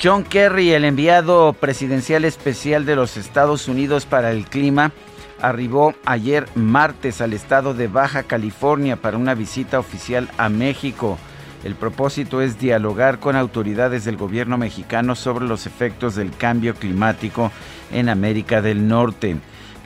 John 0.00 0.22
Kerry, 0.22 0.70
el 0.70 0.84
enviado 0.84 1.52
presidencial 1.54 2.24
especial 2.24 2.86
de 2.86 2.94
los 2.94 3.16
Estados 3.16 3.66
Unidos 3.66 4.06
para 4.06 4.30
el 4.30 4.44
clima, 4.44 4.92
arribó 5.40 5.92
ayer 6.04 6.46
martes 6.54 7.20
al 7.20 7.32
estado 7.32 7.74
de 7.74 7.88
Baja 7.88 8.22
California 8.22 8.94
para 8.94 9.16
una 9.16 9.34
visita 9.34 9.80
oficial 9.80 10.30
a 10.38 10.48
México. 10.50 11.18
El 11.64 11.74
propósito 11.74 12.40
es 12.40 12.60
dialogar 12.60 13.18
con 13.18 13.34
autoridades 13.34 14.04
del 14.04 14.16
gobierno 14.16 14.56
mexicano 14.56 15.16
sobre 15.16 15.46
los 15.46 15.66
efectos 15.66 16.14
del 16.14 16.30
cambio 16.30 16.76
climático 16.76 17.50
en 17.90 18.08
América 18.08 18.62
del 18.62 18.86
Norte. 18.86 19.36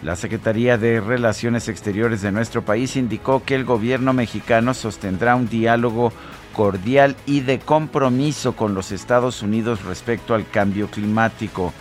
La 0.02 0.16
Secretaría 0.16 0.76
de 0.76 1.00
Relaciones 1.00 1.68
Exteriores 1.68 2.20
de 2.20 2.32
nuestro 2.32 2.60
país 2.62 2.96
indicó 2.96 3.42
que 3.44 3.54
el 3.54 3.64
gobierno 3.64 4.12
mexicano 4.12 4.74
sostendrá 4.74 5.36
un 5.36 5.48
diálogo 5.48 6.12
cordial 6.52 7.16
y 7.26 7.40
de 7.40 7.58
compromiso 7.58 8.54
con 8.54 8.74
los 8.74 8.92
Estados 8.92 9.42
Unidos 9.42 9.84
respecto 9.84 10.34
al 10.34 10.48
cambio 10.48 10.88
climático. 10.88 11.72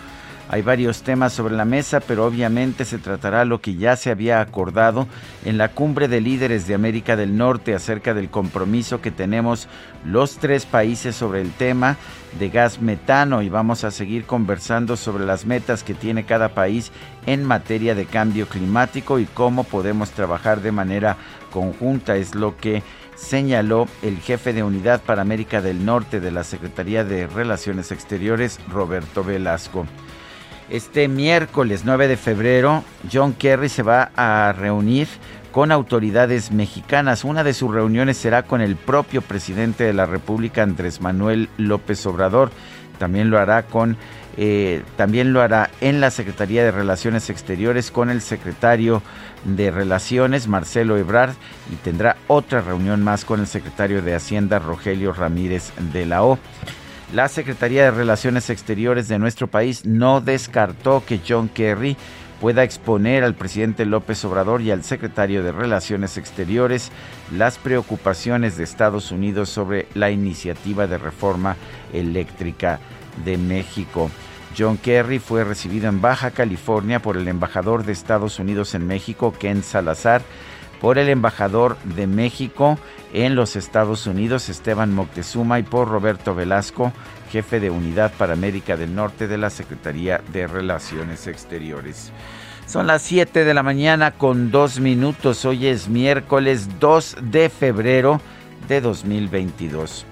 Hay 0.51 0.63
varios 0.63 1.03
temas 1.03 1.31
sobre 1.31 1.55
la 1.55 1.63
mesa, 1.63 2.01
pero 2.01 2.25
obviamente 2.25 2.83
se 2.83 2.97
tratará 2.97 3.45
lo 3.45 3.61
que 3.61 3.75
ya 3.75 3.95
se 3.95 4.11
había 4.11 4.41
acordado 4.41 5.07
en 5.45 5.57
la 5.57 5.69
cumbre 5.69 6.09
de 6.09 6.19
líderes 6.19 6.67
de 6.67 6.73
América 6.73 7.15
del 7.15 7.37
Norte 7.37 7.73
acerca 7.73 8.13
del 8.13 8.29
compromiso 8.29 8.99
que 8.99 9.11
tenemos 9.11 9.69
los 10.03 10.39
tres 10.39 10.65
países 10.65 11.15
sobre 11.15 11.39
el 11.39 11.51
tema 11.51 11.95
de 12.37 12.49
gas 12.49 12.81
metano 12.81 13.41
y 13.41 13.47
vamos 13.47 13.85
a 13.85 13.91
seguir 13.91 14.25
conversando 14.25 14.97
sobre 14.97 15.25
las 15.25 15.45
metas 15.45 15.85
que 15.85 15.93
tiene 15.93 16.25
cada 16.25 16.49
país 16.49 16.91
en 17.25 17.45
materia 17.45 17.95
de 17.95 18.05
cambio 18.05 18.45
climático 18.45 19.19
y 19.19 19.27
cómo 19.27 19.63
podemos 19.63 20.11
trabajar 20.11 20.59
de 20.59 20.73
manera 20.73 21.15
conjunta. 21.51 22.17
Es 22.17 22.35
lo 22.35 22.57
que 22.57 22.83
señaló 23.21 23.87
el 24.01 24.17
jefe 24.19 24.51
de 24.51 24.63
unidad 24.63 25.01
para 25.01 25.21
América 25.21 25.61
del 25.61 25.85
Norte 25.85 26.19
de 26.19 26.31
la 26.31 26.43
Secretaría 26.43 27.03
de 27.03 27.27
Relaciones 27.27 27.91
Exteriores, 27.91 28.59
Roberto 28.69 29.23
Velasco. 29.23 29.85
Este 30.69 31.07
miércoles 31.07 31.83
9 31.85 32.07
de 32.07 32.17
febrero, 32.17 32.83
John 33.11 33.33
Kerry 33.33 33.69
se 33.69 33.83
va 33.83 34.11
a 34.15 34.53
reunir 34.53 35.07
con 35.51 35.71
autoridades 35.71 36.51
mexicanas. 36.51 37.23
Una 37.23 37.43
de 37.43 37.53
sus 37.53 37.73
reuniones 37.73 38.17
será 38.17 38.43
con 38.43 38.61
el 38.61 38.75
propio 38.75 39.21
presidente 39.21 39.83
de 39.83 39.93
la 39.93 40.05
República, 40.05 40.63
Andrés 40.63 41.01
Manuel 41.01 41.49
López 41.57 42.05
Obrador. 42.05 42.51
También 42.97 43.29
lo 43.29 43.37
hará 43.37 43.63
con 43.63 43.97
eh, 44.37 44.83
también 44.95 45.33
lo 45.33 45.41
hará 45.41 45.69
en 45.81 45.99
la 45.99 46.11
Secretaría 46.11 46.63
de 46.63 46.71
Relaciones 46.71 47.29
Exteriores 47.29 47.91
con 47.91 48.09
el 48.09 48.21
secretario 48.21 49.01
de 49.43 49.71
Relaciones, 49.71 50.47
Marcelo 50.47 50.97
Ebrard, 50.97 51.33
y 51.71 51.75
tendrá 51.75 52.17
otra 52.27 52.61
reunión 52.61 53.03
más 53.03 53.25
con 53.25 53.39
el 53.39 53.47
secretario 53.47 54.01
de 54.01 54.15
Hacienda, 54.15 54.59
Rogelio 54.59 55.13
Ramírez 55.13 55.71
de 55.91 56.05
la 56.05 56.23
O. 56.23 56.39
La 57.13 57.27
Secretaría 57.27 57.83
de 57.83 57.91
Relaciones 57.91 58.49
Exteriores 58.49 59.09
de 59.09 59.19
nuestro 59.19 59.47
país 59.47 59.85
no 59.85 60.21
descartó 60.21 61.03
que 61.05 61.19
John 61.27 61.49
Kerry 61.49 61.97
pueda 62.39 62.63
exponer 62.63 63.23
al 63.23 63.35
presidente 63.35 63.85
López 63.85 64.23
Obrador 64.25 64.61
y 64.61 64.71
al 64.71 64.83
secretario 64.83 65.43
de 65.43 65.51
Relaciones 65.51 66.17
Exteriores 66.17 66.89
las 67.31 67.57
preocupaciones 67.57 68.57
de 68.57 68.63
Estados 68.63 69.11
Unidos 69.11 69.49
sobre 69.49 69.87
la 69.93 70.09
iniciativa 70.09 70.87
de 70.87 70.97
reforma 70.97 71.55
eléctrica 71.93 72.79
de 73.23 73.37
México. 73.37 74.09
John 74.57 74.77
Kerry 74.77 75.19
fue 75.19 75.43
recibido 75.43 75.87
en 75.87 76.01
Baja 76.01 76.31
California 76.31 77.01
por 77.01 77.17
el 77.17 77.27
embajador 77.27 77.85
de 77.85 77.93
Estados 77.93 78.39
Unidos 78.39 78.75
en 78.75 78.85
México, 78.85 79.33
Ken 79.37 79.63
Salazar, 79.63 80.21
por 80.81 80.97
el 80.97 81.09
embajador 81.09 81.77
de 81.83 82.07
México 82.07 82.77
en 83.13 83.35
los 83.35 83.55
Estados 83.55 84.07
Unidos, 84.07 84.49
Esteban 84.49 84.93
Moctezuma, 84.93 85.59
y 85.59 85.63
por 85.63 85.87
Roberto 85.87 86.33
Velasco, 86.33 86.91
jefe 87.31 87.59
de 87.59 87.69
Unidad 87.69 88.11
para 88.17 88.33
América 88.33 88.75
del 88.75 88.95
Norte 88.95 89.27
de 89.27 89.37
la 89.37 89.49
Secretaría 89.49 90.21
de 90.33 90.47
Relaciones 90.47 91.27
Exteriores. 91.27 92.11
Son 92.65 92.87
las 92.87 93.01
7 93.01 93.43
de 93.43 93.53
la 93.53 93.63
mañana 93.63 94.11
con 94.11 94.49
dos 94.49 94.79
minutos. 94.79 95.43
Hoy 95.45 95.67
es 95.67 95.89
miércoles 95.89 96.79
2 96.79 97.17
de 97.23 97.49
febrero 97.49 98.21
de 98.67 98.79
2022. 98.79 100.05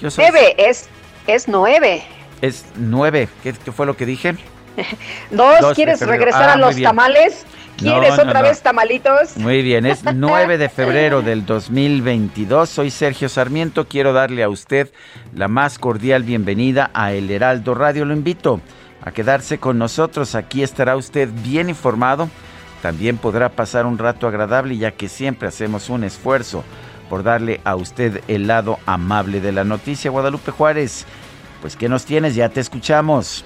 Yo 0.00 0.10
soy... 0.10 0.26
es, 0.58 0.88
es 1.26 1.48
9. 1.48 2.02
Es 2.42 2.66
9. 2.76 3.28
¿Qué, 3.42 3.52
fue 3.54 3.86
lo 3.86 3.96
que 3.96 4.04
dije? 4.04 4.34
Dos, 5.30 5.74
¿quieres 5.74 6.00
regresar 6.00 6.50
a 6.50 6.52
ah, 6.54 6.56
los 6.56 6.80
tamales? 6.82 7.46
¿Quieres 7.76 8.18
otra 8.18 8.42
vez 8.42 8.60
tamalitos? 8.62 9.36
Muy 9.36 9.62
bien, 9.62 9.86
es 9.86 10.02
9 10.14 10.58
de 10.58 10.68
febrero 10.68 11.22
del 11.22 11.46
2022. 11.46 12.68
Soy 12.68 12.90
Sergio 12.90 13.28
Sarmiento. 13.28 13.86
Quiero 13.86 14.12
darle 14.12 14.42
a 14.42 14.48
usted 14.48 14.92
la 15.34 15.46
más 15.46 15.78
cordial 15.78 16.24
bienvenida 16.24 16.90
a 16.94 17.12
El 17.12 17.30
Heraldo 17.30 17.74
Radio. 17.74 18.04
Lo 18.04 18.12
invito 18.12 18.60
a 19.04 19.12
quedarse 19.12 19.58
con 19.58 19.78
nosotros. 19.78 20.34
Aquí 20.34 20.64
estará 20.64 20.96
usted 20.96 21.28
bien 21.44 21.68
informado. 21.68 22.28
También 22.82 23.18
podrá 23.18 23.50
pasar 23.50 23.86
un 23.86 23.98
rato 23.98 24.26
agradable 24.26 24.76
ya 24.76 24.90
que 24.90 25.08
siempre 25.08 25.46
hacemos 25.46 25.88
un 25.88 26.02
esfuerzo 26.02 26.64
por 27.08 27.22
darle 27.22 27.60
a 27.62 27.76
usted 27.76 28.22
el 28.26 28.48
lado 28.48 28.78
amable 28.86 29.40
de 29.40 29.52
la 29.52 29.62
noticia. 29.62 30.10
Guadalupe 30.10 30.50
Juárez, 30.50 31.06
pues 31.62 31.76
¿qué 31.76 31.88
nos 31.88 32.04
tienes? 32.04 32.34
Ya 32.34 32.48
te 32.48 32.60
escuchamos. 32.60 33.44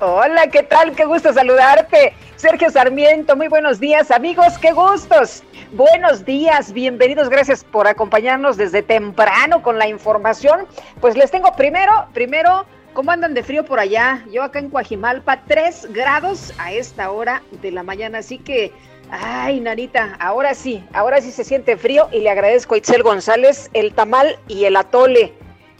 Hola, 0.00 0.48
¿qué 0.48 0.62
tal? 0.62 0.96
Qué 0.96 1.04
gusto 1.04 1.32
saludarte. 1.32 2.14
Sergio 2.36 2.70
Sarmiento, 2.70 3.36
muy 3.36 3.48
buenos 3.48 3.78
días 3.78 4.10
amigos, 4.10 4.56
qué 4.58 4.72
gustos. 4.72 5.42
Buenos 5.72 6.24
días, 6.24 6.72
bienvenidos, 6.72 7.28
gracias 7.28 7.62
por 7.62 7.86
acompañarnos 7.86 8.56
desde 8.56 8.82
temprano 8.82 9.62
con 9.62 9.78
la 9.78 9.86
información. 9.86 10.66
Pues 11.00 11.16
les 11.16 11.30
tengo 11.30 11.52
primero, 11.52 12.06
primero, 12.14 12.64
¿cómo 12.94 13.10
andan 13.10 13.34
de 13.34 13.42
frío 13.42 13.64
por 13.64 13.80
allá? 13.80 14.24
Yo 14.32 14.42
acá 14.44 14.60
en 14.60 14.70
Coajimalpa, 14.70 15.42
3 15.46 15.92
grados 15.92 16.54
a 16.58 16.72
esta 16.72 17.10
hora 17.10 17.42
de 17.60 17.70
la 17.70 17.82
mañana, 17.82 18.18
así 18.18 18.38
que, 18.38 18.72
ay, 19.10 19.60
Narita, 19.60 20.16
ahora 20.20 20.54
sí, 20.54 20.82
ahora 20.94 21.20
sí 21.20 21.32
se 21.32 21.44
siente 21.44 21.76
frío 21.76 22.08
y 22.12 22.20
le 22.20 22.30
agradezco 22.30 22.76
a 22.76 22.78
Itzel 22.78 23.02
González 23.02 23.68
el 23.74 23.92
tamal 23.92 24.38
y 24.46 24.64
el 24.64 24.76
atole 24.76 25.34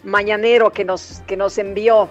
mañanero 0.05 0.71
que 0.71 0.85
nos, 0.85 1.23
que 1.27 1.37
nos 1.37 1.59
envió. 1.59 2.09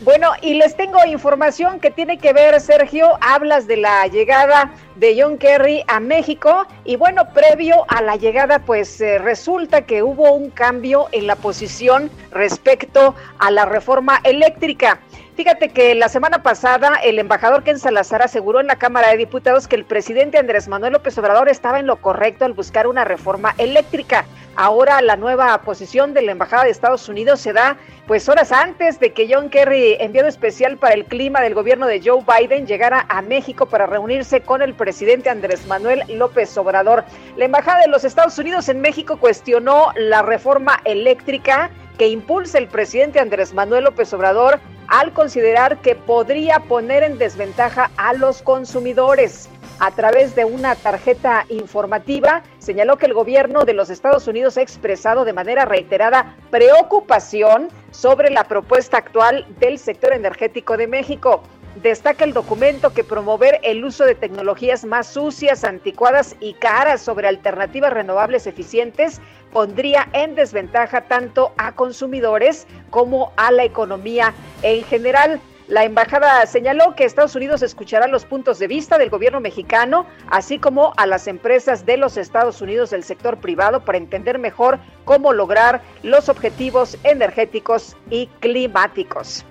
Bueno, 0.00 0.32
y 0.42 0.54
les 0.54 0.76
tengo 0.76 0.98
información 1.06 1.80
que 1.80 1.90
tiene 1.90 2.18
que 2.18 2.34
ver, 2.34 2.60
Sergio, 2.60 3.16
hablas 3.20 3.66
de 3.66 3.78
la 3.78 4.06
llegada 4.06 4.70
de 4.96 5.16
John 5.18 5.38
Kerry 5.38 5.82
a 5.86 5.98
México 5.98 6.66
y 6.84 6.96
bueno, 6.96 7.32
previo 7.32 7.84
a 7.88 8.02
la 8.02 8.16
llegada, 8.16 8.58
pues 8.58 9.00
eh, 9.00 9.18
resulta 9.18 9.82
que 9.82 10.02
hubo 10.02 10.32
un 10.32 10.50
cambio 10.50 11.06
en 11.12 11.26
la 11.26 11.36
posición 11.36 12.10
respecto 12.32 13.14
a 13.38 13.50
la 13.50 13.64
reforma 13.64 14.20
eléctrica. 14.24 15.00
Fíjate 15.36 15.70
que 15.70 15.96
la 15.96 16.08
semana 16.08 16.44
pasada 16.44 16.94
el 17.02 17.18
embajador 17.18 17.64
Ken 17.64 17.80
Salazar 17.80 18.22
aseguró 18.22 18.60
en 18.60 18.68
la 18.68 18.76
Cámara 18.76 19.08
de 19.08 19.16
Diputados 19.16 19.66
que 19.66 19.74
el 19.74 19.84
presidente 19.84 20.38
Andrés 20.38 20.68
Manuel 20.68 20.92
López 20.92 21.18
Obrador 21.18 21.48
estaba 21.48 21.80
en 21.80 21.88
lo 21.88 21.96
correcto 21.96 22.44
al 22.44 22.52
buscar 22.52 22.86
una 22.86 23.04
reforma 23.04 23.52
eléctrica. 23.58 24.26
Ahora 24.54 25.02
la 25.02 25.16
nueva 25.16 25.60
posición 25.62 26.14
de 26.14 26.22
la 26.22 26.30
Embajada 26.30 26.62
de 26.62 26.70
Estados 26.70 27.08
Unidos 27.08 27.40
se 27.40 27.52
da 27.52 27.76
pues 28.06 28.28
horas 28.28 28.52
antes 28.52 29.00
de 29.00 29.12
que 29.12 29.28
John 29.28 29.50
Kerry, 29.50 29.96
enviado 29.98 30.28
especial 30.28 30.76
para 30.76 30.94
el 30.94 31.04
clima 31.04 31.40
del 31.40 31.54
gobierno 31.54 31.88
de 31.88 32.00
Joe 32.00 32.22
Biden, 32.22 32.68
llegara 32.68 33.04
a 33.08 33.20
México 33.20 33.66
para 33.66 33.86
reunirse 33.86 34.40
con 34.40 34.62
el 34.62 34.72
presidente 34.74 35.30
Andrés 35.30 35.66
Manuel 35.66 36.04
López 36.10 36.56
Obrador. 36.56 37.04
La 37.36 37.46
Embajada 37.46 37.80
de 37.80 37.88
los 37.88 38.04
Estados 38.04 38.38
Unidos 38.38 38.68
en 38.68 38.80
México 38.80 39.16
cuestionó 39.16 39.88
la 39.96 40.22
reforma 40.22 40.80
eléctrica 40.84 41.72
que 41.98 42.06
impulsa 42.06 42.58
el 42.58 42.68
presidente 42.68 43.18
Andrés 43.18 43.52
Manuel 43.52 43.84
López 43.84 44.12
Obrador 44.12 44.60
al 44.88 45.12
considerar 45.12 45.78
que 45.78 45.94
podría 45.94 46.60
poner 46.60 47.02
en 47.02 47.18
desventaja 47.18 47.90
a 47.96 48.12
los 48.14 48.42
consumidores. 48.42 49.48
A 49.80 49.90
través 49.90 50.36
de 50.36 50.44
una 50.44 50.76
tarjeta 50.76 51.46
informativa, 51.48 52.42
señaló 52.58 52.96
que 52.96 53.06
el 53.06 53.14
gobierno 53.14 53.64
de 53.64 53.74
los 53.74 53.90
Estados 53.90 54.28
Unidos 54.28 54.56
ha 54.56 54.62
expresado 54.62 55.24
de 55.24 55.32
manera 55.32 55.64
reiterada 55.64 56.36
preocupación 56.50 57.68
sobre 57.90 58.30
la 58.30 58.44
propuesta 58.44 58.98
actual 58.98 59.46
del 59.58 59.78
sector 59.78 60.12
energético 60.12 60.76
de 60.76 60.86
México. 60.86 61.42
Destaca 61.82 62.24
el 62.24 62.32
documento 62.32 62.92
que 62.92 63.02
promover 63.02 63.58
el 63.64 63.84
uso 63.84 64.04
de 64.04 64.14
tecnologías 64.14 64.84
más 64.84 65.08
sucias, 65.08 65.64
anticuadas 65.64 66.36
y 66.38 66.54
caras 66.54 67.02
sobre 67.02 67.26
alternativas 67.26 67.92
renovables 67.92 68.46
eficientes 68.46 69.20
pondría 69.54 70.08
en 70.12 70.34
desventaja 70.34 71.02
tanto 71.02 71.52
a 71.56 71.72
consumidores 71.72 72.66
como 72.90 73.32
a 73.36 73.52
la 73.52 73.62
economía 73.62 74.34
en 74.62 74.84
general. 74.84 75.40
La 75.68 75.84
embajada 75.84 76.44
señaló 76.44 76.94
que 76.96 77.04
Estados 77.04 77.36
Unidos 77.36 77.62
escuchará 77.62 78.08
los 78.08 78.24
puntos 78.24 78.58
de 78.58 78.66
vista 78.66 78.98
del 78.98 79.10
gobierno 79.10 79.40
mexicano, 79.40 80.06
así 80.28 80.58
como 80.58 80.92
a 80.96 81.06
las 81.06 81.28
empresas 81.28 81.86
de 81.86 81.96
los 81.96 82.16
Estados 82.16 82.60
Unidos 82.60 82.90
del 82.90 83.04
sector 83.04 83.38
privado 83.38 83.84
para 83.84 83.96
entender 83.96 84.40
mejor 84.40 84.80
cómo 85.04 85.32
lograr 85.32 85.82
los 86.02 86.28
objetivos 86.28 86.98
energéticos 87.04 87.96
y 88.10 88.26
climáticos. 88.40 89.46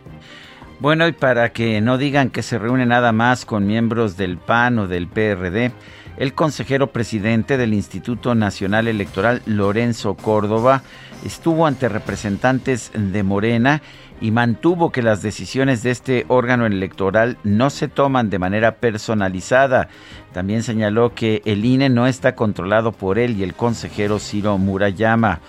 Bueno, 0.79 1.07
y 1.07 1.13
para 1.13 1.53
que 1.53 1.79
no 1.79 1.97
digan 1.97 2.29
que 2.29 2.43
se 2.43 2.59
reúne 2.59 2.85
nada 2.85 3.13
más 3.13 3.45
con 3.45 3.65
miembros 3.65 4.17
del 4.17 4.37
PAN 4.37 4.79
o 4.79 4.87
del 4.87 5.07
PRD, 5.07 5.71
el 6.17 6.33
consejero 6.33 6.91
presidente 6.91 7.57
del 7.57 7.73
Instituto 7.73 8.35
Nacional 8.35 8.87
Electoral, 8.87 9.41
Lorenzo 9.45 10.15
Córdoba, 10.15 10.83
estuvo 11.25 11.65
ante 11.65 11.89
representantes 11.89 12.91
de 12.93 13.23
Morena 13.23 13.81
y 14.21 14.31
mantuvo 14.31 14.91
que 14.91 15.01
las 15.01 15.21
decisiones 15.21 15.83
de 15.83 15.91
este 15.91 16.25
órgano 16.27 16.65
electoral 16.65 17.37
no 17.43 17.69
se 17.69 17.87
toman 17.87 18.29
de 18.29 18.39
manera 18.39 18.75
personalizada. 18.75 19.89
También 20.33 20.63
señaló 20.63 21.13
que 21.13 21.41
el 21.45 21.65
INE 21.65 21.89
no 21.89 22.07
está 22.07 22.35
controlado 22.35 22.91
por 22.91 23.19
él 23.19 23.37
y 23.37 23.43
el 23.43 23.53
consejero 23.53 24.19
Ciro 24.19 24.57
Murayama. 24.57 25.41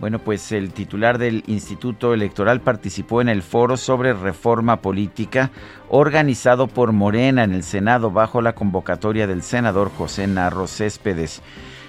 Bueno, 0.00 0.18
pues 0.18 0.50
el 0.52 0.72
titular 0.72 1.18
del 1.18 1.44
Instituto 1.46 2.14
Electoral 2.14 2.60
participó 2.60 3.20
en 3.20 3.28
el 3.28 3.42
foro 3.42 3.76
sobre 3.76 4.12
reforma 4.12 4.80
política 4.80 5.50
organizado 5.88 6.66
por 6.66 6.92
Morena 6.92 7.44
en 7.44 7.54
el 7.54 7.62
Senado 7.62 8.10
bajo 8.10 8.42
la 8.42 8.54
convocatoria 8.54 9.26
del 9.26 9.42
senador 9.42 9.90
José 9.96 10.26
Narro 10.26 10.66
Céspedes. 10.66 11.42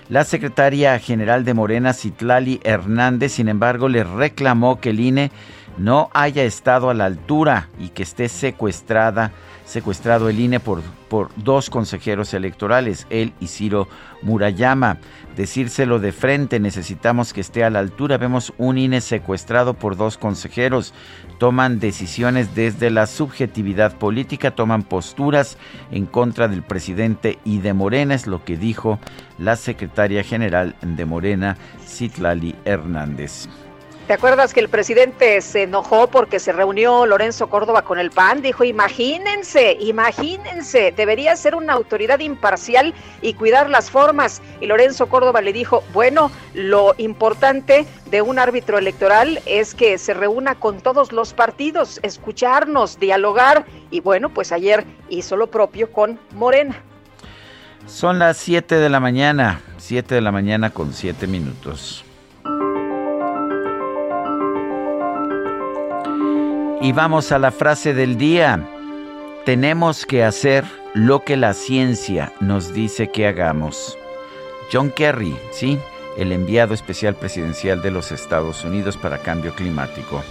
La 0.08 0.24
secretaria 0.24 1.00
general 1.00 1.46
de 1.46 1.56
Morena, 1.56 1.94
Citlali 1.94 2.60
Hernández, 2.64 3.34
sin 3.34 3.50
embargo, 3.50 3.90
le 3.90 4.04
reclamó 4.04 4.80
que 4.80 4.92
el 4.92 5.00
INE 5.00 5.32
no 5.80 6.12
haya 6.14 6.44
estado 6.44 6.92
a 6.92 6.94
la 6.94 7.06
altura 7.06 7.70
y 7.80 7.90
que 7.90 8.04
esté 8.04 8.30
secuestrada, 8.30 9.32
secuestrado 9.66 10.30
el 10.30 10.40
INE 10.40 10.60
por, 10.60 10.82
por 11.10 11.30
dos 11.36 11.70
consejeros 11.70 12.34
electorales, 12.34 13.08
él 13.10 13.34
y 13.40 13.48
Ciro 13.48 13.88
Murayama. 14.22 15.00
Decírselo 15.36 16.00
de 16.00 16.12
frente, 16.12 16.60
necesitamos 16.60 17.34
que 17.34 17.42
esté 17.42 17.64
a 17.64 17.70
la 17.70 17.80
altura. 17.80 18.18
Vemos 18.18 18.54
un 18.58 18.78
INE 18.78 19.02
secuestrado 19.02 19.74
por 19.74 19.98
dos 19.98 20.18
consejeros. 20.18 20.94
Toman 21.40 21.80
decisiones 21.80 22.56
desde 22.56 22.90
la 22.90 23.08
subjetividad 23.08 23.98
política, 23.98 24.52
toman 24.52 24.84
posturas 24.84 25.58
en 25.92 26.06
contra 26.06 26.48
del 26.48 26.64
presidente 26.64 27.40
y 27.44 27.60
de 27.60 27.74
Morena, 27.74 28.16
es 28.16 28.28
lo 28.28 28.46
que 28.46 28.56
dijo 28.56 29.00
la 29.38 29.56
secretaria 29.58 30.24
general 30.24 30.76
de 30.82 31.06
Morena, 31.06 31.58
Citlali 31.86 32.56
Hernández. 32.64 33.50
¿Te 34.08 34.14
acuerdas 34.14 34.54
que 34.54 34.60
el 34.60 34.70
presidente 34.70 35.42
se 35.42 35.64
enojó 35.64 36.06
porque 36.06 36.40
se 36.40 36.52
reunió 36.52 37.08
Lorenzo 37.08 37.50
Córdoba 37.50 37.82
con 37.82 37.98
el 37.98 38.12
PAN? 38.12 38.44
Dijo, 38.44 38.64
imagínense, 38.64 39.78
imagínense, 39.80 40.94
debería 40.96 41.36
ser 41.36 41.56
una 41.56 41.74
autoridad 41.74 42.20
imparcial 42.20 42.94
y 43.24 43.34
cuidar 43.34 43.68
las 43.68 43.90
formas. 43.90 44.44
Y 44.62 44.68
Lorenzo 44.68 45.08
Córdoba 45.08 45.42
le 45.42 45.54
dijo, 45.54 45.84
bueno, 45.92 46.30
lo 46.54 46.94
importante 47.00 47.88
de 48.12 48.22
un 48.22 48.38
árbitro 48.38 48.78
electoral 48.78 49.42
es 49.48 49.74
que 49.74 49.98
se 49.98 50.14
reúna 50.14 50.54
con 50.54 50.82
todos 50.82 51.12
los 51.12 51.34
partidos, 51.34 52.00
escucharnos, 52.04 53.00
dialogar. 53.00 53.66
Y 53.90 54.02
bueno, 54.02 54.30
pues 54.30 54.52
ayer 54.52 54.86
hizo 55.10 55.36
lo 55.36 55.48
propio 55.48 55.92
con 55.92 56.20
Morena. 56.34 56.76
Son 57.88 58.20
las 58.20 58.38
7 58.38 58.76
de 58.76 58.90
la 58.90 59.00
mañana, 59.00 59.62
7 59.78 60.14
de 60.14 60.22
la 60.22 60.32
mañana 60.32 60.70
con 60.70 60.94
7 60.94 61.26
minutos. 61.26 62.05
Y 66.86 66.92
vamos 66.92 67.32
a 67.32 67.40
la 67.40 67.50
frase 67.50 67.96
del 67.96 68.16
día. 68.16 68.64
Tenemos 69.44 70.06
que 70.06 70.24
hacer 70.24 70.64
lo 70.94 71.24
que 71.24 71.36
la 71.36 71.56
ciencia 71.56 72.32
nos 72.42 72.76
dice 72.76 73.10
que 73.10 73.26
hagamos. 73.26 73.98
John 74.72 74.92
Kerry, 74.92 75.36
sí, 75.50 75.80
el 76.16 76.32
enviado 76.32 76.76
especial 76.76 77.16
presidencial 77.16 77.82
de 77.82 77.90
los 77.90 78.12
Estados 78.12 78.64
Unidos 78.64 78.98
para 78.98 79.18
cambio 79.18 79.56
climático. 79.56 80.22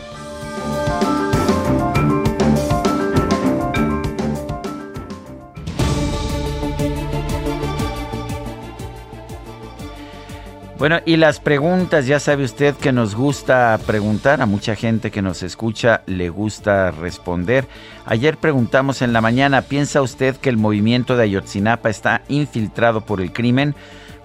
Bueno, 10.76 10.98
y 11.06 11.16
las 11.16 11.38
preguntas, 11.38 12.06
ya 12.06 12.18
sabe 12.18 12.42
usted 12.42 12.74
que 12.74 12.90
nos 12.90 13.14
gusta 13.14 13.78
preguntar, 13.86 14.42
a 14.42 14.46
mucha 14.46 14.74
gente 14.74 15.12
que 15.12 15.22
nos 15.22 15.44
escucha 15.44 16.02
le 16.06 16.30
gusta 16.30 16.90
responder. 16.90 17.68
Ayer 18.04 18.38
preguntamos 18.38 19.00
en 19.00 19.12
la 19.12 19.20
mañana, 19.20 19.62
¿piensa 19.62 20.02
usted 20.02 20.34
que 20.36 20.50
el 20.50 20.56
movimiento 20.56 21.16
de 21.16 21.22
Ayotzinapa 21.22 21.90
está 21.90 22.22
infiltrado 22.28 23.02
por 23.02 23.20
el 23.20 23.32
crimen? 23.32 23.76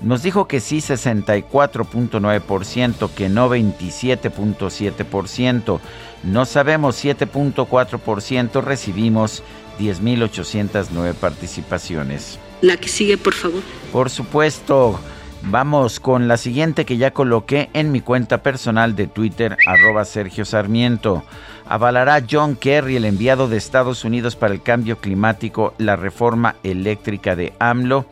Nos 0.02 0.24
dijo 0.24 0.48
que 0.48 0.60
sí 0.60 0.78
64.9%, 0.78 3.12
que 3.12 3.30
no 3.30 3.48
27.7%. 3.48 5.80
No 6.24 6.46
sabemos 6.46 7.06
7.4%, 7.06 8.64
recibimos 8.64 9.44
10.809 9.80 11.14
participaciones. 11.14 12.40
La 12.62 12.78
que 12.78 12.88
sigue, 12.88 13.20
por 13.20 13.36
favor. 13.36 13.62
Por 13.92 14.10
supuesto. 14.10 15.00
Vamos 15.44 16.00
con 16.00 16.28
la 16.28 16.38
siguiente 16.38 16.86
que 16.86 16.98
ya 16.98 17.12
coloqué 17.12 17.70
en 17.74 17.92
mi 17.92 18.02
cuenta 18.02 18.44
personal 18.44 18.96
de 18.96 19.08
Twitter, 19.08 19.58
arroba 19.66 20.06
Sergio 20.06 20.46
Sarmiento. 20.46 21.24
¿Avalará 21.66 22.24
John 22.30 22.56
Kerry, 22.56 22.98
el 22.98 23.06
enviado 23.06 23.48
de 23.48 23.58
Estados 23.58 24.04
Unidos 24.04 24.36
para 24.36 24.54
el 24.54 24.62
cambio 24.62 25.00
climático, 25.00 25.74
la 25.78 25.96
reforma 25.96 26.58
eléctrica 26.64 27.36
de 27.36 27.54
AMLO? 27.60 28.06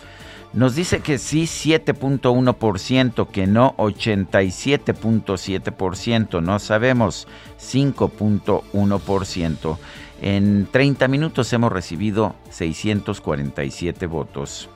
Nos 0.53 0.75
dice 0.75 1.01
que 1.01 1.17
sí 1.17 1.43
7.1%, 1.43 3.27
que 3.27 3.45
no 3.45 3.75
87.7%, 3.77 6.41
no 6.41 6.59
sabemos 6.59 7.27
5.1%. 7.59 9.77
En 10.21 10.67
30 10.71 11.09
minutos 11.09 11.51
hemos 11.53 11.71
recibido 11.71 12.35
647 12.49 14.07
votos. 14.07 14.67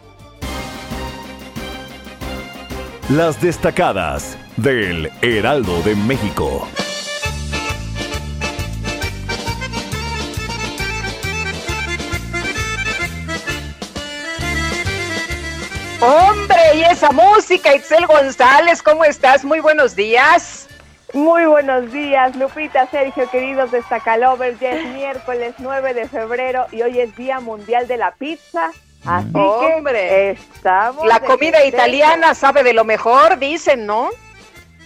Las 3.17 3.41
destacadas 3.41 4.37
del 4.55 5.11
Heraldo 5.21 5.81
de 5.81 5.97
México. 5.97 6.65
Hombre, 15.99 16.55
y 16.75 16.83
esa 16.83 17.11
música, 17.11 17.75
Itzel 17.75 18.07
González, 18.07 18.81
¿cómo 18.81 19.03
estás? 19.03 19.43
Muy 19.43 19.59
buenos 19.59 19.93
días. 19.93 20.69
Muy 21.13 21.43
buenos 21.43 21.91
días, 21.91 22.33
Lupita, 22.37 22.89
Sergio, 22.91 23.29
queridos 23.29 23.71
destacalovers. 23.71 24.57
Ya 24.61 24.71
es 24.71 24.87
miércoles 24.93 25.55
9 25.57 25.93
de 25.93 26.07
febrero 26.07 26.65
y 26.71 26.81
hoy 26.83 27.01
es 27.01 27.13
Día 27.17 27.41
Mundial 27.41 27.89
de 27.89 27.97
la 27.97 28.11
Pizza. 28.11 28.71
Así 29.05 29.33
que 29.33 30.31
estamos. 30.31 31.05
La 31.07 31.19
comida 31.19 31.65
italiana 31.65 32.35
sabe 32.35 32.63
de 32.63 32.73
lo 32.73 32.85
mejor, 32.85 33.39
dicen, 33.39 33.85
¿no? 33.85 34.09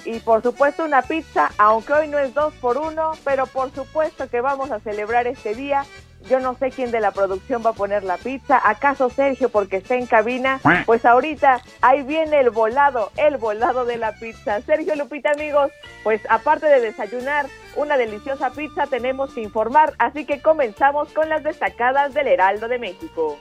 Y 0.06 0.20
por 0.20 0.44
supuesto 0.44 0.86
una 0.86 1.02
pizza, 1.02 1.50
aunque 1.58 1.94
hoy 1.94 2.08
no 2.08 2.20
es 2.20 2.34
dos 2.34 2.54
por 2.56 2.78
uno, 2.78 3.14
pero 3.24 3.48
por 3.48 3.74
supuesto 3.74 4.30
que 4.30 4.40
vamos 4.40 4.72
a 4.72 4.80
celebrar 4.80 5.26
este 5.28 5.56
día. 5.56 5.84
Yo 6.30 6.40
no 6.40 6.56
sé 6.56 6.72
quién 6.72 6.92
de 6.92 7.00
la 7.00 7.12
producción 7.12 7.64
va 7.64 7.72
a 7.72 7.74
poner 7.74 8.04
la 8.04 8.18
pizza. 8.18 8.60
¿Acaso 8.64 9.10
Sergio 9.10 9.50
porque 9.50 9.78
está 9.78 9.96
en 9.96 10.08
cabina? 10.08 10.60
Pues 10.86 11.06
ahorita 11.06 11.62
ahí 11.82 12.02
viene 12.02 12.40
el 12.40 12.50
volado, 12.50 13.12
el 13.18 13.38
volado 13.38 13.86
de 13.86 13.98
la 13.98 14.12
pizza. 14.14 14.62
Sergio 14.62 14.96
Lupita, 14.96 15.32
amigos, 15.32 15.72
pues 16.04 16.22
aparte 16.30 16.68
de 16.68 16.82
desayunar 16.82 17.46
una 17.76 17.98
deliciosa 17.98 18.50
pizza, 18.52 18.88
tenemos 18.88 19.34
que 19.34 19.42
informar. 19.42 19.94
Así 20.00 20.26
que 20.26 20.42
comenzamos 20.42 21.12
con 21.14 21.30
las 21.30 21.44
destacadas 21.44 22.14
del 22.16 22.28
Heraldo 22.28 22.68
de 22.68 22.80
México. 22.80 23.38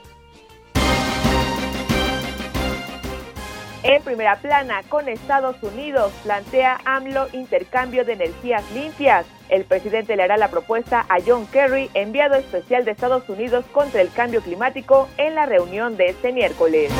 En 3.87 4.01
primera 4.01 4.35
plana, 4.37 4.81
con 4.89 5.07
Estados 5.07 5.61
Unidos, 5.61 6.11
plantea 6.23 6.79
AMLO 6.85 7.27
intercambio 7.33 8.03
de 8.03 8.13
energías 8.13 8.63
limpias. 8.71 9.27
El 9.47 9.63
presidente 9.63 10.15
le 10.15 10.23
hará 10.23 10.37
la 10.37 10.49
propuesta 10.49 11.05
a 11.07 11.17
John 11.23 11.45
Kerry, 11.45 11.91
enviado 11.93 12.33
especial 12.33 12.83
de 12.83 12.89
Estados 12.89 13.29
Unidos 13.29 13.63
contra 13.71 14.01
el 14.01 14.11
cambio 14.11 14.41
climático, 14.41 15.07
en 15.17 15.35
la 15.35 15.45
reunión 15.45 15.97
de 15.97 16.07
este 16.07 16.33
miércoles. 16.33 16.91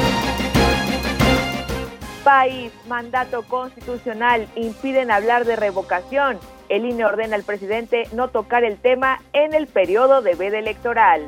País, 2.24 2.72
mandato 2.88 3.42
constitucional, 3.48 4.48
impiden 4.54 5.10
hablar 5.10 5.46
de 5.46 5.56
revocación. 5.56 6.38
El 6.70 6.86
INE 6.86 7.04
ordena 7.04 7.36
al 7.36 7.44
presidente 7.44 8.04
no 8.14 8.28
tocar 8.28 8.64
el 8.64 8.78
tema 8.78 9.24
en 9.34 9.56
el 9.56 9.66
periodo 9.66 10.22
de 10.22 10.36
veda 10.36 10.60
electoral. 10.60 11.28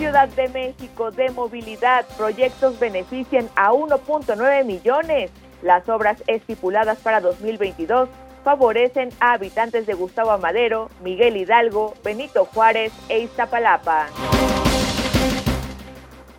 Ciudad 0.00 0.30
de 0.30 0.48
México 0.48 1.10
de 1.10 1.28
movilidad, 1.28 2.06
proyectos 2.16 2.80
benefician 2.80 3.50
a 3.54 3.72
1.9 3.72 4.64
millones. 4.64 5.30
Las 5.60 5.86
obras 5.90 6.24
estipuladas 6.26 6.96
para 7.00 7.20
2022 7.20 8.08
favorecen 8.42 9.10
a 9.20 9.34
habitantes 9.34 9.86
de 9.86 9.92
Gustavo 9.92 10.30
Amadero, 10.30 10.88
Miguel 11.04 11.36
Hidalgo, 11.36 11.92
Benito 12.02 12.46
Juárez 12.46 12.94
e 13.10 13.18
Iztapalapa. 13.18 14.06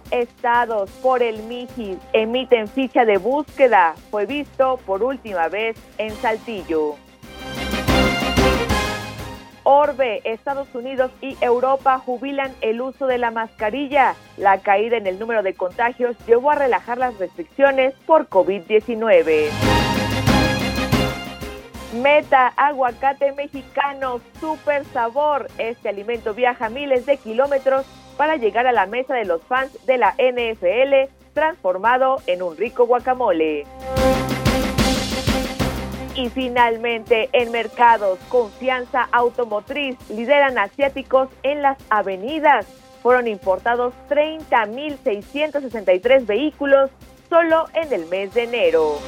Estados 0.10 0.89
por 1.03 1.22
el 1.22 1.44
MIGIS 1.44 2.00
emiten 2.13 2.68
ficha 2.68 3.06
de 3.06 3.20
búsqueda. 3.20 3.94
Fue 4.10 4.25
visto 4.25 4.80
por 4.88 5.03
última 5.03 5.50
vez 5.50 5.77
en 6.00 6.15
Saltillo. 6.15 6.96
Orbe, 9.63 10.22
Estados 10.24 10.74
Unidos 10.74 11.12
y 11.22 11.38
Europa 11.41 12.00
jubilan 12.00 12.53
el 12.62 12.82
uso 12.82 13.08
de 13.08 13.18
la 13.18 13.32
mascarilla. 13.32 14.15
La 14.38 14.60
caída 14.60 14.98
en 14.98 15.08
el 15.08 15.20
número 15.20 15.44
de 15.44 15.53
contagios 15.53 16.15
llevó 16.25 16.51
a 16.51 16.56
relajar 16.56 16.98
las 16.98 17.18
restricciones 17.20 17.94
por 18.06 18.27
COVID-19. 18.27 19.50
Meta, 22.01 22.53
aguacate 22.56 23.34
mexicano, 23.34 24.22
super 24.39 24.86
sabor. 24.86 25.48
Este 25.58 25.89
alimento 25.89 26.34
viaja 26.34 26.70
miles 26.70 27.06
de 27.06 27.18
kilómetros 27.18 27.86
para 28.18 28.38
llegar 28.38 28.65
a 28.65 28.72
la 28.72 28.86
mesa 28.86 29.13
de 29.15 29.25
los 29.25 29.41
fans 29.44 29.77
de 29.86 29.98
la 29.98 30.15
NFL, 30.18 31.12
transformado 31.34 32.22
en 32.27 32.41
un 32.41 32.56
rico 32.56 32.86
guacamole. 32.86 33.65
Y 36.15 36.30
finalmente, 36.30 37.30
en 37.32 37.51
mercados, 37.51 38.20
confianza 38.30 39.08
automotriz, 39.12 39.98
lideran 40.10 40.58
asiáticos 40.58 41.30
en 41.44 41.62
las 41.62 41.77
avenidas. 41.89 42.65
Fueron 43.01 43.27
importados 43.27 43.94
30.663 44.10 46.25
vehículos 46.25 46.89
solo 47.30 47.68
en 47.74 47.94
el 47.94 48.08
mes 48.08 48.34
de 48.34 48.44
enero. 48.44 49.00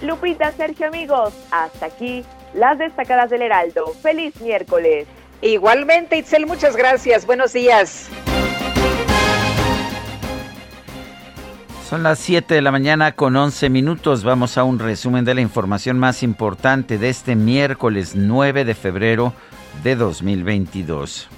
Lupita, 0.00 0.52
Sergio, 0.52 0.86
amigos, 0.88 1.34
hasta 1.50 1.84
aquí 1.86 2.24
las 2.54 2.78
destacadas 2.78 3.28
del 3.30 3.42
Heraldo. 3.42 3.88
Feliz 4.02 4.40
miércoles. 4.40 5.06
Igualmente, 5.42 6.16
Itzel, 6.16 6.46
muchas 6.46 6.76
gracias. 6.76 7.26
Buenos 7.26 7.52
días. 7.52 8.08
Son 11.92 12.02
las 12.02 12.20
7 12.20 12.54
de 12.54 12.62
la 12.62 12.72
mañana 12.72 13.12
con 13.12 13.36
11 13.36 13.68
minutos. 13.68 14.24
Vamos 14.24 14.56
a 14.56 14.64
un 14.64 14.78
resumen 14.78 15.26
de 15.26 15.34
la 15.34 15.42
información 15.42 15.98
más 15.98 16.22
importante 16.22 16.96
de 16.96 17.10
este 17.10 17.36
miércoles 17.36 18.14
9 18.14 18.64
de 18.64 18.74
febrero 18.74 19.34
de 19.84 19.94
2022. 19.96 21.28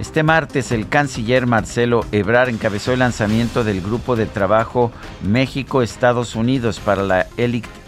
Este 0.00 0.24
martes 0.24 0.72
el 0.72 0.88
canciller 0.88 1.46
Marcelo 1.46 2.04
Ebrard 2.10 2.48
encabezó 2.48 2.92
el 2.92 2.98
lanzamiento 2.98 3.62
del 3.62 3.82
grupo 3.82 4.16
de 4.16 4.26
trabajo 4.26 4.90
México-Estados 5.22 6.34
Unidos 6.34 6.80
para 6.80 7.04
la 7.04 7.28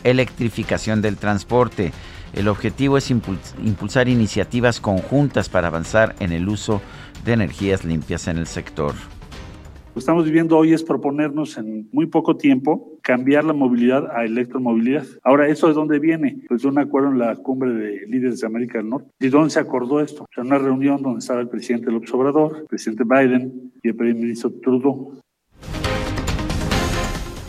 electrificación 0.05 1.03
del 1.03 1.17
transporte. 1.17 1.93
El 2.35 2.47
objetivo 2.47 2.99
es 2.99 3.11
impulsar 3.11 4.09
iniciativas 4.09 4.79
conjuntas 4.81 5.49
para 5.49 5.67
avanzar 5.67 6.15
en 6.21 6.31
el 6.31 6.49
uso 6.49 6.75
de 6.77 6.83
energías 7.31 7.85
limpias 7.85 8.29
en 8.29 8.39
el 8.39 8.47
sector. 8.47 8.95
Lo 8.95 9.95
que 9.95 10.01
estamos 10.01 10.25
viviendo 10.25 10.57
hoy 10.57 10.73
es 10.73 10.83
proponernos 10.83 11.57
en 11.59 11.89
muy 11.93 12.07
poco 12.07 12.37
tiempo 12.37 12.99
cambiar 13.03 13.45
la 13.45 13.53
movilidad 13.53 14.11
a 14.15 14.25
electromovilidad. 14.25 15.07
Ahora, 15.25 15.49
¿eso 15.49 15.67
de 15.67 15.73
dónde 15.73 15.99
viene? 15.99 16.43
Pues 16.47 16.63
de 16.63 16.69
un 16.69 16.79
acuerdo 16.79 17.09
en 17.09 17.19
la 17.19 17.35
cumbre 17.37 17.73
de 17.73 18.07
líderes 18.07 18.41
de 18.41 18.47
América 18.47 18.79
del 18.79 18.91
Norte. 18.91 19.11
¿Y 19.19 19.29
dónde 19.29 19.51
se 19.51 19.61
acordó 19.61 20.01
esto? 20.01 20.25
O 20.25 20.29
sea, 20.33 20.45
una 20.45 20.59
reunión 20.59 21.03
donde 21.03 21.21
estaba 21.21 21.41
el 21.41 21.49
presidente 21.49 21.91
López 21.91 22.13
Obrador, 22.13 22.59
el 22.59 22.67
presidente 22.67 23.05
Biden 23.05 23.73
y 23.83 23.89
el 23.89 23.97
primer 23.97 24.15
ministro 24.15 24.53
Trudeau. 24.63 25.19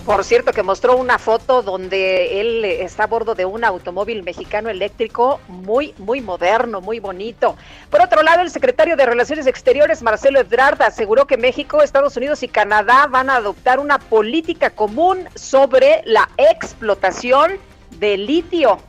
Por 0.10 0.24
cierto, 0.24 0.54
que 0.54 0.64
mostró 0.64 0.98
una 0.98 1.20
foto 1.20 1.62
donde 1.62 2.42
él 2.42 2.66
está 2.66 3.04
a 3.04 3.06
bordo 3.06 3.36
de 3.36 3.46
un 3.46 3.64
automóvil 3.64 4.24
mexicano 4.24 4.68
eléctrico 4.68 5.40
muy, 5.48 5.94
muy 6.00 6.20
moderno, 6.20 6.82
muy 6.82 7.00
bonito. 7.00 7.56
Por 7.92 8.02
otro 8.02 8.24
lado, 8.24 8.42
el 8.42 8.50
secretario 8.50 8.96
de 8.96 9.06
Relaciones 9.06 9.46
Exteriores, 9.46 10.02
Marcelo 10.02 10.40
Ebrard, 10.40 10.82
aseguró 10.82 11.28
que 11.28 11.38
México, 11.38 11.84
Estados 11.84 12.18
Unidos 12.18 12.42
y 12.42 12.48
Canadá 12.48 13.06
van 13.08 13.30
a 13.30 13.36
adoptar 13.36 13.80
una 13.80 14.00
política 14.00 14.72
común 14.72 15.30
sobre 15.36 16.02
la 16.06 16.28
explotación 16.38 17.60
de 18.00 18.18
litio. 18.18 18.80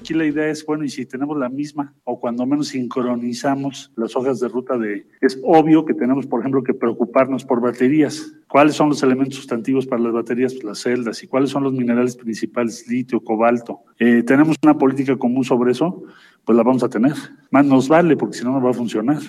Aquí 0.00 0.14
la 0.14 0.24
idea 0.24 0.48
es, 0.48 0.64
bueno, 0.64 0.82
y 0.82 0.88
si 0.88 1.04
tenemos 1.04 1.36
la 1.36 1.50
misma 1.50 1.94
o 2.04 2.18
cuando 2.18 2.46
menos 2.46 2.68
sincronizamos 2.68 3.92
las 3.96 4.16
hojas 4.16 4.40
de 4.40 4.48
ruta 4.48 4.78
de... 4.78 5.06
Es 5.20 5.38
obvio 5.44 5.84
que 5.84 5.92
tenemos, 5.92 6.26
por 6.26 6.40
ejemplo, 6.40 6.62
que 6.62 6.72
preocuparnos 6.72 7.44
por 7.44 7.60
baterías. 7.60 8.32
¿Cuáles 8.48 8.76
son 8.76 8.88
los 8.88 9.02
elementos 9.02 9.36
sustantivos 9.36 9.86
para 9.86 10.00
las 10.00 10.14
baterías? 10.14 10.54
Pues 10.54 10.64
las 10.64 10.78
celdas. 10.78 11.22
¿Y 11.22 11.26
cuáles 11.26 11.50
son 11.50 11.64
los 11.64 11.74
minerales 11.74 12.16
principales? 12.16 12.88
Litio, 12.88 13.20
cobalto. 13.20 13.80
Eh, 13.98 14.22
¿Tenemos 14.22 14.56
una 14.62 14.78
política 14.78 15.16
común 15.16 15.44
sobre 15.44 15.72
eso? 15.72 16.02
Pues 16.46 16.56
la 16.56 16.62
vamos 16.62 16.82
a 16.82 16.88
tener. 16.88 17.12
Más 17.50 17.66
nos 17.66 17.86
vale 17.86 18.16
porque 18.16 18.38
si 18.38 18.44
no, 18.44 18.52
no 18.52 18.62
va 18.62 18.70
a 18.70 18.74
funcionar. 18.74 19.20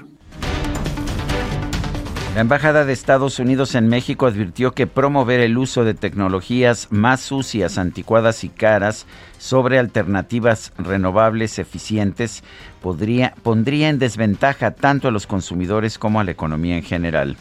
La 2.33 2.39
Embajada 2.39 2.85
de 2.85 2.93
Estados 2.93 3.39
Unidos 3.39 3.75
en 3.75 3.89
México 3.89 4.25
advirtió 4.25 4.71
que 4.71 4.87
promover 4.87 5.41
el 5.41 5.57
uso 5.57 5.83
de 5.83 5.93
tecnologías 5.93 6.87
más 6.89 7.19
sucias, 7.19 7.77
anticuadas 7.77 8.45
y 8.45 8.49
caras 8.49 9.05
sobre 9.37 9.77
alternativas 9.77 10.71
renovables 10.77 11.59
eficientes 11.59 12.41
podría, 12.81 13.33
pondría 13.43 13.89
en 13.89 13.99
desventaja 13.99 14.71
tanto 14.71 15.09
a 15.09 15.11
los 15.11 15.27
consumidores 15.27 15.97
como 15.97 16.21
a 16.21 16.23
la 16.23 16.31
economía 16.31 16.77
en 16.77 16.83
general. 16.83 17.35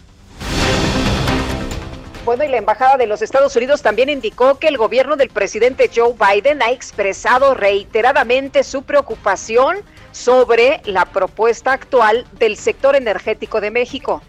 Bueno, 2.25 2.43
y 2.43 2.49
la 2.49 2.57
Embajada 2.57 2.97
de 2.97 3.07
los 3.07 3.23
Estados 3.23 3.55
Unidos 3.55 3.83
también 3.83 4.09
indicó 4.09 4.59
que 4.59 4.67
el 4.67 4.77
gobierno 4.77 5.15
del 5.15 5.31
presidente 5.31 5.89
Joe 5.95 6.15
Biden 6.15 6.63
ha 6.63 6.73
expresado 6.73 7.55
reiteradamente 7.55 8.65
su 8.65 8.83
preocupación 8.83 9.77
sobre 10.11 10.81
la 10.85 11.05
propuesta 11.05 11.73
actual 11.73 12.27
del 12.41 12.57
sector 12.57 12.97
energético 12.97 13.61
de 13.61 13.71
México 13.71 14.21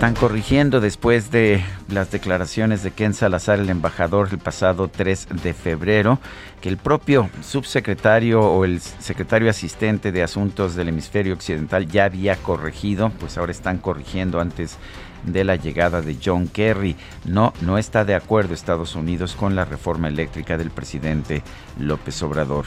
están 0.00 0.14
corrigiendo 0.14 0.80
después 0.80 1.30
de 1.30 1.62
las 1.90 2.10
declaraciones 2.10 2.82
de 2.82 2.90
Ken 2.90 3.12
Salazar, 3.12 3.58
el 3.58 3.68
embajador, 3.68 4.28
el 4.32 4.38
pasado 4.38 4.88
3 4.88 5.28
de 5.42 5.52
febrero, 5.52 6.18
que 6.62 6.70
el 6.70 6.78
propio 6.78 7.28
subsecretario 7.42 8.40
o 8.40 8.64
el 8.64 8.80
secretario 8.80 9.50
asistente 9.50 10.10
de 10.10 10.22
Asuntos 10.22 10.74
del 10.74 10.88
Hemisferio 10.88 11.34
Occidental 11.34 11.86
ya 11.86 12.06
había 12.06 12.36
corregido, 12.36 13.12
pues 13.20 13.36
ahora 13.36 13.52
están 13.52 13.76
corrigiendo 13.76 14.40
antes 14.40 14.78
la 15.24 15.56
llegada 15.56 16.02
de 16.02 16.16
John 16.22 16.48
Kerry. 16.48 16.96
No, 17.24 17.52
no 17.60 17.78
está 17.78 18.04
de 18.04 18.14
acuerdo 18.14 18.54
Estados 18.54 18.94
Unidos 18.96 19.34
con 19.34 19.54
la 19.54 19.64
reforma 19.64 20.08
eléctrica 20.08 20.56
del 20.56 20.70
presidente 20.70 21.42
López 21.78 22.22
Obrador. 22.22 22.66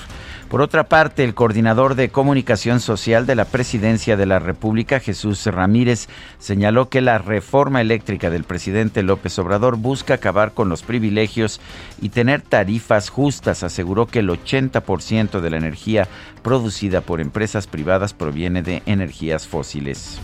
Por 0.50 0.62
otra 0.62 0.84
parte, 0.84 1.24
el 1.24 1.34
coordinador 1.34 1.96
de 1.96 2.10
comunicación 2.10 2.80
social 2.80 3.26
de 3.26 3.36
la 3.36 3.46
Presidencia 3.46 4.18
de 4.18 4.26
la 4.26 4.40
República, 4.40 5.00
Jesús 5.00 5.46
Ramírez, 5.46 6.08
señaló 6.38 6.90
que 6.90 7.02
la 7.02 7.18
reforma 7.18 7.82
eléctrica 7.82 8.30
del 8.30 8.44
presidente 8.44 9.04
López 9.04 9.38
Obrador 9.40 9.78
busca 9.78 10.16
acabar 10.16 10.54
con 10.54 10.70
los 10.70 10.84
privilegios 10.84 11.60
y 12.02 12.10
tener 12.10 12.42
tarifas 12.42 13.10
justas. 13.10 13.64
Aseguró 13.64 14.06
que 14.06 14.20
el 14.20 14.30
80% 14.30 15.40
de 15.40 15.50
la 15.50 15.58
energía 15.58 16.08
producida 16.44 17.02
por 17.02 17.20
empresas 17.20 17.68
privadas 17.68 18.14
proviene 18.14 18.62
de 18.62 18.84
energías 18.86 19.48
fósiles. 19.48 20.20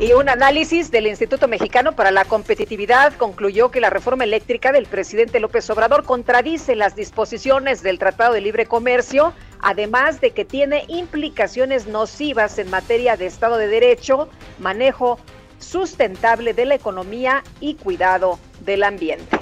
Y 0.00 0.14
un 0.14 0.30
análisis 0.30 0.90
del 0.90 1.06
Instituto 1.06 1.46
Mexicano 1.46 1.92
para 1.92 2.10
la 2.10 2.24
Competitividad 2.24 3.12
concluyó 3.18 3.70
que 3.70 3.82
la 3.82 3.90
reforma 3.90 4.24
eléctrica 4.24 4.72
del 4.72 4.86
presidente 4.86 5.40
López 5.40 5.68
Obrador 5.68 6.04
contradice 6.04 6.74
las 6.74 6.96
disposiciones 6.96 7.82
del 7.82 7.98
Tratado 7.98 8.32
de 8.32 8.40
Libre 8.40 8.64
Comercio, 8.64 9.34
además 9.60 10.22
de 10.22 10.30
que 10.30 10.46
tiene 10.46 10.84
implicaciones 10.88 11.86
nocivas 11.86 12.58
en 12.58 12.70
materia 12.70 13.18
de 13.18 13.26
Estado 13.26 13.58
de 13.58 13.66
Derecho, 13.66 14.30
manejo 14.58 15.18
sustentable 15.58 16.54
de 16.54 16.64
la 16.64 16.76
economía 16.76 17.44
y 17.60 17.74
cuidado 17.74 18.38
del 18.64 18.84
ambiente. 18.84 19.38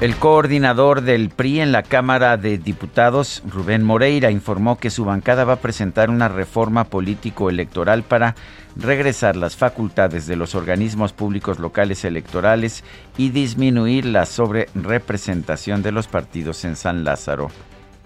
El 0.00 0.16
coordinador 0.16 1.02
del 1.02 1.30
PRI 1.30 1.60
en 1.60 1.70
la 1.70 1.84
Cámara 1.84 2.36
de 2.36 2.58
Diputados, 2.58 3.42
Rubén 3.48 3.84
Moreira, 3.84 4.32
informó 4.32 4.76
que 4.76 4.90
su 4.90 5.04
bancada 5.04 5.44
va 5.44 5.54
a 5.54 5.60
presentar 5.60 6.10
una 6.10 6.28
reforma 6.28 6.84
político-electoral 6.84 8.02
para 8.02 8.34
regresar 8.76 9.36
las 9.36 9.56
facultades 9.56 10.26
de 10.26 10.36
los 10.36 10.54
organismos 10.54 11.12
públicos 11.12 11.58
locales 11.58 12.04
electorales 12.04 12.84
y 13.16 13.30
disminuir 13.30 14.04
la 14.04 14.26
sobrerepresentación 14.26 15.82
de 15.82 15.92
los 15.92 16.06
partidos 16.06 16.64
en 16.64 16.76
San 16.76 17.04
Lázaro. 17.04 17.50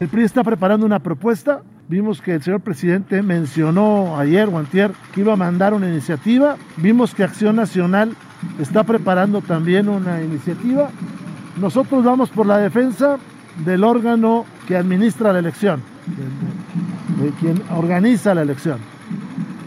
El 0.00 0.08
PRI 0.08 0.24
está 0.24 0.44
preparando 0.44 0.86
una 0.86 1.00
propuesta. 1.00 1.62
Vimos 1.88 2.20
que 2.20 2.34
el 2.34 2.42
señor 2.42 2.60
presidente 2.60 3.22
mencionó 3.22 4.18
ayer 4.18 4.48
o 4.48 4.58
antier 4.58 4.92
que 5.12 5.22
iba 5.22 5.32
a 5.32 5.36
mandar 5.36 5.74
una 5.74 5.88
iniciativa. 5.88 6.56
Vimos 6.76 7.14
que 7.14 7.24
Acción 7.24 7.56
Nacional 7.56 8.14
está 8.60 8.84
preparando 8.84 9.40
también 9.40 9.88
una 9.88 10.22
iniciativa 10.22 10.90
nosotros 11.60 12.04
vamos 12.04 12.30
por 12.30 12.46
la 12.46 12.58
defensa 12.58 13.18
del 13.64 13.82
órgano 13.82 14.44
que 14.66 14.76
administra 14.76 15.32
la 15.32 15.40
elección, 15.40 15.82
de, 17.20 17.30
quien 17.40 17.60
organiza 17.74 18.34
la 18.34 18.42
elección. 18.42 18.78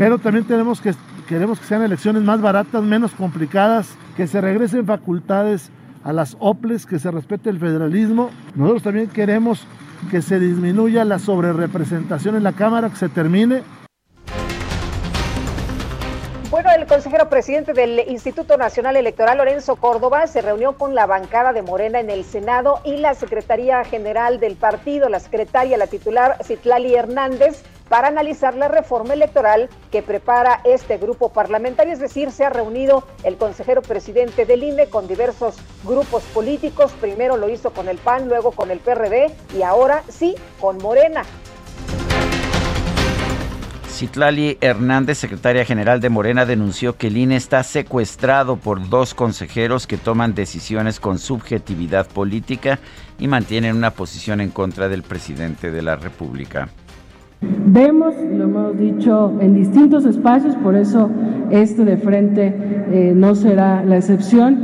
Pero 0.02 0.18
también 0.18 0.46
tenemos 0.46 0.82
que, 0.82 0.96
queremos 1.30 1.60
que 1.60 1.66
sean 1.68 1.84
elecciones 1.84 2.24
más 2.24 2.42
baratas, 2.42 2.82
menos 2.82 3.12
complicadas, 3.12 3.96
que 4.18 4.26
se 4.26 4.42
regresen 4.42 4.88
facultades 4.88 5.70
a 6.04 6.12
las 6.12 6.36
OPLES, 6.40 6.88
que 6.88 6.98
se 6.98 7.12
respete 7.12 7.52
el 7.52 7.60
federalismo. 7.60 8.32
Nosotros 8.56 8.82
también 8.82 9.10
queremos 9.10 9.64
que 10.10 10.24
se 10.24 10.40
disminuya 10.40 11.06
la 11.06 11.20
sobrerepresentación 11.20 12.36
en 12.36 12.42
la 12.42 12.54
Cámara, 12.54 12.90
que 12.90 12.96
se 12.96 13.10
termine 13.10 13.62
el 16.70 16.86
consejero 16.86 17.28
presidente 17.28 17.74
del 17.74 18.08
Instituto 18.08 18.56
Nacional 18.56 18.96
Electoral, 18.96 19.40
Lorenzo 19.40 19.78
Córdoba, 19.78 20.28
se 20.28 20.42
reunió 20.42 20.78
con 20.78 20.94
la 20.94 21.08
bancada 21.08 21.54
de 21.54 21.64
Morena 21.64 22.00
en 22.00 22.10
el 22.12 22.24
Senado 22.24 22.82
y 22.84 22.98
la 22.98 23.16
Secretaría 23.16 23.84
General 23.84 24.40
del 24.40 24.56
partido, 24.56 25.10
la 25.10 25.20
secretaria, 25.20 25.78
la 25.78 25.88
titular 25.88 26.38
Citlali 26.44 26.94
Hernández, 26.94 27.64
para 27.90 28.08
analizar 28.08 28.56
la 28.56 28.68
reforma 28.68 29.14
electoral 29.14 29.70
que 29.92 30.04
prepara 30.04 30.62
este 30.64 30.98
grupo 30.98 31.30
parlamentario. 31.30 31.92
Es 31.92 32.00
decir, 32.00 32.32
se 32.32 32.46
ha 32.46 32.50
reunido 32.50 33.06
el 33.24 33.38
consejero 33.38 33.82
presidente 33.82 34.46
del 34.46 34.64
INE 34.64 34.88
con 34.88 35.08
diversos 35.08 35.56
grupos 35.84 36.24
políticos. 36.34 36.94
Primero 37.02 37.38
lo 37.38 37.50
hizo 37.50 37.72
con 37.72 37.90
el 37.90 37.98
PAN, 37.98 38.30
luego 38.30 38.52
con 38.52 38.72
el 38.72 38.80
PRD 38.80 39.32
y 39.58 39.64
ahora 39.64 40.04
sí 40.10 40.36
con 40.60 40.78
Morena. 40.78 41.24
Citlali 44.02 44.58
Hernández, 44.62 45.20
secretaria 45.20 45.64
general 45.64 46.02
de 46.02 46.10
Morena, 46.10 46.48
denunció 46.48 46.98
que 46.98 47.06
el 47.06 47.18
INE 47.18 47.36
está 47.36 47.62
secuestrado 47.62 48.58
por 48.58 48.90
dos 48.90 49.14
consejeros 49.14 49.86
que 49.86 49.98
toman 49.98 50.34
decisiones 50.34 51.00
con 51.00 51.20
subjetividad 51.20 52.08
política 52.08 52.80
y 53.20 53.28
mantienen 53.28 53.76
una 53.76 53.92
posición 53.92 54.42
en 54.42 54.50
contra 54.50 54.90
del 54.90 55.04
presidente 55.04 55.70
de 55.70 55.84
la 55.84 55.98
República. 55.98 56.70
Vemos, 57.42 58.14
lo 58.32 58.44
hemos 58.44 58.78
dicho 58.78 59.34
en 59.42 59.56
distintos 59.56 60.06
espacios, 60.06 60.56
por 60.58 60.76
eso 60.76 61.10
este 61.50 61.86
de 61.86 61.98
frente 61.98 62.54
eh, 62.92 63.14
no 63.16 63.34
será 63.34 63.84
la 63.84 63.98
excepción, 63.98 64.60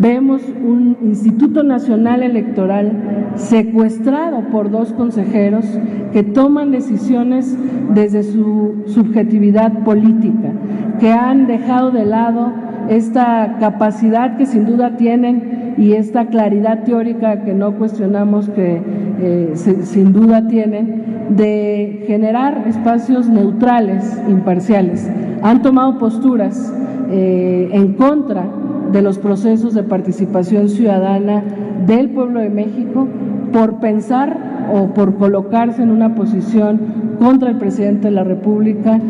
vemos 0.00 0.40
un 0.64 0.96
Instituto 1.02 1.62
Nacional 1.62 2.22
Electoral 2.22 3.32
secuestrado 3.34 4.48
por 4.50 4.70
dos 4.70 4.94
consejeros 4.94 5.66
que 6.14 6.22
toman 6.22 6.70
decisiones 6.70 7.54
desde 7.92 8.22
su 8.22 8.84
subjetividad 8.86 9.84
política, 9.84 10.52
que 11.00 11.12
han 11.12 11.46
dejado 11.46 11.90
de 11.90 12.06
lado 12.06 12.52
esta 12.88 13.58
capacidad 13.60 14.38
que 14.38 14.46
sin 14.46 14.64
duda 14.64 14.96
tienen 14.96 15.74
y 15.76 15.92
esta 15.92 16.26
claridad 16.26 16.84
teórica 16.84 17.42
que 17.44 17.52
no 17.52 17.76
cuestionamos 17.76 18.48
que 18.48 18.80
eh, 19.20 19.52
sin 19.54 20.12
duda 20.12 20.48
tienen, 20.48 21.02
de 21.36 22.04
generar 22.06 22.21
espacios 22.22 23.28
neutrales, 23.28 24.16
imparciales. 24.28 25.08
Han 25.42 25.60
tomado 25.60 25.98
posturas 25.98 26.72
eh, 27.10 27.68
en 27.72 27.94
contra 27.94 28.44
de 28.92 29.02
los 29.02 29.18
procesos 29.18 29.74
de 29.74 29.82
participación 29.82 30.68
ciudadana 30.68 31.42
del 31.84 32.10
pueblo 32.10 32.40
de 32.40 32.48
México 32.48 33.08
por 33.52 33.80
pensar 33.80 34.68
o 34.72 34.94
por 34.94 35.16
colocarse 35.16 35.82
en 35.82 35.90
una 35.90 36.14
posición 36.14 37.16
contra 37.18 37.50
el 37.50 37.58
presidente 37.58 38.08
de 38.08 38.12
la 38.12 38.24
República. 38.24 39.00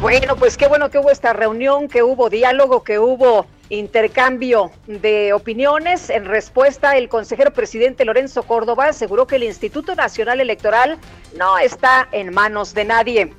Bueno, 0.00 0.36
pues 0.38 0.56
qué 0.56 0.68
bueno 0.68 0.88
que 0.88 0.98
hubo 0.98 1.10
esta 1.10 1.34
reunión, 1.34 1.88
que 1.88 2.02
hubo 2.02 2.30
diálogo, 2.30 2.82
que 2.82 2.98
hubo 2.98 3.44
intercambio 3.70 4.70
de 4.86 5.32
opiniones. 5.32 6.10
En 6.10 6.26
respuesta, 6.26 6.96
el 6.98 7.08
consejero 7.08 7.52
presidente 7.52 8.04
Lorenzo 8.04 8.42
Córdoba 8.42 8.88
aseguró 8.88 9.26
que 9.26 9.36
el 9.36 9.44
Instituto 9.44 9.94
Nacional 9.94 10.40
Electoral 10.40 10.98
no 11.38 11.56
está 11.58 12.08
en 12.12 12.34
manos 12.34 12.74
de 12.74 12.84
nadie 12.84 13.32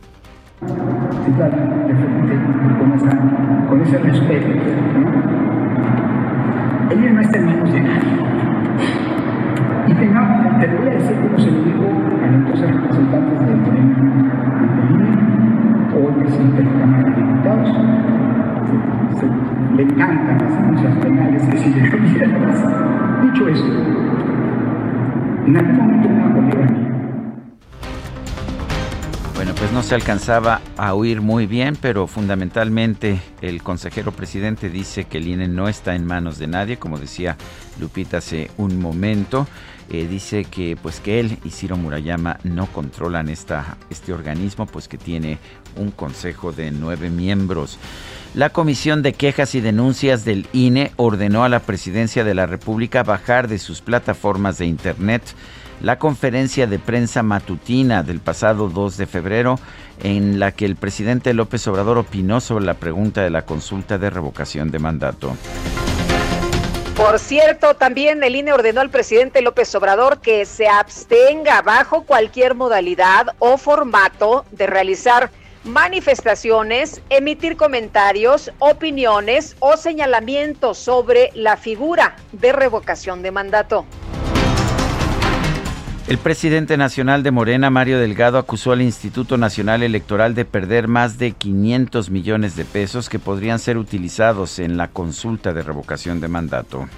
con 3.71 3.81
ese 3.81 3.97
respeto. 3.99 4.47
¿no? 4.47 4.55
Ella 6.91 7.11
no 7.13 7.21
está 7.21 7.37
en 7.37 7.45
manos 7.45 7.71
de 7.71 7.79
nadie. 7.79 8.11
Y 9.87 9.93
tengamos, 9.93 10.59
te 10.59 10.67
voy 10.67 10.87
a 10.87 10.91
decir 10.91 11.15
como 11.15 11.39
se 11.39 11.51
lo 11.51 11.63
digo 11.63 11.85
a 11.87 12.27
nuestros 12.27 12.69
representantes 12.69 13.39
de 13.39 13.55
Morena 13.55 13.95
o 15.95 15.97
el 16.09 16.15
presidente 16.15 16.57
de 16.57 16.63
la 16.63 16.71
Cámara 16.79 17.03
de 17.03 17.15
Diputados. 17.15 17.69
Le 19.81 19.95
las 19.95 20.37
denuncias 20.37 20.95
penales 20.99 21.41
que 21.49 21.57
si 21.57 21.69
le 21.69 21.81
Dicho 21.81 23.47
eso, 23.47 23.65
en 25.47 25.57
algún 25.57 25.89
una 26.05 26.33
colega 26.35 26.91
bueno, 29.33 29.55
pues 29.55 29.71
no 29.71 29.81
se 29.81 29.95
alcanzaba 29.95 30.61
a 30.77 30.93
oír 30.93 31.21
muy 31.21 31.47
bien, 31.47 31.75
pero 31.81 32.05
fundamentalmente 32.05 33.19
el 33.41 33.63
consejero 33.63 34.11
presidente 34.11 34.69
dice 34.69 35.05
que 35.05 35.17
el 35.17 35.27
INE 35.27 35.47
no 35.47 35.67
está 35.67 35.95
en 35.95 36.05
manos 36.05 36.37
de 36.37 36.45
nadie, 36.45 36.77
como 36.77 36.99
decía 36.99 37.35
Lupita 37.79 38.17
hace 38.17 38.51
un 38.57 38.79
momento. 38.79 39.47
Eh, 39.89 40.07
dice 40.07 40.45
que 40.45 40.77
pues 40.79 40.99
que 40.99 41.19
él 41.19 41.39
y 41.43 41.49
Ciro 41.49 41.75
Murayama 41.75 42.37
no 42.43 42.67
controlan 42.67 43.29
esta, 43.29 43.77
este 43.89 44.13
organismo, 44.13 44.67
pues 44.67 44.87
que 44.87 44.99
tiene 44.99 45.39
un 45.75 45.89
consejo 45.89 46.51
de 46.51 46.69
nueve 46.69 47.09
miembros. 47.09 47.79
La 48.33 48.49
Comisión 48.49 49.01
de 49.01 49.11
Quejas 49.11 49.55
y 49.55 49.61
Denuncias 49.61 50.23
del 50.23 50.47
INE 50.53 50.93
ordenó 50.95 51.43
a 51.43 51.49
la 51.49 51.59
Presidencia 51.59 52.23
de 52.23 52.33
la 52.33 52.45
República 52.45 53.03
bajar 53.03 53.49
de 53.49 53.59
sus 53.59 53.81
plataformas 53.81 54.57
de 54.57 54.67
Internet 54.67 55.21
la 55.81 55.99
conferencia 55.99 56.65
de 56.65 56.79
prensa 56.79 57.23
matutina 57.23 58.03
del 58.03 58.21
pasado 58.21 58.69
2 58.69 58.95
de 58.95 59.05
febrero 59.05 59.59
en 60.01 60.39
la 60.39 60.53
que 60.53 60.63
el 60.63 60.77
presidente 60.77 61.33
López 61.33 61.67
Obrador 61.67 61.97
opinó 61.97 62.39
sobre 62.39 62.63
la 62.63 62.75
pregunta 62.75 63.21
de 63.21 63.31
la 63.31 63.41
consulta 63.41 63.97
de 63.97 64.09
revocación 64.09 64.71
de 64.71 64.79
mandato. 64.79 65.35
Por 66.95 67.19
cierto, 67.19 67.73
también 67.73 68.23
el 68.23 68.37
INE 68.37 68.53
ordenó 68.53 68.79
al 68.79 68.91
presidente 68.91 69.41
López 69.41 69.73
Obrador 69.75 70.21
que 70.21 70.45
se 70.45 70.69
abstenga 70.69 71.61
bajo 71.63 72.03
cualquier 72.03 72.55
modalidad 72.55 73.35
o 73.39 73.57
formato 73.57 74.45
de 74.51 74.67
realizar 74.67 75.31
manifestaciones, 75.63 77.01
emitir 77.09 77.55
comentarios, 77.55 78.51
opiniones 78.59 79.55
o 79.59 79.77
señalamientos 79.77 80.77
sobre 80.77 81.29
la 81.35 81.57
figura 81.57 82.15
de 82.31 82.51
revocación 82.51 83.21
de 83.21 83.31
mandato. 83.31 83.85
El 86.07 86.17
presidente 86.17 86.77
nacional 86.77 87.23
de 87.23 87.31
Morena, 87.31 87.69
Mario 87.69 87.99
Delgado, 87.99 88.37
acusó 88.37 88.71
al 88.71 88.81
Instituto 88.81 89.37
Nacional 89.37 89.83
Electoral 89.83 90.33
de 90.33 90.45
perder 90.45 90.87
más 90.87 91.17
de 91.19 91.31
500 91.31 92.09
millones 92.09 92.55
de 92.55 92.65
pesos 92.65 93.07
que 93.07 93.19
podrían 93.19 93.59
ser 93.59 93.77
utilizados 93.77 94.59
en 94.59 94.77
la 94.77 94.89
consulta 94.89 95.53
de 95.53 95.61
revocación 95.61 96.19
de 96.19 96.27
mandato. 96.27 96.89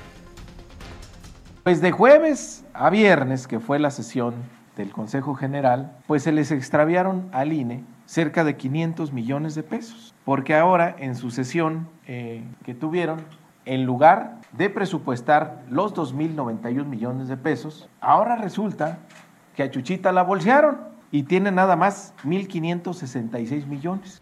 Pues 1.63 1.82
de 1.82 1.91
jueves 1.91 2.65
a 2.73 2.89
viernes, 2.89 3.45
que 3.45 3.60
fue 3.60 3.78
la 3.78 3.91
sesión 3.91 4.34
del 4.78 4.91
Consejo 4.91 5.36
General, 5.36 5.95
pues 6.08 6.23
se 6.23 6.32
les 6.32 6.52
extraviaron 6.52 7.30
al 7.34 7.54
INE 7.54 7.84
cerca 8.13 8.43
de 8.43 8.58
500 8.58 9.12
millones 9.12 9.56
de 9.56 9.63
pesos, 9.63 10.13
porque 10.23 10.56
ahora 10.56 10.95
en 10.99 11.15
su 11.15 11.32
sesión 11.32 11.89
eh, 12.06 12.43
que 12.63 12.76
tuvieron, 12.76 13.21
en 13.65 13.86
lugar 13.86 14.39
de 14.52 14.69
presupuestar 14.69 15.63
los 15.67 15.95
2.091 15.95 16.86
millones 16.86 17.28
de 17.28 17.38
pesos, 17.38 17.89
ahora 18.02 18.36
resulta 18.36 18.99
que 19.56 19.63
a 19.63 19.71
Chuchita 19.71 20.12
la 20.12 20.21
bolsearon 20.21 20.78
y 21.10 21.23
tiene 21.23 21.49
nada 21.49 21.76
más 21.76 22.13
1.566 22.23 23.65
millones. 23.65 24.21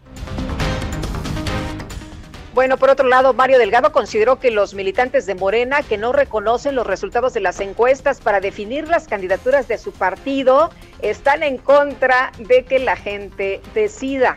Bueno, 2.54 2.76
por 2.76 2.90
otro 2.90 3.08
lado, 3.08 3.34
Mario 3.34 3.58
Delgado 3.60 3.94
consideró 3.94 4.38
que 4.38 4.52
los 4.52 4.74
militantes 4.74 5.26
de 5.26 5.36
Morena 5.36 5.84
que 5.84 5.98
no 5.98 6.12
reconocen 6.12 6.76
los 6.76 6.86
resultados 6.86 7.34
de 7.34 7.40
las 7.40 7.62
encuestas 7.62 8.20
para 8.20 8.42
definir 8.42 8.90
las 8.90 9.08
candidaturas 9.08 9.70
de 9.70 9.78
su 9.78 9.94
partido 9.94 10.70
están 11.02 11.44
en 11.44 11.58
contra 11.58 12.34
de 12.40 12.66
que 12.66 12.80
la 12.80 12.98
gente 12.98 13.62
decida. 13.74 14.36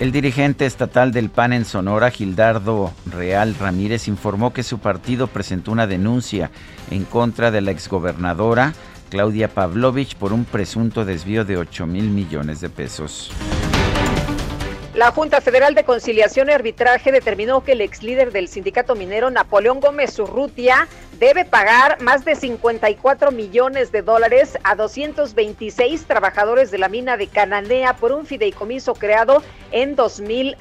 El 0.00 0.12
dirigente 0.12 0.64
estatal 0.64 1.12
del 1.12 1.28
PAN 1.28 1.52
en 1.52 1.64
Sonora, 1.64 2.10
Gildardo 2.10 2.92
Real 3.04 3.54
Ramírez, 3.58 4.08
informó 4.08 4.52
que 4.54 4.62
su 4.62 4.78
partido 4.78 5.26
presentó 5.26 5.72
una 5.72 5.86
denuncia 5.86 6.50
en 6.90 7.04
contra 7.04 7.50
de 7.50 7.60
la 7.60 7.72
exgobernadora 7.72 8.72
Claudia 9.10 9.48
Pavlovich 9.48 10.16
por 10.16 10.32
un 10.32 10.44
presunto 10.44 11.04
desvío 11.04 11.44
de 11.44 11.56
8 11.56 11.86
mil 11.86 12.10
millones 12.10 12.60
de 12.60 12.70
pesos. 12.70 13.30
La 14.98 15.12
Junta 15.12 15.40
Federal 15.40 15.76
de 15.76 15.84
Conciliación 15.84 16.48
y 16.48 16.54
Arbitraje 16.54 17.12
determinó 17.12 17.62
que 17.62 17.70
el 17.70 17.82
ex 17.82 18.02
líder 18.02 18.32
del 18.32 18.48
sindicato 18.48 18.96
minero, 18.96 19.30
Napoleón 19.30 19.78
Gómez 19.78 20.18
Urrutia, 20.18 20.88
debe 21.20 21.44
pagar 21.44 22.02
más 22.02 22.24
de 22.24 22.34
54 22.34 23.30
millones 23.30 23.92
de 23.92 24.02
dólares 24.02 24.58
a 24.64 24.74
226 24.74 26.04
trabajadores 26.06 26.72
de 26.72 26.78
la 26.78 26.88
mina 26.88 27.16
de 27.16 27.28
Cananea 27.28 27.94
por 27.94 28.10
un 28.10 28.26
fideicomiso 28.26 28.94
creado 28.94 29.40
en 29.70 29.94
2000 29.94 30.56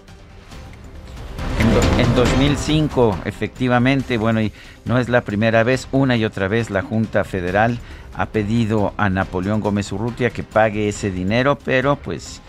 en 1.98 2.16
2005, 2.16 3.18
efectivamente, 3.26 4.20
bueno, 4.20 4.40
y 4.40 4.54
no 4.86 5.00
es 5.00 5.10
la 5.10 5.22
primera 5.22 5.64
vez, 5.64 5.88
una 5.92 6.16
y 6.16 6.26
otra 6.26 6.48
vez 6.48 6.70
la 6.70 6.84
Junta 6.84 7.24
Federal 7.24 7.80
ha 8.14 8.28
pedido 8.28 8.94
a 8.98 9.10
Napoleón 9.10 9.62
Gómez 9.62 9.92
Urrutia 9.92 10.30
que 10.30 10.44
pague 10.44 10.90
ese 10.90 11.10
dinero, 11.10 11.58
pero 11.58 11.96
pues 11.96 12.40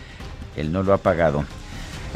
él 0.54 0.70
no 0.70 0.82
lo 0.82 0.92
ha 0.92 0.98
pagado. 0.98 1.46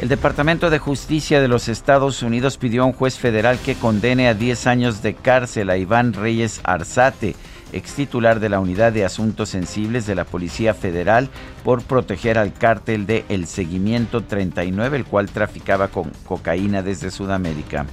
El 0.01 0.09
Departamento 0.09 0.69
de 0.69 0.79
Justicia 0.79 1.39
de 1.39 1.47
los 1.47 1.69
Estados 1.69 2.23
Unidos 2.23 2.57
pidió 2.57 2.83
a 2.83 2.85
un 2.85 2.93
juez 2.93 3.17
federal 3.17 3.59
que 3.59 3.75
condene 3.75 4.27
a 4.27 4.33
10 4.33 4.67
años 4.67 5.01
de 5.01 5.13
cárcel 5.13 5.69
a 5.69 5.77
Iván 5.77 6.13
Reyes 6.13 6.61
Arzate, 6.63 7.35
ex 7.71 7.93
titular 7.93 8.39
de 8.39 8.49
la 8.49 8.59
Unidad 8.59 8.91
de 8.91 9.05
Asuntos 9.05 9.49
Sensibles 9.49 10.05
de 10.05 10.15
la 10.15 10.25
Policía 10.25 10.73
Federal, 10.73 11.29
por 11.63 11.83
proteger 11.83 12.37
al 12.37 12.53
cártel 12.53 13.05
de 13.05 13.23
El 13.29 13.47
Seguimiento 13.47 14.21
39, 14.23 14.97
el 14.97 15.05
cual 15.05 15.29
traficaba 15.29 15.87
con 15.87 16.11
cocaína 16.25 16.81
desde 16.81 17.09
Sudamérica. 17.09 17.85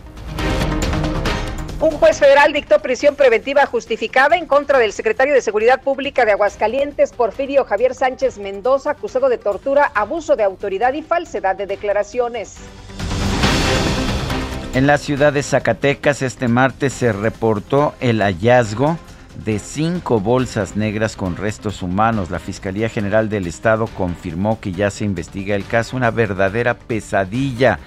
Un 1.81 1.93
juez 1.93 2.19
federal 2.19 2.53
dictó 2.53 2.79
prisión 2.81 3.17
preventiva 3.17 3.65
justificada 3.65 4.37
en 4.37 4.45
contra 4.45 4.79
del 4.79 4.93
secretario 4.93 5.33
de 5.33 5.41
Seguridad 5.41 5.81
Pública 5.81 6.27
de 6.27 6.33
Aguascalientes, 6.33 7.11
Porfirio 7.13 7.65
Javier 7.65 7.95
Sánchez 7.95 8.37
Mendoza, 8.37 8.91
acusado 8.91 9.31
de 9.31 9.39
tortura, 9.39 9.91
abuso 9.95 10.37
de 10.37 10.43
autoridad 10.43 10.93
y 10.93 11.01
falsedad 11.01 11.57
de 11.57 11.67
declaraciones. 11.67 12.57
En 14.75 14.87
la 14.87 14.99
ciudad 14.99 15.33
de 15.33 15.43
Zacatecas 15.43 16.21
este 16.21 16.49
martes 16.49 16.93
se 16.93 17.15
reportó 17.15 17.95
el 18.01 18.21
hallazgo 18.21 18.99
de 19.43 19.59
cinco 19.59 20.21
bolsas 20.21 20.77
negras 20.77 21.17
con 21.17 21.37
restos 21.37 21.81
humanos. 21.81 22.31
La 22.31 22.41
Fiscalía 22.41 22.91
General 22.91 23.31
del 23.31 23.47
Estado 23.47 23.87
confirmó 23.87 24.61
que 24.61 24.73
ya 24.73 24.91
se 24.91 25.07
investiga 25.07 25.57
el 25.57 25.67
caso, 25.67 25.97
una 25.97 26.11
verdadera 26.11 26.75
pesadilla 26.75 27.79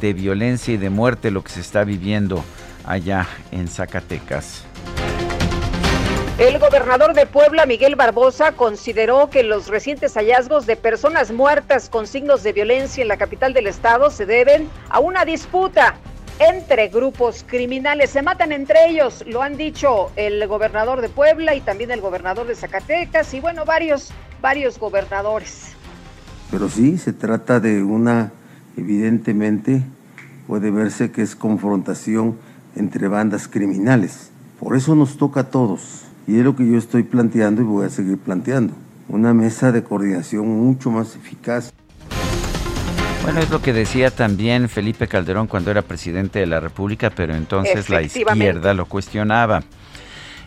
de 0.00 0.12
violencia 0.12 0.72
y 0.72 0.76
de 0.76 0.88
muerte 0.88 1.32
lo 1.32 1.42
que 1.42 1.50
se 1.50 1.60
está 1.60 1.82
viviendo 1.82 2.44
allá 2.84 3.26
en 3.50 3.68
Zacatecas. 3.68 4.64
El 6.36 6.58
gobernador 6.58 7.14
de 7.14 7.26
Puebla, 7.26 7.64
Miguel 7.64 7.94
Barbosa, 7.94 8.52
consideró 8.52 9.30
que 9.30 9.44
los 9.44 9.68
recientes 9.68 10.14
hallazgos 10.14 10.66
de 10.66 10.74
personas 10.74 11.30
muertas 11.30 11.88
con 11.88 12.08
signos 12.08 12.42
de 12.42 12.52
violencia 12.52 13.02
en 13.02 13.08
la 13.08 13.16
capital 13.16 13.52
del 13.52 13.68
estado 13.68 14.10
se 14.10 14.26
deben 14.26 14.68
a 14.88 14.98
una 14.98 15.24
disputa 15.24 15.94
entre 16.40 16.88
grupos 16.88 17.44
criminales. 17.46 18.10
Se 18.10 18.22
matan 18.22 18.50
entre 18.50 18.88
ellos, 18.88 19.24
lo 19.28 19.42
han 19.42 19.56
dicho 19.56 20.10
el 20.16 20.44
gobernador 20.48 21.00
de 21.02 21.08
Puebla 21.08 21.54
y 21.54 21.60
también 21.60 21.92
el 21.92 22.00
gobernador 22.00 22.48
de 22.48 22.56
Zacatecas 22.56 23.32
y 23.32 23.38
bueno, 23.38 23.64
varios, 23.64 24.12
varios 24.42 24.80
gobernadores. 24.80 25.72
Pero 26.50 26.68
sí, 26.68 26.98
se 26.98 27.12
trata 27.12 27.60
de 27.60 27.80
una, 27.82 28.32
evidentemente, 28.76 29.82
puede 30.48 30.72
verse 30.72 31.12
que 31.12 31.22
es 31.22 31.36
confrontación 31.36 32.38
entre 32.76 33.08
bandas 33.08 33.48
criminales. 33.48 34.30
Por 34.60 34.76
eso 34.76 34.94
nos 34.94 35.16
toca 35.16 35.40
a 35.40 35.50
todos. 35.50 36.04
Y 36.26 36.38
es 36.38 36.44
lo 36.44 36.56
que 36.56 36.66
yo 36.66 36.78
estoy 36.78 37.02
planteando 37.02 37.62
y 37.62 37.64
voy 37.64 37.86
a 37.86 37.90
seguir 37.90 38.18
planteando. 38.18 38.72
Una 39.08 39.34
mesa 39.34 39.72
de 39.72 39.84
coordinación 39.84 40.48
mucho 40.48 40.90
más 40.90 41.16
eficaz. 41.16 41.72
Bueno, 43.22 43.40
es 43.40 43.50
lo 43.50 43.60
que 43.62 43.72
decía 43.72 44.10
también 44.10 44.68
Felipe 44.68 45.08
Calderón 45.08 45.46
cuando 45.46 45.70
era 45.70 45.82
presidente 45.82 46.40
de 46.40 46.46
la 46.46 46.60
República, 46.60 47.10
pero 47.10 47.34
entonces 47.34 47.88
la 47.88 48.02
izquierda 48.02 48.74
lo 48.74 48.86
cuestionaba. 48.86 49.62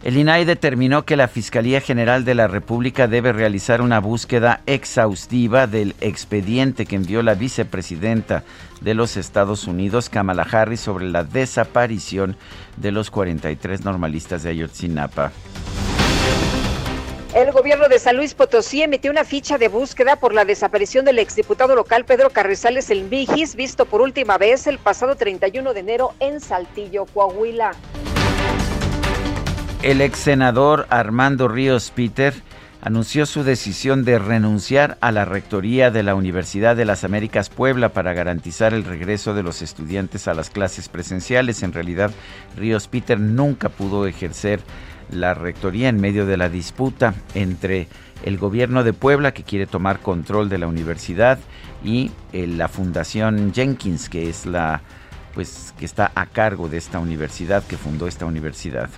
El 0.08 0.16
INAI 0.16 0.46
determinó 0.46 1.04
que 1.04 1.18
la 1.18 1.28
Fiscalía 1.28 1.82
General 1.82 2.24
de 2.24 2.34
la 2.34 2.48
República 2.48 3.10
debe 3.10 3.34
realizar 3.34 3.82
una 3.82 4.00
búsqueda 4.00 4.62
exhaustiva 4.66 5.68
del 5.68 5.96
expediente 6.00 6.86
que 6.86 6.96
envió 6.96 7.22
la 7.22 7.34
vicepresidenta 7.34 8.46
de 8.80 8.94
los 8.94 9.18
Estados 9.18 9.68
Unidos, 9.68 10.08
Kamala 10.08 10.48
Harris, 10.50 10.80
sobre 10.80 11.10
la 11.10 11.26
desaparición 11.26 12.38
de 12.78 12.94
los 12.94 13.12
43 13.12 13.84
normalistas 13.84 14.44
de 14.44 14.52
Ayotzinapa. 14.52 15.34
El 17.36 17.52
gobierno 17.52 17.90
de 17.90 18.00
San 18.00 18.16
Luis 18.16 18.34
Potosí 18.34 18.84
emitió 18.84 19.12
una 19.12 19.26
ficha 19.26 19.58
de 19.58 19.68
búsqueda 19.68 20.16
por 20.16 20.34
la 20.34 20.46
desaparición 20.46 21.04
del 21.04 21.20
exdiputado 21.20 21.76
local 21.76 22.06
Pedro 22.06 22.30
Carrizales 22.30 22.90
El 22.92 23.10
Vigis, 23.10 23.58
visto 23.58 23.84
por 23.84 24.00
última 24.00 24.38
vez 24.38 24.68
el 24.68 24.78
pasado 24.78 25.16
31 25.16 25.74
de 25.74 25.80
enero 25.82 26.14
en 26.22 26.40
Saltillo, 26.40 27.06
Coahuila. 27.14 27.74
El 29.84 30.02
ex 30.02 30.18
senador 30.18 30.88
Armando 30.90 31.48
Ríos 31.48 31.92
Peter 31.96 32.34
anunció 32.82 33.28
su 33.28 33.44
decisión 33.44 34.06
de 34.06 34.18
renunciar 34.18 34.98
a 35.02 35.12
la 35.12 35.24
rectoría 35.24 35.92
de 35.92 36.02
la 36.02 36.16
Universidad 36.16 36.76
de 36.76 36.84
las 36.84 37.04
Américas 37.04 37.50
Puebla 37.50 37.90
para 37.90 38.14
garantizar 38.14 38.74
el 38.74 38.84
regreso 38.84 39.36
de 39.36 39.44
los 39.44 39.62
estudiantes 39.62 40.28
a 40.28 40.34
las 40.34 40.50
clases 40.50 40.90
presenciales. 40.90 41.62
En 41.62 41.74
realidad, 41.74 42.12
Ríos 42.58 42.88
Peter 42.88 43.20
nunca 43.20 43.70
pudo 43.70 44.08
ejercer 44.08 44.62
la 45.12 45.36
rectoría 45.36 45.90
en 45.90 46.02
medio 46.02 46.26
de 46.26 46.38
la 46.38 46.50
disputa 46.50 47.14
entre 47.36 47.88
el 48.24 48.40
gobierno 48.40 48.84
de 48.84 48.94
Puebla 48.94 49.32
que 49.32 49.44
quiere 49.44 49.68
tomar 49.68 50.00
control 50.00 50.50
de 50.50 50.58
la 50.58 50.68
universidad 50.68 51.38
y 51.84 52.12
eh, 52.34 52.48
la 52.48 52.68
Fundación 52.68 53.54
Jenkins 53.54 54.10
que 54.10 54.28
es 54.28 54.48
la 54.48 54.82
pues 55.34 55.74
que 55.78 55.86
está 55.86 56.12
a 56.16 56.26
cargo 56.26 56.68
de 56.68 56.78
esta 56.78 56.98
universidad 56.98 57.64
que 57.64 57.78
fundó 57.78 58.08
esta 58.08 58.26
universidad 58.26 58.90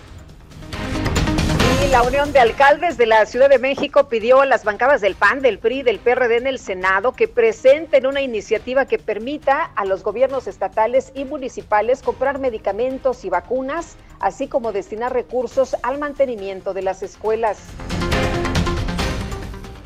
la 1.88 2.04
Unión 2.04 2.32
de 2.34 2.40
Alcaldes 2.40 2.98
de 2.98 3.06
la 3.06 3.26
Ciudad 3.26 3.50
de 3.50 3.58
México 3.58 4.10
pidió 4.10 4.42
a 4.42 4.46
las 4.46 4.64
bancadas 4.64 5.02
del 5.02 5.16
PAN, 5.16 5.42
del 5.42 5.60
PRI, 5.60 5.82
del 5.82 6.00
PRD 6.00 6.38
en 6.38 6.48
el 6.48 6.60
Senado 6.60 7.14
que 7.14 7.28
presenten 7.28 8.06
una 8.06 8.22
iniciativa 8.22 8.86
que 8.86 9.00
permita 9.00 9.72
a 9.76 9.86
los 9.86 10.04
gobiernos 10.04 10.48
estatales 10.48 11.12
y 11.16 11.26
municipales 11.26 12.02
comprar 12.02 12.40
medicamentos 12.40 13.26
y 13.26 13.30
vacunas, 13.30 13.96
así 14.20 14.48
como 14.48 14.72
destinar 14.72 15.14
recursos 15.14 15.76
al 15.82 15.98
mantenimiento 15.98 16.74
de 16.74 16.82
las 16.82 17.02
escuelas. 17.02 17.60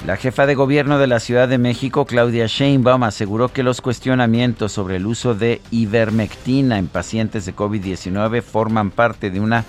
La 0.06 0.18
jefa 0.18 0.46
de 0.46 0.56
gobierno 0.56 1.00
de 1.00 1.08
la 1.08 1.22
Ciudad 1.22 1.48
de 1.48 1.58
México, 1.58 2.06
Claudia 2.06 2.48
Sheinbaum, 2.48 3.04
aseguró 3.04 3.48
que 3.48 3.64
los 3.64 3.80
cuestionamientos 3.80 4.74
sobre 4.74 4.98
el 4.98 5.06
uso 5.06 5.34
de 5.34 5.62
ivermectina 5.72 6.78
en 6.78 6.88
pacientes 6.88 7.46
de 7.46 7.56
COVID-19 7.56 8.42
forman 8.42 8.92
parte 8.92 9.30
de 9.30 9.40
una 9.40 9.64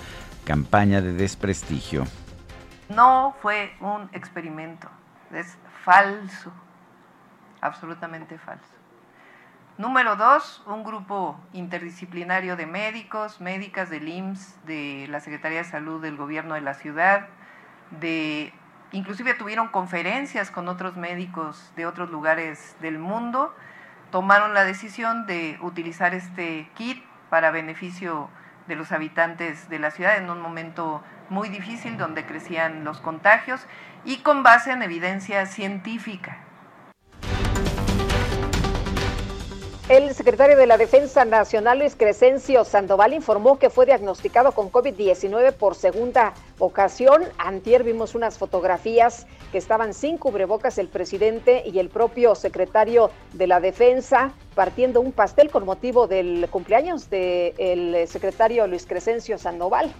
campaña 0.45 1.01
de 1.01 1.11
desprestigio. 1.11 2.05
No 2.89 3.35
fue 3.41 3.73
un 3.81 4.09
experimento, 4.13 4.87
es 5.31 5.57
falso, 5.83 6.53
absolutamente 7.59 8.37
falso. 8.37 8.75
Número 9.77 10.15
dos, 10.15 10.63
un 10.67 10.85
grupo 10.85 11.37
interdisciplinario 11.51 12.55
de 12.55 12.65
médicos, 12.65 13.41
médicas 13.41 13.89
del 13.89 14.07
IMSS, 14.07 14.65
de 14.65 15.07
la 15.09 15.19
Secretaría 15.19 15.57
de 15.57 15.63
Salud 15.65 16.01
del 16.01 16.15
Gobierno 16.15 16.53
de 16.53 16.61
la 16.61 16.75
ciudad, 16.75 17.27
de 17.99 18.53
inclusive 18.93 19.33
tuvieron 19.33 19.67
conferencias 19.67 20.49
con 20.49 20.69
otros 20.69 20.95
médicos 20.95 21.73
de 21.75 21.85
otros 21.85 22.09
lugares 22.09 22.77
del 22.79 22.99
mundo, 22.99 23.53
tomaron 24.11 24.53
la 24.53 24.63
decisión 24.63 25.25
de 25.25 25.57
utilizar 25.61 26.13
este 26.13 26.69
kit 26.75 27.03
para 27.29 27.51
beneficio 27.51 28.29
de 28.67 28.75
los 28.75 28.91
habitantes 28.91 29.69
de 29.69 29.79
la 29.79 29.91
ciudad 29.91 30.17
en 30.17 30.29
un 30.29 30.41
momento 30.41 31.03
muy 31.29 31.49
difícil 31.49 31.97
donde 31.97 32.25
crecían 32.25 32.83
los 32.83 32.99
contagios 32.99 33.65
y 34.03 34.17
con 34.17 34.43
base 34.43 34.71
en 34.71 34.83
evidencia 34.83 35.45
científica. 35.45 36.44
El 39.87 40.15
secretario 40.15 40.57
de 40.57 40.65
la 40.65 40.79
Defensa 40.79 41.25
Nacional, 41.25 41.77
Luis 41.77 41.95
Crescencio 41.95 42.63
Sandoval, 42.63 43.13
informó 43.13 43.59
que 43.59 43.69
fue 43.69 43.85
diagnosticado 43.85 44.51
con 44.53 44.71
COVID-19 44.71 45.53
por 45.53 45.75
segunda 45.75 46.33
ocasión. 46.57 47.21
Antier 47.37 47.83
vimos 47.83 48.15
unas 48.15 48.39
fotografías 48.39 49.27
que 49.51 49.59
estaban 49.59 49.93
sin 49.93 50.17
cubrebocas 50.17 50.79
el 50.79 50.87
presidente 50.87 51.61
y 51.67 51.77
el 51.77 51.89
propio 51.89 52.33
secretario 52.33 53.11
de 53.33 53.45
la 53.45 53.59
Defensa 53.59 54.33
partiendo 54.55 55.01
un 55.01 55.11
pastel 55.11 55.51
con 55.51 55.65
motivo 55.65 56.07
del 56.07 56.47
cumpleaños 56.49 57.11
del 57.11 58.07
secretario 58.07 58.65
Luis 58.65 58.87
Crescencio 58.87 59.37
Sandoval. 59.37 59.93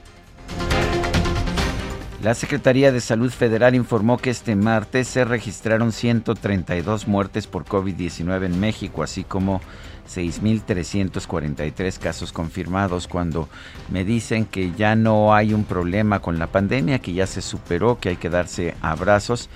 La 2.24 2.34
Secretaría 2.34 2.92
de 2.92 3.02
Salud 3.02 3.30
Federal 3.30 3.76
informó 3.76 4.18
que 4.18 4.30
este 4.30 4.56
martes 4.56 5.08
se 5.08 5.26
registraron 5.26 5.92
132 5.92 7.08
muertes 7.08 7.46
por 7.46 7.66
COVID-19 7.66 8.46
en 8.46 8.60
México, 8.60 9.04
así 9.04 9.24
como 9.24 9.62
6.343 10.10 12.00
casos 12.00 12.32
confirmados 12.32 13.08
cuando 13.08 13.50
me 13.90 14.06
dicen 14.06 14.46
que 14.46 14.72
ya 14.72 14.96
no 14.96 15.36
hay 15.36 15.54
un 15.54 15.66
problema 15.66 16.22
con 16.22 16.40
la 16.40 16.48
pandemia, 16.48 17.00
que 17.00 17.14
ya 17.14 17.28
se 17.28 17.42
superó, 17.42 18.00
que 18.00 18.10
hay 18.10 18.16
que 18.18 18.30
darse 18.30 18.76
abrazos. 18.82 19.50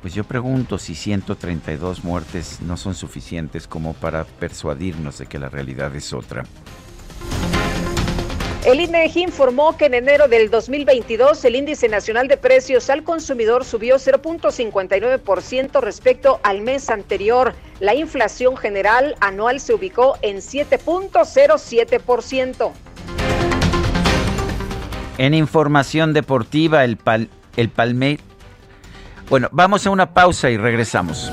Pues 0.00 0.14
yo 0.14 0.24
pregunto 0.24 0.78
si 0.78 0.94
132 0.94 2.02
muertes 2.02 2.60
no 2.62 2.78
son 2.78 2.94
suficientes 2.94 3.66
como 3.66 3.92
para 3.92 4.24
persuadirnos 4.24 5.18
de 5.18 5.26
que 5.26 5.38
la 5.38 5.50
realidad 5.50 5.94
es 5.94 6.14
otra. 6.14 6.44
El 8.64 8.78
INEGI 8.78 9.22
informó 9.22 9.76
que 9.78 9.86
en 9.86 9.94
enero 9.94 10.28
del 10.28 10.50
2022 10.50 11.42
el 11.46 11.56
índice 11.56 11.88
nacional 11.88 12.28
de 12.28 12.36
precios 12.36 12.90
al 12.90 13.04
consumidor 13.04 13.64
subió 13.64 13.96
0.59% 13.96 15.80
respecto 15.80 16.40
al 16.42 16.60
mes 16.60 16.90
anterior. 16.90 17.54
La 17.80 17.94
inflación 17.94 18.58
general 18.58 19.16
anual 19.20 19.60
se 19.60 19.72
ubicó 19.72 20.18
en 20.20 20.36
7.07%. 20.38 22.72
En 25.16 25.32
información 25.32 26.12
deportiva, 26.12 26.84
el, 26.84 26.98
pal, 26.98 27.30
el 27.56 27.70
Palme... 27.70 28.18
Bueno, 29.30 29.48
vamos 29.52 29.86
a 29.86 29.90
una 29.90 30.12
pausa 30.12 30.50
y 30.50 30.58
regresamos. 30.58 31.32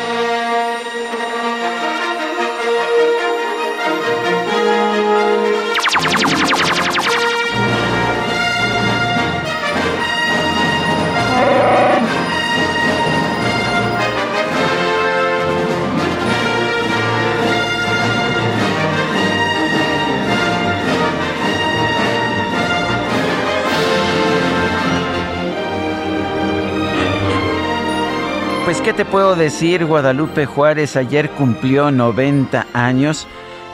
¿qué 28.83 28.93
te 28.93 29.05
puedo 29.05 29.35
decir? 29.35 29.85
Guadalupe 29.85 30.47
Juárez 30.47 30.95
ayer 30.95 31.29
cumplió 31.31 31.91
90 31.91 32.65
años. 32.73 33.27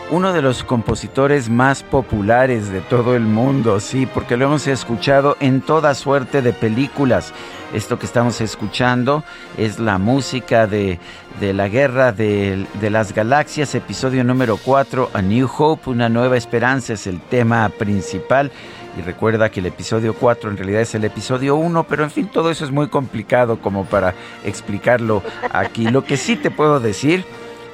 Uno 0.09 0.33
de 0.33 0.41
los 0.41 0.63
compositores 0.63 1.49
más 1.49 1.81
populares 1.83 2.69
de 2.69 2.81
todo 2.81 3.15
el 3.15 3.23
mundo, 3.23 3.79
sí, 3.79 4.05
porque 4.05 4.35
lo 4.35 4.45
hemos 4.45 4.67
escuchado 4.67 5.37
en 5.39 5.61
toda 5.61 5.93
suerte 5.93 6.41
de 6.41 6.51
películas. 6.51 7.33
Esto 7.73 7.97
que 7.97 8.05
estamos 8.05 8.41
escuchando 8.41 9.23
es 9.57 9.79
la 9.79 9.97
música 9.97 10.67
de, 10.67 10.99
de 11.39 11.53
la 11.53 11.69
Guerra 11.69 12.11
de, 12.11 12.65
de, 12.79 12.89
las 12.89 13.13
Galaxias, 13.13 13.75
episodio 13.75 14.23
número 14.23 14.57
4, 14.57 15.11
A 15.13 15.21
New 15.21 15.49
Hope, 15.57 15.89
una 15.89 16.09
nueva 16.09 16.35
esperanza, 16.37 16.93
es 16.93 17.07
el 17.07 17.21
tema 17.21 17.69
principal. 17.69 18.51
Y 18.97 19.01
recuerda 19.01 19.49
que 19.49 19.59
el 19.59 19.67
episodio 19.67 20.15
4 20.15 20.49
en 20.49 20.57
realidad 20.57 20.81
es 20.81 20.95
el 20.95 21.05
episodio 21.05 21.55
1, 21.55 21.83
pero 21.83 22.03
en 22.03 22.09
fin, 22.09 22.27
todo 22.27 22.49
eso 22.49 22.65
es 22.65 22.71
muy 22.71 22.87
complicado 22.87 23.61
como 23.61 23.85
para 23.85 24.15
explicarlo 24.43 25.21
aquí. 25.51 25.87
Lo 25.87 26.03
que 26.03 26.17
sí 26.17 26.35
te 26.35 26.49
puedo 26.49 26.79
decir 26.79 27.23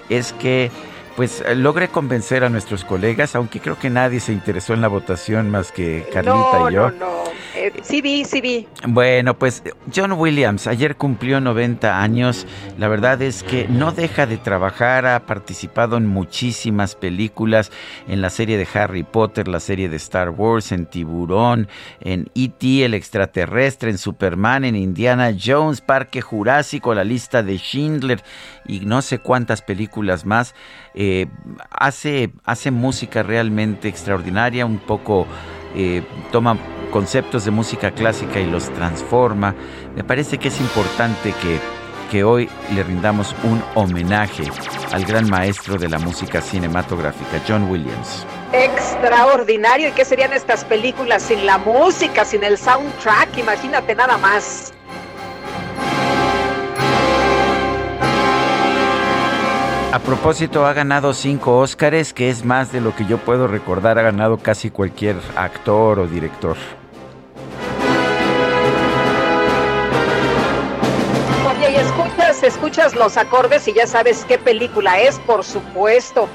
es 0.09 0.33
que 0.33 0.69
pues 1.15 1.43
logré 1.55 1.89
convencer 1.89 2.43
a 2.43 2.49
nuestros 2.49 2.83
colegas, 2.83 3.35
aunque 3.35 3.59
creo 3.59 3.77
que 3.77 3.89
nadie 3.89 4.19
se 4.19 4.33
interesó 4.33 4.73
en 4.73 4.81
la 4.81 4.87
votación 4.87 5.49
más 5.49 5.71
que 5.71 6.07
Carlita 6.11 6.69
y 6.69 6.73
yo. 6.73 6.89
No, 6.91 6.97
no, 6.97 7.23
eh, 7.55 7.71
sí 7.83 8.01
vi, 8.01 8.25
sí 8.25 8.41
vi. 8.41 8.67
Bueno, 8.87 9.37
pues 9.37 9.63
John 9.95 10.13
Williams 10.13 10.65
ayer 10.65 10.95
cumplió 10.95 11.39
90 11.39 12.01
años. 12.01 12.47
La 12.77 12.87
verdad 12.87 13.21
es 13.21 13.43
que 13.43 13.67
no 13.67 13.91
deja 13.91 14.25
de 14.25 14.37
trabajar, 14.37 15.05
ha 15.05 15.25
participado 15.25 15.97
en 15.97 16.07
muchísimas 16.07 16.95
películas, 16.95 17.71
en 18.07 18.21
la 18.21 18.29
serie 18.29 18.57
de 18.57 18.67
Harry 18.73 19.03
Potter, 19.03 19.47
la 19.47 19.59
serie 19.59 19.89
de 19.89 19.97
Star 19.97 20.31
Wars, 20.31 20.71
en 20.71 20.87
Tiburón, 20.87 21.67
en 22.01 22.29
E.T. 22.33 22.85
el 22.85 22.95
extraterrestre, 22.95 23.91
en 23.91 23.97
Superman, 23.97 24.65
en 24.65 24.75
Indiana 24.75 25.31
Jones, 25.39 25.81
Parque 25.81 26.21
Jurásico, 26.21 26.93
la 26.95 27.03
lista 27.03 27.43
de 27.43 27.57
Schindler 27.57 28.23
y 28.65 28.81
no 28.81 29.01
sé 29.01 29.19
cuántas 29.19 29.61
películas 29.61 30.25
más. 30.25 30.55
Eh, 30.93 31.27
hace, 31.69 32.31
hace 32.43 32.71
música 32.71 33.23
realmente 33.23 33.87
extraordinaria, 33.87 34.65
un 34.65 34.79
poco 34.79 35.27
eh, 35.75 36.03
toma 36.31 36.57
conceptos 36.91 37.45
de 37.45 37.51
música 37.51 37.91
clásica 37.91 38.39
y 38.39 38.45
los 38.45 38.69
transforma. 38.73 39.55
Me 39.95 40.03
parece 40.03 40.37
que 40.37 40.49
es 40.49 40.59
importante 40.61 41.33
que, 41.41 41.59
que 42.11 42.23
hoy 42.23 42.49
le 42.75 42.83
rindamos 42.83 43.35
un 43.43 43.63
homenaje 43.73 44.43
al 44.91 45.03
gran 45.03 45.27
maestro 45.29 45.77
de 45.77 45.89
la 45.89 45.97
música 45.97 46.41
cinematográfica, 46.41 47.41
John 47.47 47.69
Williams. 47.69 48.25
Extraordinario. 48.53 49.89
¿Y 49.89 49.91
qué 49.93 50.05
serían 50.05 50.33
estas 50.33 50.63
películas 50.63 51.23
sin 51.23 51.47
la 51.47 51.57
música, 51.57 52.23
sin 52.23 52.43
el 52.43 52.59
soundtrack? 52.59 53.39
Imagínate 53.39 53.95
nada 53.95 54.17
más. 54.17 54.71
A 59.93 59.99
propósito, 59.99 60.65
ha 60.65 60.73
ganado 60.73 61.13
cinco 61.13 61.59
Óscares, 61.59 62.13
que 62.13 62.31
es 62.31 62.43
más 62.43 62.71
de 62.71 62.81
lo 62.81 62.95
que 62.95 63.05
yo 63.05 63.19
puedo 63.19 63.45
recordar. 63.45 63.99
Ha 63.99 64.01
ganado 64.01 64.39
casi 64.39 64.71
cualquier 64.71 65.17
actor 65.35 65.99
o 65.99 66.07
director. 66.07 66.57
Oye, 71.47 71.73
y 71.73 71.75
escuchas, 71.75 72.41
escuchas 72.41 72.95
los 72.95 73.17
acordes 73.17 73.67
y 73.67 73.73
ya 73.73 73.85
sabes 73.85 74.25
qué 74.25 74.39
película 74.39 74.99
es, 74.99 75.19
por 75.19 75.43
supuesto. 75.43 76.27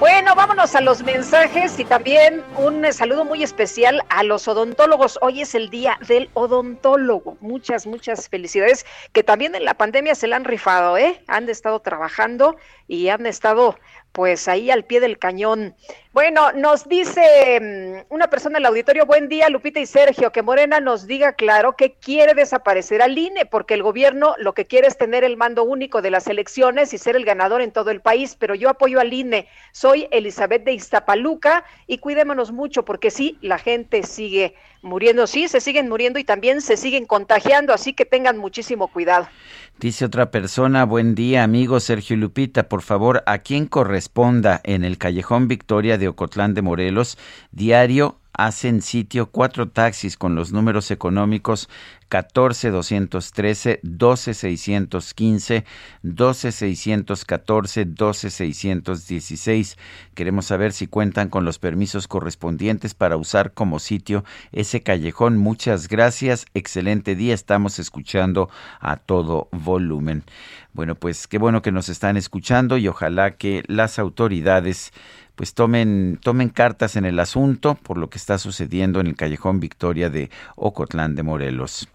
Bueno, 0.00 0.34
vámonos 0.34 0.74
a 0.74 0.80
los 0.80 1.04
mensajes 1.04 1.78
y 1.78 1.84
también 1.84 2.42
un 2.56 2.92
saludo 2.92 3.24
muy 3.24 3.44
especial 3.44 4.02
a 4.08 4.24
los 4.24 4.48
odontólogos. 4.48 5.20
Hoy 5.22 5.42
es 5.42 5.54
el 5.54 5.70
día 5.70 5.98
del 6.08 6.28
odontólogo. 6.34 7.38
Muchas, 7.40 7.86
muchas 7.86 8.28
felicidades 8.28 8.84
que 9.12 9.22
también 9.22 9.54
en 9.54 9.64
la 9.64 9.74
pandemia 9.74 10.16
se 10.16 10.26
la 10.26 10.34
han 10.34 10.44
rifado, 10.44 10.98
¿eh? 10.98 11.22
Han 11.28 11.48
estado 11.48 11.78
trabajando 11.78 12.56
y 12.88 13.08
han 13.08 13.24
estado 13.24 13.78
pues 14.14 14.46
ahí 14.46 14.70
al 14.70 14.84
pie 14.84 15.00
del 15.00 15.18
cañón. 15.18 15.74
Bueno, 16.12 16.52
nos 16.52 16.88
dice 16.88 18.04
mm, 18.08 18.14
una 18.14 18.28
persona 18.28 18.58
en 18.58 18.62
el 18.62 18.66
auditorio, 18.66 19.06
buen 19.06 19.28
día 19.28 19.48
Lupita 19.48 19.80
y 19.80 19.86
Sergio, 19.86 20.30
que 20.30 20.40
Morena 20.40 20.78
nos 20.78 21.08
diga 21.08 21.32
claro 21.32 21.74
que 21.74 21.94
quiere 21.94 22.32
desaparecer 22.32 23.02
al 23.02 23.18
INE, 23.18 23.44
porque 23.44 23.74
el 23.74 23.82
gobierno 23.82 24.36
lo 24.38 24.54
que 24.54 24.66
quiere 24.66 24.86
es 24.86 24.96
tener 24.96 25.24
el 25.24 25.36
mando 25.36 25.64
único 25.64 26.00
de 26.00 26.12
las 26.12 26.28
elecciones 26.28 26.94
y 26.94 26.98
ser 26.98 27.16
el 27.16 27.24
ganador 27.24 27.60
en 27.60 27.72
todo 27.72 27.90
el 27.90 28.00
país, 28.00 28.36
pero 28.38 28.54
yo 28.54 28.70
apoyo 28.70 29.00
al 29.00 29.12
INE. 29.12 29.48
Soy 29.72 30.06
Elizabeth 30.12 30.62
de 30.62 30.74
Iztapaluca 30.74 31.64
y 31.88 31.98
cuidémonos 31.98 32.52
mucho, 32.52 32.84
porque 32.84 33.10
sí, 33.10 33.36
la 33.40 33.58
gente 33.58 34.04
sigue 34.04 34.54
muriendo, 34.80 35.26
sí, 35.26 35.48
se 35.48 35.60
siguen 35.60 35.88
muriendo 35.88 36.20
y 36.20 36.24
también 36.24 36.60
se 36.60 36.76
siguen 36.76 37.06
contagiando, 37.06 37.74
así 37.74 37.94
que 37.94 38.04
tengan 38.04 38.38
muchísimo 38.38 38.86
cuidado. 38.86 39.26
Dice 39.80 40.04
otra 40.04 40.30
persona, 40.30 40.84
buen 40.84 41.14
día 41.14 41.42
amigo 41.42 41.80
Sergio 41.80 42.16
Lupita, 42.16 42.68
por 42.68 42.80
favor, 42.80 43.24
a 43.26 43.38
quien 43.38 43.66
corresponda 43.66 44.60
en 44.62 44.84
el 44.84 44.98
Callejón 44.98 45.48
Victoria 45.48 45.98
de 45.98 46.08
Ocotlán 46.08 46.54
de 46.54 46.62
Morelos, 46.62 47.18
diario 47.50 48.16
hacen 48.36 48.82
sitio 48.82 49.30
cuatro 49.30 49.68
taxis 49.68 50.16
con 50.16 50.34
los 50.34 50.52
números 50.52 50.90
económicos 50.90 51.68
14 52.08 52.70
213, 52.70 53.80
12 53.82 54.34
615, 54.34 55.64
12 56.02 56.52
614, 56.52 57.84
12 57.86 58.30
616. 58.30 59.78
Queremos 60.14 60.46
saber 60.46 60.72
si 60.72 60.86
cuentan 60.86 61.28
con 61.28 61.44
los 61.44 61.58
permisos 61.58 62.06
correspondientes 62.06 62.94
para 62.94 63.16
usar 63.16 63.52
como 63.52 63.78
sitio 63.78 64.24
ese 64.52 64.82
callejón. 64.82 65.38
Muchas 65.38 65.88
gracias. 65.88 66.46
Excelente 66.54 67.16
día. 67.16 67.34
Estamos 67.34 67.78
escuchando 67.78 68.48
a 68.80 68.96
todo 68.96 69.48
volumen. 69.50 70.24
Bueno, 70.72 70.96
pues 70.96 71.26
qué 71.26 71.38
bueno 71.38 71.62
que 71.62 71.72
nos 71.72 71.88
están 71.88 72.16
escuchando 72.16 72.76
y 72.76 72.88
ojalá 72.88 73.36
que 73.36 73.62
las 73.66 73.98
autoridades 73.98 74.92
pues 75.36 75.54
tomen, 75.54 76.18
tomen 76.22 76.48
cartas 76.48 76.96
en 76.96 77.04
el 77.04 77.18
asunto 77.18 77.74
por 77.74 77.98
lo 77.98 78.08
que 78.08 78.18
está 78.18 78.38
sucediendo 78.38 79.00
en 79.00 79.08
el 79.08 79.16
callejón 79.16 79.60
Victoria 79.60 80.10
de 80.10 80.30
Ocotlán 80.56 81.14
de 81.14 81.22
Morelos. 81.22 81.88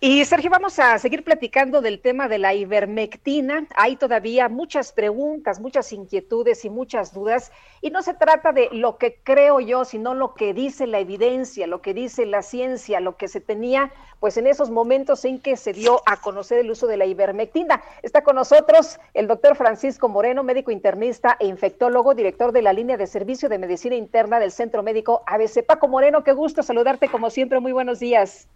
Y 0.00 0.24
Sergio, 0.24 0.50
vamos 0.50 0.78
a 0.78 0.98
seguir 0.98 1.24
platicando 1.24 1.80
del 1.80 2.00
tema 2.00 2.28
de 2.28 2.38
la 2.38 2.54
ivermectina. 2.54 3.66
Hay 3.76 3.96
todavía 3.96 4.48
muchas 4.48 4.92
preguntas, 4.92 5.60
muchas 5.60 5.92
inquietudes 5.92 6.64
y 6.64 6.70
muchas 6.70 7.12
dudas. 7.14 7.52
Y 7.80 7.90
no 7.90 8.02
se 8.02 8.14
trata 8.14 8.52
de 8.52 8.68
lo 8.72 8.98
que 8.98 9.18
creo 9.22 9.60
yo, 9.60 9.84
sino 9.84 10.14
lo 10.14 10.34
que 10.34 10.54
dice 10.54 10.86
la 10.86 10.98
evidencia, 10.98 11.66
lo 11.66 11.80
que 11.80 11.94
dice 11.94 12.26
la 12.26 12.42
ciencia, 12.42 13.00
lo 13.00 13.16
que 13.16 13.28
se 13.28 13.40
tenía 13.40 13.92
pues 14.24 14.38
en 14.38 14.46
esos 14.46 14.70
momentos 14.70 15.22
en 15.26 15.38
que 15.38 15.54
se 15.54 15.74
dio 15.74 16.00
a 16.06 16.18
conocer 16.18 16.58
el 16.58 16.70
uso 16.70 16.86
de 16.86 16.96
la 16.96 17.04
ivermectina. 17.04 17.82
Está 18.02 18.22
con 18.22 18.36
nosotros 18.36 18.98
el 19.12 19.26
doctor 19.26 19.54
Francisco 19.54 20.08
Moreno, 20.08 20.42
médico 20.42 20.70
internista 20.70 21.36
e 21.38 21.46
infectólogo, 21.46 22.14
director 22.14 22.50
de 22.50 22.62
la 22.62 22.72
línea 22.72 22.96
de 22.96 23.06
servicio 23.06 23.50
de 23.50 23.58
medicina 23.58 23.96
interna 23.96 24.40
del 24.40 24.50
Centro 24.50 24.82
Médico 24.82 25.22
ABC. 25.26 25.62
Paco 25.66 25.88
Moreno, 25.88 26.24
qué 26.24 26.32
gusto 26.32 26.62
saludarte 26.62 27.08
como 27.08 27.28
siempre. 27.28 27.60
Muy 27.60 27.72
buenos 27.72 28.00
días. 28.00 28.48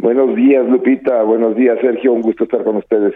Buenos 0.00 0.34
días, 0.34 0.66
Lupita. 0.66 1.22
Buenos 1.22 1.54
días, 1.56 1.78
Sergio. 1.82 2.12
Un 2.12 2.22
gusto 2.22 2.44
estar 2.44 2.64
con 2.64 2.76
ustedes. 2.76 3.14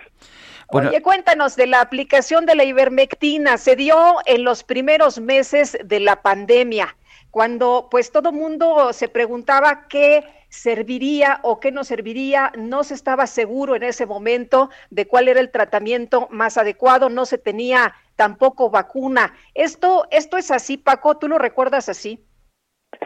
Oye, 0.68 1.00
cuéntanos 1.00 1.56
de 1.56 1.66
la 1.66 1.80
aplicación 1.80 2.44
de 2.44 2.54
la 2.54 2.64
ivermectina. 2.64 3.56
Se 3.56 3.74
dio 3.74 3.96
en 4.26 4.44
los 4.44 4.64
primeros 4.64 5.20
meses 5.20 5.78
de 5.82 6.00
la 6.00 6.20
pandemia, 6.20 6.96
cuando 7.30 7.88
pues 7.90 8.12
todo 8.12 8.32
mundo 8.32 8.92
se 8.92 9.08
preguntaba 9.08 9.86
qué 9.88 10.24
serviría 10.48 11.40
o 11.42 11.58
qué 11.58 11.72
no 11.72 11.84
serviría. 11.84 12.52
No 12.58 12.84
se 12.84 12.94
estaba 12.94 13.26
seguro 13.26 13.76
en 13.76 13.82
ese 13.82 14.04
momento 14.04 14.68
de 14.90 15.06
cuál 15.06 15.28
era 15.28 15.40
el 15.40 15.50
tratamiento 15.50 16.28
más 16.30 16.58
adecuado. 16.58 17.08
No 17.08 17.24
se 17.24 17.38
tenía 17.38 17.94
tampoco 18.16 18.68
vacuna. 18.68 19.32
Esto, 19.54 20.04
esto 20.10 20.36
es 20.36 20.50
así, 20.50 20.76
Paco. 20.76 21.16
¿Tú 21.16 21.28
lo 21.28 21.38
recuerdas 21.38 21.88
así? 21.88 22.20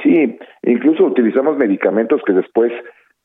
Sí, 0.02 0.36
incluso 0.62 1.04
utilizamos 1.04 1.56
medicamentos 1.56 2.20
que 2.26 2.32
después 2.32 2.72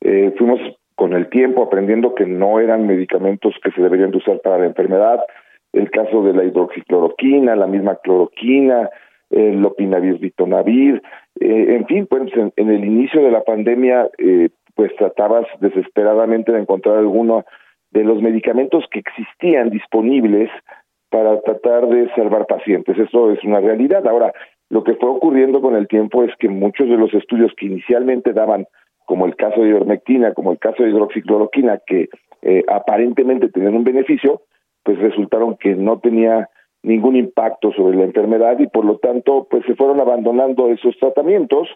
eh, 0.03 0.33
fuimos 0.37 0.59
con 0.95 1.13
el 1.13 1.29
tiempo 1.29 1.63
aprendiendo 1.63 2.13
que 2.13 2.25
no 2.25 2.59
eran 2.59 2.85
medicamentos 2.85 3.55
que 3.63 3.71
se 3.71 3.81
deberían 3.81 4.11
de 4.11 4.17
usar 4.17 4.39
para 4.41 4.59
la 4.59 4.65
enfermedad. 4.65 5.19
El 5.71 5.89
caso 5.89 6.23
de 6.23 6.33
la 6.33 6.43
hidroxicloroquina, 6.43 7.55
la 7.55 7.67
misma 7.67 7.95
cloroquina, 7.95 8.89
el 9.31 9.61
lopinavir 9.61 10.19
ritonavir, 10.21 11.01
eh, 11.39 11.75
en 11.75 11.87
fin, 11.87 12.05
pues 12.05 12.31
en, 12.35 12.69
el 12.69 12.85
inicio 12.85 13.23
de 13.23 13.31
la 13.31 13.43
pandemia, 13.43 14.09
eh, 14.19 14.49
pues 14.75 14.95
tratabas 14.97 15.47
desesperadamente 15.59 16.51
de 16.51 16.59
encontrar 16.59 16.97
alguno 16.97 17.45
de 17.91 18.03
los 18.03 18.21
medicamentos 18.21 18.85
que 18.91 18.99
existían 18.99 19.69
disponibles 19.69 20.49
para 21.09 21.39
tratar 21.41 21.87
de 21.87 22.09
salvar 22.15 22.45
pacientes. 22.45 22.97
Eso 22.97 23.31
es 23.31 23.43
una 23.43 23.59
realidad. 23.59 24.05
Ahora, 24.07 24.33
lo 24.69 24.83
que 24.83 24.95
fue 24.95 25.09
ocurriendo 25.09 25.61
con 25.61 25.75
el 25.75 25.87
tiempo 25.87 26.23
es 26.23 26.35
que 26.39 26.49
muchos 26.49 26.89
de 26.89 26.97
los 26.97 27.13
estudios 27.13 27.51
que 27.55 27.67
inicialmente 27.67 28.33
daban 28.33 28.65
como 29.05 29.25
el 29.25 29.35
caso 29.35 29.61
de 29.61 29.69
ivermectina, 29.69 30.33
como 30.33 30.51
el 30.51 30.59
caso 30.59 30.83
de 30.83 30.89
hidroxicloroquina, 30.89 31.79
que 31.85 32.09
eh, 32.41 32.63
aparentemente 32.67 33.49
tenían 33.49 33.75
un 33.75 33.83
beneficio, 33.83 34.41
pues 34.83 34.99
resultaron 34.99 35.57
que 35.57 35.75
no 35.75 35.99
tenía 35.99 36.49
ningún 36.83 37.15
impacto 37.15 37.71
sobre 37.71 37.97
la 37.97 38.03
enfermedad 38.03 38.59
y 38.59 38.67
por 38.67 38.83
lo 38.85 38.97
tanto 38.97 39.47
pues 39.49 39.65
se 39.65 39.75
fueron 39.75 40.01
abandonando 40.01 40.67
esos 40.67 40.97
tratamientos 40.99 41.69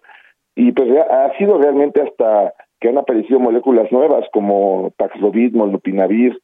y 0.55 0.73
pues 0.73 0.89
ha 1.09 1.37
sido 1.37 1.57
realmente 1.57 2.01
hasta 2.01 2.53
que 2.79 2.89
han 2.89 2.97
aparecido 2.97 3.39
moléculas 3.39 3.91
nuevas 3.91 4.25
como 4.33 4.91
Paxlovid, 4.97 5.53
Molnupiravir 5.53 6.37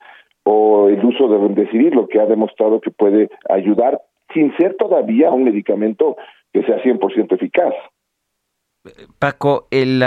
o 0.44 0.88
el 0.88 1.04
uso 1.04 1.28
de 1.28 1.38
Remdesivir, 1.38 1.96
lo 1.96 2.08
que 2.08 2.20
ha 2.20 2.26
demostrado 2.26 2.80
que 2.80 2.92
puede 2.92 3.30
ayudar 3.50 4.02
sin 4.34 4.56
ser 4.58 4.76
todavía 4.76 5.32
un 5.32 5.44
medicamento 5.44 6.16
que 6.54 6.64
sea 6.64 6.82
100% 6.82 7.34
eficaz. 7.34 7.74
Paco, 9.18 9.70
el, 9.72 10.04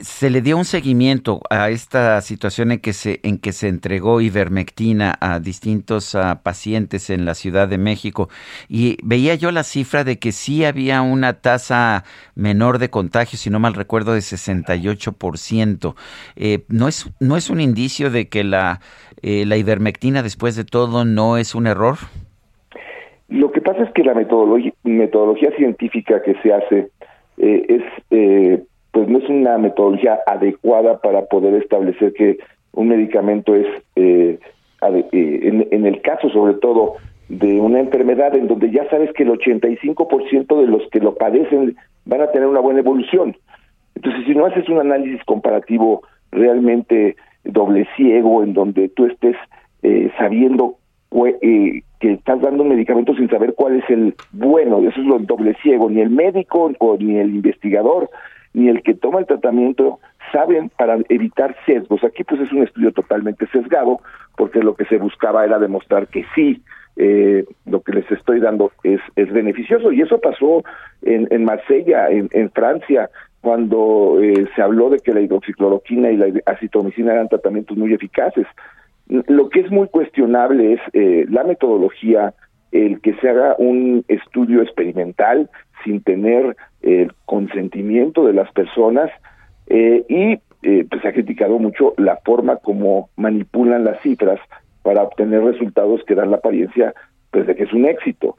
se 0.00 0.30
le 0.30 0.42
dio 0.42 0.56
un 0.56 0.64
seguimiento 0.64 1.40
a 1.50 1.70
esta 1.70 2.20
situación 2.20 2.70
en 2.70 2.78
que 2.78 2.92
se, 2.92 3.18
en 3.24 3.38
que 3.38 3.50
se 3.50 3.66
entregó 3.66 4.20
ivermectina 4.20 5.16
a 5.20 5.40
distintos 5.40 6.16
pacientes 6.44 7.10
en 7.10 7.24
la 7.24 7.34
Ciudad 7.34 7.66
de 7.66 7.78
México 7.78 8.28
y 8.68 8.98
veía 9.02 9.34
yo 9.34 9.50
la 9.50 9.64
cifra 9.64 10.04
de 10.04 10.20
que 10.20 10.30
sí 10.30 10.64
había 10.64 11.02
una 11.02 11.40
tasa 11.40 12.04
menor 12.36 12.78
de 12.78 12.90
contagio, 12.90 13.36
si 13.38 13.50
no 13.50 13.58
mal 13.58 13.74
recuerdo, 13.74 14.14
de 14.14 14.20
68%. 14.20 15.94
Eh, 16.36 16.64
¿no, 16.68 16.86
es, 16.86 17.12
¿No 17.18 17.36
es 17.36 17.50
un 17.50 17.60
indicio 17.60 18.08
de 18.10 18.28
que 18.28 18.44
la, 18.44 18.78
eh, 19.20 19.46
la 19.46 19.56
ivermectina, 19.56 20.22
después 20.22 20.54
de 20.54 20.64
todo, 20.64 21.04
no 21.04 21.38
es 21.38 21.56
un 21.56 21.66
error? 21.66 21.96
Lo 23.28 23.50
que 23.50 23.60
pasa 23.60 23.82
es 23.82 23.90
que 23.94 24.04
la 24.04 24.14
metodología 24.14 25.50
científica 25.56 26.22
que 26.22 26.34
se 26.40 26.52
hace 26.52 26.90
eh, 27.38 27.64
es 27.68 27.82
eh, 28.10 28.62
pues 28.92 29.08
no 29.08 29.18
es 29.18 29.28
una 29.28 29.58
metodología 29.58 30.20
adecuada 30.26 31.00
para 31.00 31.26
poder 31.26 31.54
establecer 31.54 32.12
que 32.12 32.38
un 32.72 32.88
medicamento 32.88 33.54
es 33.54 33.66
eh, 33.96 34.38
en, 34.82 35.66
en, 35.70 35.86
el 35.86 36.00
caso 36.02 36.28
sobre 36.30 36.54
todo 36.54 36.96
de 37.28 37.60
una 37.60 37.80
enfermedad 37.80 38.36
en 38.36 38.48
donde 38.48 38.70
ya 38.70 38.88
sabes 38.90 39.12
que 39.14 39.22
el 39.22 39.30
85% 39.30 40.60
de 40.60 40.66
los 40.66 40.82
que 40.90 41.00
lo 41.00 41.14
padecen 41.14 41.76
van 42.04 42.20
a 42.20 42.30
tener 42.30 42.46
una 42.46 42.60
buena 42.60 42.80
evolución. 42.80 43.36
Entonces, 43.94 44.26
si 44.26 44.34
no 44.34 44.46
haces 44.46 44.68
un 44.68 44.78
análisis 44.78 45.24
comparativo 45.24 46.02
realmente 46.30 47.16
doble 47.44 47.86
ciego, 47.96 48.42
en 48.42 48.52
donde 48.52 48.88
tú 48.90 49.06
estés 49.06 49.36
eh, 49.82 50.10
sabiendo 50.18 50.76
eh, 51.40 51.82
que 52.04 52.12
estás 52.12 52.38
dando 52.42 52.64
un 52.64 52.68
medicamento 52.68 53.14
sin 53.14 53.30
saber 53.30 53.54
cuál 53.54 53.76
es 53.76 53.88
el 53.88 54.14
bueno, 54.32 54.78
eso 54.80 55.00
es 55.00 55.06
lo 55.06 55.18
doble 55.20 55.56
ciego, 55.62 55.88
ni 55.88 56.02
el 56.02 56.10
médico 56.10 56.70
o 56.78 56.96
ni 56.98 57.16
el 57.16 57.34
investigador 57.34 58.10
ni 58.52 58.68
el 58.68 58.82
que 58.82 58.92
toma 58.92 59.20
el 59.20 59.26
tratamiento 59.26 60.00
saben 60.30 60.68
para 60.68 60.98
evitar 61.08 61.56
sesgos. 61.64 62.04
Aquí 62.04 62.22
pues 62.22 62.42
es 62.42 62.52
un 62.52 62.62
estudio 62.62 62.92
totalmente 62.92 63.46
sesgado 63.46 64.00
porque 64.36 64.60
lo 64.60 64.74
que 64.74 64.84
se 64.84 64.98
buscaba 64.98 65.46
era 65.46 65.58
demostrar 65.58 66.06
que 66.08 66.26
sí, 66.34 66.62
eh, 66.96 67.46
lo 67.64 67.80
que 67.80 67.92
les 67.92 68.10
estoy 68.12 68.38
dando 68.38 68.70
es, 68.82 69.00
es 69.16 69.32
beneficioso 69.32 69.90
y 69.90 70.02
eso 70.02 70.20
pasó 70.20 70.62
en, 71.00 71.26
en 71.30 71.42
Marsella, 71.42 72.10
en, 72.10 72.50
Francia, 72.50 73.08
cuando 73.40 74.18
eh, 74.22 74.46
se 74.54 74.60
habló 74.60 74.90
de 74.90 74.98
que 74.98 75.14
la 75.14 75.22
hidroxicloroquina 75.22 76.10
y 76.10 76.16
la 76.18 76.26
acitromicina 76.44 77.14
eran 77.14 77.30
tratamientos 77.30 77.78
muy 77.78 77.94
eficaces. 77.94 78.46
Lo 79.06 79.50
que 79.50 79.60
es 79.60 79.70
muy 79.70 79.88
cuestionable 79.88 80.74
es 80.74 80.80
eh, 80.94 81.26
la 81.28 81.44
metodología, 81.44 82.34
el 82.72 83.00
que 83.00 83.14
se 83.14 83.28
haga 83.28 83.54
un 83.58 84.04
estudio 84.08 84.62
experimental 84.62 85.50
sin 85.84 86.02
tener 86.02 86.56
el 86.80 87.12
consentimiento 87.26 88.24
de 88.24 88.32
las 88.32 88.50
personas 88.52 89.10
eh, 89.66 90.04
y 90.08 90.38
eh, 90.62 90.86
pues 90.88 91.04
ha 91.04 91.12
criticado 91.12 91.58
mucho 91.58 91.92
la 91.98 92.16
forma 92.24 92.56
como 92.56 93.10
manipulan 93.16 93.84
las 93.84 94.00
cifras 94.00 94.40
para 94.82 95.02
obtener 95.02 95.42
resultados 95.42 96.02
que 96.04 96.14
dan 96.14 96.30
la 96.30 96.38
apariencia 96.38 96.94
pues 97.30 97.46
de 97.46 97.54
que 97.54 97.64
es 97.64 97.72
un 97.72 97.84
éxito. 97.84 98.36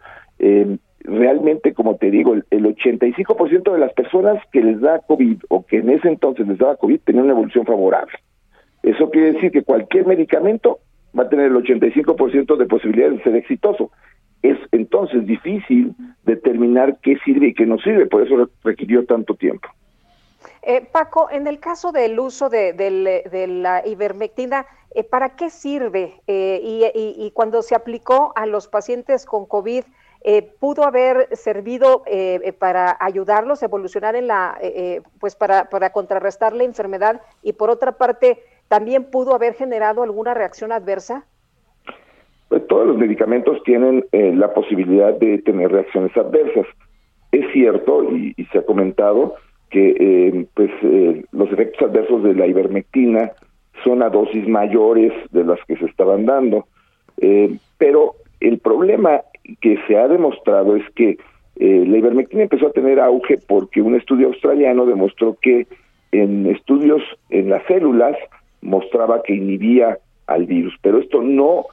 realmente, 1.03 1.73
como 1.75 1.97
te 1.97 2.09
digo, 2.09 2.33
el, 2.33 2.45
el 2.49 2.65
85% 2.65 3.71
de 3.71 3.79
las 3.79 3.93
personas 3.93 4.43
que 4.51 4.63
les 4.63 4.81
da 4.81 4.99
COVID 4.99 5.43
o 5.49 5.63
que 5.65 5.77
en 5.77 5.91
ese 5.91 6.07
entonces 6.07 6.47
les 6.47 6.57
daba 6.57 6.77
COVID 6.77 6.99
tenían 7.01 7.25
una 7.25 7.33
evolución 7.33 7.65
favorable. 7.65 8.17
Eso 8.85 9.09
quiere 9.09 9.33
decir 9.33 9.51
que 9.51 9.63
cualquier 9.63 10.05
medicamento 10.05 10.79
va 11.17 11.23
a 11.23 11.29
tener 11.29 11.47
el 11.47 11.55
85% 11.55 12.55
de 12.55 12.65
posibilidades 12.67 13.17
de 13.17 13.23
ser 13.23 13.35
exitoso. 13.35 13.89
Es 14.43 14.59
entonces 14.71 15.25
difícil 15.25 15.95
determinar 16.23 16.99
qué 17.01 17.17
sirve 17.25 17.47
y 17.47 17.53
qué 17.55 17.65
no 17.65 17.79
sirve, 17.79 18.05
por 18.05 18.21
eso 18.21 18.47
requirió 18.63 19.03
tanto 19.05 19.33
tiempo. 19.33 19.67
Eh, 20.61 20.87
Paco, 20.91 21.29
en 21.31 21.47
el 21.47 21.59
caso 21.59 21.91
del 21.91 22.19
uso 22.19 22.49
de, 22.49 22.75
la 23.49 23.87
ivermectina, 23.87 24.67
eh, 24.93 25.03
¿para 25.03 25.35
qué 25.35 25.49
sirve? 25.49 26.21
Eh, 26.27 26.61
y, 26.93 27.31
cuando 27.31 27.63
se 27.63 27.73
aplicó 27.73 28.33
a 28.35 28.45
los 28.45 28.67
pacientes 28.67 29.25
con 29.25 29.47
COVID, 29.47 29.83
¿pudo 30.59 30.83
haber 30.83 31.35
servido 31.35 32.03
para 32.59 32.97
ayudarlos 32.99 33.61
a 33.61 33.65
evolucionar 33.65 34.15
en 34.15 34.27
la, 34.27 34.59
pues 35.19 35.35
para, 35.35 35.69
para 35.69 35.91
contrarrestar 35.91 36.53
la 36.53 36.63
enfermedad? 36.63 37.21
Y 37.43 37.53
por 37.53 37.69
otra 37.69 37.91
parte, 37.93 38.39
también 38.67 39.05
pudo 39.05 39.35
haber 39.35 39.53
generado 39.53 40.03
alguna 40.03 40.33
reacción 40.33 40.71
adversa? 40.71 41.25
Pues 42.49 42.65
todos 42.67 42.87
los 42.87 42.97
medicamentos 42.97 43.61
tienen 43.63 44.05
eh, 44.11 44.33
la 44.35 44.53
posibilidad 44.53 45.13
de 45.13 45.39
tener 45.39 45.71
reacciones 45.71 46.15
adversas. 46.15 46.65
Es 47.31 47.51
cierto, 47.51 48.03
y, 48.15 48.33
se 48.51 48.59
ha 48.59 48.65
comentado, 48.65 49.35
que 49.69 49.95
eh, 49.99 50.45
pues 50.53 50.71
eh, 50.83 51.25
los 51.33 51.51
efectos 51.51 51.89
adversos 51.89 52.23
de 52.23 52.33
la 52.33 52.47
ivermectina 52.47 53.31
son 53.83 54.01
a 54.03 54.09
dosis 54.09 54.47
mayores 54.47 55.11
de 55.31 55.43
las 55.43 55.59
que 55.67 55.75
se 55.75 55.85
estaban 55.85 56.25
dando. 56.25 56.65
Eh, 57.17 57.57
pero 57.77 58.15
el 58.39 58.59
problema 58.59 59.21
que 59.59 59.77
se 59.85 59.97
ha 59.97 60.07
demostrado 60.07 60.77
es 60.77 60.83
que 60.91 61.17
la 61.57 61.97
ivermectina 61.97 62.43
empezó 62.43 62.67
a 62.67 62.71
tener 62.71 62.99
auge 62.99 63.37
porque 63.47 63.81
un 63.81 63.95
estudio 63.95 64.27
australiano 64.27 64.85
demostró 64.85 65.37
que 65.41 65.67
en 66.11 66.45
estudios 66.47 67.01
en 67.29 67.49
las 67.49 67.65
células 67.65 68.17
mostraba 68.65 69.21
que 69.23 69.35
inhibía 69.35 69.99
al 70.27 70.45
virus, 70.45 70.73
pero 70.81 70.99
esto 70.99 71.21
no 71.21 71.65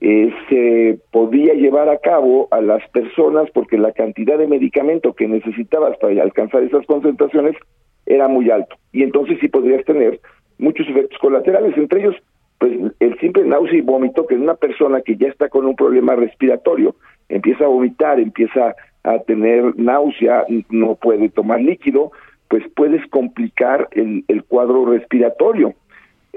eh, 0.00 0.32
se 0.48 0.98
podía 1.10 1.54
llevar 1.54 1.88
a 1.88 1.98
cabo 1.98 2.48
a 2.50 2.60
las 2.60 2.86
personas 2.90 3.48
porque 3.52 3.78
la 3.78 3.92
cantidad 3.92 4.38
de 4.38 4.46
medicamento 4.46 5.14
que 5.14 5.26
necesitabas 5.26 5.96
para 5.98 6.22
alcanzar 6.22 6.62
esas 6.62 6.84
concentraciones 6.86 7.56
era 8.04 8.28
muy 8.28 8.50
alto 8.50 8.76
y 8.92 9.02
entonces 9.02 9.38
sí 9.40 9.48
podrías 9.48 9.84
tener 9.84 10.20
muchos 10.58 10.88
efectos 10.88 11.18
colaterales, 11.18 11.76
entre 11.76 12.00
ellos 12.00 12.16
pues 12.58 12.72
el 13.00 13.18
simple 13.20 13.44
náusea 13.44 13.78
y 13.78 13.82
vómito 13.82 14.26
que 14.26 14.34
en 14.34 14.42
una 14.42 14.54
persona 14.54 15.00
que 15.00 15.16
ya 15.16 15.28
está 15.28 15.48
con 15.48 15.66
un 15.66 15.76
problema 15.76 16.14
respiratorio 16.14 16.94
empieza 17.28 17.64
a 17.64 17.68
vomitar, 17.68 18.20
empieza 18.20 18.74
a 19.02 19.18
tener 19.20 19.78
náusea, 19.78 20.44
no 20.70 20.94
puede 20.96 21.28
tomar 21.28 21.60
líquido, 21.60 22.12
pues 22.48 22.64
puedes 22.74 23.06
complicar 23.08 23.88
el, 23.92 24.24
el 24.28 24.44
cuadro 24.44 24.86
respiratorio. 24.86 25.74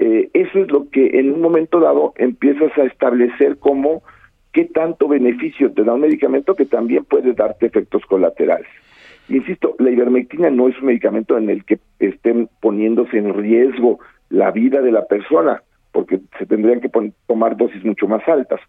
Eh, 0.02 0.30
eso 0.32 0.60
es 0.60 0.70
lo 0.70 0.88
que 0.88 1.18
en 1.18 1.30
un 1.30 1.42
momento 1.42 1.78
dado 1.78 2.14
empiezas 2.16 2.76
a 2.78 2.84
establecer 2.84 3.58
como 3.58 4.02
qué 4.50 4.64
tanto 4.64 5.08
beneficio 5.08 5.70
te 5.72 5.84
da 5.84 5.92
un 5.92 6.00
medicamento 6.00 6.56
que 6.56 6.64
también 6.64 7.04
puede 7.04 7.34
darte 7.34 7.66
efectos 7.66 8.06
colaterales. 8.06 8.66
Insisto, 9.28 9.76
la 9.78 9.90
ivermectina 9.90 10.48
no 10.48 10.68
es 10.68 10.78
un 10.80 10.86
medicamento 10.86 11.36
en 11.36 11.50
el 11.50 11.66
que 11.66 11.80
estén 11.98 12.48
poniéndose 12.60 13.18
en 13.18 13.34
riesgo 13.34 13.98
la 14.30 14.50
vida 14.50 14.80
de 14.80 14.90
la 14.90 15.04
persona, 15.04 15.62
porque 15.92 16.20
se 16.38 16.46
tendrían 16.46 16.80
que 16.80 16.90
tomar 17.26 17.58
dosis 17.58 17.84
mucho 17.84 18.08
más 18.08 18.26
altas. 18.26 18.60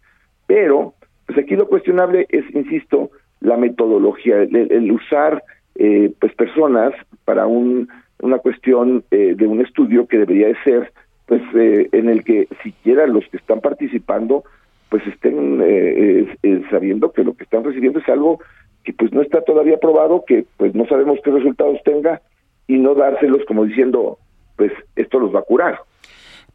Pero, 0.46 0.92
pues 1.24 1.38
aquí 1.38 1.56
lo 1.56 1.66
cuestionable 1.66 2.26
es, 2.28 2.44
insisto, 2.54 3.10
la 3.40 3.56
metodología, 3.56 4.42
el, 4.42 4.92
usar 4.92 5.42
eh, 5.76 6.12
pues 6.20 6.34
personas 6.34 6.92
para 7.24 7.46
un, 7.46 7.88
una 8.20 8.38
cuestión 8.38 9.02
eh, 9.10 9.34
de 9.34 9.46
un 9.46 9.62
estudio 9.62 10.06
que 10.06 10.18
debería 10.18 10.48
de 10.48 10.56
ser 10.62 10.92
pues 11.26 11.42
eh, 11.54 11.88
en 11.92 12.08
el 12.08 12.24
que 12.24 12.48
siquiera 12.62 13.06
los 13.06 13.26
que 13.28 13.36
están 13.36 13.60
participando 13.60 14.44
pues 14.88 15.06
estén 15.06 15.60
eh, 15.62 16.36
eh, 16.42 16.62
sabiendo 16.70 17.12
que 17.12 17.24
lo 17.24 17.34
que 17.34 17.44
están 17.44 17.64
recibiendo 17.64 18.00
es 18.00 18.08
algo 18.08 18.40
que 18.84 18.92
pues 18.92 19.12
no 19.12 19.22
está 19.22 19.40
todavía 19.42 19.78
probado, 19.78 20.24
que 20.26 20.44
pues 20.56 20.74
no 20.74 20.86
sabemos 20.86 21.18
qué 21.24 21.30
resultados 21.30 21.78
tenga 21.84 22.20
y 22.66 22.78
no 22.78 22.94
dárselos 22.94 23.42
como 23.46 23.64
diciendo 23.64 24.18
pues 24.56 24.72
esto 24.96 25.18
los 25.18 25.34
va 25.34 25.40
a 25.40 25.44
curar. 25.44 25.78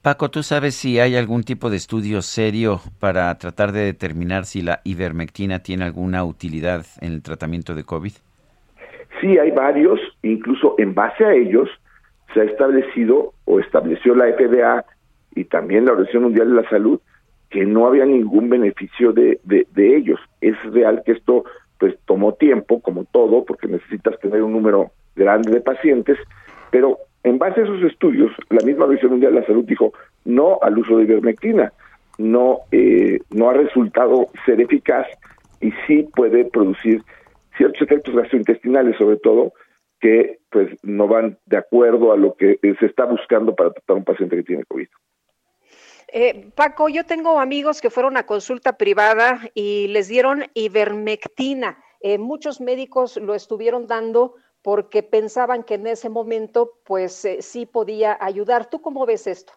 Paco, 0.01 0.29
¿tú 0.29 0.43
sabes 0.43 0.75
si 0.75 0.99
hay 0.99 1.15
algún 1.15 1.43
tipo 1.43 1.69
de 1.69 1.77
estudio 1.77 2.21
serio 2.21 2.79
para 2.99 3.35
tratar 3.37 3.71
de 3.71 3.81
determinar 3.81 4.45
si 4.45 4.61
la 4.61 4.81
ivermectina 4.83 5.59
tiene 5.59 5.85
alguna 5.85 6.23
utilidad 6.23 6.85
en 7.01 7.13
el 7.13 7.23
tratamiento 7.23 7.73
de 7.73 7.83
COVID? 7.83 8.13
Sí, 9.19 9.37
hay 9.39 9.51
varios, 9.51 9.99
incluso 10.21 10.75
en 10.77 10.93
base 10.93 11.25
a 11.25 11.33
ellos 11.33 11.67
se 12.37 12.41
ha 12.43 12.45
establecido 12.45 13.33
o 13.45 13.59
estableció 13.59 14.13
la 14.13 14.25
FDA 14.25 14.85
y 15.33 15.45
también 15.45 15.85
la 15.85 15.93
Organización 15.93 16.23
Mundial 16.23 16.49
de 16.49 16.61
la 16.61 16.69
Salud 16.69 16.99
que 17.49 17.65
no 17.65 17.87
había 17.87 18.05
ningún 18.05 18.49
beneficio 18.49 19.11
de, 19.11 19.39
ellos. 19.75 20.19
Es 20.41 20.55
real 20.71 21.01
que 21.03 21.13
esto 21.13 21.45
pues 21.79 21.95
tomó 22.05 22.33
tiempo, 22.33 22.79
como 22.81 23.05
todo, 23.05 23.43
porque 23.43 23.67
necesitas 23.67 24.19
tener 24.19 24.43
un 24.43 24.51
número 24.51 24.91
grande 25.15 25.51
de 25.51 25.61
pacientes, 25.61 26.17
pero 26.69 26.97
en 27.23 27.39
base 27.39 27.61
a 27.61 27.63
esos 27.63 27.81
estudios, 27.83 28.31
la 28.49 28.63
misma 28.63 28.83
Organización 28.83 29.13
Mundial 29.13 29.33
de 29.33 29.39
la 29.39 29.47
Salud 29.47 29.65
dijo 29.65 29.93
no 30.25 30.59
al 30.61 30.77
uso 30.77 30.97
de 30.97 31.05
ivermectina, 31.05 31.73
no, 32.19 32.59
eh, 32.71 33.19
no 33.31 33.49
ha 33.49 33.53
resultado 33.53 34.29
ser 34.45 34.61
eficaz 34.61 35.07
y 35.61 35.71
sí 35.87 36.07
puede 36.15 36.45
producir 36.45 37.01
ciertos 37.55 37.81
efectos 37.81 38.13
gastrointestinales, 38.13 38.95
sobre 38.97 39.17
todo, 39.17 39.53
que 39.99 40.39
pues 40.49 40.69
no 40.83 41.07
van 41.07 41.37
de 41.45 41.57
acuerdo 41.57 42.11
a 42.11 42.17
lo 42.17 42.35
que 42.35 42.59
se 42.61 42.85
está 42.85 43.05
buscando 43.05 43.55
para 43.55 43.71
tratar 43.71 43.95
a 43.95 43.99
un 43.99 44.05
paciente 44.05 44.35
que 44.35 44.43
tiene 44.43 44.63
COVID. 44.65 44.87
Eh, 46.09 46.51
Paco, 46.55 46.87
yo 46.87 47.05
tengo 47.05 47.39
amigos 47.39 47.81
que 47.81 47.89
fueron 47.89 48.15
a 48.15 48.25
consulta 48.25 48.77
privada 48.77 49.39
y 49.53 49.87
les 49.87 50.07
dieron 50.07 50.43
ivermectina. 50.53 51.77
Eh, 51.99 52.17
muchos 52.17 52.61
médicos 52.61 53.17
lo 53.17 53.35
estuvieron 53.35 53.87
dando 53.87 54.35
porque 54.61 55.03
pensaban 55.03 55.63
que 55.63 55.75
en 55.75 55.87
ese 55.87 56.09
momento 56.09 56.71
pues 56.85 57.25
eh, 57.25 57.41
sí 57.41 57.65
podía 57.65 58.17
ayudar. 58.19 58.69
¿Tú 58.69 58.81
cómo 58.81 59.05
ves 59.05 59.27
esto? 59.27 59.53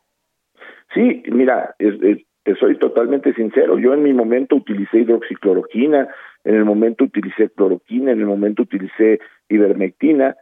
Sí, 0.92 1.22
mira, 1.26 1.74
te 1.78 2.54
soy 2.56 2.78
totalmente 2.78 3.32
sincero. 3.34 3.78
Yo 3.78 3.94
en 3.94 4.02
mi 4.02 4.12
momento 4.12 4.56
utilicé 4.56 4.98
hidroxicloroquina, 4.98 6.08
en 6.44 6.54
el 6.54 6.64
momento 6.64 7.04
utilicé 7.04 7.50
cloroquina, 7.50 8.12
en 8.12 8.20
el 8.20 8.26
momento 8.26 8.62
utilicé 8.62 9.20
ivermectina, 9.48 10.36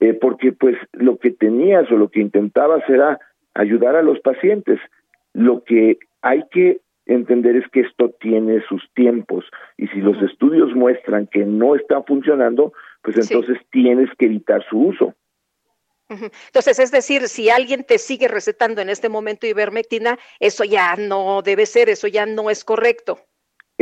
eh, 0.00 0.14
porque 0.14 0.52
pues 0.52 0.76
lo 0.92 1.18
que 1.18 1.30
tenías 1.30 1.90
o 1.90 1.96
lo 1.96 2.08
que 2.08 2.20
intentabas 2.20 2.82
era 2.88 3.18
ayudar 3.54 3.96
a 3.96 4.02
los 4.02 4.20
pacientes. 4.20 4.80
Lo 5.32 5.62
que 5.64 5.98
hay 6.22 6.44
que 6.50 6.80
entender 7.06 7.56
es 7.56 7.68
que 7.68 7.80
esto 7.80 8.10
tiene 8.20 8.62
sus 8.68 8.82
tiempos 8.94 9.44
y 9.76 9.88
si 9.88 10.00
los 10.00 10.20
estudios 10.22 10.74
muestran 10.74 11.26
que 11.26 11.44
no 11.44 11.74
está 11.74 12.02
funcionando, 12.02 12.72
pues 13.02 13.16
entonces 13.16 13.58
tienes 13.70 14.08
que 14.18 14.26
evitar 14.26 14.64
su 14.68 14.78
uso. 14.78 15.14
Entonces, 16.08 16.78
es 16.78 16.90
decir, 16.90 17.28
si 17.28 17.48
alguien 17.48 17.84
te 17.84 17.96
sigue 17.96 18.28
recetando 18.28 18.82
en 18.82 18.90
este 18.90 19.08
momento 19.08 19.46
ivermectina, 19.46 20.18
eso 20.40 20.62
ya 20.64 20.94
no 20.96 21.40
debe 21.42 21.64
ser, 21.64 21.88
eso 21.88 22.06
ya 22.06 22.26
no 22.26 22.50
es 22.50 22.64
correcto. 22.64 23.18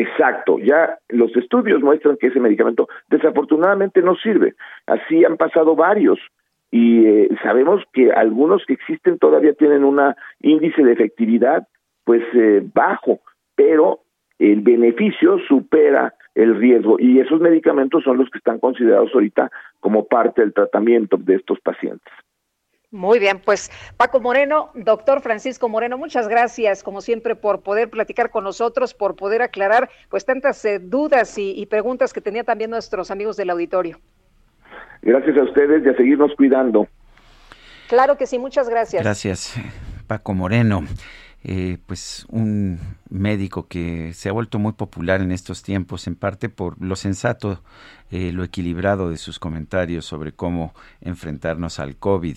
Exacto, 0.01 0.59
ya 0.59 0.99
los 1.11 1.37
estudios 1.37 1.83
muestran 1.83 2.17
que 2.17 2.29
ese 2.29 2.41
medicamento 2.41 2.89
desafortunadamente 3.11 4.01
no 4.01 4.17
sirve. 4.17 4.55
Así 4.87 5.27
han 5.27 5.37
pasado 5.37 5.77
varios 5.77 6.19
y 6.71 7.05
eh, 7.05 7.29
sabemos 7.43 7.83
que 7.93 8.11
algunos 8.11 8.65
que 8.65 8.73
existen 8.73 9.19
todavía 9.19 9.53
tienen 9.53 9.85
un 9.85 10.01
índice 10.41 10.83
de 10.83 10.93
efectividad 10.95 11.69
pues 12.05 12.23
eh, 12.33 12.63
bajo, 12.75 13.21
pero 13.55 14.01
el 14.39 14.63
beneficio 14.63 15.39
supera 15.47 16.15
el 16.35 16.57
riesgo 16.57 16.97
y 16.99 17.21
esos 17.21 17.39
medicamentos 17.43 18.03
son 18.03 18.17
los 18.17 18.31
que 18.31 18.39
están 18.39 18.59
considerados 18.59 19.11
ahorita 19.13 19.51
como 19.81 20.07
parte 20.07 20.41
del 20.41 20.55
tratamiento 20.55 21.19
de 21.19 21.35
estos 21.35 21.61
pacientes. 21.61 22.11
Muy 22.93 23.21
bien, 23.21 23.41
pues 23.45 23.71
Paco 23.97 24.19
Moreno, 24.19 24.73
doctor 24.75 25.21
Francisco 25.21 25.69
Moreno, 25.69 25.97
muchas 25.97 26.27
gracias 26.27 26.83
como 26.83 27.01
siempre 27.01 27.37
por 27.37 27.63
poder 27.63 27.89
platicar 27.89 28.31
con 28.31 28.43
nosotros, 28.43 28.95
por 28.95 29.15
poder 29.15 29.43
aclarar 29.43 29.89
pues 30.09 30.25
tantas 30.25 30.65
eh, 30.65 30.81
dudas 30.81 31.39
y, 31.39 31.65
preguntas 31.67 32.13
que 32.13 32.21
tenían 32.21 32.45
también 32.45 32.71
nuestros 32.71 33.13
amigos 33.13 33.37
del 33.37 33.51
auditorio. 33.51 34.01
Gracias 35.03 35.37
a 35.39 35.45
ustedes 35.45 35.87
y 35.87 35.89
a 35.89 35.97
seguirnos 35.97 36.35
cuidando. 36.37 36.89
Claro 37.89 38.17
que 38.17 38.27
sí, 38.27 38.41
muchas 38.41 38.69
gracias. 38.69 39.05
Gracias, 39.05 39.55
Paco 40.09 40.35
Moreno. 40.35 40.83
Eh, 41.43 41.79
pues 41.87 42.27
un 42.29 42.79
médico 43.09 43.67
que 43.67 44.13
se 44.13 44.29
ha 44.29 44.33
vuelto 44.33 44.59
muy 44.59 44.73
popular 44.73 45.23
en 45.23 45.33
estos 45.33 45.63
tiempos, 45.63 46.07
en 46.07 46.15
parte 46.15 46.51
por 46.51 46.81
lo 46.83 46.97
sensato, 46.97 47.63
eh, 48.11 48.31
lo 48.33 48.45
equilibrado 48.45 49.09
de 49.09 49.17
sus 49.17 49.39
comentarios 49.39 50.05
sobre 50.05 50.33
cómo 50.33 50.75
enfrentarnos 51.01 51.79
al 51.79 51.97
COVID. 51.97 52.37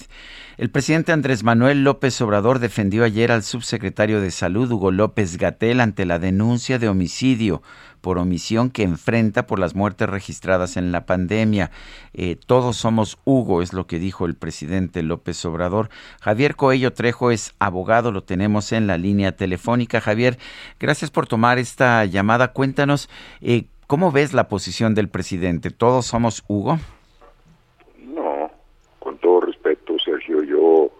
El 0.57 0.69
presidente 0.69 1.11
Andrés 1.11 1.43
Manuel 1.43 1.83
López 1.83 2.21
Obrador 2.21 2.59
defendió 2.59 3.03
ayer 3.03 3.31
al 3.33 3.43
subsecretario 3.43 4.21
de 4.21 4.31
Salud, 4.31 4.71
Hugo 4.71 4.91
López 4.91 5.37
Gatel, 5.37 5.81
ante 5.81 6.05
la 6.05 6.17
denuncia 6.17 6.79
de 6.79 6.87
homicidio 6.87 7.61
por 8.03 8.17
omisión 8.17 8.69
que 8.69 8.83
enfrenta 8.83 9.47
por 9.47 9.59
las 9.59 9.75
muertes 9.75 10.09
registradas 10.09 10.75
en 10.75 10.91
la 10.91 11.05
pandemia. 11.05 11.71
Eh, 12.13 12.35
todos 12.35 12.75
somos 12.75 13.17
Hugo, 13.23 13.61
es 13.61 13.71
lo 13.71 13.87
que 13.87 13.97
dijo 13.97 14.25
el 14.25 14.35
presidente 14.35 15.01
López 15.03 15.43
Obrador. 15.45 15.87
Javier 16.21 16.57
Coello 16.57 16.91
Trejo 16.91 17.31
es 17.31 17.55
abogado, 17.59 18.11
lo 18.11 18.21
tenemos 18.21 18.73
en 18.73 18.87
la 18.87 18.97
línea 18.97 19.37
telefónica. 19.37 20.01
Javier, 20.01 20.37
gracias 20.81 21.11
por 21.11 21.27
tomar 21.27 21.59
esta 21.59 22.03
llamada. 22.03 22.51
Cuéntanos, 22.51 23.09
eh, 23.39 23.67
¿cómo 23.87 24.11
ves 24.11 24.33
la 24.33 24.49
posición 24.49 24.95
del 24.95 25.07
presidente? 25.07 25.71
¿Todos 25.71 26.05
somos 26.05 26.43
Hugo? 26.49 26.79
No, 28.05 28.51
con 28.99 29.17
todo 29.19 29.39
respeto, 29.39 29.95
Sergio, 30.03 30.43
yo 30.43 30.91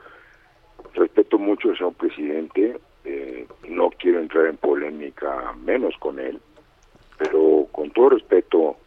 respeto 0.93 1.37
mucho 1.37 1.69
al 1.69 1.77
señor 1.77 1.93
presidente. 1.95 2.79
Eh, 3.03 3.45
no 3.67 3.89
quiero 3.89 4.21
entrar 4.21 4.45
en 4.45 4.55
polémica 4.55 5.53
menos 5.65 5.93
con 5.99 6.17
él 6.17 6.39
pero 7.18 7.68
con 7.72 7.91
todo 7.91 8.09
respeto, 8.09 8.78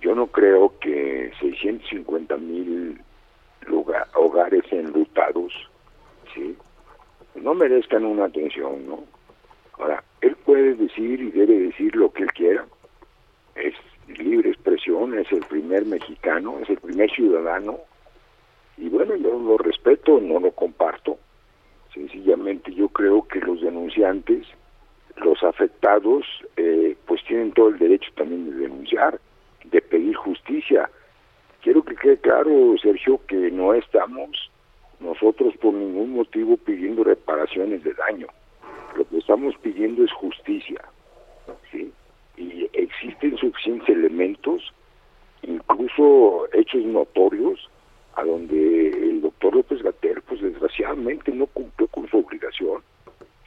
yo 0.00 0.14
no 0.14 0.26
creo 0.28 0.78
que 0.80 1.32
650 1.40 2.36
mil 2.36 3.00
hogares 4.14 4.64
enlutados, 4.70 5.52
¿sí? 6.34 6.56
No 7.34 7.54
merezcan 7.54 8.04
una 8.04 8.26
atención, 8.26 8.86
¿no? 8.86 9.04
Ahora, 9.78 10.02
él 10.20 10.36
puede 10.44 10.74
decir 10.74 11.20
y 11.20 11.30
debe 11.30 11.58
decir 11.58 11.94
lo 11.96 12.12
que 12.12 12.22
él 12.22 12.32
quiera. 12.32 12.66
Es 13.54 13.74
libre 14.18 14.50
expresión, 14.50 15.18
es 15.18 15.30
el 15.32 15.40
primer 15.40 15.84
mexicano, 15.84 16.58
es 16.62 16.70
el 16.70 16.78
primer 16.78 17.10
ciudadano 17.10 17.78
yo 18.78 19.38
lo 19.38 19.58
respeto, 19.58 20.20
no 20.20 20.40
lo 20.40 20.50
comparto. 20.52 21.18
Sencillamente 21.92 22.72
yo 22.74 22.88
creo 22.88 23.26
que 23.26 23.40
los 23.40 23.60
denunciantes, 23.60 24.46
los 25.16 25.42
afectados, 25.42 26.24
eh, 26.56 26.96
pues 27.06 27.22
tienen 27.24 27.52
todo 27.52 27.68
el 27.68 27.78
derecho 27.78 28.10
también 28.14 28.50
de 28.50 28.56
denunciar, 28.56 29.18
de 29.64 29.80
pedir 29.80 30.14
justicia. 30.14 30.90
Quiero 31.62 31.82
que 31.82 31.96
quede 31.96 32.18
claro, 32.18 32.76
Sergio, 32.80 33.20
que 33.26 33.50
no 33.50 33.74
estamos 33.74 34.50
nosotros 35.00 35.54
por 35.56 35.74
ningún 35.74 36.12
motivo 36.12 36.56
pidiendo 36.56 37.04
reparaciones 37.04 37.82
de 37.82 37.94
daño. 37.94 38.28
Lo 38.96 39.06
que 39.08 39.18
estamos 39.18 39.54
pidiendo 39.58 40.04
es 40.04 40.12
justicia. 40.12 40.80
¿sí? 41.70 41.92
Y 42.36 42.68
existen 42.72 43.36
suficientes 43.36 43.88
elementos, 43.88 44.72
incluso 45.42 46.48
hechos 46.52 46.84
notorios, 46.84 47.68
a 48.14 48.24
donde 48.24 48.88
el 48.88 49.20
doctor 49.20 49.54
López 49.54 49.82
Gater, 49.82 50.22
pues 50.22 50.40
desgraciadamente 50.40 51.32
no 51.32 51.46
cumplió 51.46 51.86
con 51.88 52.08
su 52.08 52.18
obligación 52.18 52.82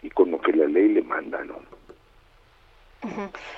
y 0.02 0.10
con 0.10 0.32
lo 0.32 0.40
que 0.42 0.54
la 0.54 0.66
ley 0.66 0.90
le 0.90 1.02
manda, 1.02 1.44
¿no? 1.44 1.60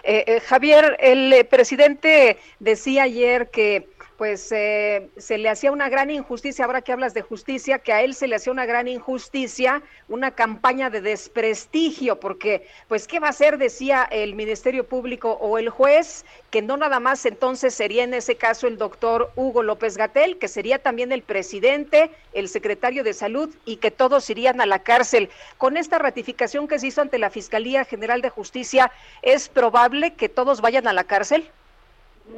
Eh, 0.04 0.24
eh, 0.28 0.40
Javier, 0.42 0.98
el 1.00 1.34
eh, 1.34 1.44
presidente 1.44 2.38
decía 2.60 3.04
ayer 3.04 3.50
que 3.50 3.88
pues 4.22 4.52
eh, 4.52 5.10
se 5.18 5.40
le 5.40 5.50
hacía 5.50 5.72
una 5.72 5.90
gran 5.90 6.12
injusticia, 6.12 6.66
ahora 6.66 6.84
que 6.84 6.92
hablas 6.92 7.16
de 7.16 7.24
justicia, 7.24 7.80
que 7.80 7.92
a 7.92 8.04
él 8.04 8.14
se 8.14 8.28
le 8.28 8.36
hacía 8.36 8.54
una 8.54 8.68
gran 8.68 8.88
injusticia, 8.88 9.82
una 10.10 10.30
campaña 10.30 10.92
de 10.92 11.02
desprestigio, 11.02 12.20
porque 12.20 12.68
pues 12.88 13.08
qué 13.08 13.20
va 13.20 13.26
a 13.26 13.30
hacer, 13.32 13.58
decía 13.58 14.08
el 14.12 14.36
Ministerio 14.36 14.86
Público 14.88 15.40
o 15.42 15.58
el 15.58 15.70
juez, 15.70 16.24
que 16.52 16.62
no 16.62 16.78
nada 16.78 17.00
más 17.00 17.26
entonces 17.26 17.74
sería 17.74 18.04
en 18.04 18.14
ese 18.14 18.36
caso 18.36 18.68
el 18.68 18.78
doctor 18.78 19.32
Hugo 19.36 19.64
López 19.64 19.98
Gatel, 19.98 20.38
que 20.38 20.48
sería 20.48 20.78
también 20.78 21.12
el 21.12 21.24
presidente, 21.24 22.12
el 22.34 22.48
secretario 22.48 23.04
de 23.04 23.14
salud 23.14 23.50
y 23.66 23.78
que 23.78 23.90
todos 23.90 24.30
irían 24.30 24.62
a 24.62 24.68
la 24.68 24.84
cárcel. 24.84 25.32
Con 25.58 25.78
esta 25.78 25.98
ratificación 25.98 26.68
que 26.68 26.78
se 26.78 26.86
hizo 26.86 27.02
ante 27.02 27.18
la 27.18 27.32
Fiscalía 27.32 27.86
General 27.86 28.22
de 28.22 28.30
Justicia, 28.30 28.92
¿es 29.24 29.50
probable 29.50 30.14
que 30.14 30.30
todos 30.30 30.62
vayan 30.62 30.86
a 30.86 30.94
la 30.94 31.06
cárcel? 31.06 31.50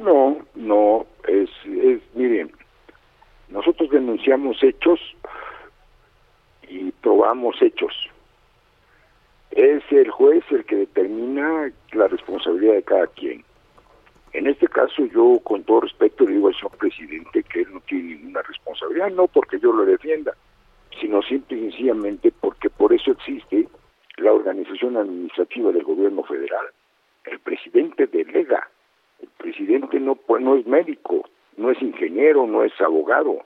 No, 0.00 0.38
no, 0.54 1.06
es, 1.28 1.50
es, 1.66 2.00
miren, 2.14 2.50
nosotros 3.48 3.90
denunciamos 3.90 4.62
hechos 4.62 5.00
y 6.68 6.90
probamos 6.90 7.60
hechos. 7.62 7.92
Es 9.50 9.82
el 9.90 10.10
juez 10.10 10.44
el 10.50 10.64
que 10.64 10.76
determina 10.76 11.70
la 11.92 12.08
responsabilidad 12.08 12.74
de 12.74 12.82
cada 12.82 13.06
quien. 13.08 13.44
En 14.32 14.48
este 14.48 14.66
caso 14.66 15.04
yo 15.06 15.38
con 15.44 15.62
todo 15.62 15.82
respeto 15.82 16.24
le 16.24 16.32
digo 16.32 16.48
al 16.48 16.54
señor 16.56 16.76
presidente 16.76 17.44
que 17.44 17.60
él 17.60 17.68
no 17.72 17.80
tiene 17.80 18.16
ninguna 18.16 18.42
responsabilidad, 18.42 19.10
no 19.10 19.28
porque 19.28 19.60
yo 19.60 19.72
lo 19.72 19.84
defienda, 19.84 20.34
sino 21.00 21.22
simple 21.22 21.56
y 21.56 21.70
sencillamente 21.70 22.32
porque 22.40 22.68
por 22.68 22.92
eso 22.92 23.12
existe 23.12 23.68
la 24.16 24.32
organización 24.32 24.96
administrativa 24.96 25.70
del 25.70 25.84
gobierno 25.84 26.24
federal. 26.24 26.66
El 27.24 27.38
presidente 27.38 28.08
delega 28.08 28.68
el 29.24 29.30
presidente 29.38 29.98
no, 30.00 30.18
no 30.40 30.56
es 30.56 30.66
médico, 30.66 31.28
no 31.56 31.70
es 31.70 31.80
ingeniero, 31.80 32.46
no 32.46 32.62
es 32.62 32.78
abogado. 32.80 33.44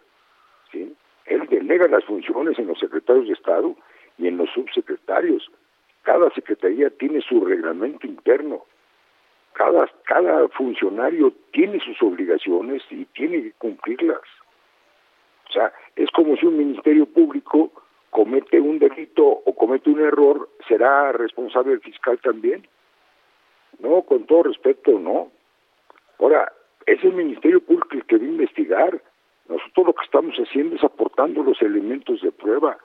¿sí? 0.73 0.95
Él 1.27 1.47
delega 1.49 1.87
las 1.89 2.05
funciones 2.05 2.59
en 2.59 2.67
los 2.67 2.79
secretarios 2.79 3.29
de 3.29 3.35
Estado 3.35 3.77
y 4.19 4.27
en 4.27 4.37
los 4.37 4.51
subsecretarios. 4.51 5.51
Cada 6.03 6.31
secretaría 6.31 6.91
tiene 6.91 7.21
su 7.21 7.45
reglamento 7.45 8.07
interno. 8.07 8.65
Cada, 9.53 9.89
cada 10.05 10.49
funcionario 10.49 11.33
tiene 11.53 11.81
sus 11.81 12.01
obligaciones 12.03 12.83
y 12.91 13.05
tiene 13.07 13.43
que 13.43 13.53
cumplirlas. 13.53 14.21
O 15.49 15.53
sea, 15.53 15.73
es 15.97 16.11
como 16.11 16.37
si 16.37 16.47
un 16.47 16.59
ministerio 16.59 17.07
público 17.07 17.73
comete 18.11 18.61
un 18.61 18.79
delito 18.79 19.25
o 19.25 19.55
comete 19.55 19.91
un 19.91 20.01
error, 20.01 20.49
¿será 20.67 21.13
responsable 21.13 21.73
el 21.73 21.81
fiscal 21.81 22.19
también? 22.21 22.67
No, 23.79 24.03
con 24.03 24.25
todo 24.25 24.45
respeto, 24.45 24.99
no. 24.99 25.31
Ahora, 26.19 26.53
es 26.87 27.03
el 27.05 27.13
Ministerio 27.13 27.61
Público 27.61 27.89
el 27.93 28.05
que 28.05 28.17
a 28.17 28.19
investigar. 28.19 29.03
Nosotros 29.49 29.87
lo 29.87 29.93
que 29.95 30.05
estamos 30.05 30.35
haciendo 30.37 30.77
es 30.77 30.85
aportando 30.85 31.43
los 31.43 31.61
elementos 31.63 32.21
de 32.23 32.33
prueba. 32.33 32.79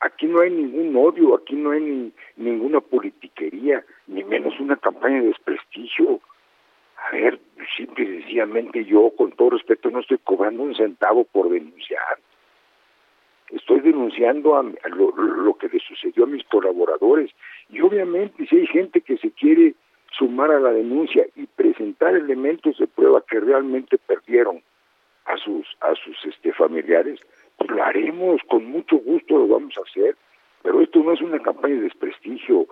Aquí 0.00 0.26
no 0.26 0.40
hay 0.40 0.50
ningún 0.50 0.94
odio, 0.96 1.34
aquí 1.34 1.56
no 1.56 1.72
hay 1.72 1.80
ni, 1.80 2.12
ninguna 2.36 2.80
politiquería, 2.80 3.84
ni 4.06 4.22
menos 4.22 4.58
una 4.60 4.76
campaña 4.76 5.20
de 5.20 5.28
desprestigio. 5.28 6.20
A 6.96 7.12
ver, 7.12 7.40
simple 7.76 8.04
y 8.04 8.20
sencillamente 8.20 8.84
yo, 8.84 9.10
con 9.16 9.32
todo 9.32 9.50
respeto, 9.50 9.90
no 9.90 10.00
estoy 10.00 10.18
cobrando 10.18 10.62
un 10.62 10.74
centavo 10.74 11.24
por 11.24 11.48
denunciar. 11.48 12.18
Estoy 13.50 13.80
denunciando 13.80 14.56
a, 14.56 14.62
lo, 14.62 15.16
lo 15.16 15.54
que 15.54 15.68
le 15.68 15.80
sucedió 15.80 16.24
a 16.24 16.28
mis 16.28 16.44
colaboradores. 16.44 17.30
Y 17.70 17.80
obviamente 17.80 18.46
si 18.46 18.56
hay 18.56 18.66
gente 18.66 19.00
que 19.00 19.16
se 19.16 19.30
quiere 19.30 19.74
sumar 20.18 20.50
a 20.50 20.60
la 20.60 20.70
denuncia 20.70 21.26
y 21.36 21.46
presentar 21.46 22.14
elementos 22.14 22.76
de 22.78 22.86
prueba 22.86 23.22
que 23.28 23.38
realmente 23.40 23.98
perdieron 23.98 24.62
a 25.26 25.36
sus 25.36 25.66
a 25.80 25.94
sus 25.94 26.16
este 26.24 26.52
familiares, 26.52 27.20
pues 27.56 27.70
lo 27.70 27.82
haremos 27.82 28.40
con 28.48 28.64
mucho 28.64 28.96
gusto, 28.96 29.38
lo 29.38 29.48
vamos 29.48 29.74
a 29.76 29.88
hacer, 29.88 30.16
pero 30.62 30.80
esto 30.80 31.00
no 31.00 31.12
es 31.12 31.20
una 31.20 31.38
campaña 31.40 31.76
de 31.76 31.82
desprestigio. 31.82 32.66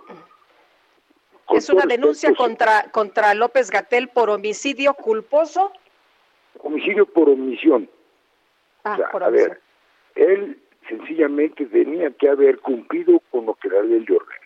¿Es 1.51 1.70
una 1.70 1.86
denuncia 1.86 2.34
contra 2.34 2.90
contra 2.90 3.34
López 3.34 3.70
Gatel 3.70 4.09
por 4.09 4.30
homicidio 4.30 4.94
culposo? 4.94 5.72
Homicidio 6.59 7.07
por 7.07 7.28
omisión. 7.28 7.88
Ah, 8.84 8.99
por 9.12 9.22
a 9.22 9.30
ver, 9.30 9.61
él 10.14 10.59
sencillamente 10.88 11.66
tenía 11.66 12.11
que 12.11 12.28
haber 12.28 12.59
cumplido 12.61 13.20
con 13.30 13.47
lo 13.47 13.55
que 13.55 13.68
la 13.68 13.82
ley 13.82 14.01
le 14.01 14.16
ordena. 14.16 14.45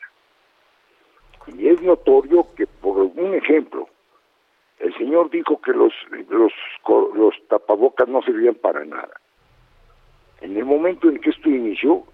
Y 1.46 1.68
es 1.68 1.80
notorio 1.82 2.46
que, 2.56 2.66
por 2.66 2.98
un 2.98 3.34
ejemplo, 3.34 3.88
el 4.78 4.94
señor 4.96 5.30
dijo 5.30 5.60
que 5.60 5.72
los, 5.72 5.92
los, 6.28 6.52
los 7.14 7.34
tapabocas 7.48 8.08
no 8.08 8.22
servían 8.22 8.54
para 8.54 8.84
nada. 8.84 9.20
En 10.40 10.56
el 10.56 10.64
momento 10.64 11.08
en 11.08 11.18
que 11.18 11.30
esto 11.30 11.50
inició, 11.50 12.04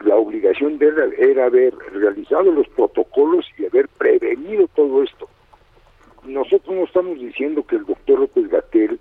la 0.00 0.16
obligación 0.16 0.78
de 0.78 0.88
él 0.88 1.14
era 1.18 1.46
haber 1.46 1.74
realizado 1.92 2.50
los 2.52 2.68
protocolos 2.68 3.46
y 3.58 3.66
haber 3.66 3.88
prevenido 3.88 4.68
todo 4.68 5.02
esto. 5.02 5.28
Nosotros 6.24 6.74
no 6.74 6.84
estamos 6.84 7.18
diciendo 7.18 7.66
que 7.66 7.76
el 7.76 7.84
doctor 7.84 8.20
López 8.20 8.48
Gatel 8.48 8.98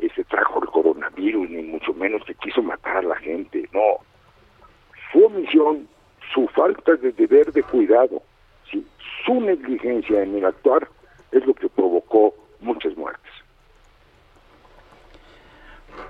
eh, 0.00 0.08
se 0.14 0.24
trajo 0.24 0.62
el 0.62 0.68
coronavirus, 0.68 1.48
ni 1.50 1.62
mucho 1.62 1.94
menos 1.94 2.22
que 2.24 2.34
quiso 2.34 2.62
matar 2.62 2.98
a 2.98 3.02
la 3.02 3.16
gente, 3.16 3.68
no. 3.72 3.98
Su 5.12 5.24
omisión, 5.24 5.88
su 6.34 6.46
falta 6.48 6.96
de 6.96 7.12
deber 7.12 7.52
de 7.52 7.62
cuidado, 7.62 8.22
su 8.70 9.40
negligencia 9.40 10.22
en 10.22 10.36
el 10.36 10.44
actuar 10.44 10.88
es 11.32 11.44
lo 11.46 11.54
que 11.54 11.68
provocó 11.68 12.34
muchas 12.60 12.96
muertes. 12.96 13.32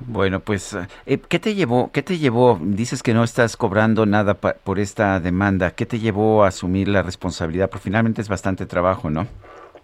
Bueno, 0.01 0.41
pues, 0.41 0.77
eh, 1.07 1.19
¿qué 1.29 1.39
te 1.39 1.55
llevó? 1.55 1.91
¿Qué 1.93 2.03
te 2.03 2.19
llevó? 2.19 2.59
Dices 2.61 3.03
que 3.03 3.15
no 3.15 3.25
estás 3.25 3.57
cobrando 3.57 4.05
nada 4.05 4.35
por 4.35 4.79
esta 4.79 5.21
demanda. 5.21 5.71
¿Qué 5.71 5.87
te 5.87 5.99
llevó 5.99 6.45
a 6.45 6.49
asumir 6.49 6.89
la 6.89 7.03
responsabilidad? 7.03 7.71
Porque 7.71 7.85
finalmente 7.85 8.21
es 8.21 8.29
bastante 8.29 8.67
trabajo, 8.67 9.09
¿no? 9.09 9.27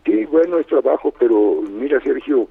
Sí, 0.05 0.25
bueno, 0.27 0.59
es 0.59 0.67
trabajo, 0.67 1.15
pero 1.19 1.63
mira, 1.63 2.01
Sergio, 2.01 2.49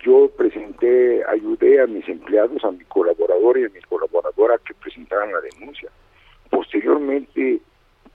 yo 0.00 0.30
presenté, 0.36 1.22
ayudé 1.28 1.82
a 1.82 1.86
mis 1.86 2.08
empleados, 2.08 2.64
a 2.64 2.70
mi 2.70 2.84
colaborador 2.84 3.58
y 3.58 3.64
a 3.64 3.68
mi 3.68 3.80
colaboradora 3.80 4.58
que 4.66 4.72
presentaran 4.74 5.32
la 5.32 5.40
denuncia. 5.40 5.90
Posteriormente 6.48 7.60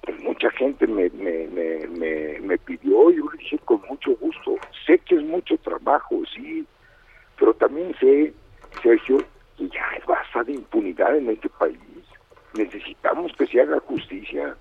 pues 0.01 0.19
mucha 0.21 0.49
gente 0.51 0.87
me, 0.87 1.09
me, 1.09 1.47
me, 1.47 2.39
me, 2.39 2.57
pidió 2.57 3.11
y 3.11 3.17
yo 3.17 3.29
le 3.31 3.37
dije 3.37 3.59
con 3.59 3.81
mucho 3.87 4.15
gusto. 4.15 4.55
Sé 4.85 4.97
que 4.99 5.15
es 5.15 5.23
mucho 5.23 5.57
trabajo, 5.57 6.21
sí, 6.33 6.65
pero 7.37 7.53
también 7.53 7.93
sé, 7.99 8.33
Sergio, 8.81 9.19
que 9.57 9.69
ya 9.69 9.87
hay 9.89 10.01
bastante 10.07 10.53
impunidad 10.53 11.15
en 11.15 11.29
este 11.29 11.49
país. 11.49 11.77
Necesitamos 12.53 13.31
que 13.37 13.45
se 13.47 13.61
haga 13.61 13.79
justicia. 13.81 14.55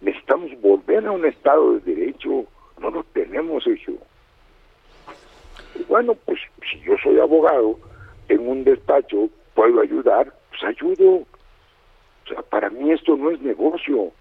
Necesitamos 0.00 0.50
volver 0.60 1.04
a 1.06 1.10
un 1.10 1.26
Estado 1.26 1.74
de 1.74 1.94
Derecho. 1.94 2.44
No 2.78 2.90
lo 2.90 3.02
tenemos, 3.12 3.64
Sergio. 3.64 3.94
Bueno, 5.88 6.14
pues 6.14 6.38
si 6.70 6.80
yo 6.80 6.94
soy 7.02 7.18
abogado, 7.18 7.78
en 8.28 8.46
un 8.48 8.64
despacho, 8.64 9.28
puedo 9.54 9.80
ayudar, 9.80 10.32
pues 10.50 10.62
ayudo. 10.64 11.16
O 11.16 12.28
sea, 12.28 12.42
para 12.42 12.70
mí 12.70 12.92
esto 12.92 13.16
no 13.16 13.30
es 13.30 13.40
negocio 13.40 14.12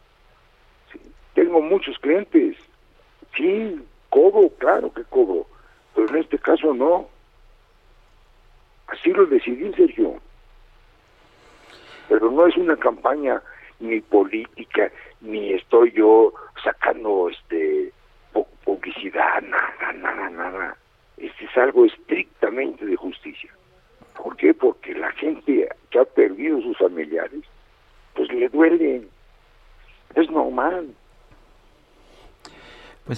tengo 1.34 1.62
muchos 1.62 1.98
clientes. 2.00 2.58
Sí, 3.36 3.84
cobro, 4.10 4.50
claro 4.58 4.94
que 4.94 5.04
cobro, 5.06 5.48
pero 5.96 6.10
en 6.10 6.18
este 6.18 6.38
caso 6.38 6.74
no. 6.74 7.08
Así 8.88 9.12
lo 9.12 9.26
decidí, 9.26 9.74
Sergio. 9.74 10.20
Pero 12.10 12.30
no 12.30 12.46
es 12.46 12.56
una 12.58 12.76
campaña 12.76 13.42
ni 13.80 14.02
política, 14.02 14.92
ni 15.22 15.54
estoy 15.54 15.92
yo 15.92 16.34
sacando 16.64 17.30
este 17.30 17.92
publicidad, 18.64 19.42
nada, 19.42 19.94
nada, 19.94 20.30
nada. 20.30 20.78
Este 21.18 21.46
es 21.46 21.58
algo 21.58 21.86
estrictamente 21.86 22.86
de 22.86 22.96
justicia. 22.96 23.52
¿Por 24.16 24.36
qué? 24.38 24.54
Porque 24.54 24.94
la 24.94 25.12
gente 25.14 25.70
que 25.90 26.00
ha 26.00 26.06
perdido 26.06 26.62
sus 26.62 26.78
familiares, 26.78 27.42
pues 28.16 28.32
le 28.32 28.50
duele. 28.50 29.08
Es 30.16 30.30
normal. 30.30 30.94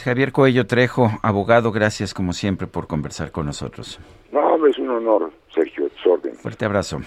Javier 0.03 0.31
Coello 0.31 0.65
Trejo, 0.65 1.11
abogado, 1.21 1.71
gracias 1.71 2.13
como 2.13 2.33
siempre 2.33 2.67
por 2.67 2.87
conversar 2.87 3.31
con 3.31 3.45
nosotros. 3.45 3.99
No, 4.31 4.65
es 4.67 4.77
un 4.77 4.89
honor, 4.89 5.31
Sergio, 5.53 5.89
orden. 6.05 6.35
Fuerte 6.35 6.65
abrazo. 6.65 7.01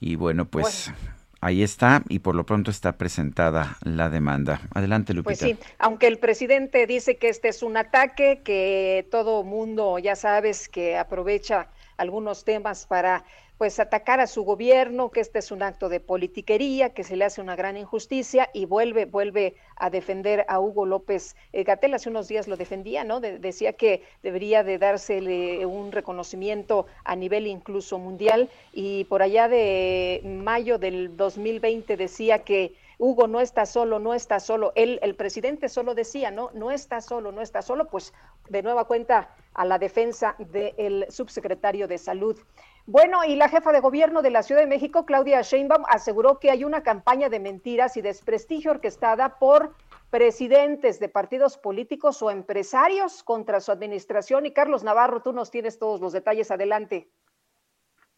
Y 0.00 0.16
bueno, 0.16 0.44
pues 0.44 0.92
ahí 1.40 1.62
está 1.62 2.02
y 2.08 2.18
por 2.18 2.34
lo 2.34 2.44
pronto 2.44 2.70
está 2.70 2.98
presentada 2.98 3.76
la 3.82 4.10
demanda. 4.10 4.60
Adelante, 4.74 5.14
Lupita. 5.14 5.28
Pues 5.28 5.38
sí, 5.38 5.56
aunque 5.78 6.08
el 6.08 6.18
presidente 6.18 6.86
dice 6.86 7.16
que 7.16 7.28
este 7.28 7.48
es 7.48 7.62
un 7.62 7.76
ataque, 7.76 8.42
que 8.44 9.06
todo 9.10 9.44
mundo, 9.44 9.98
ya 9.98 10.16
sabes, 10.16 10.68
que 10.68 10.96
aprovecha 10.96 11.68
algunos 11.96 12.44
temas 12.44 12.86
para 12.86 13.24
pues 13.58 13.78
atacar 13.78 14.20
a 14.20 14.26
su 14.26 14.42
gobierno, 14.42 15.10
que 15.10 15.20
este 15.20 15.38
es 15.38 15.52
un 15.52 15.62
acto 15.62 15.88
de 15.88 16.00
politiquería, 16.00 16.90
que 16.90 17.04
se 17.04 17.16
le 17.16 17.24
hace 17.24 17.40
una 17.40 17.56
gran 17.56 17.76
injusticia 17.76 18.50
y 18.52 18.66
vuelve, 18.66 19.04
vuelve 19.04 19.54
a 19.76 19.90
defender 19.90 20.44
a 20.48 20.60
Hugo 20.60 20.86
López 20.86 21.36
eh, 21.52 21.62
Gatel. 21.62 21.94
Hace 21.94 22.10
unos 22.10 22.26
días 22.28 22.48
lo 22.48 22.56
defendía, 22.56 23.04
¿no? 23.04 23.20
decía 23.20 23.74
que 23.74 24.02
debería 24.22 24.64
de 24.64 24.78
dársele 24.78 25.66
un 25.66 25.92
reconocimiento 25.92 26.86
a 27.04 27.14
nivel 27.14 27.46
incluso 27.46 27.98
mundial 27.98 28.50
y 28.72 29.04
por 29.04 29.22
allá 29.22 29.48
de 29.48 30.20
mayo 30.24 30.78
del 30.78 31.16
2020 31.16 31.96
decía 31.96 32.40
que 32.40 32.74
Hugo 32.98 33.26
no 33.26 33.40
está 33.40 33.66
solo, 33.66 33.98
no 33.98 34.14
está 34.14 34.40
solo. 34.40 34.72
Él, 34.76 34.98
el 35.02 35.14
presidente 35.14 35.68
solo 35.68 35.94
decía, 35.94 36.30
no, 36.30 36.50
no 36.54 36.70
está 36.70 37.00
solo, 37.00 37.32
no 37.32 37.40
está 37.40 37.62
solo, 37.62 37.88
pues 37.88 38.12
de 38.48 38.62
nueva 38.62 38.84
cuenta 38.84 39.34
a 39.52 39.64
la 39.64 39.78
defensa 39.78 40.36
del 40.38 41.06
subsecretario 41.10 41.88
de 41.88 41.98
Salud. 41.98 42.38
Bueno, 42.86 43.24
y 43.26 43.34
la 43.34 43.48
jefa 43.48 43.72
de 43.72 43.80
gobierno 43.80 44.20
de 44.20 44.30
la 44.30 44.42
Ciudad 44.42 44.60
de 44.60 44.66
México, 44.66 45.06
Claudia 45.06 45.40
Sheinbaum, 45.40 45.84
aseguró 45.88 46.38
que 46.38 46.50
hay 46.50 46.64
una 46.64 46.82
campaña 46.82 47.30
de 47.30 47.40
mentiras 47.40 47.96
y 47.96 48.02
desprestigio 48.02 48.72
orquestada 48.72 49.38
por 49.38 49.70
presidentes 50.10 51.00
de 51.00 51.08
partidos 51.08 51.56
políticos 51.56 52.22
o 52.22 52.30
empresarios 52.30 53.22
contra 53.22 53.60
su 53.60 53.72
administración. 53.72 54.44
Y 54.44 54.52
Carlos 54.52 54.84
Navarro, 54.84 55.22
tú 55.22 55.32
nos 55.32 55.50
tienes 55.50 55.78
todos 55.78 56.02
los 56.02 56.12
detalles. 56.12 56.50
Adelante. 56.50 57.08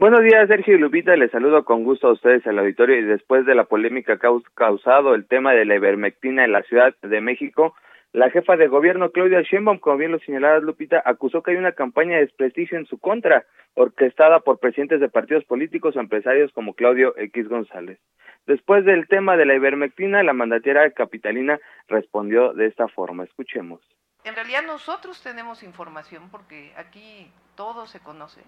Buenos 0.01 0.21
días, 0.23 0.49
Sergio 0.49 0.75
y 0.75 0.79
Lupita. 0.79 1.14
Les 1.14 1.31
saludo 1.31 1.64
con 1.64 1.85
gusto 1.85 2.09
a 2.09 2.12
ustedes 2.12 2.45
al 2.49 2.59
auditorio 2.59 2.99
y 2.99 3.05
después 3.05 3.47
de 3.47 3.55
la 3.55 3.64
polémica 3.64 4.19
causado 4.55 5.14
el 5.14 5.27
tema 5.29 5.53
de 5.53 5.64
la 5.64 5.77
ivermectina 5.77 6.45
en 6.45 6.53
la 6.53 6.62
Ciudad 6.64 6.93
de 7.03 7.21
México, 7.21 7.75
la 8.13 8.31
jefa 8.31 8.57
de 8.57 8.69
gobierno, 8.69 9.11
Claudia 9.11 9.43
Sheinbaum, 9.43 9.79
como 9.79 9.99
bien 9.99 10.13
lo 10.13 10.19
señalaba 10.21 10.59
Lupita, 10.61 11.03
acusó 11.05 11.43
que 11.43 11.51
hay 11.51 11.57
una 11.57 11.73
campaña 11.73 12.15
de 12.15 12.23
desprestigio 12.23 12.79
en 12.79 12.87
su 12.87 12.99
contra, 12.99 13.45
orquestada 13.75 14.41
por 14.41 14.59
presidentes 14.59 15.01
de 15.01 15.09
partidos 15.09 15.45
políticos 15.45 15.97
o 15.97 16.01
empresarios 16.01 16.51
como 16.53 16.75
Claudio 16.75 17.15
X 17.19 17.49
González. 17.49 17.99
Después 18.47 18.85
del 18.85 19.07
tema 19.09 19.37
de 19.37 19.45
la 19.45 19.55
ivermectina, 19.55 20.23
la 20.23 20.33
mandataria 20.33 20.91
capitalina 20.93 21.59
respondió 21.89 22.55
de 22.55 22.67
esta 22.67 22.89
forma. 22.89 23.25
Escuchemos. 23.25 23.83
En 24.25 24.35
realidad 24.35 24.63
nosotros 24.67 25.23
tenemos 25.23 25.63
información, 25.63 26.31
porque 26.31 26.73
aquí 26.77 27.31
todo 27.55 27.87
se 27.87 28.01
conoce, 28.01 28.43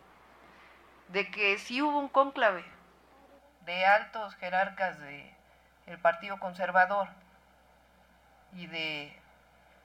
de 1.08 1.30
que 1.30 1.58
sí 1.58 1.82
hubo 1.82 1.98
un 1.98 2.08
cónclave 2.08 2.64
de 3.66 3.84
altos 3.84 4.34
jerarcas 4.36 4.98
del 5.00 5.98
Partido 6.00 6.38
Conservador 6.38 7.08
y 8.54 8.66
de 8.66 9.12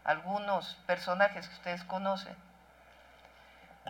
algunos 0.03 0.75
personajes 0.87 1.47
que 1.47 1.55
ustedes 1.55 1.83
conocen, 1.85 2.35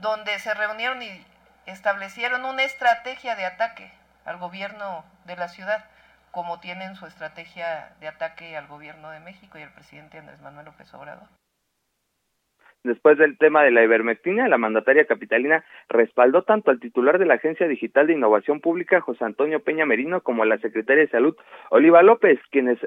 donde 0.02 0.38
se 0.40 0.54
reunieron 0.54 1.02
y 1.02 1.26
establecieron 1.66 2.46
una 2.46 2.64
estrategia 2.64 3.36
de 3.36 3.46
ataque 3.46 3.92
al 4.26 4.38
gobierno 4.38 5.04
de 5.26 5.36
la 5.36 5.48
ciudad, 5.48 5.86
como 6.32 6.60
tienen 6.60 6.96
su 6.96 7.06
estrategia 7.06 7.94
de 8.00 8.08
ataque 8.08 8.58
al 8.58 8.68
gobierno 8.68 9.12
de 9.12 9.20
México 9.20 9.58
y 9.58 9.62
al 9.62 9.74
presidente 9.74 10.18
Andrés 10.18 10.42
Manuel 10.42 10.66
López 10.66 10.94
Obrador. 10.94 11.28
Después 12.84 13.18
del 13.18 13.38
tema 13.38 13.64
de 13.64 13.72
la 13.72 13.82
ivermectina, 13.82 14.50
la 14.50 14.58
mandataria 14.58 15.06
capitalina 15.06 15.64
respaldó 15.88 16.44
tanto 16.44 16.70
al 16.70 16.82
titular 16.82 17.18
de 17.18 17.26
la 17.26 17.36
Agencia 17.36 17.66
Digital 17.66 18.08
de 18.08 18.14
Innovación 18.14 18.60
Pública, 18.60 19.00
José 19.00 19.24
Antonio 19.24 19.64
Peña 19.64 19.86
Merino, 19.86 20.20
como 20.20 20.44
a 20.44 20.46
la 20.46 20.58
secretaria 20.58 21.04
de 21.04 21.10
Salud, 21.10 21.34
Oliva 21.70 22.04
López, 22.04 22.42
quienes 22.52 22.78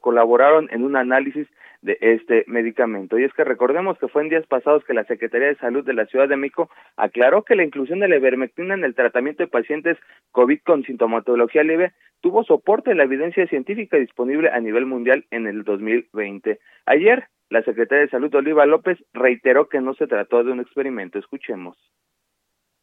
colaboraron 0.00 0.68
en 0.70 0.84
un 0.84 0.96
análisis 0.96 1.46
de 1.82 1.98
este 2.00 2.44
medicamento. 2.46 3.18
Y 3.18 3.24
es 3.24 3.32
que 3.34 3.44
recordemos 3.44 3.98
que 3.98 4.08
fue 4.08 4.22
en 4.22 4.28
días 4.28 4.46
pasados 4.46 4.84
que 4.84 4.94
la 4.94 5.04
Secretaría 5.04 5.48
de 5.48 5.56
Salud 5.56 5.84
de 5.84 5.92
la 5.92 6.06
Ciudad 6.06 6.28
de 6.28 6.36
México 6.36 6.70
aclaró 6.96 7.42
que 7.42 7.56
la 7.56 7.64
inclusión 7.64 7.98
de 8.00 8.08
la 8.08 8.16
ivermectina 8.16 8.74
en 8.74 8.84
el 8.84 8.94
tratamiento 8.94 9.42
de 9.42 9.48
pacientes 9.48 9.98
COVID 10.30 10.60
con 10.64 10.84
sintomatología 10.84 11.64
leve 11.64 11.92
tuvo 12.20 12.44
soporte 12.44 12.92
en 12.92 12.98
la 12.98 13.04
evidencia 13.04 13.46
científica 13.48 13.96
disponible 13.96 14.50
a 14.50 14.60
nivel 14.60 14.86
mundial 14.86 15.26
en 15.30 15.48
el 15.48 15.64
2020. 15.64 16.60
Ayer, 16.86 17.28
la 17.50 17.62
Secretaria 17.62 18.04
de 18.04 18.10
Salud, 18.10 18.34
Oliva 18.34 18.64
López, 18.64 18.98
reiteró 19.12 19.68
que 19.68 19.80
no 19.80 19.94
se 19.94 20.06
trató 20.06 20.44
de 20.44 20.52
un 20.52 20.60
experimento. 20.60 21.18
Escuchemos. 21.18 21.76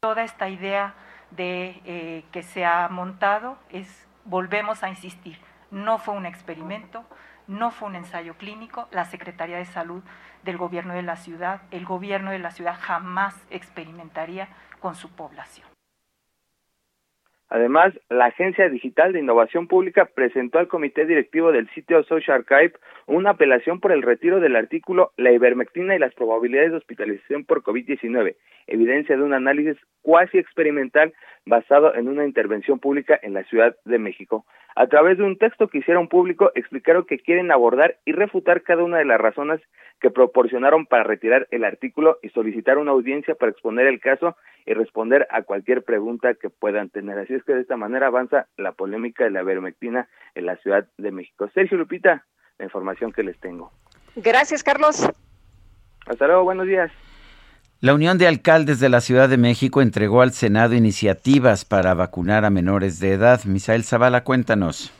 Toda 0.00 0.24
esta 0.24 0.48
idea 0.48 0.94
de 1.30 1.74
eh, 1.86 2.22
que 2.32 2.42
se 2.42 2.64
ha 2.64 2.88
montado 2.88 3.58
es, 3.70 4.08
volvemos 4.24 4.82
a 4.82 4.90
insistir, 4.90 5.36
no 5.70 5.98
fue 5.98 6.14
un 6.14 6.26
experimento, 6.26 7.04
no 7.50 7.70
fue 7.72 7.88
un 7.88 7.96
ensayo 7.96 8.34
clínico, 8.34 8.88
la 8.92 9.04
Secretaría 9.04 9.58
de 9.58 9.64
Salud 9.64 10.02
del 10.44 10.56
Gobierno 10.56 10.94
de 10.94 11.02
la 11.02 11.16
ciudad, 11.16 11.62
el 11.72 11.84
Gobierno 11.84 12.30
de 12.30 12.38
la 12.38 12.52
ciudad 12.52 12.76
jamás 12.80 13.46
experimentaría 13.50 14.48
con 14.78 14.94
su 14.94 15.14
población. 15.14 15.66
Además, 17.48 17.92
la 18.08 18.26
Agencia 18.26 18.68
Digital 18.68 19.12
de 19.12 19.18
Innovación 19.18 19.66
Pública 19.66 20.04
presentó 20.04 20.60
al 20.60 20.68
Comité 20.68 21.04
Directivo 21.04 21.50
del 21.50 21.68
sitio 21.70 22.04
Social 22.04 22.44
Archive 22.48 22.78
una 23.10 23.30
apelación 23.30 23.80
por 23.80 23.90
el 23.90 24.02
retiro 24.02 24.38
del 24.38 24.54
artículo 24.54 25.10
La 25.16 25.32
ivermectina 25.32 25.96
y 25.96 25.98
las 25.98 26.14
probabilidades 26.14 26.70
de 26.70 26.76
hospitalización 26.76 27.44
por 27.44 27.62
COVID-19, 27.64 28.36
evidencia 28.68 29.16
de 29.16 29.22
un 29.22 29.34
análisis 29.34 29.76
cuasi 30.00 30.38
experimental 30.38 31.12
basado 31.44 31.94
en 31.94 32.08
una 32.08 32.24
intervención 32.24 32.78
pública 32.78 33.18
en 33.20 33.34
la 33.34 33.42
Ciudad 33.44 33.76
de 33.84 33.98
México. 33.98 34.46
A 34.76 34.86
través 34.86 35.18
de 35.18 35.24
un 35.24 35.36
texto 35.38 35.66
que 35.66 35.78
hicieron 35.78 36.06
público, 36.06 36.52
explicaron 36.54 37.04
que 37.04 37.18
quieren 37.18 37.50
abordar 37.50 37.96
y 38.04 38.12
refutar 38.12 38.62
cada 38.62 38.84
una 38.84 38.98
de 38.98 39.04
las 39.04 39.20
razones 39.20 39.60
que 40.00 40.10
proporcionaron 40.10 40.86
para 40.86 41.02
retirar 41.02 41.48
el 41.50 41.64
artículo 41.64 42.18
y 42.22 42.28
solicitar 42.28 42.78
una 42.78 42.92
audiencia 42.92 43.34
para 43.34 43.50
exponer 43.50 43.88
el 43.88 43.98
caso 43.98 44.36
y 44.66 44.74
responder 44.74 45.26
a 45.30 45.42
cualquier 45.42 45.82
pregunta 45.82 46.34
que 46.34 46.48
puedan 46.48 46.90
tener. 46.90 47.18
Así 47.18 47.34
es 47.34 47.42
que 47.42 47.54
de 47.54 47.62
esta 47.62 47.76
manera 47.76 48.06
avanza 48.06 48.46
la 48.56 48.70
polémica 48.70 49.24
de 49.24 49.30
la 49.30 49.42
vermectina 49.42 50.08
en 50.36 50.46
la 50.46 50.56
Ciudad 50.58 50.86
de 50.96 51.10
México. 51.10 51.50
Sergio 51.52 51.76
Lupita, 51.76 52.24
la 52.60 52.66
información 52.66 53.10
que 53.10 53.22
les 53.22 53.38
tengo. 53.40 53.72
Gracias, 54.14 54.62
Carlos. 54.62 55.08
Hasta 56.06 56.26
luego, 56.26 56.44
buenos 56.44 56.66
días. 56.66 56.92
La 57.80 57.94
Unión 57.94 58.18
de 58.18 58.26
Alcaldes 58.26 58.78
de 58.78 58.90
la 58.90 59.00
Ciudad 59.00 59.28
de 59.30 59.38
México 59.38 59.80
entregó 59.80 60.20
al 60.20 60.32
Senado 60.32 60.74
iniciativas 60.74 61.64
para 61.64 61.94
vacunar 61.94 62.44
a 62.44 62.50
menores 62.50 63.00
de 63.00 63.12
edad. 63.12 63.40
Misael 63.46 63.84
Zavala, 63.84 64.22
cuéntanos. 64.22 64.92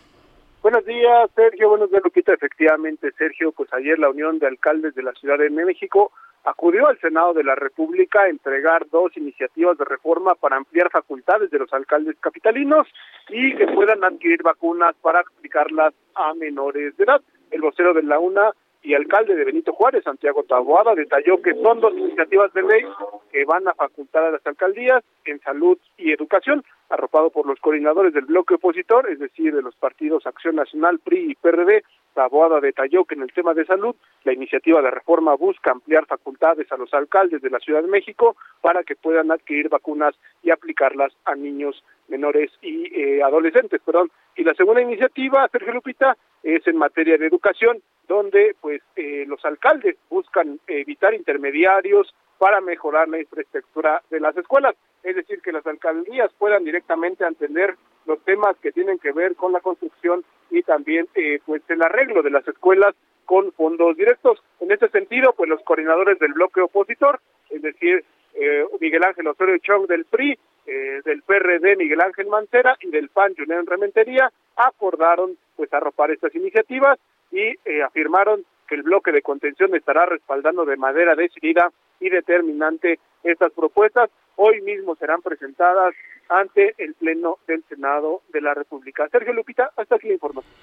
Buenos 0.62 0.84
días, 0.86 1.30
Sergio. 1.36 1.68
Buenos 1.68 1.90
días, 1.90 2.02
Lupita. 2.02 2.32
Efectivamente, 2.32 3.12
Sergio, 3.18 3.52
pues 3.52 3.70
ayer 3.74 3.98
la 3.98 4.08
Unión 4.08 4.38
de 4.38 4.46
Alcaldes 4.46 4.94
de 4.94 5.02
la 5.02 5.12
Ciudad 5.12 5.38
de 5.38 5.50
México 5.50 6.10
acudió 6.44 6.88
al 6.88 6.98
Senado 7.00 7.34
de 7.34 7.44
la 7.44 7.54
República 7.54 8.22
a 8.22 8.28
entregar 8.28 8.86
dos 8.90 9.14
iniciativas 9.16 9.76
de 9.76 9.84
reforma 9.84 10.34
para 10.34 10.56
ampliar 10.56 10.90
facultades 10.90 11.50
de 11.50 11.58
los 11.58 11.72
alcaldes 11.74 12.16
capitalinos 12.20 12.86
y 13.28 13.54
que 13.56 13.66
puedan 13.66 14.02
adquirir 14.04 14.42
vacunas 14.42 14.94
para 15.02 15.20
aplicarlas 15.20 15.92
a 16.14 16.32
menores 16.32 16.96
de 16.96 17.04
edad. 17.04 17.20
El 17.50 17.60
vocero 17.60 17.94
de 17.94 18.02
la 18.02 18.18
UNA 18.18 18.52
y 18.82 18.94
alcalde 18.94 19.34
de 19.34 19.44
Benito 19.44 19.72
Juárez, 19.72 20.04
Santiago 20.04 20.42
Taboada, 20.44 20.94
detalló 20.94 21.42
que 21.42 21.54
son 21.54 21.80
dos 21.80 21.92
iniciativas 21.92 22.52
de 22.54 22.62
ley 22.62 22.82
que 23.30 23.44
van 23.44 23.68
a 23.68 23.74
facultar 23.74 24.24
a 24.24 24.30
las 24.30 24.46
alcaldías 24.46 25.04
en 25.26 25.38
salud 25.40 25.76
y 25.98 26.12
educación, 26.12 26.64
arropado 26.88 27.30
por 27.30 27.46
los 27.46 27.60
coordinadores 27.60 28.14
del 28.14 28.24
bloque 28.24 28.54
opositor, 28.54 29.10
es 29.10 29.18
decir, 29.18 29.54
de 29.54 29.62
los 29.62 29.76
partidos 29.76 30.26
Acción 30.26 30.56
Nacional, 30.56 30.98
PRI 30.98 31.32
y 31.32 31.34
PRD, 31.34 31.82
Taboada 32.14 32.60
detalló 32.60 33.04
que 33.04 33.14
en 33.14 33.22
el 33.22 33.32
tema 33.32 33.54
de 33.54 33.64
salud, 33.64 33.94
la 34.24 34.32
iniciativa 34.32 34.82
de 34.82 34.90
reforma 34.90 35.34
busca 35.34 35.70
ampliar 35.70 36.06
facultades 36.06 36.70
a 36.72 36.76
los 36.76 36.92
alcaldes 36.94 37.42
de 37.42 37.50
la 37.50 37.58
Ciudad 37.58 37.82
de 37.82 37.88
México 37.88 38.36
para 38.60 38.82
que 38.82 38.96
puedan 38.96 39.30
adquirir 39.30 39.68
vacunas 39.68 40.14
y 40.42 40.50
aplicarlas 40.50 41.12
a 41.24 41.34
niños 41.34 41.82
menores 42.08 42.50
y 42.62 42.86
eh, 42.94 43.22
adolescentes, 43.22 43.80
perdón. 43.84 44.10
Y 44.36 44.44
la 44.44 44.54
segunda 44.54 44.82
iniciativa, 44.82 45.48
Sergio 45.48 45.72
Lupita, 45.72 46.16
es 46.42 46.66
en 46.66 46.76
materia 46.76 47.16
de 47.18 47.26
educación, 47.26 47.82
donde 48.08 48.56
pues 48.60 48.82
eh, 48.96 49.24
los 49.26 49.44
alcaldes 49.44 49.96
buscan 50.08 50.58
evitar 50.66 51.14
intermediarios 51.14 52.12
para 52.38 52.60
mejorar 52.60 53.08
la 53.08 53.20
infraestructura 53.20 54.02
de 54.10 54.18
las 54.18 54.36
escuelas, 54.36 54.74
es 55.02 55.16
decir, 55.16 55.40
que 55.40 55.52
las 55.52 55.66
alcaldías 55.66 56.30
puedan 56.38 56.64
directamente 56.64 57.24
atender 57.24 57.76
los 58.06 58.22
temas 58.24 58.56
que 58.58 58.72
tienen 58.72 58.98
que 58.98 59.12
ver 59.12 59.34
con 59.36 59.52
la 59.52 59.60
construcción 59.60 60.24
y 60.50 60.62
también 60.62 61.06
eh, 61.14 61.40
pues 61.44 61.62
el 61.68 61.82
arreglo 61.82 62.22
de 62.22 62.30
las 62.30 62.46
escuelas 62.46 62.94
con 63.24 63.52
fondos 63.52 63.96
directos. 63.96 64.42
En 64.60 64.72
este 64.72 64.88
sentido, 64.88 65.32
pues 65.36 65.48
los 65.48 65.62
coordinadores 65.62 66.18
del 66.18 66.32
bloque 66.32 66.60
opositor, 66.60 67.20
es 67.50 67.62
decir, 67.62 68.04
eh, 68.34 68.64
Miguel 68.80 69.04
Ángel 69.04 69.28
Osorio 69.28 69.58
Chong 69.58 69.86
del 69.86 70.04
PRI, 70.04 70.38
eh, 70.66 71.00
del 71.04 71.22
PRD 71.22 71.76
Miguel 71.76 72.00
Ángel 72.00 72.26
Mancera 72.26 72.76
y 72.80 72.90
del 72.90 73.08
PAN 73.08 73.34
Julián 73.36 73.66
Rementería, 73.66 74.30
acordaron 74.56 75.36
pues 75.56 75.72
arropar 75.72 76.10
estas 76.10 76.34
iniciativas 76.34 76.98
y 77.32 77.56
afirmaron 77.84 78.44
que 78.68 78.74
el 78.74 78.82
bloque 78.82 79.12
de 79.12 79.22
contención 79.22 79.74
estará 79.74 80.06
respaldando 80.06 80.64
de 80.64 80.76
manera 80.76 81.14
decidida 81.14 81.70
y 82.00 82.08
determinante 82.08 82.98
estas 83.24 83.52
propuestas. 83.52 84.10
Hoy 84.36 84.60
mismo 84.62 84.96
serán 84.96 85.22
presentadas 85.22 85.94
ante 86.28 86.74
el 86.78 86.94
Pleno 86.94 87.38
del 87.46 87.64
Senado 87.68 88.22
de 88.32 88.40
la 88.40 88.54
República. 88.54 89.08
Sergio 89.10 89.32
Lupita, 89.32 89.70
hasta 89.76 89.96
aquí 89.96 90.08
la 90.08 90.14
información. 90.14 90.54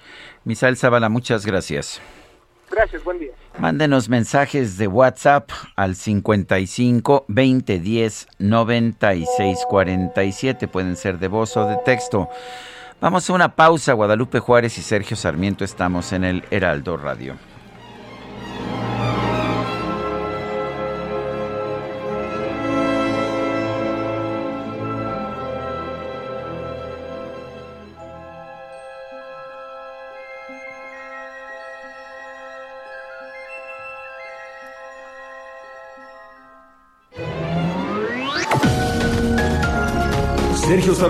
Misael 0.44 0.76
Zavala, 0.76 1.08
muchas 1.08 1.46
gracias. 1.46 2.00
Gracias, 2.70 3.02
buen 3.02 3.18
día. 3.18 3.32
Mándenos 3.58 4.08
mensajes 4.08 4.76
de 4.76 4.88
WhatsApp 4.88 5.50
al 5.74 5.94
55 5.94 7.24
20 7.28 7.78
10 7.78 8.26
96 8.38 9.58
47. 9.68 10.68
Pueden 10.68 10.96
ser 10.96 11.18
de 11.18 11.28
voz 11.28 11.56
o 11.56 11.66
de 11.66 11.76
texto. 11.84 12.28
Vamos 13.00 13.28
a 13.28 13.32
una 13.32 13.54
pausa. 13.54 13.94
Guadalupe 13.94 14.40
Juárez 14.40 14.76
y 14.78 14.82
Sergio 14.82 15.16
Sarmiento 15.16 15.64
estamos 15.64 16.12
en 16.12 16.24
el 16.24 16.44
Heraldo 16.50 16.96
Radio. 16.96 17.36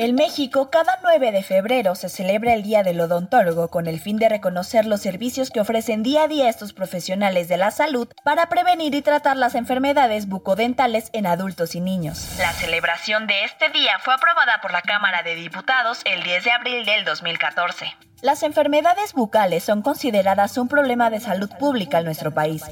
En 0.00 0.14
México, 0.14 0.70
cada 0.70 1.00
9 1.02 1.32
de 1.32 1.42
febrero 1.42 1.96
se 1.96 2.08
celebra 2.08 2.54
el 2.54 2.62
Día 2.62 2.84
del 2.84 3.00
Odontólogo 3.00 3.66
con 3.66 3.88
el 3.88 3.98
fin 3.98 4.16
de 4.16 4.28
reconocer 4.28 4.86
los 4.86 5.00
servicios 5.00 5.50
que 5.50 5.58
ofrecen 5.58 6.04
día 6.04 6.22
a 6.22 6.28
día 6.28 6.48
estos 6.48 6.72
profesionales 6.72 7.48
de 7.48 7.56
la 7.56 7.72
salud 7.72 8.06
para 8.22 8.48
prevenir 8.48 8.94
y 8.94 9.02
tratar 9.02 9.36
las 9.36 9.56
enfermedades 9.56 10.28
bucodentales 10.28 11.10
en 11.14 11.26
adultos 11.26 11.74
y 11.74 11.80
niños. 11.80 12.36
La 12.38 12.52
celebración 12.52 13.26
de 13.26 13.42
este 13.42 13.70
día 13.70 13.98
fue 13.98 14.14
aprobada 14.14 14.60
por 14.60 14.70
la 14.70 14.82
Cámara 14.82 15.24
de 15.24 15.34
Diputados 15.34 16.02
el 16.04 16.22
10 16.22 16.44
de 16.44 16.52
abril 16.52 16.84
del 16.84 17.04
2014. 17.04 17.96
Las 18.20 18.42
enfermedades 18.42 19.12
bucales 19.12 19.62
son 19.62 19.80
consideradas 19.80 20.58
un 20.58 20.66
problema 20.66 21.08
de 21.08 21.20
salud 21.20 21.48
pública 21.56 21.98
en 21.98 22.04
nuestro 22.04 22.32
país. 22.32 22.64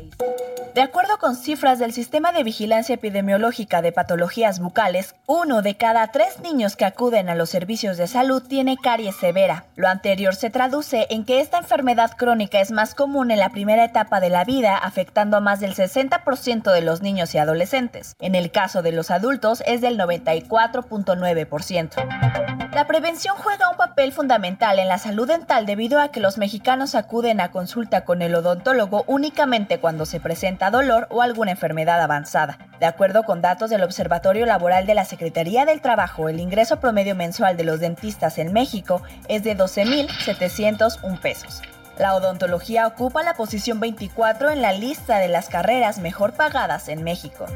De 0.74 0.82
acuerdo 0.82 1.18
con 1.18 1.36
cifras 1.36 1.78
del 1.78 1.92
Sistema 1.92 2.32
de 2.32 2.42
Vigilancia 2.42 2.96
Epidemiológica 2.96 3.80
de 3.80 3.92
Patologías 3.92 4.58
Bucales, 4.58 5.14
uno 5.26 5.62
de 5.62 5.76
cada 5.76 6.08
tres 6.08 6.40
niños 6.40 6.74
que 6.76 6.84
acuden 6.84 7.30
a 7.30 7.36
los 7.36 7.48
servicios 7.48 7.96
de 7.96 8.08
salud 8.08 8.42
tiene 8.42 8.76
caries 8.76 9.16
severa. 9.16 9.64
Lo 9.76 9.88
anterior 9.88 10.34
se 10.34 10.50
traduce 10.50 11.06
en 11.08 11.24
que 11.24 11.40
esta 11.40 11.58
enfermedad 11.58 12.10
crónica 12.18 12.60
es 12.60 12.72
más 12.72 12.94
común 12.94 13.30
en 13.30 13.38
la 13.38 13.48
primera 13.50 13.84
etapa 13.84 14.20
de 14.20 14.30
la 14.30 14.44
vida, 14.44 14.76
afectando 14.76 15.38
a 15.38 15.40
más 15.40 15.60
del 15.60 15.74
60% 15.74 16.72
de 16.72 16.82
los 16.82 17.00
niños 17.00 17.34
y 17.34 17.38
adolescentes. 17.38 18.14
En 18.18 18.34
el 18.34 18.50
caso 18.50 18.82
de 18.82 18.92
los 18.92 19.10
adultos 19.10 19.62
es 19.64 19.80
del 19.80 19.98
94.9%. 19.98 22.74
La 22.74 22.86
prevención 22.86 23.34
juega 23.38 23.70
un 23.70 23.78
papel 23.78 24.12
fundamental 24.12 24.78
en 24.78 24.88
la 24.88 24.98
salud 24.98 25.30
debido 25.66 26.00
a 26.00 26.08
que 26.08 26.20
los 26.20 26.38
mexicanos 26.38 26.94
acuden 26.94 27.40
a 27.40 27.50
consulta 27.50 28.04
con 28.04 28.22
el 28.22 28.34
odontólogo 28.34 29.04
únicamente 29.06 29.78
cuando 29.78 30.06
se 30.06 30.18
presenta 30.18 30.70
dolor 30.70 31.06
o 31.10 31.20
alguna 31.20 31.50
enfermedad 31.50 32.00
avanzada. 32.00 32.58
De 32.80 32.86
acuerdo 32.86 33.22
con 33.24 33.42
datos 33.42 33.70
del 33.70 33.82
Observatorio 33.82 34.46
Laboral 34.46 34.86
de 34.86 34.94
la 34.94 35.04
Secretaría 35.04 35.66
del 35.66 35.80
Trabajo, 35.80 36.28
el 36.28 36.40
ingreso 36.40 36.80
promedio 36.80 37.14
mensual 37.14 37.56
de 37.56 37.64
los 37.64 37.80
dentistas 37.80 38.38
en 38.38 38.52
México 38.52 39.02
es 39.28 39.44
de 39.44 39.56
12.701 39.56 41.20
pesos. 41.20 41.62
La 41.98 42.14
odontología 42.14 42.86
ocupa 42.86 43.22
la 43.22 43.34
posición 43.34 43.80
24 43.80 44.50
en 44.50 44.62
la 44.62 44.72
lista 44.72 45.18
de 45.18 45.28
las 45.28 45.48
carreras 45.48 45.98
mejor 45.98 46.32
pagadas 46.32 46.88
en 46.88 47.04
México. 47.04 47.46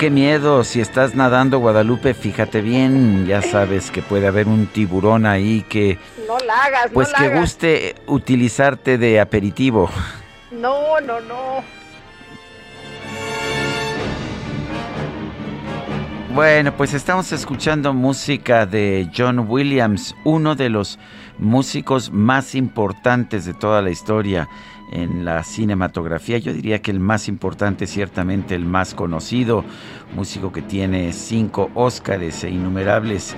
Qué 0.00 0.08
miedo. 0.08 0.64
Si 0.64 0.80
estás 0.80 1.14
nadando, 1.14 1.58
Guadalupe, 1.58 2.14
fíjate 2.14 2.62
bien. 2.62 3.26
Ya 3.26 3.42
sabes 3.42 3.90
que 3.90 4.00
puede 4.00 4.26
haber 4.26 4.48
un 4.48 4.66
tiburón 4.66 5.26
ahí 5.26 5.62
que. 5.68 5.98
No 6.26 6.38
la 6.38 6.54
hagas, 6.64 6.90
Pues 6.94 7.08
no 7.08 7.12
la 7.12 7.18
que 7.18 7.24
hagas. 7.26 7.40
guste 7.40 7.94
utilizarte 8.06 8.96
de 8.96 9.20
aperitivo. 9.20 9.90
No, 10.52 10.98
no, 11.02 11.20
no. 11.20 11.62
Bueno, 16.34 16.74
pues 16.74 16.94
estamos 16.94 17.30
escuchando 17.32 17.92
música 17.92 18.64
de 18.64 19.10
John 19.14 19.46
Williams, 19.50 20.14
uno 20.24 20.54
de 20.54 20.70
los 20.70 20.98
músicos 21.38 22.10
más 22.10 22.54
importantes 22.54 23.44
de 23.44 23.52
toda 23.52 23.82
la 23.82 23.90
historia 23.90 24.48
en 24.90 25.24
la 25.24 25.42
cinematografía. 25.44 26.38
Yo 26.38 26.52
diría 26.52 26.82
que 26.82 26.90
el 26.90 27.00
más 27.00 27.28
importante, 27.28 27.86
ciertamente 27.86 28.54
el 28.54 28.64
más 28.64 28.94
conocido, 28.94 29.64
músico 30.14 30.52
que 30.52 30.62
tiene 30.62 31.12
cinco 31.12 31.70
Óscares 31.74 32.44
e 32.44 32.50
innumerables 32.50 33.36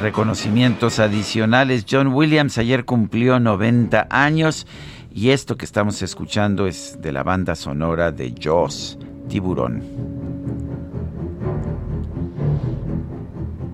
reconocimientos 0.00 0.98
adicionales. 0.98 1.84
John 1.90 2.08
Williams 2.08 2.58
ayer 2.58 2.84
cumplió 2.84 3.40
90 3.40 4.06
años 4.10 4.66
y 5.14 5.30
esto 5.30 5.56
que 5.56 5.64
estamos 5.64 6.00
escuchando 6.02 6.66
es 6.66 6.98
de 7.02 7.12
la 7.12 7.22
banda 7.22 7.54
sonora 7.54 8.12
de 8.12 8.34
Jaws, 8.40 8.98
Tiburón. 9.28 10.21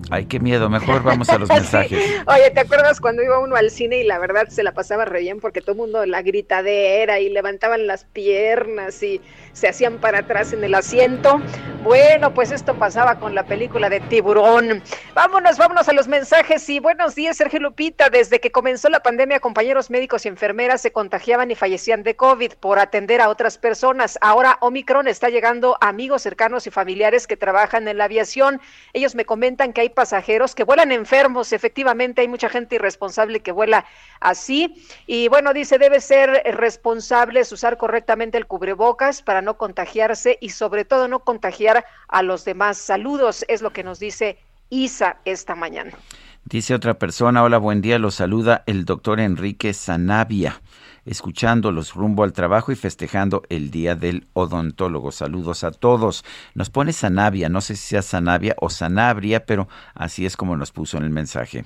Ay, 0.09 0.25
qué 0.25 0.39
miedo. 0.39 0.69
Mejor 0.69 1.03
vamos 1.03 1.29
a 1.29 1.37
los 1.37 1.47
Sí. 1.49 1.53
mensajes. 1.55 2.01
Oye, 2.27 2.49
¿te 2.51 2.59
acuerdas 2.61 2.99
cuando 2.99 3.21
iba 3.23 3.39
uno 3.39 3.55
al 3.55 3.69
cine 3.69 3.97
y 3.99 4.03
la 4.03 4.17
verdad 4.19 4.47
se 4.49 4.63
la 4.63 4.73
pasaba 4.73 5.05
re 5.05 5.21
bien 5.21 5.39
porque 5.39 5.61
todo 5.61 5.73
el 5.73 5.77
mundo 5.77 6.05
la 6.05 6.21
gritadera 6.21 7.19
y 7.19 7.29
levantaban 7.29 7.87
las 7.87 8.05
piernas 8.05 9.01
y 9.03 9.21
se 9.53 9.67
hacían 9.67 9.97
para 9.97 10.19
atrás 10.19 10.53
en 10.53 10.63
el 10.63 10.75
asiento? 10.75 11.41
Bueno, 11.83 12.33
pues 12.33 12.51
esto 12.51 12.75
pasaba 12.75 13.19
con 13.19 13.33
la 13.33 13.43
película 13.43 13.89
de 13.89 14.01
Tiburón. 14.01 14.83
Vámonos, 15.13 15.57
vámonos 15.57 15.87
a 15.87 15.93
los 15.93 16.07
mensajes 16.09 16.69
y 16.69 16.79
buenos 16.79 17.15
días, 17.15 17.37
Sergio 17.37 17.59
Lupita. 17.61 18.09
Desde 18.09 18.39
que 18.39 18.51
comenzó 18.51 18.89
la 18.89 18.99
pandemia, 18.99 19.39
compañeros 19.39 19.89
médicos 19.89 20.25
y 20.25 20.27
enfermeras 20.27 20.81
se 20.81 20.91
contagiaban 20.91 21.51
y 21.51 21.55
fallecían 21.55 22.03
de 22.03 22.15
COVID 22.15 22.53
por 22.59 22.79
atender 22.79 23.21
a 23.21 23.29
otras 23.29 23.57
personas. 23.57 24.17
Ahora 24.21 24.57
Omicron 24.59 25.07
está 25.07 25.29
llegando 25.29 25.77
a 25.79 25.87
amigos 25.89 26.21
cercanos 26.21 26.67
y 26.67 26.69
familiares 26.69 27.27
que 27.27 27.37
trabajan 27.37 27.87
en 27.87 27.97
la 27.97 28.05
aviación. 28.05 28.59
Ellos 28.93 29.15
me 29.15 29.25
comentan 29.25 29.71
que 29.71 29.81
hay 29.81 29.89
pasajeros 29.89 30.55
que 30.55 30.65
vuelan 30.65 30.91
enfermos. 30.91 31.53
Efectivamente, 31.53 32.21
hay 32.21 32.27
mucha 32.27 32.49
gente 32.49 32.75
irresponsable 32.75 33.39
que 33.39 33.51
vuela 33.51 33.85
así. 34.19 34.85
Y 35.07 35.29
bueno, 35.29 35.53
dice, 35.53 35.77
debe 35.77 36.01
ser 36.01 36.43
responsables 36.57 37.51
usar 37.51 37.77
correctamente 37.77 38.37
el 38.37 38.47
cubrebocas 38.47 39.21
para 39.21 39.38
no 39.41 39.57
contagiarse 39.57 40.37
y 40.41 40.49
sobre 40.49 40.85
todo 40.85 41.07
no 41.07 41.19
contagiar 41.19 41.85
a 42.07 42.23
los 42.23 42.45
demás. 42.45 42.77
Saludos, 42.77 43.45
es 43.47 43.61
lo 43.61 43.71
que 43.71 43.83
nos 43.83 43.99
dice 43.99 44.37
Isa 44.69 45.17
esta 45.25 45.55
mañana. 45.55 45.91
Dice 46.45 46.73
otra 46.73 46.97
persona, 46.97 47.43
hola, 47.43 47.57
buen 47.57 47.81
día, 47.81 47.99
los 47.99 48.15
saluda 48.15 48.63
el 48.65 48.85
doctor 48.85 49.19
Enrique 49.19 49.73
Sanavia, 49.73 50.61
escuchándolos 51.05 51.93
rumbo 51.93 52.23
al 52.23 52.33
trabajo 52.33 52.71
y 52.71 52.75
festejando 52.75 53.43
el 53.49 53.71
Día 53.71 53.95
del 53.95 54.27
Odontólogo. 54.33 55.11
Saludos 55.11 55.63
a 55.63 55.71
todos. 55.71 56.23
Nos 56.55 56.69
pone 56.69 56.93
Sanavia, 56.93 57.49
no 57.49 57.61
sé 57.61 57.75
si 57.75 57.89
sea 57.89 58.01
Sanavia 58.01 58.55
o 58.59 58.69
Sanabria, 58.69 59.45
pero 59.45 59.67
así 59.93 60.25
es 60.25 60.37
como 60.37 60.55
nos 60.55 60.71
puso 60.71 60.97
en 60.97 61.03
el 61.03 61.11
mensaje. 61.11 61.65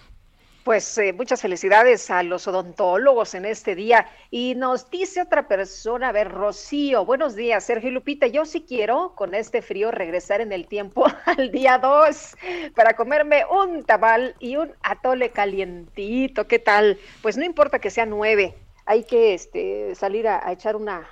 Pues 0.64 0.98
eh, 0.98 1.12
muchas 1.12 1.42
felicidades 1.42 2.10
a 2.10 2.24
los 2.24 2.48
odontólogos 2.48 3.36
en 3.36 3.44
este 3.44 3.76
día. 3.76 4.08
Y 4.32 4.56
nos 4.56 4.90
dice 4.90 5.22
otra 5.22 5.46
persona, 5.46 6.08
a 6.08 6.12
ver, 6.14 6.32
Rocío, 6.32 7.04
buenos 7.04 7.36
días, 7.36 7.66
Sergio 7.66 7.92
Lupita. 7.92 8.28
Yo 8.28 8.46
sí 8.46 8.64
quiero, 8.66 9.14
con 9.16 9.36
este 9.36 9.62
frío, 9.62 9.92
regresar 9.92 10.40
en 10.40 10.54
el 10.54 10.68
tiempo 10.68 11.06
al 11.26 11.52
día 11.52 11.80
2 11.80 12.38
para 12.76 12.94
comerme 12.94 13.44
un 13.46 13.84
tamal 13.84 14.36
y 14.40 14.56
un 14.56 14.72
atole 14.84 15.32
calientito. 15.32 16.48
¿Qué 16.48 16.60
tal? 16.60 16.98
Pues 17.22 17.36
no 17.36 17.44
importa 17.44 17.80
que 17.80 17.90
sea 17.90 18.06
nueve, 18.06 18.56
hay 18.86 19.04
que 19.04 19.34
este, 19.34 19.96
salir 19.96 20.30
a, 20.30 20.50
echar 20.50 20.78
una, 20.78 21.10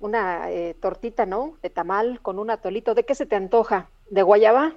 una 0.00 0.50
eh, 0.50 0.74
tortita, 0.74 1.24
¿no? 1.24 1.56
De 1.62 1.70
tamal 1.70 2.20
con 2.20 2.40
un 2.40 2.50
atolito. 2.50 2.96
¿De 2.96 3.04
qué 3.04 3.14
se 3.14 3.26
te 3.26 3.36
antoja? 3.36 3.88
¿De 4.10 4.22
guayaba? 4.22 4.74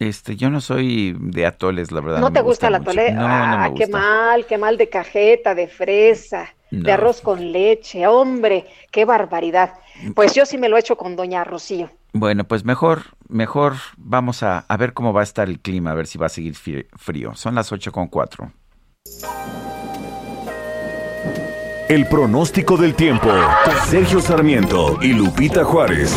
Este, 0.00 0.34
yo 0.34 0.48
no 0.48 0.62
soy 0.62 1.14
de 1.20 1.44
atoles, 1.44 1.92
la 1.92 2.00
verdad. 2.00 2.20
¿No, 2.20 2.32
te 2.32 2.40
gusta, 2.40 2.68
el 2.68 2.76
atole? 2.76 3.12
No, 3.12 3.26
ah, 3.26 3.70
qué 3.76 3.86
mal, 3.86 4.46
qué 4.46 4.56
mal 4.56 4.78
de 4.78 4.88
cajeta, 4.88 5.54
de 5.54 5.68
fresa, 5.68 6.48
de 6.70 6.90
arroz 6.90 7.20
con 7.20 7.52
leche, 7.52 8.06
hombre, 8.06 8.66
qué 8.90 9.04
barbaridad. 9.04 9.74
Pues 10.14 10.34
yo 10.34 10.46
sí 10.46 10.56
me 10.56 10.70
lo 10.70 10.78
he 10.78 10.80
hecho 10.80 10.96
con 10.96 11.16
doña 11.16 11.44
Rocío. 11.44 11.90
Bueno, 12.14 12.44
pues 12.44 12.64
mejor, 12.64 13.02
mejor 13.28 13.74
vamos 13.98 14.42
a, 14.42 14.60
a 14.60 14.76
ver 14.78 14.94
cómo 14.94 15.12
va 15.12 15.20
a 15.20 15.24
estar 15.24 15.48
el 15.50 15.60
clima, 15.60 15.90
a 15.90 15.94
ver 15.94 16.06
si 16.06 16.16
va 16.16 16.26
a 16.26 16.30
seguir 16.30 16.54
frío. 16.54 17.34
Son 17.34 17.54
las 17.54 17.70
ocho 17.70 17.92
con 17.92 18.08
cuatro. 18.08 18.50
El 21.90 22.06
pronóstico 22.06 22.78
del 22.78 22.94
tiempo. 22.94 23.28
Sergio 23.86 24.20
Sarmiento 24.20 24.98
y 25.02 25.12
Lupita 25.12 25.62
Juárez. 25.62 26.16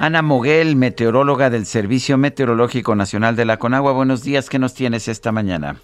Ana 0.00 0.22
Moguel, 0.22 0.76
meteoróloga 0.76 1.50
del 1.50 1.66
Servicio 1.66 2.18
Meteorológico 2.18 2.94
Nacional 2.94 3.34
de 3.34 3.44
la 3.44 3.56
Conagua. 3.56 3.92
Buenos 3.92 4.22
días, 4.22 4.48
¿qué 4.48 4.60
nos 4.60 4.72
tienes 4.72 5.08
esta 5.08 5.32
mañana? 5.32 5.74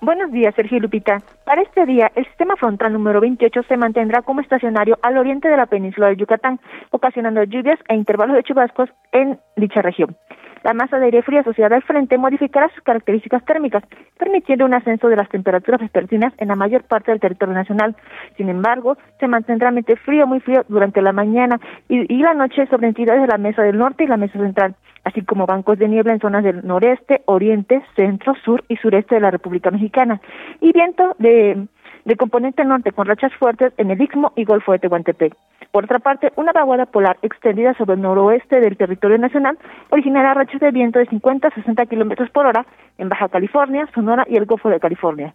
Buenos 0.00 0.32
días, 0.32 0.54
Sergio 0.54 0.80
Lupita. 0.80 1.18
Para 1.44 1.60
este 1.60 1.84
día, 1.84 2.10
el 2.14 2.24
sistema 2.24 2.56
frontal 2.56 2.94
número 2.94 3.20
28 3.20 3.62
se 3.68 3.76
mantendrá 3.76 4.22
como 4.22 4.40
estacionario 4.40 4.98
al 5.02 5.18
oriente 5.18 5.48
de 5.48 5.58
la 5.58 5.66
península 5.66 6.08
de 6.08 6.16
Yucatán, 6.16 6.58
ocasionando 6.90 7.44
lluvias 7.44 7.78
e 7.88 7.96
intervalos 7.96 8.36
de 8.36 8.44
chubascos 8.44 8.88
en 9.12 9.38
dicha 9.56 9.82
región. 9.82 10.16
La 10.62 10.74
masa 10.74 10.98
de 10.98 11.06
aire 11.06 11.22
frío 11.22 11.40
asociada 11.40 11.76
al 11.76 11.82
frente 11.82 12.18
modificará 12.18 12.68
sus 12.74 12.82
características 12.82 13.44
térmicas, 13.44 13.82
permitiendo 14.18 14.66
un 14.66 14.74
ascenso 14.74 15.08
de 15.08 15.16
las 15.16 15.28
temperaturas 15.28 15.80
vespertinas 15.80 16.34
en 16.38 16.48
la 16.48 16.56
mayor 16.56 16.82
parte 16.84 17.10
del 17.10 17.20
territorio 17.20 17.54
nacional. 17.54 17.96
Sin 18.36 18.48
embargo, 18.48 18.98
se 19.18 19.26
mantendrá 19.26 19.70
mente 19.70 19.96
frío, 19.96 20.26
muy 20.26 20.40
frío 20.40 20.64
durante 20.68 21.00
la 21.00 21.12
mañana 21.12 21.58
y, 21.88 22.12
y 22.12 22.18
la 22.18 22.34
noche 22.34 22.66
sobre 22.66 22.88
entidades 22.88 23.22
de 23.22 23.28
la 23.28 23.38
mesa 23.38 23.62
del 23.62 23.78
norte 23.78 24.04
y 24.04 24.06
la 24.06 24.18
mesa 24.18 24.38
central, 24.38 24.74
así 25.04 25.22
como 25.22 25.46
bancos 25.46 25.78
de 25.78 25.88
niebla 25.88 26.12
en 26.12 26.20
zonas 26.20 26.44
del 26.44 26.66
noreste, 26.66 27.22
oriente, 27.24 27.82
centro, 27.96 28.34
sur 28.44 28.62
y 28.68 28.76
sureste 28.76 29.14
de 29.14 29.22
la 29.22 29.30
República 29.30 29.70
Mexicana, 29.70 30.20
y 30.60 30.72
viento 30.72 31.16
de 31.18 31.66
de 32.04 32.16
componente 32.16 32.64
norte 32.64 32.92
con 32.92 33.06
rachas 33.06 33.32
fuertes 33.34 33.72
en 33.76 33.90
el 33.90 34.00
Istmo 34.00 34.32
y 34.36 34.44
Golfo 34.44 34.72
de 34.72 34.78
Tehuantepec. 34.78 35.36
Por 35.72 35.84
otra 35.84 36.00
parte, 36.00 36.32
una 36.36 36.52
vaguada 36.52 36.86
polar 36.86 37.18
extendida 37.22 37.74
sobre 37.74 37.94
el 37.94 38.02
noroeste 38.02 38.60
del 38.60 38.76
territorio 38.76 39.18
nacional 39.18 39.56
originará 39.90 40.34
rachas 40.34 40.60
de 40.60 40.72
viento 40.72 40.98
de 40.98 41.06
50 41.06 41.46
a 41.46 41.54
60 41.54 41.86
kilómetros 41.86 42.28
por 42.30 42.46
hora 42.46 42.66
en 42.98 43.08
Baja 43.08 43.28
California, 43.28 43.88
Sonora 43.94 44.24
y 44.28 44.36
el 44.36 44.46
Golfo 44.46 44.68
de 44.68 44.80
California. 44.80 45.34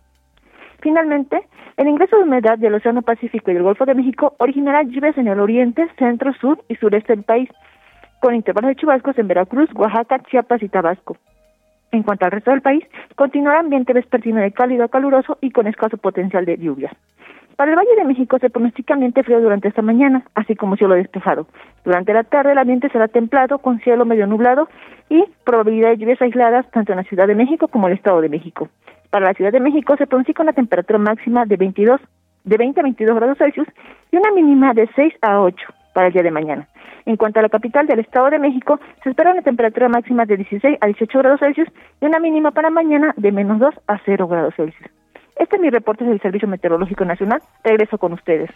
Finalmente, 0.82 1.48
el 1.78 1.88
ingreso 1.88 2.18
de 2.18 2.24
humedad 2.24 2.58
del 2.58 2.76
Océano 2.76 3.02
Pacífico 3.02 3.50
y 3.50 3.54
del 3.54 3.64
Golfo 3.64 3.86
de 3.86 3.96
México 3.96 4.36
originará 4.40 4.84
lluvias 4.84 5.18
en 5.18 5.28
el 5.28 5.40
oriente, 5.40 5.88
centro, 5.98 6.34
sur 6.34 6.64
y 6.68 6.76
sureste 6.76 7.16
del 7.16 7.24
país, 7.24 7.50
con 8.20 8.36
intervalos 8.36 8.70
de 8.70 8.76
chubascos 8.76 9.18
en 9.18 9.28
Veracruz, 9.28 9.70
Oaxaca, 9.74 10.20
Chiapas 10.30 10.62
y 10.62 10.70
Tabasco. 10.70 11.18
En 11.92 12.04
cuanto 12.04 12.26
al 12.26 12.32
resto 12.32 12.52
del 12.52 12.62
país, 12.62 12.84
continuará 13.16 13.60
ambiente 13.60 13.94
vespertino 13.94 14.42
de 14.42 14.52
cálido 14.52 14.90
caluroso 14.90 15.38
y 15.40 15.52
con 15.52 15.66
escaso 15.66 15.98
potencial 15.98 16.46
de 16.46 16.58
lluvias. 16.58 16.94
Para 17.56 17.72
el 17.72 17.78
Valle 17.78 17.96
de 17.96 18.04
México 18.04 18.38
se 18.40 18.50
pronostica 18.50 18.96
ambiente 18.96 19.24
frío 19.24 19.40
durante 19.40 19.70
esta 19.70 19.82
mañana, 19.82 20.24
así 20.36 20.56
como 20.56 20.76
cielo 20.76 20.96
despejado. 20.96 21.48
Durante 21.86 22.14
la 22.14 22.24
tarde 22.24 22.52
el 22.52 22.58
ambiente 22.58 22.90
será 22.90 23.08
templado, 23.08 23.60
con 23.60 23.80
cielo 23.80 24.04
medio 24.04 24.28
nublado 24.28 24.68
y 25.10 25.24
probabilidad 25.46 25.92
de 25.92 25.98
lluvias 25.98 26.22
aisladas 26.22 26.70
tanto 26.72 26.92
en 26.92 26.98
la 26.98 27.04
Ciudad 27.06 27.28
de 27.28 27.36
México 27.36 27.70
como 27.70 27.88
en 27.88 27.94
el 27.94 27.98
Estado 27.98 28.20
de 28.20 28.28
México. 28.28 28.68
Para 29.10 29.28
la 29.28 29.34
Ciudad 29.34 29.54
de 29.54 29.62
México 29.62 29.96
se 29.96 30.06
pronostica 30.06 30.44
una 30.44 30.52
temperatura 30.52 31.00
máxima 31.00 31.46
de 31.46 31.56
22, 31.56 32.02
de 32.44 32.58
20 32.58 32.80
a 32.80 32.84
22 32.84 33.16
grados 33.16 33.38
Celsius 33.38 33.68
y 34.12 34.18
una 34.18 34.32
mínima 34.32 34.74
de 34.74 34.90
6 34.94 35.14
a 35.22 35.40
8 35.40 35.66
para 35.94 36.08
el 36.08 36.14
día 36.14 36.24
de 36.24 36.32
mañana. 36.32 36.68
En 37.06 37.16
cuanto 37.16 37.40
a 37.40 37.44
la 37.44 37.50
capital 37.50 37.88
del 37.88 38.00
Estado 38.00 38.32
de 38.32 38.40
México, 38.40 38.82
se 39.02 39.12
espera 39.12 39.32
una 39.32 39.44
temperatura 39.44 39.88
máxima 39.88 40.26
de 40.26 40.36
16 40.38 40.80
a 40.82 40.88
18 40.88 41.20
grados 41.20 41.40
Celsius 41.40 41.70
y 42.02 42.06
una 42.06 42.20
mínima 42.20 42.52
para 42.52 42.70
mañana 42.70 43.14
de 43.16 43.32
menos 43.32 43.60
2 43.60 43.76
a 43.88 44.00
0 44.06 44.28
grados 44.28 44.56
Celsius. 44.56 44.95
Este 45.36 45.56
es 45.58 45.62
mi 45.62 45.70
reporte 45.70 46.04
del 46.06 46.22
Servicio 46.22 46.48
Meteorológico 46.48 47.06
Nacional. 47.06 47.42
Regreso 47.64 47.98
con 47.98 48.14
ustedes. 48.14 48.50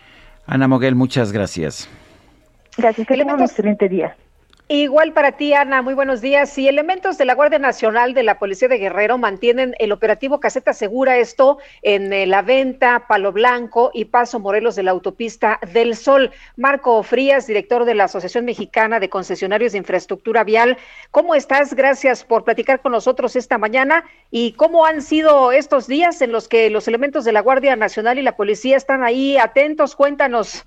Ana 0.45 0.67
Moguel, 0.67 0.95
muchas 0.95 1.32
gracias. 1.32 1.89
Gracias, 2.77 3.07
que 3.07 3.15
tengan 3.15 3.36
un 3.36 3.43
excelente 3.43 3.89
día. 3.89 4.15
Igual 4.72 5.13
para 5.13 5.32
ti, 5.32 5.51
Ana, 5.51 5.82
muy 5.82 5.95
buenos 5.95 6.22
días. 6.22 6.55
Y 6.59 6.67
elementos 6.67 7.17
de 7.17 7.26
la 7.26 7.34
Guardia 7.34 7.57
Nacional 7.57 8.13
de 8.13 8.22
la 8.22 8.38
Policía 8.38 8.67
de 8.67 8.78
Guerrero 8.78 9.17
mantienen 9.17 9.74
el 9.80 9.91
operativo 9.91 10.39
Caseta 10.39 10.74
Segura, 10.74 11.17
esto 11.17 11.57
en 11.82 12.13
eh, 12.13 12.28
La 12.28 12.43
Venta, 12.43 13.07
Palo 13.07 13.32
Blanco 13.32 13.89
y 13.95 14.05
Paso 14.05 14.39
Morelos 14.39 14.76
de 14.76 14.84
la 14.84 14.91
Autopista 14.91 15.59
del 15.74 15.95
Sol. 15.95 16.30
Marco 16.55 17.01
Frías, 17.01 17.47
director 17.47 17.84
de 17.84 17.95
la 17.95 18.03
Asociación 18.03 18.45
Mexicana 18.45 18.99
de 18.99 19.09
Concesionarios 19.09 19.72
de 19.72 19.80
Infraestructura 19.80 20.43
Vial. 20.43 20.78
¿Cómo 21.09 21.34
estás? 21.34 21.74
Gracias 21.74 22.24
por 22.24 22.43
platicar 22.43 22.80
con 22.80 22.91
nosotros 22.91 23.36
esta 23.36 23.57
mañana. 23.57 24.03
¿Y 24.30 24.51
cómo 24.51 24.86
han 24.86 25.01
sido 25.01 25.51
estos 25.51 25.88
días 25.88 26.22
en 26.22 26.32
los 26.32 26.47
que 26.47 26.70
los 26.70 26.88
elementos 26.88 27.26
de 27.26 27.32
la 27.32 27.41
Guardia 27.41 27.76
Nacional 27.76 28.20
y 28.20 28.22
la 28.22 28.36
Policía 28.36 28.78
están 28.78 29.01
ahí 29.01 29.36
atentos? 29.36 29.95
Cuéntanos. 29.95 30.63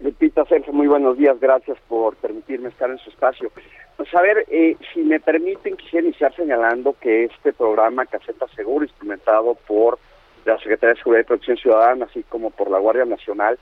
Lupita 0.00 0.44
Sergio, 0.44 0.72
muy 0.72 0.86
buenos 0.86 1.18
días, 1.18 1.40
gracias 1.40 1.76
por 1.88 2.14
permitirme 2.16 2.68
estar 2.68 2.88
en 2.88 2.98
su 2.98 3.10
espacio. 3.10 3.50
Pues 3.96 4.14
a 4.14 4.22
ver, 4.22 4.44
eh, 4.48 4.76
si 4.94 5.00
me 5.00 5.18
permiten, 5.18 5.76
quisiera 5.76 6.06
iniciar 6.06 6.32
señalando 6.36 6.94
que 7.00 7.24
este 7.24 7.52
programa 7.52 8.06
Caseta 8.06 8.46
Seguro, 8.54 8.84
instrumentado 8.84 9.56
por 9.66 9.98
la 10.44 10.56
Secretaría 10.58 10.94
de 10.94 11.00
Seguridad 11.00 11.22
y 11.22 11.26
Protección 11.26 11.56
Ciudadana, 11.56 12.04
así 12.04 12.22
como 12.28 12.50
por 12.50 12.70
la 12.70 12.78
Guardia 12.78 13.06
Nacional, 13.06 13.58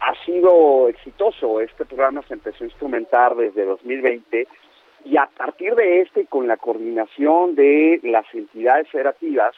ha 0.00 0.24
sido 0.24 0.88
exitoso. 0.88 1.60
Este 1.60 1.84
programa 1.84 2.22
se 2.26 2.34
empezó 2.34 2.64
a 2.64 2.66
instrumentar 2.66 3.36
desde 3.36 3.64
2020 3.64 4.48
y 5.04 5.16
a 5.16 5.26
partir 5.26 5.76
de 5.76 6.00
este, 6.00 6.26
con 6.26 6.48
la 6.48 6.56
coordinación 6.56 7.54
de 7.54 8.00
las 8.02 8.26
entidades 8.34 8.88
federativas, 8.90 9.54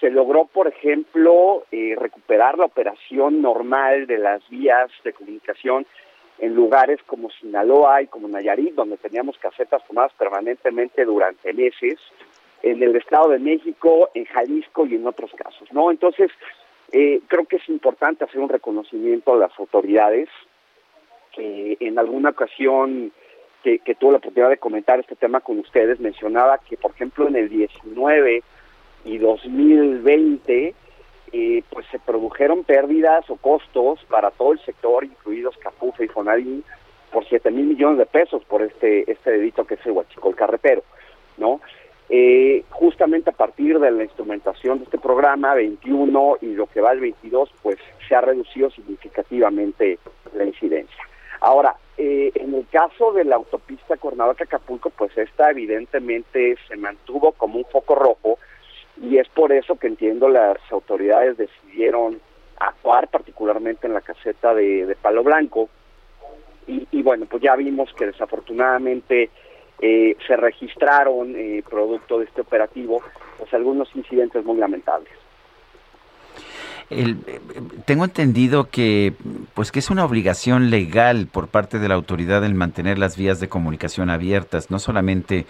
se 0.00 0.10
logró, 0.10 0.46
por 0.46 0.66
ejemplo, 0.66 1.64
eh, 1.70 1.94
recuperar 1.96 2.58
la 2.58 2.64
operación 2.64 3.42
normal 3.42 4.06
de 4.06 4.18
las 4.18 4.48
vías 4.48 4.90
de 5.04 5.12
comunicación 5.12 5.86
en 6.38 6.54
lugares 6.54 7.00
como 7.04 7.30
Sinaloa 7.30 8.00
y 8.00 8.06
como 8.06 8.26
Nayarit, 8.26 8.74
donde 8.74 8.96
teníamos 8.96 9.36
casetas 9.38 9.86
tomadas 9.86 10.12
permanentemente 10.14 11.04
durante 11.04 11.52
meses, 11.52 11.98
en 12.62 12.82
el 12.82 12.96
Estado 12.96 13.28
de 13.28 13.38
México, 13.38 14.10
en 14.14 14.24
Jalisco 14.24 14.86
y 14.86 14.94
en 14.94 15.06
otros 15.06 15.30
casos, 15.32 15.70
¿no? 15.72 15.90
Entonces, 15.90 16.30
eh, 16.92 17.20
creo 17.28 17.44
que 17.44 17.56
es 17.56 17.68
importante 17.68 18.24
hacer 18.24 18.40
un 18.40 18.48
reconocimiento 18.48 19.34
a 19.34 19.38
las 19.38 19.58
autoridades 19.58 20.28
que 21.32 21.76
en 21.78 21.98
alguna 21.98 22.30
ocasión 22.30 23.12
que, 23.62 23.78
que 23.78 23.94
tuve 23.94 24.12
la 24.12 24.18
oportunidad 24.18 24.50
de 24.50 24.56
comentar 24.56 24.98
este 24.98 25.16
tema 25.16 25.40
con 25.40 25.58
ustedes, 25.58 26.00
mencionaba 26.00 26.58
que, 26.58 26.78
por 26.78 26.92
ejemplo, 26.92 27.28
en 27.28 27.36
el 27.36 27.48
19 27.50 28.42
y 29.04 29.18
2020, 29.18 30.74
eh, 31.32 31.62
pues 31.70 31.86
se 31.90 31.98
produjeron 31.98 32.64
pérdidas 32.64 33.28
o 33.30 33.36
costos 33.36 34.04
para 34.08 34.30
todo 34.30 34.52
el 34.52 34.60
sector, 34.60 35.04
incluidos 35.04 35.56
Capufe 35.58 36.04
y 36.04 36.08
Fonadín, 36.08 36.64
por 37.12 37.26
7 37.26 37.50
mil 37.50 37.66
millones 37.66 37.98
de 37.98 38.06
pesos 38.06 38.44
por 38.44 38.62
este 38.62 39.10
este 39.10 39.32
delito 39.32 39.64
que 39.64 39.74
es 39.74 39.86
el 39.86 39.92
huachicol 39.92 40.34
carretero, 40.34 40.82
¿no? 41.38 41.60
Eh, 42.08 42.64
justamente 42.70 43.30
a 43.30 43.32
partir 43.32 43.78
de 43.78 43.90
la 43.90 44.02
instrumentación 44.02 44.78
de 44.78 44.84
este 44.84 44.98
programa 44.98 45.54
21 45.54 46.38
y 46.40 46.54
lo 46.54 46.66
que 46.66 46.80
va 46.80 46.90
al 46.90 46.98
22, 46.98 47.50
pues 47.62 47.78
se 48.08 48.16
ha 48.16 48.20
reducido 48.20 48.68
significativamente 48.70 49.98
la 50.34 50.44
incidencia. 50.44 51.04
Ahora, 51.40 51.76
eh, 51.96 52.32
en 52.34 52.54
el 52.54 52.66
caso 52.66 53.12
de 53.12 53.24
la 53.24 53.36
autopista 53.36 53.96
Cuernavaca-Acapulco, 53.96 54.90
pues 54.90 55.16
esta 55.16 55.50
evidentemente 55.50 56.56
se 56.66 56.76
mantuvo 56.76 57.32
como 57.32 57.58
un 57.58 57.64
foco 57.66 57.94
rojo 57.94 58.38
y 59.00 59.18
es 59.18 59.28
por 59.28 59.52
eso 59.52 59.76
que 59.76 59.86
entiendo 59.86 60.28
las 60.28 60.58
autoridades 60.70 61.36
decidieron 61.36 62.20
actuar 62.58 63.08
particularmente 63.08 63.86
en 63.86 63.94
la 63.94 64.02
caseta 64.02 64.54
de, 64.54 64.96
Palo 65.00 65.24
Blanco. 65.24 65.68
Y, 66.66 67.02
bueno 67.02 67.26
pues 67.26 67.42
ya 67.42 67.56
vimos 67.56 67.92
que 67.94 68.06
desafortunadamente 68.06 69.30
eh, 69.80 70.16
se 70.26 70.36
registraron 70.36 71.34
eh, 71.34 71.64
producto 71.68 72.18
de 72.18 72.26
este 72.26 72.42
operativo 72.42 73.02
pues 73.38 73.52
algunos 73.54 73.88
incidentes 73.96 74.44
muy 74.44 74.56
lamentables 74.58 75.19
El, 76.90 77.18
tengo 77.86 78.04
entendido 78.04 78.68
que 78.68 79.14
pues 79.54 79.70
que 79.70 79.78
es 79.78 79.90
una 79.90 80.04
obligación 80.04 80.70
legal 80.70 81.28
por 81.30 81.46
parte 81.46 81.78
de 81.78 81.88
la 81.88 81.94
autoridad 81.94 82.44
el 82.44 82.54
mantener 82.54 82.98
las 82.98 83.16
vías 83.16 83.38
de 83.38 83.48
comunicación 83.48 84.10
abiertas, 84.10 84.70
no 84.70 84.80
solamente 84.80 85.46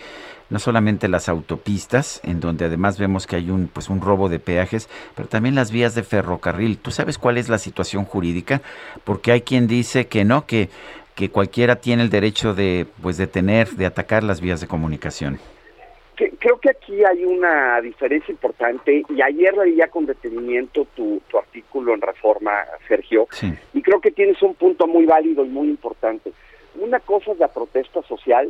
no 0.50 0.58
solamente 0.58 1.08
las 1.08 1.28
autopistas, 1.28 2.20
en 2.24 2.40
donde 2.40 2.66
además 2.66 2.98
vemos 2.98 3.26
que 3.26 3.36
hay 3.36 3.50
un 3.50 3.68
pues 3.68 3.88
un 3.88 4.02
robo 4.02 4.28
de 4.28 4.38
peajes, 4.38 4.90
pero 5.16 5.28
también 5.28 5.54
las 5.54 5.70
vías 5.70 5.94
de 5.94 6.02
ferrocarril. 6.02 6.76
¿Tú 6.76 6.90
sabes 6.90 7.16
cuál 7.16 7.38
es 7.38 7.48
la 7.48 7.58
situación 7.58 8.04
jurídica? 8.04 8.60
Porque 9.04 9.32
hay 9.32 9.40
quien 9.40 9.66
dice 9.66 10.08
que 10.08 10.24
no, 10.24 10.46
que 10.46 10.68
que 11.14 11.30
cualquiera 11.30 11.76
tiene 11.76 12.02
el 12.02 12.10
derecho 12.10 12.54
de 12.54 12.86
pues 13.00 13.16
de 13.16 13.26
tener, 13.26 13.70
de 13.70 13.86
atacar 13.86 14.24
las 14.24 14.40
vías 14.40 14.60
de 14.60 14.66
comunicación 14.66 15.38
creo 16.28 16.58
que 16.58 16.70
aquí 16.70 17.04
hay 17.04 17.24
una 17.24 17.80
diferencia 17.80 18.32
importante 18.32 19.04
y 19.08 19.22
ayer 19.22 19.56
leí 19.56 19.76
ya 19.76 19.88
con 19.88 20.06
detenimiento 20.06 20.86
tu, 20.94 21.20
tu 21.28 21.38
artículo 21.38 21.94
en 21.94 22.00
Reforma, 22.00 22.64
Sergio, 22.86 23.26
y 23.72 23.82
creo 23.82 24.00
que 24.00 24.10
tienes 24.10 24.40
un 24.42 24.54
punto 24.54 24.86
muy 24.86 25.06
válido 25.06 25.44
y 25.44 25.48
muy 25.48 25.68
importante. 25.68 26.32
Una 26.78 27.00
cosa 27.00 27.32
es 27.32 27.38
la 27.38 27.48
protesta 27.48 28.02
social 28.02 28.48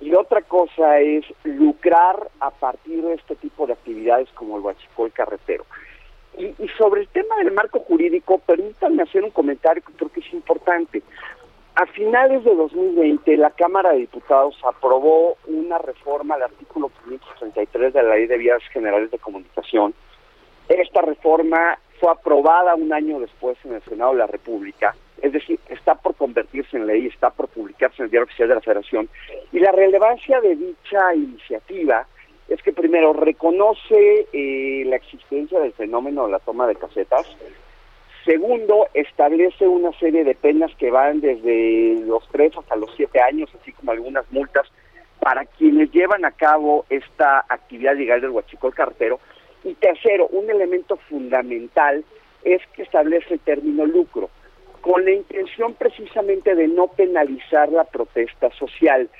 y 0.00 0.14
otra 0.14 0.42
cosa 0.42 1.00
es 1.00 1.24
lucrar 1.44 2.28
a 2.40 2.50
partir 2.50 3.02
de 3.02 3.14
este 3.14 3.36
tipo 3.36 3.66
de 3.66 3.72
actividades 3.72 4.28
como 4.34 4.56
el 4.56 4.62
huachicol 4.62 5.12
carretero. 5.12 5.64
Y, 6.38 6.46
y 6.46 6.68
sobre 6.78 7.02
el 7.02 7.08
tema 7.08 7.36
del 7.36 7.52
marco 7.52 7.80
jurídico, 7.80 8.38
permítanme 8.38 9.02
hacer 9.02 9.24
un 9.24 9.30
comentario 9.30 9.82
que 9.82 9.92
creo 9.94 10.10
que 10.10 10.20
es 10.20 10.32
importante. 10.32 11.02
A 11.80 11.86
finales 11.86 12.44
de 12.44 12.54
2020, 12.54 13.38
la 13.38 13.48
Cámara 13.52 13.92
de 13.92 14.00
Diputados 14.00 14.54
aprobó 14.64 15.38
una 15.46 15.78
reforma 15.78 16.34
al 16.34 16.42
artículo 16.42 16.90
533 17.04 17.94
de 17.94 18.02
la 18.02 18.16
Ley 18.16 18.26
de 18.26 18.36
Vías 18.36 18.62
Generales 18.70 19.10
de 19.10 19.18
Comunicación. 19.18 19.94
Esta 20.68 21.00
reforma 21.00 21.78
fue 21.98 22.12
aprobada 22.12 22.74
un 22.74 22.92
año 22.92 23.18
después 23.18 23.56
en 23.64 23.72
el 23.72 23.82
Senado 23.84 24.12
de 24.12 24.18
la 24.18 24.26
República, 24.26 24.94
es 25.22 25.32
decir, 25.32 25.58
está 25.70 25.94
por 25.94 26.14
convertirse 26.16 26.76
en 26.76 26.86
ley, 26.86 27.06
está 27.06 27.30
por 27.30 27.48
publicarse 27.48 28.02
en 28.02 28.04
el 28.04 28.10
Diario 28.10 28.26
Oficial 28.26 28.50
de 28.50 28.54
la 28.56 28.60
Federación. 28.60 29.08
Y 29.50 29.58
la 29.60 29.72
relevancia 29.72 30.38
de 30.42 30.56
dicha 30.56 31.14
iniciativa 31.14 32.06
es 32.50 32.60
que 32.62 32.74
primero 32.74 33.14
reconoce 33.14 34.26
eh, 34.34 34.84
la 34.84 34.96
existencia 34.96 35.58
del 35.58 35.72
fenómeno 35.72 36.26
de 36.26 36.32
la 36.32 36.40
toma 36.40 36.66
de 36.66 36.76
casetas, 36.76 37.26
Segundo, 38.30 38.86
establece 38.94 39.66
una 39.66 39.90
serie 39.98 40.22
de 40.22 40.36
penas 40.36 40.70
que 40.76 40.92
van 40.92 41.20
desde 41.20 41.96
los 42.06 42.22
tres 42.28 42.56
hasta 42.56 42.76
los 42.76 42.94
siete 42.94 43.20
años, 43.20 43.50
así 43.60 43.72
como 43.72 43.90
algunas 43.90 44.24
multas 44.30 44.68
para 45.18 45.46
quienes 45.46 45.90
llevan 45.90 46.24
a 46.24 46.30
cabo 46.30 46.86
esta 46.90 47.44
actividad 47.48 47.96
legal 47.96 48.20
del 48.20 48.30
huachicol 48.30 48.72
cartero. 48.72 49.18
Y 49.64 49.74
tercero, 49.74 50.28
un 50.28 50.48
elemento 50.48 50.96
fundamental 51.08 52.04
es 52.44 52.62
que 52.76 52.84
establece 52.84 53.34
el 53.34 53.40
término 53.40 53.84
lucro, 53.84 54.30
con 54.80 55.04
la 55.04 55.10
intención 55.10 55.74
precisamente 55.74 56.54
de 56.54 56.68
no 56.68 56.86
penalizar 56.86 57.72
la 57.72 57.82
protesta 57.82 58.48
social. 58.52 59.10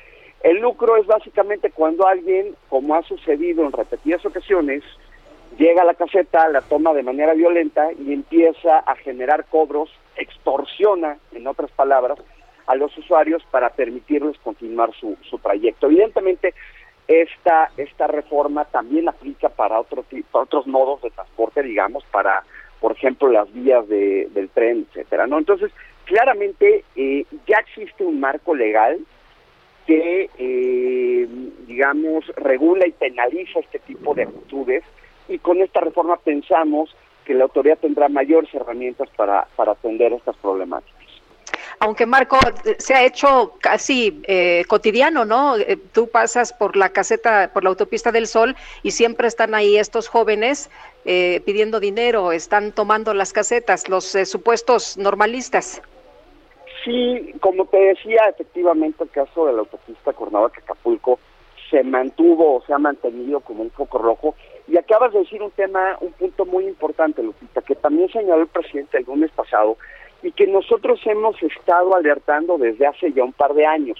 El 0.44 0.58
lucro 0.58 0.96
es 0.98 1.06
básicamente 1.08 1.72
cuando 1.72 2.06
alguien, 2.06 2.54
como 2.68 2.94
ha 2.94 3.02
sucedido 3.02 3.66
en 3.66 3.72
repetidas 3.72 4.24
ocasiones, 4.24 4.84
llega 5.58 5.82
a 5.82 5.84
la 5.84 5.94
caseta, 5.94 6.48
la 6.48 6.60
toma 6.62 6.92
de 6.92 7.02
manera 7.02 7.34
violenta 7.34 7.90
y 7.92 8.12
empieza 8.12 8.78
a 8.78 8.96
generar 8.96 9.44
cobros, 9.46 9.90
extorsiona, 10.16 11.18
en 11.32 11.46
otras 11.46 11.70
palabras, 11.72 12.18
a 12.66 12.74
los 12.74 12.96
usuarios 12.96 13.42
para 13.50 13.70
permitirles 13.70 14.38
continuar 14.38 14.92
su, 14.94 15.16
su 15.22 15.38
trayecto. 15.38 15.86
Evidentemente, 15.86 16.54
esta, 17.08 17.70
esta 17.76 18.06
reforma 18.06 18.64
también 18.66 19.08
aplica 19.08 19.48
para, 19.48 19.80
otro, 19.80 20.04
para 20.30 20.44
otros 20.44 20.66
modos 20.66 21.02
de 21.02 21.10
transporte, 21.10 21.62
digamos, 21.62 22.04
para, 22.12 22.44
por 22.80 22.92
ejemplo, 22.92 23.28
las 23.28 23.52
vías 23.52 23.88
de, 23.88 24.28
del 24.32 24.48
tren, 24.50 24.86
etcétera, 24.88 25.26
¿no? 25.26 25.38
Entonces, 25.38 25.72
claramente 26.04 26.84
eh, 26.94 27.24
ya 27.48 27.58
existe 27.58 28.04
un 28.04 28.20
marco 28.20 28.54
legal 28.54 29.00
que, 29.86 30.30
eh, 30.38 31.28
digamos, 31.66 32.24
regula 32.36 32.86
y 32.86 32.92
penaliza 32.92 33.58
este 33.58 33.80
tipo 33.80 34.14
de 34.14 34.22
actitudes 34.22 34.84
y 35.30 35.38
con 35.38 35.60
esta 35.62 35.80
reforma 35.80 36.16
pensamos 36.16 36.94
que 37.24 37.34
la 37.34 37.44
autoridad 37.44 37.78
tendrá 37.78 38.08
mayores 38.08 38.52
herramientas 38.52 39.08
para, 39.16 39.46
para 39.56 39.72
atender 39.72 40.12
estas 40.12 40.36
problemáticas. 40.36 41.00
Aunque 41.78 42.04
Marco, 42.04 42.38
se 42.78 42.94
ha 42.94 43.04
hecho 43.04 43.54
casi 43.60 44.20
eh, 44.24 44.64
cotidiano, 44.68 45.24
¿no? 45.24 45.56
Eh, 45.56 45.78
tú 45.92 46.08
pasas 46.08 46.52
por 46.52 46.76
la 46.76 46.90
caseta, 46.90 47.50
por 47.54 47.64
la 47.64 47.70
autopista 47.70 48.12
del 48.12 48.26
Sol 48.26 48.54
y 48.82 48.90
siempre 48.90 49.28
están 49.28 49.54
ahí 49.54 49.78
estos 49.78 50.06
jóvenes 50.06 50.70
eh, 51.06 51.40
pidiendo 51.46 51.80
dinero, 51.80 52.32
están 52.32 52.72
tomando 52.72 53.14
las 53.14 53.32
casetas, 53.32 53.88
los 53.88 54.04
supuestos 54.04 54.98
normalistas. 54.98 55.80
Sí, 56.84 57.34
como 57.40 57.64
te 57.66 57.78
decía, 57.78 58.28
efectivamente 58.28 59.04
el 59.04 59.10
caso 59.10 59.46
de 59.46 59.52
la 59.52 59.60
autopista 59.60 60.12
Cuernavaca-Acapulco 60.12 61.18
se 61.70 61.82
mantuvo 61.82 62.56
o 62.56 62.62
se 62.66 62.74
ha 62.74 62.78
mantenido 62.78 63.40
como 63.40 63.62
un 63.62 63.70
foco 63.70 63.98
rojo 63.98 64.34
y 64.70 64.78
acabas 64.78 65.12
de 65.12 65.18
decir 65.18 65.42
un 65.42 65.50
tema, 65.50 65.96
un 66.00 66.12
punto 66.12 66.46
muy 66.46 66.64
importante, 66.64 67.24
Lupita, 67.24 67.60
que 67.60 67.74
también 67.74 68.08
señaló 68.08 68.42
el 68.42 68.46
presidente 68.46 68.98
el 68.98 69.04
lunes 69.04 69.32
pasado 69.32 69.76
y 70.22 70.30
que 70.30 70.46
nosotros 70.46 71.00
hemos 71.06 71.42
estado 71.42 71.96
alertando 71.96 72.56
desde 72.56 72.86
hace 72.86 73.12
ya 73.12 73.24
un 73.24 73.32
par 73.32 73.52
de 73.54 73.66
años. 73.66 73.98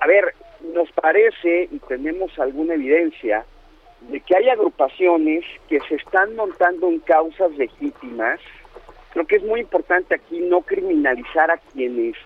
A 0.00 0.06
ver, 0.06 0.34
nos 0.72 0.90
parece 0.92 1.68
y 1.70 1.78
tenemos 1.80 2.38
alguna 2.38 2.74
evidencia 2.74 3.44
de 4.08 4.20
que 4.20 4.36
hay 4.36 4.48
agrupaciones 4.48 5.44
que 5.68 5.80
se 5.80 5.96
están 5.96 6.34
montando 6.34 6.88
en 6.88 7.00
causas 7.00 7.52
legítimas. 7.58 8.40
Creo 9.12 9.26
que 9.26 9.36
es 9.36 9.42
muy 9.42 9.60
importante 9.60 10.14
aquí 10.14 10.40
no 10.40 10.62
criminalizar 10.62 11.50
a 11.50 11.58
quienes 11.58 12.16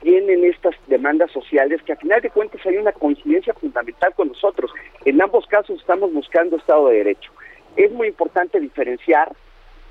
tienen 0.00 0.44
estas 0.44 0.74
demandas 0.86 1.30
sociales, 1.32 1.82
que 1.82 1.92
a 1.92 1.96
final 1.96 2.20
de 2.20 2.30
cuentas 2.30 2.64
hay 2.66 2.76
una 2.76 2.92
coincidencia 2.92 3.54
fundamental 3.54 4.14
con 4.14 4.28
nosotros. 4.28 4.70
En 5.04 5.20
ambos 5.20 5.46
casos 5.46 5.80
estamos 5.80 6.12
buscando 6.12 6.56
Estado 6.56 6.88
de 6.88 6.98
Derecho. 6.98 7.32
Es 7.76 7.90
muy 7.92 8.08
importante 8.08 8.60
diferenciar 8.60 9.32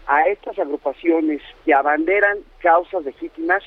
a 0.07 0.27
estas 0.27 0.57
agrupaciones 0.57 1.41
que 1.65 1.73
abanderan 1.73 2.39
causas 2.59 3.03
legítimas 3.03 3.63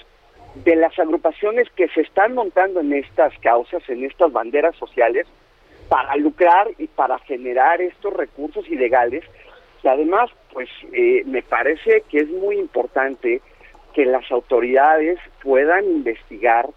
de 0.54 0.74
las 0.76 0.98
agrupaciones 0.98 1.68
que 1.76 1.88
se 1.88 2.00
están 2.00 2.34
montando 2.34 2.80
en 2.80 2.92
estas 2.92 3.36
causas, 3.38 3.82
en 3.88 4.04
estas 4.04 4.32
banderas 4.32 4.74
sociales, 4.76 5.26
para 5.88 6.16
lucrar 6.16 6.68
y 6.78 6.86
para 6.86 7.18
generar 7.20 7.80
estos 7.80 8.12
recursos 8.14 8.66
ilegales, 8.68 9.24
que 9.82 9.88
además, 9.88 10.30
pues 10.52 10.68
eh, 10.92 11.22
me 11.26 11.42
parece 11.42 12.04
que 12.08 12.18
es 12.18 12.28
muy 12.28 12.58
importante 12.58 13.40
que 13.94 14.04
las 14.06 14.30
autoridades 14.30 15.18
puedan 15.42 15.84
investigar 15.84 16.68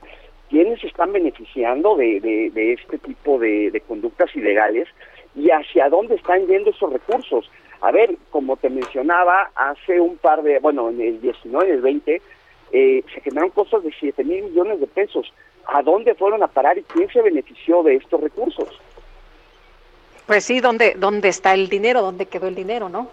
quiénes 0.49 0.83
están 0.83 1.11
beneficiando 1.13 1.95
de, 1.95 2.19
de, 2.53 2.73
este 2.73 2.97
tipo 2.99 3.39
de, 3.39 3.71
de, 3.71 3.81
conductas 3.81 4.35
ilegales 4.35 4.87
y 5.35 5.49
hacia 5.49 5.89
dónde 5.89 6.15
están 6.15 6.45
yendo 6.47 6.69
esos 6.69 6.93
recursos. 6.93 7.49
A 7.81 7.91
ver, 7.91 8.15
como 8.29 8.55
te 8.57 8.69
mencionaba, 8.69 9.49
hace 9.55 9.99
un 9.99 10.17
par 10.17 10.43
de, 10.43 10.59
bueno, 10.59 10.89
en 10.89 11.01
el 11.01 11.21
19 11.21 11.67
y 11.67 11.71
el 11.71 11.81
20, 11.81 12.21
eh, 12.71 13.03
se 13.13 13.21
generaron 13.21 13.51
costos 13.51 13.83
de 13.83 13.91
7 13.99 14.23
mil 14.23 14.43
millones 14.43 14.79
de 14.79 14.87
pesos. 14.87 15.33
¿A 15.65 15.81
dónde 15.81 16.13
fueron 16.15 16.43
a 16.43 16.47
parar 16.47 16.77
y 16.77 16.83
quién 16.83 17.09
se 17.09 17.21
benefició 17.21 17.83
de 17.83 17.95
estos 17.95 18.21
recursos? 18.21 18.69
Pues 20.27 20.45
sí, 20.45 20.59
¿dónde, 20.59 20.95
dónde 20.97 21.29
está 21.29 21.53
el 21.53 21.67
dinero? 21.67 22.01
¿Dónde 22.01 22.25
quedó 22.25 22.47
el 22.47 22.55
dinero, 22.55 22.89
no? 22.89 23.09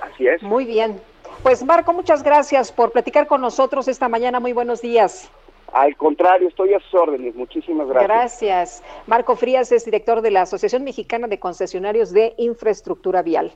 Así 0.00 0.26
es. 0.26 0.42
Muy 0.42 0.64
bien. 0.64 1.00
Pues 1.42 1.64
Marco, 1.64 1.92
muchas 1.92 2.22
gracias 2.22 2.70
por 2.70 2.92
platicar 2.92 3.26
con 3.26 3.40
nosotros 3.40 3.88
esta 3.88 4.08
mañana. 4.08 4.40
Muy 4.40 4.52
buenos 4.52 4.82
días. 4.82 5.30
Al 5.72 5.96
contrario, 5.96 6.48
estoy 6.48 6.74
a 6.74 6.80
sus 6.80 6.94
órdenes. 6.94 7.34
Muchísimas 7.34 7.86
gracias. 7.88 8.08
Gracias. 8.08 8.82
Marco 9.06 9.36
Frías 9.36 9.72
es 9.72 9.84
director 9.84 10.20
de 10.20 10.30
la 10.30 10.42
Asociación 10.42 10.84
Mexicana 10.84 11.28
de 11.28 11.38
Concesionarios 11.38 12.12
de 12.12 12.34
Infraestructura 12.38 13.22
Vial. 13.22 13.52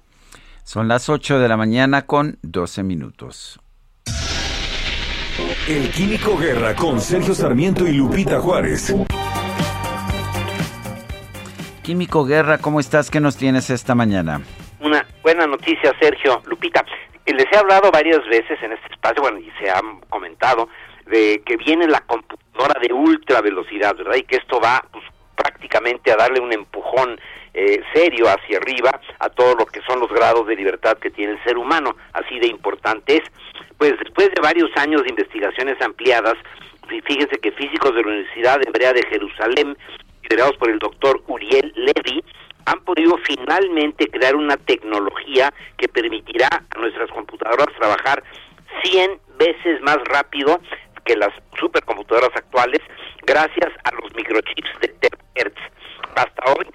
Son 0.63 0.89
las 0.89 1.09
8 1.09 1.39
de 1.39 1.49
la 1.49 1.57
mañana 1.57 2.07
con 2.07 2.39
12 2.43 2.85
minutos. 2.85 3.61
El 5.69 5.91
Químico 5.91 6.39
Guerra 6.39 6.75
con 6.75 7.01
Sergio 7.01 7.35
Sarmiento 7.35 7.87
y 7.87 7.93
Lupita 7.93 8.41
Juárez. 8.41 8.95
Químico 11.83 12.25
Guerra, 12.25 12.59
¿cómo 12.59 12.81
estás? 12.81 13.11
¿Qué 13.11 13.21
nos 13.21 13.37
tienes 13.37 13.69
esta 13.69 13.95
mañana? 13.95 14.41
Una 14.81 15.07
buena 15.23 15.47
noticia, 15.47 15.93
Sergio. 16.01 16.41
Lupita, 16.47 16.83
les 17.33 17.51
he 17.51 17.57
hablado 17.57 17.91
varias 17.91 18.25
veces 18.27 18.63
en 18.63 18.73
este 18.73 18.93
espacio, 18.93 19.23
bueno, 19.23 19.39
y 19.39 19.51
se 19.59 19.71
ha 19.71 19.81
comentado 20.11 20.69
de 21.07 21.43
que 21.45 21.57
viene 21.57 21.87
la 21.87 22.01
computadora 22.01 22.81
de 22.81 22.93
ultra 22.93 23.41
velocidad, 23.41 23.95
¿verdad? 23.97 24.17
Y 24.17 24.23
que 24.23 24.37
esto 24.37 24.61
va 24.61 24.85
pues, 24.91 25.05
prácticamente 25.37 26.13
a 26.13 26.17
darle 26.17 26.41
un 26.41 26.53
empujón 26.53 27.19
eh, 27.53 27.83
serio 27.95 28.27
hacia 28.29 28.59
arriba 28.59 29.01
a 29.19 29.29
todo 29.29 29.55
lo 29.55 29.67
que 29.67 29.81
son 29.83 30.01
los 30.01 30.11
grados 30.11 30.47
de 30.47 30.57
libertad 30.57 30.99
que 30.99 31.11
tiene 31.11 31.33
el 31.33 31.45
ser 31.45 31.57
humano, 31.57 31.97
así 32.13 32.39
de 32.39 32.49
importante 32.49 33.17
es. 33.17 33.23
Pues 33.79 33.99
después 33.99 34.29
de 34.35 34.43
varios 34.43 34.71
años 34.77 35.03
de 35.03 35.11
investigaciones 35.11 35.81
ampliadas, 35.81 36.35
fíjense 36.89 37.39
que 37.39 37.53
físicos 37.53 37.95
de 37.95 38.03
la 38.03 38.09
Universidad 38.09 38.61
Hebrea 38.67 38.93
de 38.93 39.03
Jerusalén, 39.05 39.77
liderados 40.23 40.57
por 40.57 40.71
el 40.71 40.79
doctor 40.79 41.23
Uriel 41.27 41.73
Levy, 41.77 42.25
han 42.67 42.81
podido 42.85 43.17
finalmente 43.19 44.09
crear 44.09 44.37
una 44.37 44.57
tecnología 44.57 45.53
que 45.77 45.89
permitirá 45.89 46.49
a 46.49 46.79
nuestras 46.79 47.11
computadoras 47.11 47.67
trabajar 47.79 48.23
100 48.83 49.21
veces 49.39 49.81
más 49.83 49.99
rápido 50.05 50.61
que 51.05 51.17
las 51.17 51.31
supercomputadoras 51.59 52.31
actuales 52.35 52.81
gracias 53.27 53.73
a 53.85 53.93
los 53.95 54.15
microchips 54.15 54.81
de 54.81 54.89
terahertz. 54.89 55.61
Hasta 56.15 56.53
hoy 56.53 56.67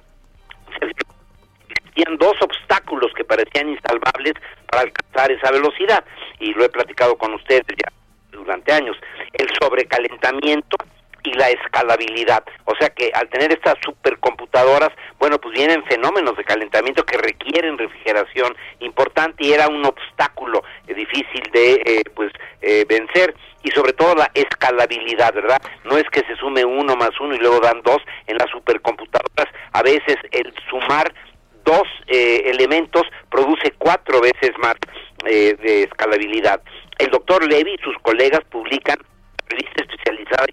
existían 1.70 2.18
dos 2.18 2.36
obstáculos 2.42 3.12
que 3.16 3.24
parecían 3.24 3.70
insalvables 3.70 4.34
para 4.68 4.84
alcanzar 4.84 5.32
esa 5.32 5.52
velocidad 5.52 6.04
y 6.40 6.54
lo 6.54 6.66
he 6.66 6.70
platicado 6.70 7.18
con 7.18 7.34
ustedes 7.34 7.66
ya 7.68 7.92
durante 8.32 8.72
años. 8.72 8.98
El 9.34 9.50
sobrecalentamiento 9.60 10.78
y 11.24 11.34
la 11.34 11.50
escalabilidad. 11.50 12.44
O 12.66 12.74
sea 12.80 12.90
que 12.90 13.12
al 13.14 13.30
tener 13.30 13.52
estas 13.52 13.76
supercomputadoras, 13.84 14.90
bueno, 15.20 15.40
pues 15.40 15.54
vienen 15.54 15.84
fenómenos 15.86 16.36
de 16.38 16.44
calentamiento 16.44 17.04
que 17.06 17.18
requieren 17.18 17.78
refrigeración 17.78 18.56
importante 18.80 19.46
y 19.46 19.54
era 19.54 19.68
un 19.68 19.86
obstáculo 19.86 20.64
eh, 20.88 20.94
difícil 20.94 21.44
de 21.52 21.74
eh, 21.86 22.04
pues 22.16 22.32
eh, 22.62 22.86
vencer 22.88 23.36
y 23.64 23.72
sobre 23.72 23.94
todo 23.94 24.16
la 24.16 24.32
escalabilidad, 24.34 25.34
¿verdad? 25.34 25.62
No 25.84 25.98
es 25.98 26.06
que 26.12 26.22
se 26.22 26.36
sume 26.38 26.64
uno 26.64 26.96
más 26.96 27.12
uno 27.20 27.36
y 27.36 27.40
luego 27.40 27.60
dan 27.60 27.82
dos 27.84 28.02
en 28.28 28.38
las 28.38 28.50
supercomputadoras, 28.52 29.48
a 29.74 29.84
veces 29.84 30.16
el 30.32 30.54
sumar 30.70 31.14
dos 31.66 31.84
elementos 32.08 33.04
produce 33.30 33.72
cuatro 33.78 34.22
veces 34.22 34.52
más 34.58 34.76
de 35.24 35.84
escalabilidad. 35.84 36.62
El 36.98 37.12
doctor 37.12 37.48
Levy 37.48 37.76
y 37.76 37.84
sus 37.84 37.96
colegas 38.02 38.40
publican 38.50 38.98
revista 39.50 39.84
especializada 39.84 40.48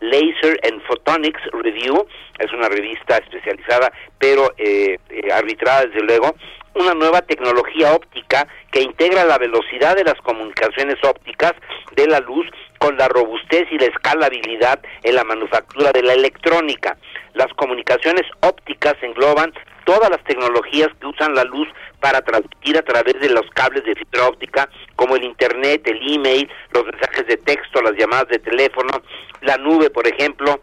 Laser 0.00 0.58
and 0.64 0.82
Photonics 0.82 1.40
Review, 1.52 2.06
es 2.38 2.52
una 2.52 2.68
revista 2.68 3.18
especializada, 3.18 3.92
pero 4.18 4.52
eh, 4.56 4.98
eh, 5.10 5.32
arbitrada 5.32 5.86
desde 5.86 6.02
luego, 6.02 6.34
una 6.74 6.94
nueva 6.94 7.22
tecnología 7.22 7.92
óptica 7.92 8.46
que 8.70 8.82
integra 8.82 9.24
la 9.24 9.38
velocidad 9.38 9.96
de 9.96 10.04
las 10.04 10.14
comunicaciones 10.22 10.96
ópticas 11.02 11.54
de 11.96 12.06
la 12.06 12.20
luz 12.20 12.46
con 12.78 12.96
la 12.96 13.08
robustez 13.08 13.66
y 13.70 13.78
la 13.78 13.86
escalabilidad 13.86 14.80
en 15.02 15.16
la 15.16 15.24
manufactura 15.24 15.90
de 15.92 16.02
la 16.02 16.12
electrónica. 16.12 16.96
Las 17.34 17.52
comunicaciones 17.54 18.22
ópticas 18.40 18.94
engloban 19.02 19.52
todas 19.88 20.10
las 20.10 20.22
tecnologías 20.24 20.88
que 21.00 21.06
usan 21.06 21.34
la 21.34 21.44
luz 21.44 21.66
para 21.98 22.20
transmitir 22.20 22.76
a 22.76 22.82
través 22.82 23.18
de 23.22 23.30
los 23.30 23.48
cables 23.54 23.82
de 23.84 23.94
fibra 23.94 24.28
óptica, 24.28 24.68
como 24.96 25.16
el 25.16 25.24
Internet, 25.24 25.80
el 25.86 26.14
email, 26.14 26.46
los 26.72 26.84
mensajes 26.84 27.26
de 27.26 27.38
texto, 27.38 27.80
las 27.80 27.94
llamadas 27.96 28.28
de 28.28 28.38
teléfono, 28.38 29.00
la 29.40 29.56
nube, 29.56 29.88
por 29.88 30.06
ejemplo, 30.06 30.60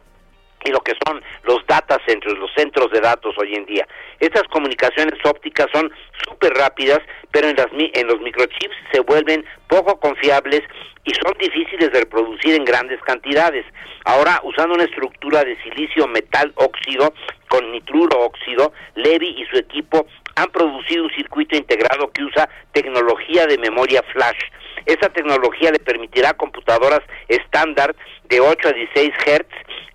y 0.66 0.72
lo 0.72 0.82
que 0.82 0.94
son 1.06 1.22
los 1.44 1.66
data 1.68 1.98
centers, 2.06 2.38
los 2.38 2.52
centros 2.56 2.92
de 2.92 3.00
datos 3.00 3.36
hoy 3.38 3.56
en 3.56 3.66
día. 3.66 3.88
Estas 4.20 4.44
comunicaciones 4.50 5.20
ópticas 5.24 5.68
son 5.72 5.92
súper 6.28 6.54
rápidas, 6.54 7.00
pero 7.32 7.48
en, 7.48 7.56
las, 7.56 7.68
en 7.72 8.08
los 8.08 8.20
microchips 8.20 8.76
se 8.92 9.00
vuelven 9.02 9.46
poco 9.68 10.00
confiables 10.00 10.62
y 11.06 11.12
son 11.24 11.34
difíciles 11.40 11.92
de 11.92 12.00
reproducir 12.00 12.56
en 12.56 12.66
grandes 12.66 13.00
cantidades. 13.02 13.66
Ahora, 14.06 14.42
usando 14.44 14.74
una 14.74 14.86
estructura 14.86 15.44
de 15.44 15.56
silicio 15.62 16.08
metal 16.08 16.52
óxido 16.56 17.14
con 17.48 17.72
nitruro 17.72 18.20
óxido, 18.22 18.74
Levy 18.96 19.36
y 19.38 19.46
su 19.46 19.58
equipo 19.58 20.08
han 20.36 20.50
producido 20.50 21.04
un 21.04 21.12
circuito 21.12 21.56
integrado 21.56 22.12
que 22.12 22.24
usa 22.24 22.50
tecnología 22.74 23.46
de 23.46 23.58
memoria 23.58 24.04
flash. 24.12 24.40
Esa 24.86 25.10
tecnología 25.10 25.72
le 25.72 25.80
permitirá 25.80 26.30
a 26.30 26.34
computadoras 26.34 27.02
estándar 27.28 27.96
de 28.26 28.40
8 28.40 28.70
a 28.70 28.72
16 28.72 29.14
Hz 29.26 29.46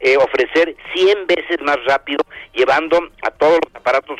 eh, 0.01 0.16
ofrecer 0.16 0.74
100 0.95 1.26
veces 1.26 1.61
más 1.61 1.76
rápido, 1.84 2.24
llevando 2.55 2.99
a 3.22 3.30
todos 3.30 3.59
los 3.64 3.74
aparatos 3.74 4.18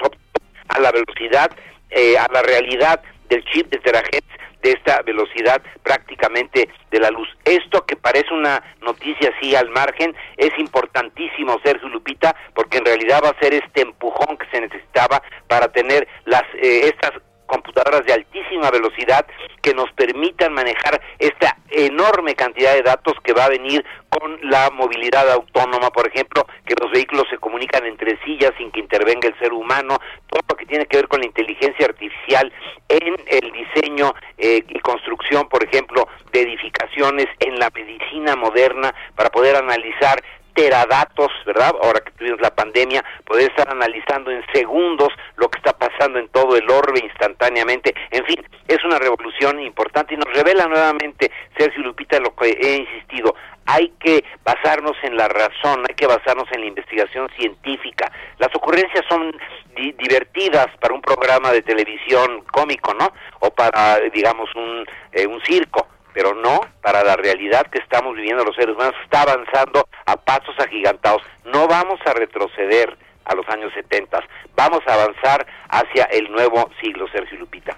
a 0.69 0.79
la 0.79 0.93
velocidad, 0.93 1.51
eh, 1.91 2.17
a 2.19 2.27
la 2.33 2.43
realidad 2.43 3.03
del 3.29 3.45
chip 3.47 3.71
de 3.71 3.79
terahertz 3.79 4.29
de 4.63 4.73
esta 4.73 5.01
velocidad 5.03 5.63
prácticamente 5.83 6.69
de 6.91 7.01
la 7.01 7.11
luz. 7.11 7.29
Esto 7.45 7.87
que 7.87 7.97
parece 7.97 8.33
una 8.35 8.63
noticia 8.83 9.33
así 9.35 9.55
al 9.57 9.71
margen 9.71 10.15
es 10.37 10.51
importantísimo, 10.59 11.59
Sergio 11.65 11.89
Lupita, 11.89 12.37
porque 12.55 12.79
en 12.79 12.85
realidad 12.85 13.23
va 13.25 13.31
a 13.31 13.41
ser 13.41 13.55
este 13.55 13.81
empujón 13.81 14.37
que 14.37 14.47
se 14.51 14.61
necesitaba 14.61 15.23
para 15.49 15.69
tener 15.69 16.07
las 16.27 16.43
eh, 16.55 16.93
estas 16.93 17.13
computadoras 17.51 18.07
de 18.07 18.13
altísima 18.13 18.71
velocidad 18.71 19.27
que 19.61 19.75
nos 19.75 19.91
permitan 19.93 20.53
manejar 20.53 21.01
esta 21.19 21.57
enorme 21.71 22.35
cantidad 22.35 22.75
de 22.75 22.83
datos 22.83 23.15
que 23.25 23.33
va 23.33 23.47
a 23.47 23.49
venir 23.49 23.85
con 24.09 24.39
la 24.49 24.71
movilidad 24.71 25.29
autónoma, 25.31 25.91
por 25.91 26.07
ejemplo, 26.07 26.47
que 26.65 26.75
los 26.81 26.91
vehículos 26.93 27.27
se 27.29 27.39
comunican 27.39 27.85
entre 27.87 28.19
sí 28.25 28.39
ya 28.41 28.53
sin 28.57 28.71
que 28.71 28.81
intervenga 28.81 29.29
el 29.29 29.39
ser 29.39 29.53
humano, 29.53 29.99
todo 30.29 30.41
lo 30.49 30.57
que 30.57 30.67
tiene 30.67 30.87
que 30.87 30.97
ver 30.97 31.09
con 31.09 31.21
la 31.21 31.27
inteligencia 31.27 31.87
artificial 31.87 32.53
en 32.89 33.17
el 33.27 33.53
diseño 33.53 34.15
eh, 34.39 34.65
y 34.69 34.79
construcción, 34.81 35.49
por 35.49 35.65
ejemplo, 35.65 36.07
de 36.33 36.43
edificaciones, 36.43 37.27
en 37.41 37.59
la 37.59 37.71
medicina 37.75 38.37
moderna, 38.37 38.95
para 39.17 39.31
poder 39.31 39.57
analizar 39.57 40.23
teradatos, 40.55 41.31
¿verdad? 41.47 41.75
Ahora 41.83 42.01
que 42.01 42.13
tuvimos 42.13 42.41
la 42.41 42.55
pandemia, 42.55 43.05
poder 43.25 43.51
estar 43.51 43.69
analizando 43.71 44.31
en 44.31 44.45
segundos 44.53 45.09
lo 45.37 45.49
que 45.49 45.59
está 45.59 45.73
pasando 45.73 46.19
en 46.19 46.29
todo 46.29 46.57
el 46.57 46.69
orbe 46.71 47.01
instantáneamente. 47.01 47.95
En 48.11 48.25
fin, 48.27 48.45
es 48.69 48.85
una 48.85 48.99
revolución 48.99 49.61
importante 49.61 50.15
y 50.15 50.17
nos 50.17 50.33
revela 50.35 50.67
nuevamente, 50.67 51.31
Sergio 51.59 51.83
Lupita, 51.83 52.19
lo 52.21 52.35
que 52.35 52.51
he 52.51 52.77
insistido. 52.77 53.35
Hay 53.67 53.93
que 54.01 54.25
basarnos 54.45 54.97
en 55.03 55.17
la 55.17 55.29
razón, 55.29 55.85
hay 55.89 55.95
que 55.95 56.07
basarnos 56.07 56.51
en 56.53 56.61
la 56.61 56.67
investigación 56.67 57.29
científica. 57.37 58.11
Las 58.39 58.55
ocurrencias 58.55 59.05
son 59.09 59.33
divertidas 59.75 60.67
para 60.81 60.95
un 60.95 61.01
programa 61.01 61.53
de 61.53 61.63
televisión 61.63 62.43
cómico, 62.51 62.93
¿no? 62.95 63.13
O 63.41 63.51
para, 63.51 64.01
digamos, 64.13 64.49
un, 64.57 64.85
eh, 65.13 65.27
un 65.27 65.41
circo 65.43 65.87
pero 66.13 66.35
no 66.35 66.61
para 66.83 67.05
la 67.05 67.17
realidad 67.17 67.67
que 67.67 67.79
estamos 67.79 68.15
viviendo 68.15 68.45
los 68.45 68.57
seres 68.57 68.75
humanos. 68.75 68.95
Está 69.05 69.23
avanzando 69.23 69.89
a 70.07 70.17
pasos 70.17 70.55
agigantados. 70.59 71.23
No 71.45 71.67
vamos 71.67 72.01
a 72.07 72.13
retroceder 72.13 72.97
a 73.25 73.35
los 73.35 73.49
años 73.49 73.73
70, 73.75 74.19
vamos 74.57 74.81
a 74.87 74.95
avanzar 74.95 75.47
hacia 75.69 76.05
el 76.05 76.31
nuevo 76.33 76.69
siglo, 76.81 77.07
Sergio 77.13 77.39
Lupita. 77.39 77.77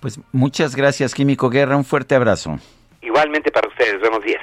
Pues 0.00 0.20
muchas 0.32 0.74
gracias, 0.74 1.14
Químico 1.14 1.50
Guerra, 1.50 1.76
un 1.76 1.84
fuerte 1.84 2.14
abrazo. 2.14 2.58
Igualmente 3.02 3.50
para 3.50 3.68
ustedes, 3.68 4.00
buenos 4.00 4.22
días. 4.24 4.42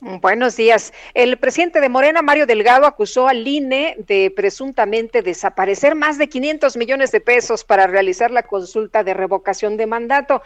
Buenos 0.00 0.56
días. 0.56 0.92
El 1.14 1.38
presidente 1.38 1.80
de 1.80 1.88
Morena, 1.88 2.20
Mario 2.20 2.44
Delgado, 2.46 2.86
acusó 2.86 3.26
al 3.26 3.48
INE 3.48 3.96
de 4.06 4.30
presuntamente 4.30 5.22
desaparecer 5.22 5.94
más 5.94 6.18
de 6.18 6.28
500 6.28 6.76
millones 6.76 7.10
de 7.10 7.20
pesos 7.20 7.64
para 7.64 7.86
realizar 7.86 8.30
la 8.30 8.42
consulta 8.42 9.02
de 9.02 9.14
revocación 9.14 9.78
de 9.78 9.86
mandato. 9.86 10.42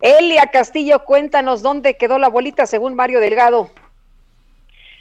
Elia 0.00 0.46
Castillo, 0.52 1.04
cuéntanos 1.04 1.62
dónde 1.62 1.96
quedó 1.96 2.18
la 2.18 2.28
bolita 2.28 2.66
según 2.66 2.94
Mario 2.94 3.20
Delgado. 3.20 3.70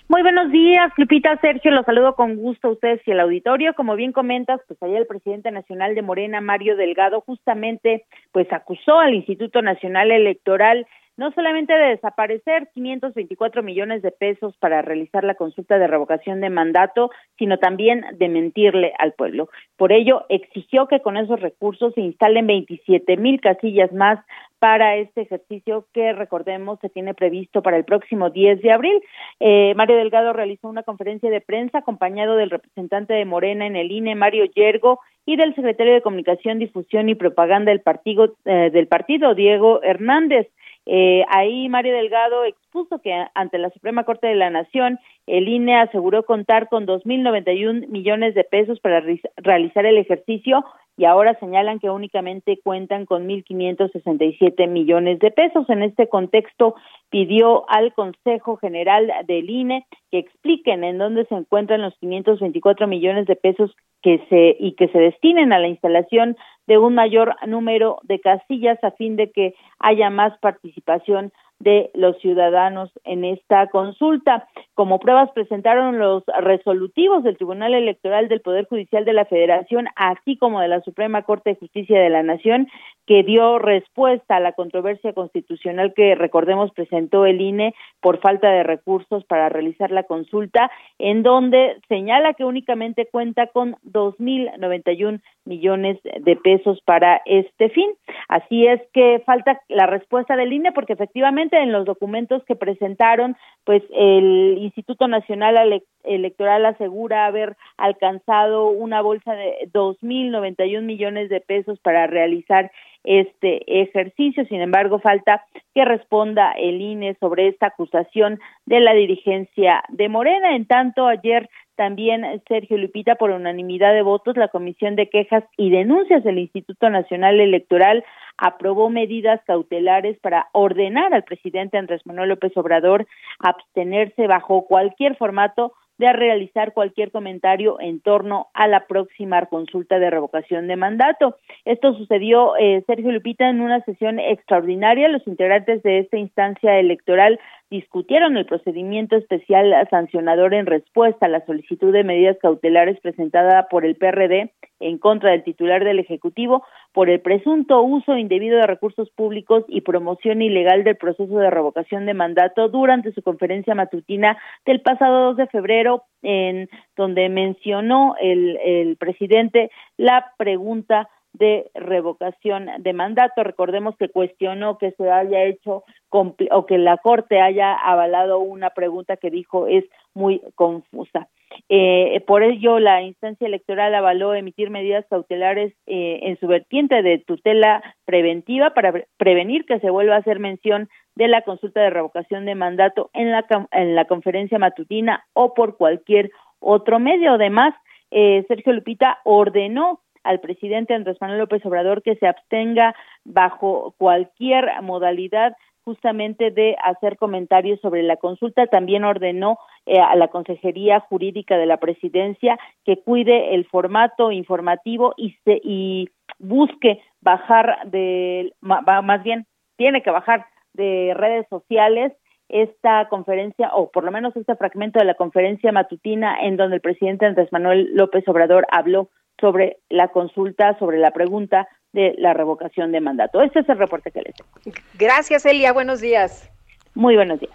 Muy 0.08 0.22
buenos 0.22 0.52
días, 0.52 0.92
Lupita, 0.98 1.36
Sergio, 1.42 1.72
los 1.72 1.86
saludo 1.86 2.14
con 2.14 2.36
gusto 2.36 2.68
a 2.68 2.72
ustedes 2.72 3.02
y 3.08 3.12
al 3.12 3.22
auditorio. 3.22 3.74
Como 3.74 3.96
bien 3.96 4.12
comentas, 4.12 4.62
pues 4.68 4.82
ayer 4.84 4.98
el 4.98 5.08
presidente 5.08 5.50
nacional 5.52 5.96
de 5.96 6.04
Morena, 6.04 6.42
Mario 6.42 6.78
Delgado, 6.78 7.22
justamente 7.22 8.06
pues 8.32 8.52
acusó 8.54 9.00
al 9.00 9.16
Instituto 9.16 9.64
Nacional 9.64 10.12
Electoral 10.12 10.86
no 11.18 11.32
solamente 11.32 11.74
de 11.74 11.92
desaparecer 11.92 12.70
524 12.74 13.64
millones 13.64 14.02
de 14.02 14.12
pesos 14.12 14.56
para 14.58 14.82
realizar 14.82 15.24
la 15.24 15.36
consulta 15.36 15.78
de 15.78 15.88
revocación 15.88 16.42
de 16.42 16.50
mandato, 16.50 17.10
sino 17.38 17.58
también 17.58 18.06
de 18.18 18.28
mentirle 18.28 18.94
al 19.00 19.14
pueblo. 19.14 19.50
Por 19.78 19.92
ello, 19.92 20.26
exigió 20.30 20.88
que 20.88 21.02
con 21.02 21.18
esos 21.18 21.40
recursos 21.40 21.94
se 21.94 22.02
instalen 22.02 22.48
27 22.48 23.18
mil 23.18 23.40
casillas 23.40 23.94
más 23.94 24.20
para 24.60 24.96
este 24.98 25.22
ejercicio 25.22 25.86
que, 25.94 26.14
recordemos, 26.14 26.80
se 26.80 26.90
tiene 26.90 27.14
previsto 27.14 27.62
para 27.62 27.78
el 27.78 27.86
próximo 27.86 28.30
10 28.30 28.62
de 28.62 28.72
abril. 28.72 29.02
Eh, 29.40 29.74
Mario 29.76 29.98
Delgado 29.98 30.34
realizó 30.34 30.68
una 30.70 30.84
conferencia 30.84 31.30
de 31.30 31.42
prensa 31.42 31.80
acompañado 31.80 32.36
del 32.36 32.50
representante 32.50 33.14
de 33.14 33.26
Morena 33.26 33.66
en 33.66 33.76
el 33.76 33.92
INE, 33.92 34.16
Mario 34.16 34.46
Yergo, 34.46 35.00
y 35.26 35.38
del 35.38 35.56
secretario 35.56 35.94
de 35.94 36.02
Comunicación, 36.02 36.60
Difusión 36.60 37.10
y 37.10 37.16
Propaganda 37.16 37.72
del 37.72 37.82
partido, 37.82 38.36
eh, 38.46 38.70
del 38.72 38.88
partido 38.88 39.36
Diego 39.36 39.82
Hernández. 39.84 40.48
Eh, 40.86 41.26
ahí 41.30 41.68
Mario 41.68 41.94
Delgado 41.94 42.46
expuso 42.46 43.00
que 43.00 43.26
ante 43.34 43.58
la 43.58 43.72
Suprema 43.72 44.04
Corte 44.04 44.28
de 44.28 44.36
la 44.36 44.52
Nación, 44.52 45.00
el 45.28 45.48
INE 45.48 45.76
aseguró 45.78 46.24
contar 46.24 46.70
con 46.70 46.86
2.091 46.86 47.88
millones 47.88 48.36
de 48.36 48.44
pesos 48.44 48.80
para 48.80 49.04
realizar 49.38 49.86
el 49.86 49.98
ejercicio 49.98 50.64
y 50.98 51.06
ahora 51.06 51.38
señalan 51.40 51.80
que 51.80 51.90
únicamente 51.90 52.60
cuentan 52.64 53.06
con 53.06 53.28
1.567 53.28 54.68
millones 54.68 55.20
de 55.20 55.32
pesos. 55.32 55.70
En 55.70 55.84
este 55.84 56.08
contexto, 56.08 56.76
pidió 57.10 57.70
al 57.70 57.94
Consejo 57.94 58.58
General 58.58 59.12
del 59.26 59.50
INE 59.50 59.86
que 60.12 60.20
expliquen 60.20 60.84
en 60.84 60.98
dónde 60.98 61.26
se 61.26 61.36
encuentran 61.36 61.82
los 61.82 61.98
524 61.98 62.88
millones 62.88 63.26
de 63.26 63.36
pesos 63.36 63.76
que 64.02 64.26
se 64.30 64.56
y 64.60 64.74
que 64.74 64.88
se 64.90 65.00
destinen 65.00 65.52
a 65.52 65.60
la 65.60 65.68
instalación 65.68 66.38
de 66.68 66.78
un 66.78 66.96
mayor 66.96 67.36
número 67.46 68.00
de 68.04 68.20
casillas 68.20 68.82
a 68.84 68.92
fin 68.92 69.16
de 69.16 69.32
que 69.32 69.54
haya 69.80 70.10
más 70.10 70.38
participación 70.40 71.34
de 71.60 71.90
los 71.94 72.18
ciudadanos 72.20 72.92
en 73.04 73.24
esta 73.24 73.68
consulta. 73.68 74.48
Como 74.74 75.00
pruebas 75.00 75.32
presentaron 75.32 75.98
los 75.98 76.24
resolutivos 76.42 77.24
del 77.24 77.38
Tribunal 77.38 77.74
Electoral 77.74 78.28
del 78.28 78.42
Poder 78.42 78.66
Judicial 78.66 79.06
de 79.06 79.14
la 79.14 79.26
Federación, 79.26 79.88
así 79.96 80.38
como 80.38 80.60
de 80.60 80.68
la 80.68 80.82
Suprema 80.82 81.24
Corte 81.24 81.52
de 81.52 81.56
Justicia 81.56 82.00
de 82.00 82.10
la 82.10 82.24
Nación, 82.24 82.68
que 83.06 83.24
dio 83.24 83.60
respuesta 83.60 84.36
a 84.38 84.40
la 84.40 84.54
controversia 84.54 85.14
constitucional 85.14 85.94
que, 85.94 86.16
recordemos, 86.16 86.72
presentó 86.72 87.26
el 87.26 87.40
INE 87.40 87.74
por 88.02 88.20
falta 88.20 88.50
de 88.50 88.64
recursos 88.64 89.24
para 89.26 89.50
realizar 89.50 89.92
la 89.92 90.04
consulta, 90.04 90.72
en 90.98 91.24
donde 91.24 91.78
señala 91.88 92.34
que 92.34 92.46
únicamente 92.46 93.06
cuenta 93.06 93.48
con 93.48 93.76
2.091 93.86 95.22
millones 95.46 96.00
de 96.04 96.36
pesos 96.36 96.82
para 96.86 97.22
este 97.26 97.70
fin. 97.70 97.92
Así 98.28 98.66
es 98.66 98.82
que 98.94 99.22
falta 99.26 99.62
la 99.70 99.86
respuesta 99.86 100.36
del 100.36 100.52
INE 100.52 100.72
porque 100.72 100.94
efectivamente 100.94 101.45
en 101.52 101.72
los 101.72 101.86
documentos 101.86 102.44
que 102.46 102.56
presentaron, 102.56 103.36
pues 103.64 103.84
el 103.94 104.58
Instituto 104.60 105.08
Nacional 105.08 105.82
Electoral 106.04 106.66
asegura 106.66 107.26
haber 107.26 107.58
alcanzado 107.78 108.68
una 108.68 109.02
bolsa 109.02 109.34
de 109.34 109.70
2.091 109.74 110.82
millones 110.82 111.30
de 111.30 111.42
pesos 111.42 111.80
para 111.80 112.08
realizar 112.08 112.72
este 113.04 113.82
ejercicio. 113.82 114.46
Sin 114.46 114.62
embargo, 114.62 115.00
falta 115.00 115.46
que 115.74 115.86
responda 115.86 116.52
el 116.54 116.82
INE 116.82 117.16
sobre 117.20 117.48
esta 117.48 117.68
acusación 117.68 118.40
de 118.66 118.80
la 118.80 118.94
dirigencia 118.94 119.84
de 119.90 120.10
Morena. 120.10 120.56
En 120.56 120.66
tanto, 120.66 121.08
ayer 121.08 121.50
también 121.76 122.42
Sergio 122.48 122.78
Lupita, 122.78 123.16
por 123.16 123.32
unanimidad 123.32 123.94
de 123.94 124.02
votos, 124.02 124.38
la 124.38 124.48
Comisión 124.48 124.96
de 124.96 125.10
Quejas 125.10 125.44
y 125.58 125.70
Denuncias 125.70 126.24
del 126.24 126.40
Instituto 126.40 126.90
Nacional 126.90 127.40
Electoral 127.40 128.04
aprobó 128.38 128.90
medidas 128.90 129.42
cautelares 129.46 130.18
para 130.20 130.48
ordenar 130.52 131.14
al 131.14 131.24
presidente 131.24 131.78
Andrés 131.78 132.06
Manuel 132.06 132.30
López 132.30 132.56
Obrador 132.58 133.08
abstenerse 133.40 134.28
bajo 134.28 134.66
cualquier 134.66 135.16
formato 135.16 135.74
de 135.98 136.12
realizar 136.12 136.74
cualquier 136.74 137.12
comentario 137.12 137.80
en 137.80 138.02
torno 138.02 138.48
a 138.54 138.68
la 138.68 138.86
próxima 138.88 139.46
consulta 139.46 140.00
de 140.00 140.10
revocación 140.10 140.68
de 140.68 140.76
mandato. 140.76 141.38
Esto 141.64 141.94
sucedió, 141.94 142.56
eh, 142.58 142.84
Sergio 142.86 143.12
Lupita, 143.12 143.50
en 143.50 143.62
una 143.62 143.82
sesión 143.82 144.20
extraordinaria. 144.20 145.08
Los 145.08 145.26
integrantes 145.28 145.84
de 145.84 146.00
esta 146.00 146.18
instancia 146.18 146.80
electoral 146.80 147.40
discutieron 147.70 148.38
el 148.38 148.46
procedimiento 148.46 149.16
especial 149.16 149.74
sancionador 149.90 150.54
en 150.54 150.66
respuesta 150.66 151.26
a 151.26 151.30
la 151.30 151.46
solicitud 151.46 151.92
de 151.92 152.04
medidas 152.04 152.38
cautelares 152.42 153.00
presentada 153.00 153.68
por 153.70 153.86
el 153.86 153.96
PRD 153.96 154.52
en 154.80 154.98
contra 154.98 155.32
del 155.32 155.44
titular 155.44 155.84
del 155.84 156.00
Ejecutivo 156.00 156.64
por 156.96 157.10
el 157.10 157.20
presunto 157.20 157.82
uso 157.82 158.18
indebido 158.18 158.58
de 158.58 158.68
recursos 158.68 159.10
públicos 159.10 159.66
y 159.68 159.82
promoción 159.82 160.42
ilegal 160.42 160.86
del 160.86 160.96
proceso 160.96 161.38
de 161.38 161.50
revocación 161.50 162.06
de 162.06 162.14
mandato 162.14 162.70
durante 162.70 163.12
su 163.12 163.22
conferencia 163.22 163.76
matutina 163.76 164.38
del 164.66 164.80
pasado 164.80 165.26
2 165.26 165.38
de 165.38 165.48
febrero, 165.48 166.04
en 166.22 166.70
donde 166.96 167.28
mencionó 167.28 168.16
el, 168.22 168.96
presidente 168.98 169.72
la 169.98 170.32
pregunta 170.38 171.10
de 171.34 171.70
revocación 171.74 172.70
de 172.80 172.94
mandato. 172.94 173.44
Recordemos 173.44 173.98
que 173.98 174.08
cuestionó 174.08 174.78
que 174.78 174.92
se 174.92 175.12
haya 175.12 175.44
hecho 175.44 175.84
o 176.10 176.66
que 176.66 176.78
la 176.78 176.96
Corte 176.96 177.42
haya 177.42 177.74
avalado 177.74 178.40
una 178.40 178.70
pregunta 178.70 179.18
que 179.18 179.30
dijo 179.30 179.68
es 179.68 179.84
muy 180.16 180.42
confusa. 180.56 181.28
Eh, 181.70 182.22
por 182.28 182.44
ello, 182.44 182.80
la 182.80 183.02
instancia 183.02 183.48
electoral 183.48 183.94
avaló 183.94 184.34
emitir 184.34 184.70
medidas 184.70 185.06
cautelares 185.10 185.74
eh, 185.86 186.20
en 186.24 186.40
su 186.40 186.48
vertiente 186.48 187.02
de 187.02 187.20
tutela 187.20 187.84
preventiva 188.06 188.72
para 188.74 189.06
prevenir 189.18 189.66
que 189.66 189.80
se 189.80 189.90
vuelva 189.90 190.16
a 190.16 190.20
hacer 190.20 190.40
mención 190.40 190.90
de 191.16 191.28
la 191.28 191.42
consulta 191.42 191.82
de 191.82 191.90
revocación 191.90 192.46
de 192.46 192.56
mandato 192.56 193.10
en 193.14 193.32
la, 193.32 193.46
en 193.72 193.96
la 193.96 194.06
conferencia 194.06 194.60
matutina 194.60 195.26
o 195.34 195.54
por 195.54 195.78
cualquier 195.78 196.32
otro 196.60 197.00
medio. 197.00 197.34
Además, 197.34 197.74
eh, 198.12 198.44
Sergio 198.48 198.74
Lupita 198.74 199.20
ordenó 199.24 200.02
al 200.24 200.40
presidente 200.40 200.94
Andrés 200.94 201.18
Manuel 201.22 201.40
López 201.40 201.66
Obrador 201.66 202.02
que 202.02 202.16
se 202.16 202.28
abstenga 202.28 202.96
bajo 203.24 203.94
cualquier 203.98 204.70
modalidad 204.82 205.56
justamente 205.86 206.52
de 206.52 206.76
hacer 206.84 207.18
comentarios 207.18 207.80
sobre 207.80 208.04
la 208.04 208.18
consulta. 208.18 208.66
También 208.68 209.06
ordenó 209.06 209.60
eh, 209.86 210.00
a 210.00 210.16
la 210.16 210.28
Consejería 210.28 211.00
Jurídica 211.00 211.58
de 211.58 211.68
la 211.68 211.78
Presidencia 211.78 212.60
que 212.84 212.98
cuide 212.98 213.54
el 213.54 213.66
formato 213.66 214.32
informativo 214.32 215.14
y, 215.16 215.38
se, 215.46 215.62
y 215.64 216.10
busque 216.40 217.02
bajar 217.22 217.78
de, 217.86 218.54
más 218.62 219.24
bien, 219.24 219.46
tiene 219.78 220.02
que 220.02 220.12
bajar 220.12 220.48
de 220.74 221.14
redes 221.16 221.46
sociales 221.50 222.12
esta 222.50 223.08
conferencia, 223.08 223.72
o 223.74 223.90
por 223.90 224.04
lo 224.04 224.12
menos 224.12 224.36
este 224.36 224.56
fragmento 224.56 225.00
de 225.00 225.06
la 225.06 225.16
conferencia 225.16 225.72
matutina 225.72 226.38
en 226.42 226.58
donde 226.58 226.76
el 226.76 226.82
presidente 226.82 227.26
Andrés 227.26 227.52
Manuel 227.52 227.90
López 227.94 228.28
Obrador 228.28 228.68
habló 228.72 229.10
sobre 229.40 229.78
la 229.90 230.10
consulta, 230.10 230.78
sobre 230.78 230.98
la 230.98 231.12
pregunta 231.12 231.68
de 231.96 232.14
la 232.20 232.34
revocación 232.34 232.92
de 232.92 233.02
mandato. 233.02 233.42
Este 233.42 233.62
es 233.62 233.70
el 233.70 233.80
reporte 233.80 234.12
que 234.12 234.22
les 234.22 234.36
tengo. 234.36 234.78
Gracias, 235.00 235.46
Elia. 235.46 235.74
Buenos 235.74 236.02
días. 236.02 236.52
Muy 236.94 237.16
buenos 237.16 237.40
días. 237.40 237.54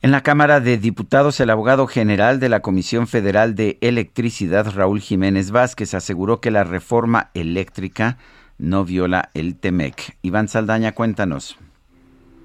En 0.00 0.12
la 0.12 0.22
Cámara 0.22 0.60
de 0.60 0.78
Diputados, 0.78 1.40
el 1.40 1.50
abogado 1.50 1.88
general 1.88 2.38
de 2.38 2.48
la 2.48 2.60
Comisión 2.60 3.08
Federal 3.08 3.56
de 3.56 3.78
Electricidad, 3.80 4.72
Raúl 4.72 5.00
Jiménez 5.00 5.50
Vázquez, 5.50 5.92
aseguró 5.94 6.40
que 6.40 6.52
la 6.52 6.62
reforma 6.62 7.30
eléctrica 7.34 8.18
no 8.58 8.84
viola 8.84 9.30
el 9.34 9.56
TEMEC. 9.56 10.16
Iván 10.22 10.46
Saldaña, 10.46 10.92
cuéntanos. 10.92 11.58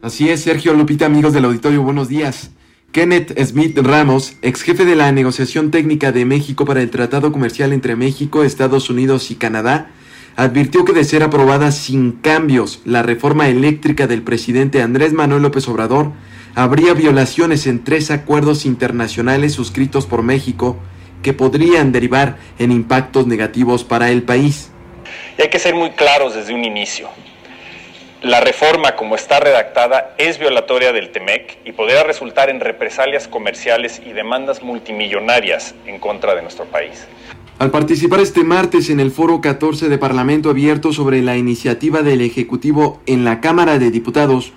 Así 0.01 0.29
es, 0.29 0.41
Sergio 0.41 0.73
Lupita, 0.73 1.05
amigos 1.05 1.33
del 1.33 1.45
auditorio, 1.45 1.83
buenos 1.83 2.09
días. 2.09 2.51
Kenneth 2.91 3.39
Smith 3.43 3.77
Ramos, 3.77 4.37
ex 4.41 4.61
jefe 4.61 4.85
de 4.85 4.95
la 4.95 5.11
negociación 5.11 5.69
técnica 5.69 6.11
de 6.11 6.25
México 6.25 6.65
para 6.65 6.81
el 6.81 6.89
Tratado 6.89 7.31
Comercial 7.31 7.71
entre 7.73 7.95
México, 7.95 8.43
Estados 8.43 8.89
Unidos 8.89 9.31
y 9.31 9.35
Canadá, 9.35 9.91
advirtió 10.35 10.85
que 10.85 10.93
de 10.93 11.03
ser 11.03 11.23
aprobada 11.23 11.71
sin 11.71 12.13
cambios 12.13 12.81
la 12.85 13.03
reforma 13.03 13.47
eléctrica 13.49 14.07
del 14.07 14.23
presidente 14.23 14.81
Andrés 14.81 15.13
Manuel 15.13 15.43
López 15.43 15.67
Obrador, 15.67 16.11
habría 16.55 16.93
violaciones 16.93 17.67
en 17.67 17.83
tres 17.83 18.11
acuerdos 18.11 18.65
internacionales 18.65 19.53
suscritos 19.53 20.05
por 20.05 20.23
México 20.23 20.77
que 21.21 21.33
podrían 21.33 21.91
derivar 21.91 22.37
en 22.59 22.71
impactos 22.71 23.27
negativos 23.27 23.83
para 23.83 24.09
el 24.09 24.23
país. 24.23 24.71
Y 25.37 25.41
hay 25.41 25.49
que 25.49 25.59
ser 25.59 25.75
muy 25.75 25.91
claros 25.91 26.35
desde 26.35 26.53
un 26.53 26.63
inicio. 26.63 27.09
La 28.21 28.39
reforma 28.39 28.95
como 28.95 29.15
está 29.15 29.39
redactada 29.41 30.15
es 30.17 30.39
violatoria 30.39 30.93
del 30.93 31.11
TEMEC 31.11 31.57
y 31.65 31.73
podría 31.73 32.03
resultar 32.03 32.49
en 32.49 32.61
represalias 32.61 33.27
comerciales 33.27 34.01
y 34.05 34.13
demandas 34.13 34.63
multimillonarias 34.63 35.75
en 35.85 35.99
contra 35.99 36.33
de 36.33 36.41
nuestro 36.41 36.63
país. 36.65 37.05
Al 37.63 37.71
participar 37.71 38.19
este 38.19 38.43
martes 38.43 38.89
en 38.89 38.99
el 38.99 39.09
foro 39.09 39.39
14 39.39 39.87
de 39.87 39.97
Parlamento 39.97 40.49
Abierto 40.49 40.91
sobre 40.91 41.21
la 41.21 41.37
iniciativa 41.37 42.01
del 42.01 42.19
Ejecutivo 42.19 42.99
en 43.05 43.23
la 43.23 43.39
Cámara 43.39 43.79
de 43.79 43.89
Diputados, 43.89 44.51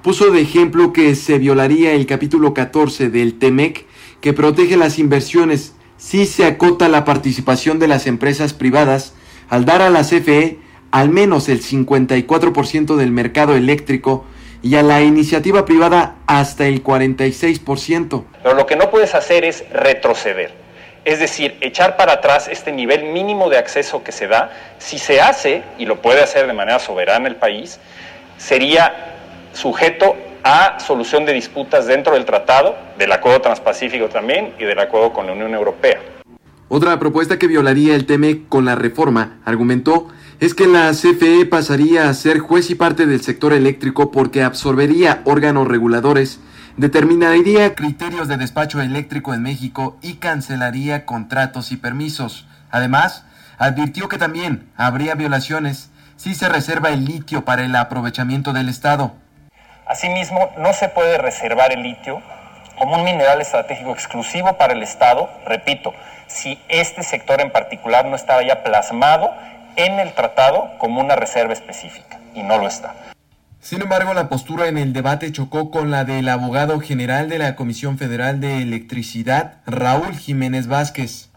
puso 0.00 0.30
de 0.30 0.42
ejemplo 0.42 0.92
que 0.92 1.16
se 1.16 1.38
violaría 1.38 1.90
el 1.90 2.06
capítulo 2.06 2.54
14 2.54 3.10
del 3.10 3.36
TEMEC 3.36 3.84
que 4.20 4.32
protege 4.32 4.76
las 4.76 5.00
inversiones 5.00 5.74
si 5.96 6.24
se 6.24 6.44
acota 6.44 6.88
la 6.88 7.04
participación 7.04 7.80
de 7.80 7.88
las 7.88 8.06
empresas 8.06 8.54
privadas 8.54 9.14
al 9.48 9.64
dar 9.64 9.82
a 9.82 9.90
la 9.90 10.04
CFE 10.04 10.60
al 10.92 11.08
menos 11.08 11.48
el 11.48 11.60
54% 11.60 12.94
del 12.94 13.10
mercado 13.10 13.56
eléctrico 13.56 14.24
y 14.62 14.76
a 14.76 14.84
la 14.84 15.02
iniciativa 15.02 15.64
privada 15.64 16.14
hasta 16.28 16.68
el 16.68 16.84
46%. 16.84 18.22
Pero 18.40 18.54
lo 18.54 18.66
que 18.66 18.76
no 18.76 18.88
puedes 18.88 19.16
hacer 19.16 19.44
es 19.44 19.68
retroceder. 19.72 20.61
Es 21.04 21.18
decir, 21.18 21.56
echar 21.60 21.96
para 21.96 22.14
atrás 22.14 22.48
este 22.48 22.70
nivel 22.70 23.04
mínimo 23.04 23.50
de 23.50 23.58
acceso 23.58 24.04
que 24.04 24.12
se 24.12 24.28
da. 24.28 24.52
Si 24.78 24.98
se 24.98 25.20
hace, 25.20 25.62
y 25.78 25.86
lo 25.86 26.00
puede 26.00 26.22
hacer 26.22 26.46
de 26.46 26.52
manera 26.52 26.78
soberana 26.78 27.28
el 27.28 27.36
país, 27.36 27.80
sería 28.38 29.16
sujeto 29.52 30.16
a 30.44 30.78
solución 30.80 31.24
de 31.24 31.32
disputas 31.32 31.86
dentro 31.86 32.14
del 32.14 32.24
tratado, 32.24 32.76
del 32.98 33.12
Acuerdo 33.12 33.40
Transpacífico 33.40 34.08
también 34.08 34.54
y 34.58 34.64
del 34.64 34.78
Acuerdo 34.78 35.12
con 35.12 35.26
la 35.26 35.32
Unión 35.32 35.54
Europea. 35.54 36.00
Otra 36.68 36.98
propuesta 36.98 37.38
que 37.38 37.48
violaría 37.48 37.94
el 37.94 38.06
TEMEC 38.06 38.48
con 38.48 38.64
la 38.64 38.74
reforma, 38.74 39.40
argumentó, 39.44 40.08
es 40.40 40.54
que 40.54 40.66
la 40.66 40.90
CFE 40.92 41.46
pasaría 41.46 42.08
a 42.08 42.14
ser 42.14 42.38
juez 42.38 42.70
y 42.70 42.74
parte 42.74 43.06
del 43.06 43.22
sector 43.22 43.52
eléctrico 43.52 44.10
porque 44.10 44.42
absorbería 44.42 45.20
órganos 45.24 45.68
reguladores, 45.68 46.40
determinaría 46.76 47.74
criterios 47.74 48.28
de 48.28 48.36
despacho 48.36 48.80
eléctrico 48.80 49.34
en 49.34 49.42
México 49.42 49.98
y 50.02 50.14
cancelaría 50.14 51.04
contratos 51.04 51.72
y 51.72 51.76
permisos. 51.76 52.46
Además, 52.70 53.24
advirtió 53.58 54.08
que 54.08 54.18
también 54.18 54.70
habría 54.76 55.14
violaciones 55.14 55.90
si 56.16 56.34
se 56.34 56.48
reserva 56.48 56.90
el 56.90 57.04
litio 57.04 57.44
para 57.44 57.64
el 57.64 57.74
aprovechamiento 57.76 58.52
del 58.52 58.68
Estado. 58.68 59.12
Asimismo, 59.86 60.50
no 60.56 60.72
se 60.72 60.88
puede 60.88 61.18
reservar 61.18 61.72
el 61.72 61.82
litio 61.82 62.22
como 62.78 62.96
un 62.96 63.04
mineral 63.04 63.40
estratégico 63.40 63.92
exclusivo 63.92 64.56
para 64.56 64.72
el 64.72 64.82
Estado, 64.82 65.28
repito, 65.46 65.92
si 66.26 66.58
este 66.68 67.02
sector 67.02 67.40
en 67.40 67.52
particular 67.52 68.06
no 68.06 68.16
estaba 68.16 68.42
ya 68.42 68.62
plasmado 68.62 69.32
en 69.76 70.00
el 70.00 70.14
tratado 70.14 70.70
como 70.78 71.00
una 71.00 71.16
reserva 71.16 71.52
específica, 71.52 72.18
y 72.34 72.42
no 72.42 72.58
lo 72.58 72.66
está. 72.66 72.94
Sin 73.62 73.80
embargo, 73.80 74.12
la 74.12 74.28
postura 74.28 74.66
en 74.66 74.76
el 74.76 74.92
debate 74.92 75.30
chocó 75.30 75.70
con 75.70 75.92
la 75.92 76.04
del 76.04 76.28
abogado 76.28 76.80
general 76.80 77.28
de 77.28 77.38
la 77.38 77.54
Comisión 77.54 77.96
Federal 77.96 78.40
de 78.40 78.60
Electricidad, 78.60 79.58
Raúl 79.66 80.18
Jiménez 80.18 80.66
Vázquez. 80.66 81.30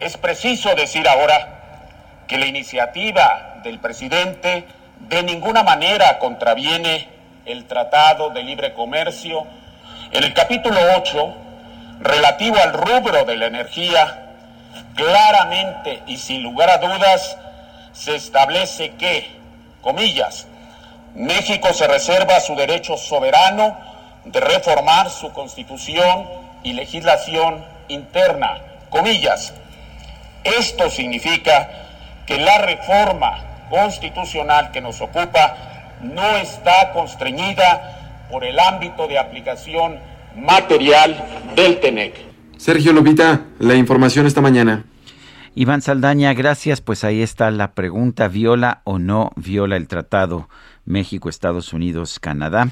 Es 0.00 0.16
preciso 0.16 0.74
decir 0.74 1.06
ahora 1.06 2.24
que 2.26 2.38
la 2.38 2.46
iniciativa 2.46 3.60
del 3.62 3.78
presidente 3.78 4.64
de 5.10 5.22
ninguna 5.22 5.62
manera 5.62 6.18
contraviene 6.18 7.08
el 7.44 7.66
Tratado 7.66 8.30
de 8.30 8.42
Libre 8.42 8.72
Comercio. 8.72 9.46
En 10.12 10.24
el 10.24 10.32
capítulo 10.32 10.80
8, 10.96 11.34
relativo 12.00 12.56
al 12.56 12.72
rubro 12.72 13.26
de 13.26 13.36
la 13.36 13.46
energía, 13.48 14.32
claramente 14.94 16.02
y 16.06 16.16
sin 16.16 16.42
lugar 16.42 16.70
a 16.70 16.78
dudas 16.78 17.36
se 17.92 18.14
establece 18.16 18.92
que, 18.92 19.30
comillas, 19.82 20.46
México 21.14 21.72
se 21.72 21.86
reserva 21.86 22.40
su 22.40 22.54
derecho 22.54 22.96
soberano 22.96 23.76
de 24.24 24.40
reformar 24.40 25.10
su 25.10 25.32
constitución 25.32 26.26
y 26.62 26.72
legislación 26.72 27.64
interna. 27.88 28.58
Comillas. 28.90 29.52
Esto 30.44 30.90
significa 30.90 31.68
que 32.26 32.38
la 32.38 32.58
reforma 32.58 33.66
constitucional 33.68 34.70
que 34.72 34.80
nos 34.80 35.00
ocupa 35.00 35.56
no 36.02 36.36
está 36.36 36.92
constreñida 36.92 38.26
por 38.30 38.44
el 38.44 38.58
ámbito 38.58 39.06
de 39.06 39.18
aplicación 39.18 39.98
material 40.36 41.16
del 41.56 41.80
TENEC. 41.80 42.14
Sergio 42.56 42.92
Lupita, 42.92 43.46
la 43.58 43.74
información 43.74 44.26
esta 44.26 44.40
mañana. 44.40 44.84
Iván 45.54 45.82
Saldaña, 45.82 46.32
gracias. 46.34 46.80
Pues 46.80 47.04
ahí 47.04 47.22
está 47.22 47.50
la 47.50 47.72
pregunta, 47.72 48.28
¿viola 48.28 48.82
o 48.84 48.98
no 48.98 49.32
viola 49.36 49.76
el 49.76 49.88
tratado 49.88 50.48
México, 50.84 51.28
Estados 51.28 51.72
Unidos, 51.72 52.18
Canadá? 52.18 52.70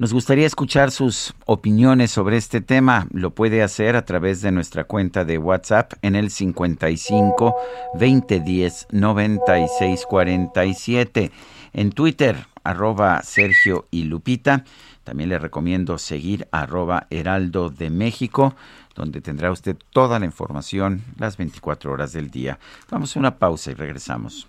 Nos 0.00 0.14
gustaría 0.14 0.46
escuchar 0.46 0.90
sus 0.92 1.34
opiniones 1.44 2.10
sobre 2.10 2.38
este 2.38 2.62
tema. 2.62 3.06
Lo 3.12 3.34
puede 3.34 3.62
hacer 3.62 3.96
a 3.96 4.06
través 4.06 4.40
de 4.40 4.50
nuestra 4.50 4.84
cuenta 4.84 5.26
de 5.26 5.36
WhatsApp 5.36 5.92
en 6.00 6.16
el 6.16 6.30
55 6.30 7.54
2010 7.92 8.86
96 8.92 10.06
47. 10.08 11.30
En 11.74 11.92
Twitter, 11.92 12.46
arroba 12.64 13.22
Sergio 13.22 13.88
y 13.90 14.04
Lupita. 14.04 14.64
También 15.04 15.28
le 15.28 15.38
recomiendo 15.38 15.98
seguir 15.98 16.48
arroba 16.50 17.06
Heraldo 17.10 17.68
de 17.68 17.90
México, 17.90 18.54
donde 18.94 19.20
tendrá 19.20 19.50
usted 19.50 19.76
toda 19.90 20.18
la 20.18 20.24
información 20.24 21.02
las 21.18 21.36
24 21.36 21.92
horas 21.92 22.14
del 22.14 22.30
día. 22.30 22.58
Vamos 22.90 23.14
a 23.14 23.18
una 23.18 23.36
pausa 23.38 23.70
y 23.70 23.74
regresamos. 23.74 24.48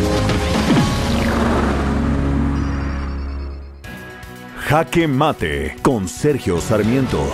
Jaque 4.71 5.05
Mate 5.05 5.75
con 5.81 6.07
Sergio 6.07 6.61
Sarmiento. 6.61 7.29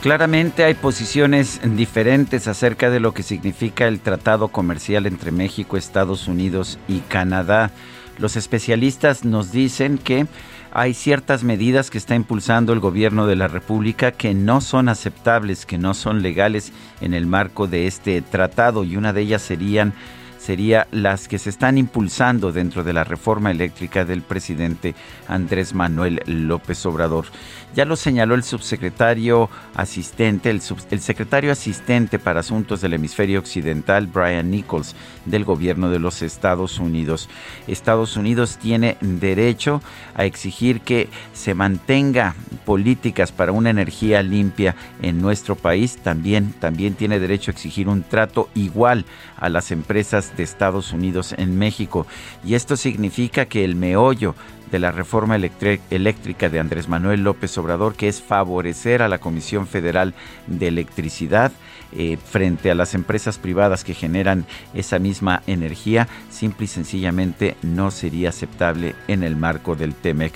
Claramente 0.00 0.64
hay 0.64 0.72
posiciones 0.72 1.60
diferentes 1.76 2.48
acerca 2.48 2.88
de 2.88 3.00
lo 3.00 3.12
que 3.12 3.22
significa 3.22 3.86
el 3.86 4.00
tratado 4.00 4.48
comercial 4.48 5.04
entre 5.04 5.30
México, 5.30 5.76
Estados 5.76 6.26
Unidos 6.26 6.78
y 6.88 7.00
Canadá. 7.00 7.70
Los 8.16 8.36
especialistas 8.36 9.26
nos 9.26 9.52
dicen 9.52 9.98
que 9.98 10.26
hay 10.72 10.94
ciertas 10.94 11.44
medidas 11.44 11.90
que 11.90 11.98
está 11.98 12.14
impulsando 12.14 12.72
el 12.72 12.80
gobierno 12.80 13.26
de 13.26 13.36
la 13.36 13.46
República 13.46 14.12
que 14.12 14.32
no 14.32 14.62
son 14.62 14.88
aceptables, 14.88 15.66
que 15.66 15.76
no 15.76 15.92
son 15.92 16.22
legales 16.22 16.72
en 17.02 17.12
el 17.12 17.26
marco 17.26 17.66
de 17.66 17.86
este 17.86 18.22
tratado 18.22 18.84
y 18.84 18.96
una 18.96 19.12
de 19.12 19.20
ellas 19.20 19.42
serían 19.42 19.92
sería 20.42 20.88
las 20.90 21.28
que 21.28 21.38
se 21.38 21.50
están 21.50 21.78
impulsando 21.78 22.50
dentro 22.50 22.82
de 22.82 22.92
la 22.92 23.04
reforma 23.04 23.52
eléctrica 23.52 24.04
del 24.04 24.22
presidente 24.22 24.94
Andrés 25.28 25.72
Manuel 25.72 26.20
López 26.26 26.84
Obrador. 26.84 27.26
Ya 27.74 27.86
lo 27.86 27.96
señaló 27.96 28.34
el 28.34 28.42
subsecretario 28.42 29.48
asistente, 29.74 30.50
el, 30.50 30.60
secretario 30.60 31.50
asistente 31.50 32.18
para 32.18 32.40
asuntos 32.40 32.82
del 32.82 32.92
hemisferio 32.92 33.38
occidental, 33.38 34.08
Brian 34.08 34.50
Nichols, 34.50 34.94
del 35.24 35.44
gobierno 35.44 35.88
de 35.88 35.98
los 35.98 36.20
Estados 36.20 36.78
Unidos. 36.78 37.30
Estados 37.66 38.18
Unidos 38.18 38.58
tiene 38.60 38.98
derecho 39.00 39.80
a 40.14 40.26
exigir 40.26 40.82
que 40.82 41.08
se 41.32 41.54
mantenga 41.54 42.34
políticas 42.66 43.32
para 43.32 43.52
una 43.52 43.70
energía 43.70 44.22
limpia 44.22 44.76
en 45.00 45.22
nuestro 45.22 45.56
país. 45.56 45.96
También, 45.96 46.52
también 46.52 46.92
tiene 46.92 47.20
derecho 47.20 47.50
a 47.50 47.54
exigir 47.54 47.88
un 47.88 48.02
trato 48.02 48.50
igual 48.54 49.06
a 49.38 49.48
las 49.48 49.70
empresas 49.70 50.36
de 50.36 50.42
Estados 50.42 50.92
Unidos 50.92 51.34
en 51.38 51.58
México. 51.58 52.06
Y 52.44 52.54
esto 52.54 52.76
significa 52.76 53.46
que 53.46 53.64
el 53.64 53.76
meollo 53.76 54.34
de 54.72 54.78
la 54.78 54.90
reforma 54.90 55.36
eléctrica 55.36 56.48
de 56.48 56.58
Andrés 56.58 56.88
Manuel 56.88 57.22
López 57.22 57.56
Obrador, 57.58 57.94
que 57.94 58.08
es 58.08 58.22
favorecer 58.22 59.02
a 59.02 59.08
la 59.08 59.18
Comisión 59.18 59.66
Federal 59.66 60.14
de 60.46 60.68
Electricidad 60.68 61.52
eh, 61.92 62.16
frente 62.16 62.70
a 62.70 62.74
las 62.74 62.94
empresas 62.94 63.36
privadas 63.36 63.84
que 63.84 63.92
generan 63.92 64.46
esa 64.72 64.98
misma 64.98 65.42
energía, 65.46 66.08
simple 66.30 66.64
y 66.64 66.68
sencillamente 66.68 67.54
no 67.60 67.90
sería 67.90 68.30
aceptable 68.30 68.94
en 69.08 69.22
el 69.22 69.36
marco 69.36 69.76
del 69.76 69.94
TEMEC. 69.94 70.32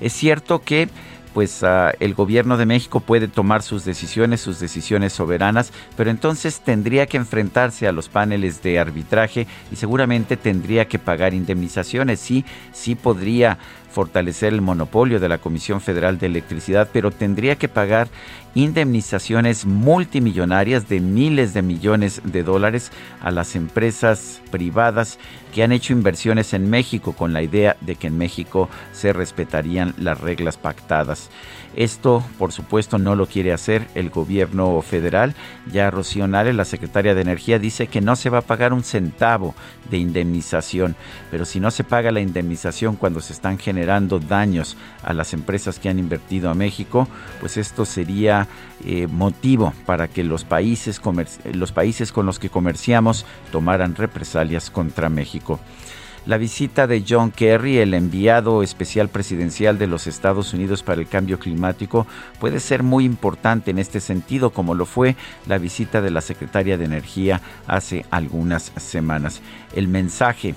Es 0.00 0.14
cierto 0.14 0.62
que 0.62 0.88
pues 1.36 1.62
uh, 1.62 1.92
el 2.00 2.14
gobierno 2.14 2.56
de 2.56 2.64
México 2.64 3.00
puede 3.00 3.28
tomar 3.28 3.60
sus 3.60 3.84
decisiones, 3.84 4.40
sus 4.40 4.58
decisiones 4.58 5.12
soberanas, 5.12 5.70
pero 5.94 6.08
entonces 6.08 6.60
tendría 6.60 7.04
que 7.04 7.18
enfrentarse 7.18 7.86
a 7.86 7.92
los 7.92 8.08
paneles 8.08 8.62
de 8.62 8.78
arbitraje 8.78 9.46
y 9.70 9.76
seguramente 9.76 10.38
tendría 10.38 10.88
que 10.88 10.98
pagar 10.98 11.34
indemnizaciones. 11.34 12.20
Sí, 12.20 12.46
sí 12.72 12.94
podría 12.94 13.58
fortalecer 13.96 14.52
el 14.52 14.60
monopolio 14.60 15.20
de 15.20 15.28
la 15.30 15.38
Comisión 15.38 15.80
Federal 15.80 16.18
de 16.18 16.26
Electricidad, 16.26 16.90
pero 16.92 17.10
tendría 17.10 17.56
que 17.56 17.66
pagar 17.66 18.08
indemnizaciones 18.54 19.64
multimillonarias 19.64 20.86
de 20.86 21.00
miles 21.00 21.54
de 21.54 21.62
millones 21.62 22.20
de 22.22 22.42
dólares 22.42 22.92
a 23.22 23.30
las 23.30 23.56
empresas 23.56 24.42
privadas 24.50 25.18
que 25.54 25.62
han 25.62 25.72
hecho 25.72 25.94
inversiones 25.94 26.52
en 26.52 26.68
México 26.68 27.14
con 27.14 27.32
la 27.32 27.40
idea 27.40 27.78
de 27.80 27.96
que 27.96 28.08
en 28.08 28.18
México 28.18 28.68
se 28.92 29.14
respetarían 29.14 29.94
las 29.96 30.20
reglas 30.20 30.58
pactadas. 30.58 31.30
Esto, 31.76 32.24
por 32.38 32.52
supuesto, 32.52 32.96
no 32.96 33.14
lo 33.14 33.26
quiere 33.26 33.52
hacer 33.52 33.86
el 33.94 34.08
gobierno 34.08 34.80
federal. 34.80 35.34
Ya 35.70 35.90
Rocío 35.90 36.26
Nale, 36.26 36.54
la 36.54 36.64
secretaria 36.64 37.14
de 37.14 37.20
Energía, 37.20 37.58
dice 37.58 37.86
que 37.86 38.00
no 38.00 38.16
se 38.16 38.30
va 38.30 38.38
a 38.38 38.42
pagar 38.42 38.72
un 38.72 38.82
centavo 38.82 39.54
de 39.90 39.98
indemnización. 39.98 40.96
Pero 41.30 41.44
si 41.44 41.60
no 41.60 41.70
se 41.70 41.84
paga 41.84 42.10
la 42.10 42.20
indemnización 42.20 42.96
cuando 42.96 43.20
se 43.20 43.34
están 43.34 43.58
generando 43.58 44.18
daños 44.18 44.78
a 45.02 45.12
las 45.12 45.34
empresas 45.34 45.78
que 45.78 45.90
han 45.90 45.98
invertido 45.98 46.48
a 46.48 46.54
México, 46.54 47.08
pues 47.40 47.58
esto 47.58 47.84
sería 47.84 48.48
eh, 48.86 49.06
motivo 49.06 49.74
para 49.84 50.08
que 50.08 50.24
los 50.24 50.44
países, 50.44 50.98
los 51.52 51.72
países 51.72 52.10
con 52.10 52.24
los 52.24 52.38
que 52.38 52.48
comerciamos 52.48 53.26
tomaran 53.52 53.96
represalias 53.96 54.70
contra 54.70 55.10
México. 55.10 55.60
La 56.26 56.38
visita 56.38 56.88
de 56.88 57.04
John 57.08 57.30
Kerry, 57.30 57.78
el 57.78 57.94
enviado 57.94 58.64
especial 58.64 59.08
presidencial 59.08 59.78
de 59.78 59.86
los 59.86 60.08
Estados 60.08 60.52
Unidos 60.52 60.82
para 60.82 61.00
el 61.00 61.06
cambio 61.06 61.38
climático, 61.38 62.04
puede 62.40 62.58
ser 62.58 62.82
muy 62.82 63.04
importante 63.04 63.70
en 63.70 63.78
este 63.78 64.00
sentido, 64.00 64.50
como 64.50 64.74
lo 64.74 64.86
fue 64.86 65.14
la 65.46 65.58
visita 65.58 66.02
de 66.02 66.10
la 66.10 66.20
secretaria 66.20 66.76
de 66.78 66.84
Energía 66.84 67.40
hace 67.68 68.04
algunas 68.10 68.72
semanas. 68.76 69.40
El 69.72 69.86
mensaje 69.86 70.56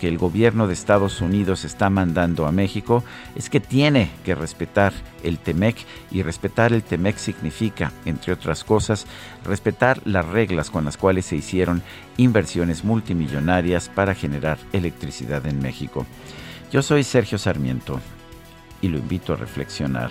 que 0.00 0.08
el 0.08 0.16
gobierno 0.16 0.66
de 0.66 0.72
Estados 0.72 1.20
Unidos 1.20 1.64
está 1.64 1.90
mandando 1.90 2.46
a 2.46 2.52
México 2.52 3.04
es 3.36 3.50
que 3.50 3.60
tiene 3.60 4.10
que 4.24 4.34
respetar 4.34 4.94
el 5.22 5.38
TEMEC 5.38 5.76
y 6.10 6.22
respetar 6.22 6.72
el 6.72 6.82
TEMEC 6.82 7.18
significa, 7.18 7.92
entre 8.06 8.32
otras 8.32 8.64
cosas, 8.64 9.06
respetar 9.44 10.00
las 10.06 10.26
reglas 10.26 10.70
con 10.70 10.86
las 10.86 10.96
cuales 10.96 11.26
se 11.26 11.36
hicieron 11.36 11.82
inversiones 12.16 12.82
multimillonarias 12.82 13.90
para 13.90 14.14
generar 14.14 14.58
electricidad 14.72 15.46
en 15.46 15.60
México. 15.60 16.06
Yo 16.72 16.82
soy 16.82 17.04
Sergio 17.04 17.36
Sarmiento 17.36 18.00
y 18.80 18.88
lo 18.88 18.96
invito 18.96 19.34
a 19.34 19.36
reflexionar. 19.36 20.10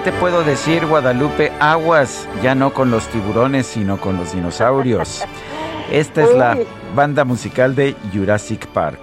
te 0.00 0.12
puedo 0.12 0.42
decir, 0.42 0.84
Guadalupe? 0.84 1.52
Aguas, 1.60 2.28
ya 2.42 2.54
no 2.54 2.72
con 2.72 2.90
los 2.90 3.08
tiburones, 3.08 3.66
sino 3.66 3.98
con 3.98 4.16
los 4.16 4.32
dinosaurios. 4.32 5.24
Esta 5.90 6.24
es 6.24 6.34
la 6.34 6.58
banda 6.94 7.24
musical 7.24 7.74
de 7.74 7.94
Jurassic 8.12 8.66
Park. 8.66 9.00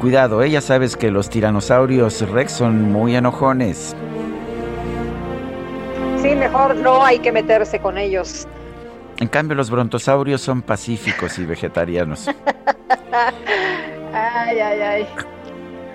Cuidado, 0.00 0.42
¿eh? 0.42 0.50
ya 0.50 0.60
sabes 0.60 0.96
que 0.96 1.10
los 1.10 1.30
tiranosaurios 1.30 2.28
Rex 2.28 2.52
son 2.52 2.92
muy 2.92 3.16
enojones. 3.16 3.96
Sí, 6.20 6.34
mejor 6.34 6.76
no 6.76 7.04
hay 7.04 7.20
que 7.20 7.32
meterse 7.32 7.78
con 7.78 7.96
ellos. 7.96 8.46
En 9.18 9.28
cambio, 9.28 9.54
los 9.54 9.70
brontosaurios 9.70 10.40
son 10.40 10.62
pacíficos 10.62 11.38
y 11.38 11.46
vegetarianos. 11.46 12.28
ay, 14.12 14.58
ay, 14.58 14.80
ay. 14.80 15.06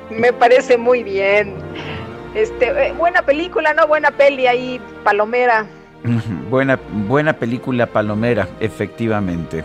Me 0.10 0.34
parece 0.34 0.78
muy 0.78 1.04
bien. 1.04 1.56
Este, 2.36 2.88
eh, 2.88 2.94
buena 2.94 3.24
película, 3.24 3.74
¿no? 3.74 3.88
Buena 3.88 4.12
peli 4.12 4.48
ahí, 4.48 4.80
Palomera. 5.04 5.66
buena, 6.50 6.80
buena 7.08 7.34
película 7.34 7.88
Palomera, 7.88 8.48
efectivamente. 8.60 9.64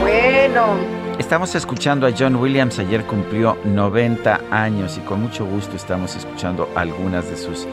Bueno. 0.00 0.76
Estamos 1.18 1.54
escuchando 1.54 2.06
a 2.06 2.12
John 2.16 2.36
Williams, 2.36 2.78
ayer 2.78 3.02
cumplió 3.04 3.56
90 3.64 4.40
años 4.50 4.98
y 4.98 5.00
con 5.00 5.22
mucho 5.22 5.46
gusto 5.46 5.74
estamos 5.74 6.14
escuchando 6.14 6.68
algunas 6.74 7.28
de 7.30 7.38
sus 7.38 7.66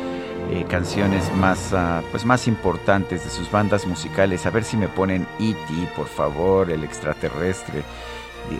eh, 0.49 0.65
canciones 0.69 1.29
más, 1.35 1.73
ah, 1.73 2.01
pues 2.11 2.25
más 2.25 2.47
importantes, 2.47 3.23
de 3.23 3.29
sus 3.29 3.51
bandas 3.51 3.85
musicales. 3.85 4.45
A 4.45 4.49
ver 4.49 4.63
si 4.63 4.77
me 4.77 4.87
ponen 4.87 5.27
E.T., 5.39 5.89
por 5.95 6.07
favor, 6.07 6.71
el 6.71 6.83
extraterrestre. 6.83 7.83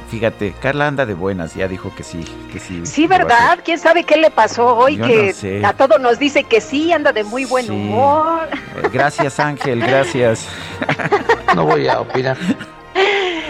Fíjate, 0.10 0.54
Carla 0.62 0.88
anda 0.88 1.06
de 1.06 1.14
buenas, 1.14 1.56
ya 1.56 1.68
dijo 1.68 1.94
que 1.96 2.04
sí, 2.04 2.24
que 2.52 2.60
sí. 2.60 2.86
Sí, 2.86 3.08
¿verdad? 3.08 3.60
¿Quién 3.64 3.80
sabe 3.80 4.04
qué 4.04 4.18
le 4.18 4.32
pasó 4.32 4.76
hoy? 4.76 4.98
que 4.98 5.62
a 5.64 5.74
todos 5.74 6.00
nos 6.00 6.20
dice 6.20 6.44
que 6.44 6.62
sí, 6.62 6.92
anda 6.92 7.12
de 7.12 7.24
muy 7.24 7.46
buen 7.46 7.70
humor. 7.70 8.48
Gracias, 8.92 9.40
Ángel, 9.40 9.82
gracias. 9.82 10.48
no 11.56 11.66
voy 11.66 11.88
a 11.88 12.00
opinar. 12.00 12.38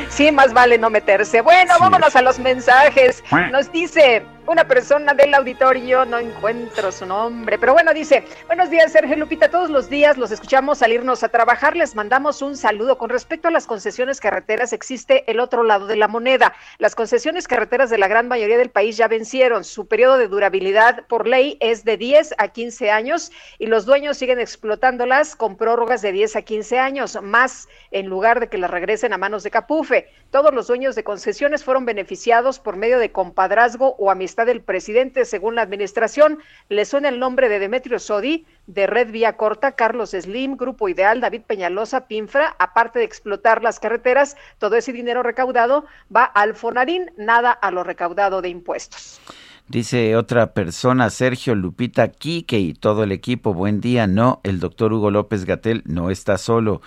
Sí, 0.09 0.31
más 0.31 0.53
vale 0.53 0.77
no 0.77 0.89
meterse. 0.89 1.41
Bueno, 1.41 1.73
vámonos 1.79 2.15
a 2.15 2.21
los 2.21 2.37
mensajes. 2.39 3.23
Nos 3.51 3.71
dice 3.71 4.23
una 4.45 4.67
persona 4.67 5.13
del 5.13 5.33
auditorio, 5.33 6.03
no 6.03 6.19
encuentro 6.19 6.91
su 6.91 7.05
nombre, 7.05 7.57
pero 7.57 7.71
bueno, 7.71 7.93
dice, 7.93 8.25
buenos 8.47 8.69
días 8.69 8.91
Sergio 8.91 9.15
Lupita, 9.15 9.49
todos 9.49 9.69
los 9.69 9.89
días 9.89 10.17
los 10.17 10.31
escuchamos 10.31 10.79
salirnos 10.79 11.23
a 11.23 11.29
trabajar, 11.29 11.77
les 11.77 11.95
mandamos 11.95 12.41
un 12.41 12.57
saludo. 12.57 12.97
Con 12.97 13.09
respecto 13.09 13.47
a 13.47 13.51
las 13.51 13.65
concesiones 13.65 14.19
carreteras, 14.19 14.73
existe 14.73 15.29
el 15.31 15.39
otro 15.39 15.63
lado 15.63 15.87
de 15.87 15.95
la 15.95 16.09
moneda. 16.09 16.53
Las 16.77 16.93
concesiones 16.93 17.47
carreteras 17.47 17.89
de 17.89 17.97
la 17.97 18.09
gran 18.09 18.27
mayoría 18.27 18.57
del 18.57 18.69
país 18.69 18.97
ya 18.97 19.07
vencieron. 19.07 19.63
Su 19.63 19.87
periodo 19.87 20.17
de 20.17 20.27
durabilidad 20.27 21.07
por 21.07 21.25
ley 21.25 21.57
es 21.61 21.85
de 21.85 21.95
10 21.95 22.35
a 22.37 22.49
15 22.49 22.91
años 22.91 23.31
y 23.59 23.67
los 23.67 23.85
dueños 23.85 24.17
siguen 24.17 24.41
explotándolas 24.41 25.37
con 25.37 25.55
prórrogas 25.55 26.01
de 26.01 26.11
10 26.11 26.35
a 26.35 26.41
15 26.41 26.79
años, 26.79 27.17
más 27.21 27.69
en 27.91 28.07
lugar 28.07 28.41
de 28.41 28.49
que 28.49 28.57
las 28.57 28.71
regresen 28.71 29.13
a 29.13 29.17
manos 29.17 29.43
de 29.43 29.51
Capufe. 29.51 30.09
Todos 30.31 30.53
los 30.53 30.67
dueños 30.67 30.95
de 30.95 31.05
concesiones 31.05 31.63
fueron 31.63 31.85
beneficiados 31.85 32.59
por 32.59 32.75
medio 32.75 32.99
de 32.99 33.11
compadrazgo 33.11 33.95
o 33.97 34.11
amistad 34.11 34.32
del 34.35 34.61
presidente, 34.61 35.25
según 35.25 35.53
la 35.55 35.61
administración. 35.61 36.39
Le 36.69 36.85
suena 36.85 37.09
el 37.09 37.19
nombre 37.19 37.47
de 37.47 37.59
Demetrio 37.59 37.99
Sodi, 37.99 38.45
de 38.65 38.87
Red 38.87 39.11
Vía 39.11 39.37
Corta, 39.37 39.73
Carlos 39.73 40.11
Slim, 40.11 40.57
Grupo 40.57 40.89
Ideal, 40.89 41.21
David 41.21 41.41
Peñalosa, 41.45 42.07
Pinfra, 42.07 42.55
aparte 42.57 42.99
de 42.99 43.05
explotar 43.05 43.61
las 43.61 43.79
carreteras, 43.79 44.35
todo 44.57 44.75
ese 44.75 44.91
dinero 44.91 45.21
recaudado 45.21 45.85
va 46.13 46.23
al 46.23 46.55
Fonarín, 46.55 47.11
nada 47.17 47.51
a 47.51 47.69
lo 47.69 47.83
recaudado 47.83 48.41
de 48.41 48.49
impuestos. 48.49 49.21
Dice 49.67 50.15
otra 50.17 50.53
persona, 50.53 51.09
Sergio 51.09 51.55
Lupita 51.55 52.09
Quique 52.09 52.59
y 52.59 52.73
todo 52.73 53.03
el 53.03 53.11
equipo, 53.11 53.53
buen 53.53 53.79
día. 53.79 54.07
No, 54.07 54.41
el 54.43 54.59
doctor 54.59 54.91
Hugo 54.91 55.09
López 55.09 55.45
Gatel 55.45 55.83
no 55.85 56.09
está 56.09 56.37
solo 56.37 56.81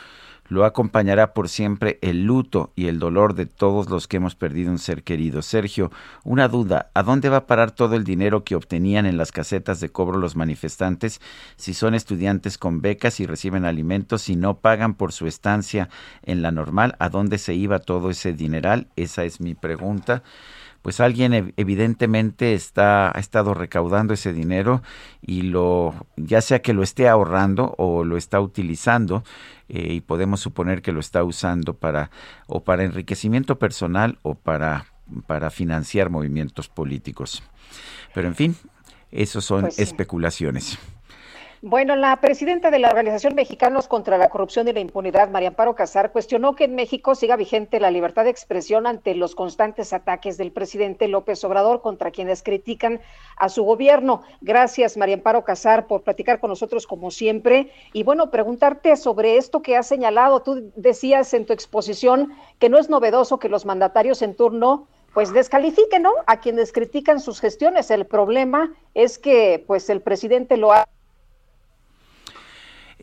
lo 0.49 0.65
acompañará 0.65 1.33
por 1.33 1.49
siempre 1.49 1.99
el 2.03 2.25
luto 2.25 2.73
y 2.77 2.87
el 2.89 2.99
dolor 2.99 3.35
de 3.35 3.47
todos 3.47 3.91
los 3.91 4.09
que 4.09 4.19
hemos 4.19 4.35
perdido 4.35 4.71
un 4.71 4.79
ser 4.79 5.03
querido. 5.03 5.43
Sergio, 5.43 5.91
una 6.25 6.49
duda, 6.49 6.91
¿a 6.95 7.03
dónde 7.03 7.29
va 7.29 7.39
a 7.39 7.47
parar 7.47 7.71
todo 7.71 7.97
el 7.97 8.05
dinero 8.05 8.45
que 8.45 8.55
obtenían 8.55 9.07
en 9.07 9.17
las 9.17 9.33
casetas 9.33 9.81
de 9.81 9.91
cobro 9.91 10.19
los 10.19 10.37
manifestantes 10.37 11.21
si 11.57 11.75
son 11.75 11.95
estudiantes 11.95 12.59
con 12.59 12.81
becas 12.81 13.21
y 13.21 13.27
reciben 13.27 13.65
alimentos 13.65 14.29
y 14.29 14.37
no 14.37 14.59
pagan 14.59 14.95
por 14.95 15.13
su 15.13 15.27
estancia 15.27 15.89
en 16.23 16.43
la 16.43 16.51
normal? 16.51 16.97
¿A 16.99 17.09
dónde 17.09 17.39
se 17.39 17.55
iba 17.55 17.79
todo 17.79 18.11
ese 18.11 18.33
dineral? 18.33 18.89
Esa 18.97 19.25
es 19.25 19.41
mi 19.41 19.55
pregunta 19.55 20.23
pues 20.87 21.01
alguien 21.01 21.53
evidentemente 21.57 22.55
está 22.55 23.09
ha 23.09 23.19
estado 23.19 23.55
recaudando 23.55 24.15
ese 24.15 24.33
dinero 24.33 24.85
y 25.21 25.43
lo 25.43 26.07
ya 26.17 26.41
sea 26.41 26.63
que 26.63 26.75
lo 26.75 26.85
esté 26.85 27.09
ahorrando 27.09 27.75
o 27.77 28.05
lo 28.05 28.17
está 28.17 28.41
utilizando 28.41 29.25
eh, 29.69 29.95
y 29.95 30.01
podemos 30.01 30.39
suponer 30.39 30.83
que 30.83 30.93
lo 30.93 31.01
está 31.01 31.25
usando 31.25 31.75
para 31.75 32.13
o 32.47 32.63
para 32.63 32.85
enriquecimiento 32.85 33.59
personal 33.59 34.21
o 34.23 34.37
para 34.37 34.87
para 35.27 35.51
financiar 35.51 36.09
movimientos 36.09 36.69
políticos. 36.69 37.43
Pero 38.15 38.29
en 38.29 38.37
fin, 38.37 38.57
eso 39.11 39.41
son 39.41 39.63
Pues 39.63 39.75
sí. 39.75 39.83
especulaciones. 39.83 40.79
Bueno, 41.63 41.97
la 41.97 42.21
presidenta 42.21 42.71
de 42.71 42.79
la 42.79 42.91
Organización 42.91 43.35
Mexicanos 43.35 43.89
contra 43.89 44.19
la 44.19 44.29
Corrupción 44.29 44.69
y 44.69 44.75
la 44.75 44.81
Impunidad, 44.81 45.31
María 45.31 45.49
Amparo 45.49 45.75
Casar, 45.75 46.13
cuestionó 46.13 46.55
que 46.55 46.65
en 46.65 46.75
México 46.75 47.15
siga 47.15 47.35
vigente 47.35 47.81
la 47.81 47.91
libertad 47.91 48.25
de 48.25 48.31
expresión 48.31 48.87
ante 48.87 49.15
los 49.15 49.35
constantes 49.35 49.95
ataques 49.95 50.37
del 50.37 50.53
presidente 50.53 51.09
López 51.09 51.43
Obrador 51.45 51.81
contra 51.81 52.11
quienes 52.11 52.43
critican 52.43 53.01
a 53.39 53.49
su 53.49 53.65
gobierno. 53.65 54.23
Gracias, 54.43 54.99
María 54.99 55.15
Amparo 55.15 55.45
Casar, 55.45 55.87
por 55.87 56.03
platicar 56.03 56.41
con 56.41 56.51
nosotros 56.51 56.87
como 56.87 57.11
siempre. 57.11 57.73
Y 57.95 58.03
bueno, 58.03 58.31
preguntarte 58.31 58.95
sobre 58.95 59.39
esto 59.39 59.63
que 59.63 59.79
has 59.79 59.87
señalado. 59.87 60.43
Tú 60.43 60.71
decías 60.77 61.33
en 61.33 61.47
tu 61.47 61.55
exposición 61.55 62.35
que 62.59 62.69
no 62.69 62.77
es 62.77 62.91
novedoso 62.91 63.39
que 63.39 63.49
los 63.49 63.65
mandatarios 63.65 64.21
en 64.21 64.35
turno 64.35 64.89
pues 65.15 65.33
descalifiquen, 65.33 66.03
¿no? 66.03 66.13
A 66.27 66.41
quienes 66.41 66.73
critican 66.73 67.21
sus 67.21 67.41
gestiones. 67.41 67.91
El 67.91 68.05
problema 68.05 68.75
es 68.93 69.19
que 69.19 69.65
pues 69.67 69.89
el 69.89 70.03
presidente 70.03 70.59
lo 70.59 70.73
ha 70.73 70.87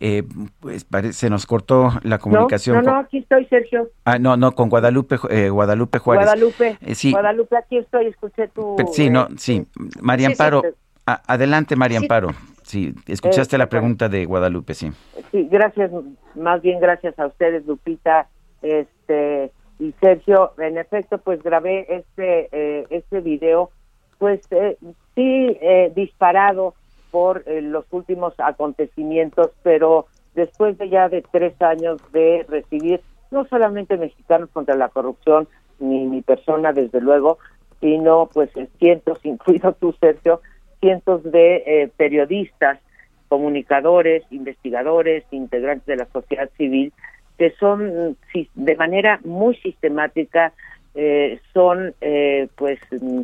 Eh, 0.06 0.24
pues 0.60 0.84
parece, 0.84 1.14
se 1.14 1.30
nos 1.30 1.46
cortó 1.46 1.92
la 2.04 2.18
comunicación. 2.18 2.84
No, 2.84 2.92
no, 2.92 3.00
aquí 3.00 3.20
estoy, 3.20 3.46
Sergio. 3.46 3.88
Ah, 4.04 4.20
no, 4.20 4.36
no, 4.36 4.52
con 4.52 4.68
Guadalupe, 4.68 5.16
eh, 5.30 5.48
Guadalupe 5.50 5.98
Juárez. 6.00 6.26
Guadalupe, 6.26 6.78
Eh, 6.82 6.94
sí, 6.94 7.12
Guadalupe, 7.14 7.56
aquí 7.56 7.78
estoy, 7.78 8.08
escuché 8.08 8.50
tu... 8.50 8.76
Sí, 8.92 9.10
no, 9.10 9.24
eh, 9.28 9.36
sí. 9.38 9.66
María 10.02 10.28
sí, 10.28 10.34
Amparo, 10.34 10.62
a- 11.06 11.22
adelante 11.26 11.78
María 11.78 12.00
Sí. 12.00 12.04
Amparo. 12.06 12.32
Sí, 12.64 12.94
escuchaste 13.08 13.58
la 13.58 13.68
pregunta 13.70 14.10
de 14.10 14.26
Guadalupe, 14.26 14.74
sí. 14.74 14.92
Sí, 15.32 15.48
gracias, 15.50 15.90
más 16.36 16.62
bien 16.62 16.82
gracias 16.82 17.18
a 17.18 17.28
ustedes, 17.28 17.66
Lupita, 17.66 18.28
este 18.62 19.52
y 19.80 19.94
Sergio. 20.02 20.52
En 20.58 20.78
efecto, 20.78 21.18
pues 21.18 21.42
grabé 21.42 21.86
este 21.90 22.50
eh, 22.52 22.88
este 22.90 23.22
video, 23.22 23.70
pues 24.18 24.42
eh, 24.52 24.78
sí 25.16 25.58
eh, 25.62 25.94
disparado 25.96 26.76
por 27.14 27.44
eh, 27.46 27.62
los 27.62 27.86
últimos 27.92 28.34
acontecimientos, 28.40 29.52
pero 29.62 30.08
después 30.34 30.80
de 30.80 30.90
ya 30.90 31.10
de 31.10 31.22
tres 31.22 31.54
años 31.62 32.02
de 32.12 32.44
recibir 32.50 33.02
no 33.30 33.46
solamente 33.46 33.98
mexicanos 33.98 34.50
contra 34.52 34.76
la 34.76 34.90
corrupción, 34.90 35.48
ni 35.78 36.06
mi 36.06 36.24
persona 36.24 36.74
desde 36.74 37.00
luego, 37.02 37.38
sino 37.82 38.32
pues 38.34 38.50
cientos, 38.80 39.20
incluido 39.24 39.74
tú, 39.74 39.94
Sergio, 40.00 40.42
cientos 40.82 41.22
de 41.24 41.58
eh, 41.68 41.92
periodistas 41.96 42.80
comunicadores, 43.28 44.24
investigadores, 44.32 45.24
integrantes 45.30 45.86
de 45.86 45.98
la 45.98 46.08
sociedad 46.08 46.50
civil, 46.58 46.94
que 47.38 47.52
son 47.60 48.18
de 48.56 48.76
manera 48.76 49.20
muy 49.24 49.56
sistemática, 49.58 50.52
eh, 50.96 51.40
son, 51.54 51.94
eh, 52.02 52.48
pues, 52.56 52.80
mm, 52.92 53.22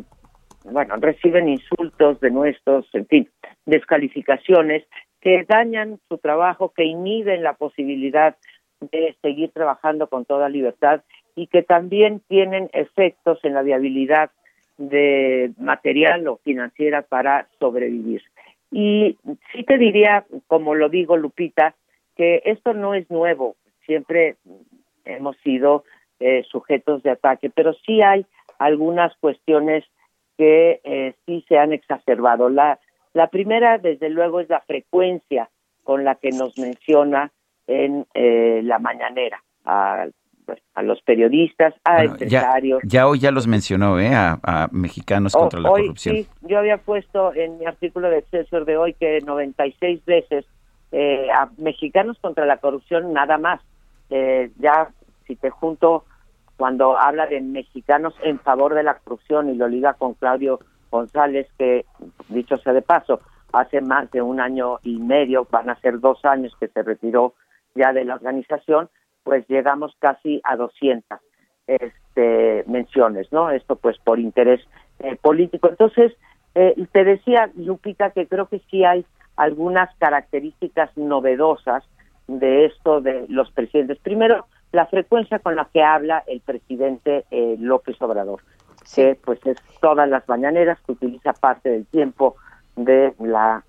bueno, 0.72 0.94
reciben 0.96 1.48
insultos 1.48 2.20
de 2.20 2.30
nuestros, 2.30 2.86
en 2.92 3.06
fin, 3.06 3.28
descalificaciones 3.70 4.84
que 5.20 5.44
dañan 5.48 5.98
su 6.08 6.18
trabajo, 6.18 6.72
que 6.74 6.84
inhiben 6.84 7.42
la 7.42 7.54
posibilidad 7.54 8.36
de 8.80 9.16
seguir 9.22 9.50
trabajando 9.50 10.08
con 10.08 10.24
toda 10.24 10.48
libertad 10.48 11.02
y 11.34 11.46
que 11.46 11.62
también 11.62 12.20
tienen 12.28 12.70
efectos 12.72 13.38
en 13.44 13.54
la 13.54 13.62
viabilidad 13.62 14.30
de 14.78 15.52
material 15.58 16.26
o 16.28 16.38
financiera 16.38 17.02
para 17.02 17.48
sobrevivir. 17.58 18.22
Y 18.70 19.18
sí 19.52 19.64
te 19.64 19.78
diría, 19.78 20.24
como 20.46 20.74
lo 20.74 20.88
digo 20.88 21.16
Lupita, 21.16 21.74
que 22.16 22.42
esto 22.44 22.72
no 22.72 22.94
es 22.94 23.10
nuevo, 23.10 23.56
siempre 23.84 24.36
hemos 25.04 25.36
sido 25.38 25.84
eh, 26.18 26.44
sujetos 26.50 27.02
de 27.02 27.10
ataque, 27.10 27.50
pero 27.50 27.74
sí 27.74 28.00
hay 28.02 28.24
algunas 28.58 29.14
cuestiones 29.16 29.84
que 30.38 30.80
eh, 30.84 31.14
sí 31.26 31.44
se 31.48 31.58
han 31.58 31.72
exacerbado. 31.72 32.48
La, 32.48 32.78
la 33.14 33.28
primera, 33.28 33.78
desde 33.78 34.08
luego, 34.10 34.40
es 34.40 34.48
la 34.48 34.60
frecuencia 34.60 35.50
con 35.84 36.04
la 36.04 36.14
que 36.16 36.30
nos 36.30 36.56
menciona 36.58 37.30
en 37.66 38.06
eh, 38.14 38.60
la 38.64 38.78
mañanera 38.78 39.42
a, 39.64 40.06
pues, 40.46 40.58
a 40.74 40.82
los 40.82 41.00
periodistas, 41.02 41.74
a 41.84 41.96
Bueno, 41.96 42.16
ya, 42.18 42.24
empresarios. 42.24 42.80
ya 42.84 43.06
hoy 43.08 43.18
ya 43.18 43.30
los 43.30 43.46
mencionó, 43.46 43.98
¿eh? 44.00 44.14
A, 44.14 44.38
a 44.42 44.68
mexicanos 44.72 45.34
Oh, 45.34 45.40
contra 45.40 45.60
la 45.60 45.70
hoy 45.70 45.82
corrupción. 45.82 46.16
sí, 46.16 46.28
yo 46.42 46.58
había 46.58 46.78
puesto 46.78 47.34
en 47.34 47.58
mi 47.58 47.66
artículo 47.66 48.08
de 48.10 48.18
Excelsior 48.18 48.64
de 48.64 48.76
hoy 48.76 48.94
que 48.94 49.20
96 49.20 50.04
veces 50.04 50.44
eh, 50.92 51.28
a 51.32 51.48
mexicanos 51.58 52.18
contra 52.20 52.46
la 52.46 52.56
corrupción 52.58 53.12
nada 53.12 53.38
más. 53.38 53.60
Eh, 54.10 54.50
ya 54.58 54.90
si 55.26 55.36
te 55.36 55.50
junto 55.50 56.04
cuando 56.56 56.98
habla 56.98 57.26
de 57.28 57.40
mexicanos 57.40 58.14
en 58.22 58.38
favor 58.40 58.74
de 58.74 58.82
la 58.82 58.94
corrupción 58.98 59.48
y 59.50 59.54
lo 59.54 59.68
liga 59.68 59.94
con 59.94 60.14
Claudio 60.14 60.58
González, 60.90 61.48
que 61.58 61.84
dicho 62.28 62.58
sea 62.58 62.72
de 62.72 62.82
paso, 62.82 63.20
hace 63.52 63.80
más 63.80 64.10
de 64.10 64.22
un 64.22 64.40
año 64.40 64.78
y 64.82 64.98
medio, 64.98 65.46
van 65.50 65.70
a 65.70 65.80
ser 65.80 66.00
dos 66.00 66.24
años 66.24 66.54
que 66.58 66.68
se 66.68 66.82
retiró 66.82 67.34
ya 67.74 67.92
de 67.92 68.04
la 68.04 68.14
organización, 68.14 68.88
pues 69.22 69.46
llegamos 69.48 69.94
casi 69.98 70.40
a 70.44 70.56
200 70.56 71.18
este, 71.66 72.64
menciones, 72.66 73.30
¿no? 73.32 73.50
Esto 73.50 73.76
pues 73.76 73.96
por 73.98 74.18
interés 74.18 74.60
eh, 74.98 75.16
político. 75.20 75.68
Entonces, 75.68 76.12
eh, 76.54 76.74
te 76.92 77.04
decía, 77.04 77.50
Lupita, 77.54 78.10
que 78.10 78.26
creo 78.26 78.46
que 78.46 78.60
sí 78.70 78.84
hay 78.84 79.04
algunas 79.36 79.94
características 79.96 80.96
novedosas 80.96 81.84
de 82.26 82.66
esto 82.66 83.00
de 83.00 83.26
los 83.28 83.50
presidentes. 83.52 83.98
Primero, 83.98 84.46
la 84.72 84.86
frecuencia 84.86 85.38
con 85.38 85.56
la 85.56 85.68
que 85.72 85.82
habla 85.82 86.22
el 86.26 86.40
presidente 86.40 87.24
eh, 87.30 87.56
López 87.58 88.00
Obrador, 88.02 88.42
que 88.94 89.18
pues 89.24 89.38
es 89.46 89.56
todas 89.80 90.08
las 90.08 90.28
mañaneras, 90.28 90.78
que 90.86 90.92
utiliza 90.92 91.32
parte 91.32 91.70
del 91.70 91.86
tiempo 91.86 92.36
de 92.76 93.14
la 93.18 93.64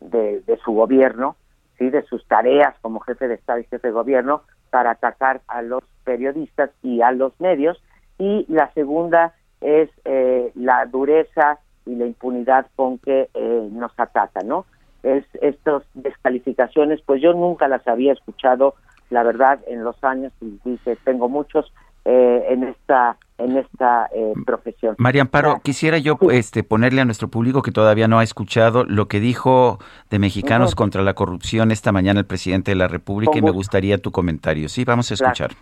de, 0.00 0.40
de 0.40 0.56
su 0.58 0.72
gobierno, 0.72 1.36
sí, 1.78 1.90
de 1.90 2.02
sus 2.02 2.26
tareas 2.26 2.74
como 2.80 3.00
jefe 3.00 3.28
de 3.28 3.34
Estado 3.34 3.60
y 3.60 3.64
jefe 3.64 3.88
de 3.88 3.92
gobierno 3.92 4.42
para 4.70 4.92
atacar 4.92 5.40
a 5.48 5.62
los 5.62 5.82
periodistas 6.04 6.70
y 6.82 7.00
a 7.00 7.12
los 7.12 7.38
medios. 7.40 7.82
Y 8.18 8.46
la 8.48 8.72
segunda 8.72 9.34
es 9.60 9.90
eh, 10.04 10.52
la 10.54 10.86
dureza 10.86 11.58
y 11.84 11.94
la 11.94 12.06
impunidad 12.06 12.66
con 12.76 12.98
que 12.98 13.28
eh, 13.32 13.68
nos 13.72 13.92
ataca, 13.98 14.42
¿no? 14.42 14.66
Es 15.02 15.24
estas 15.40 15.82
descalificaciones, 15.94 17.00
pues 17.06 17.22
yo 17.22 17.32
nunca 17.32 17.68
las 17.68 17.86
había 17.86 18.12
escuchado, 18.12 18.74
la 19.10 19.22
verdad, 19.22 19.60
en 19.66 19.84
los 19.84 20.02
años 20.02 20.32
y 20.40 20.58
dice 20.64 20.96
tengo 21.04 21.28
muchos 21.28 21.72
eh, 22.04 22.46
en 22.48 22.64
esta 22.64 23.16
en 23.38 23.56
esta 23.58 24.06
eh, 24.14 24.32
profesión. 24.44 24.94
María 24.98 25.22
Amparo, 25.22 25.60
quisiera 25.62 25.98
yo 25.98 26.18
este, 26.30 26.62
ponerle 26.64 27.00
a 27.02 27.04
nuestro 27.04 27.28
público 27.28 27.62
que 27.62 27.72
todavía 27.72 28.08
no 28.08 28.18
ha 28.18 28.22
escuchado 28.24 28.84
lo 28.84 29.08
que 29.08 29.20
dijo 29.20 29.78
de 30.10 30.18
Mexicanos 30.18 30.74
contra 30.74 31.02
la 31.02 31.14
corrupción 31.14 31.70
esta 31.70 31.92
mañana 31.92 32.20
el 32.20 32.26
presidente 32.26 32.70
de 32.70 32.76
la 32.76 32.88
República 32.88 33.32
Con 33.32 33.38
y 33.38 33.42
me 33.42 33.50
gustaría 33.50 33.98
tu 33.98 34.10
comentario. 34.10 34.68
Sí, 34.68 34.84
vamos 34.84 35.10
a 35.12 35.16
Claro. 35.16 35.32
escuchar. 35.32 35.56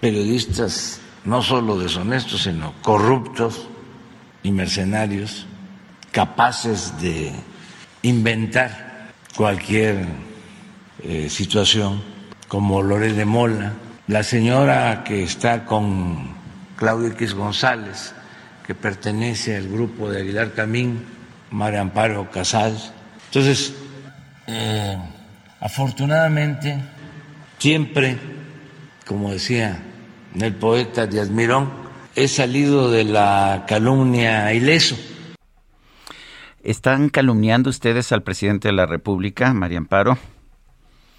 periodistas 0.00 1.00
no 1.24 1.42
solo 1.42 1.78
deshonestos, 1.78 2.42
sino 2.44 2.72
corruptos 2.82 3.68
y 4.42 4.50
mercenarios, 4.52 5.46
capaces 6.12 6.98
de 7.02 7.32
inventar 8.02 9.10
cualquier 9.36 10.06
eh, 11.02 11.28
situación, 11.28 12.02
como 12.48 12.82
Lorel 12.82 13.16
de 13.16 13.24
Mola, 13.26 13.74
la 14.06 14.22
señora 14.22 15.04
que 15.04 15.22
está 15.22 15.64
con 15.66 16.39
Claudio 16.80 17.08
X 17.08 17.34
González, 17.34 18.14
que 18.66 18.74
pertenece 18.74 19.54
al 19.54 19.68
grupo 19.68 20.10
de 20.10 20.22
Aguilar 20.22 20.54
Camín, 20.54 21.04
María 21.50 21.82
Amparo 21.82 22.30
Casal. 22.30 22.74
Entonces, 23.26 23.76
eh, 24.46 24.96
afortunadamente, 25.60 26.78
siempre, 27.58 28.16
como 29.06 29.30
decía 29.30 29.82
el 30.40 30.54
poeta 30.54 31.06
Díaz 31.06 31.28
Mirón, 31.28 31.70
he 32.16 32.28
salido 32.28 32.90
de 32.90 33.04
la 33.04 33.66
calumnia 33.68 34.50
ileso. 34.54 34.96
¿Están 36.62 37.10
calumniando 37.10 37.68
ustedes 37.68 38.10
al 38.10 38.22
presidente 38.22 38.68
de 38.68 38.74
la 38.74 38.86
República, 38.86 39.52
María 39.52 39.76
Amparo? 39.76 40.16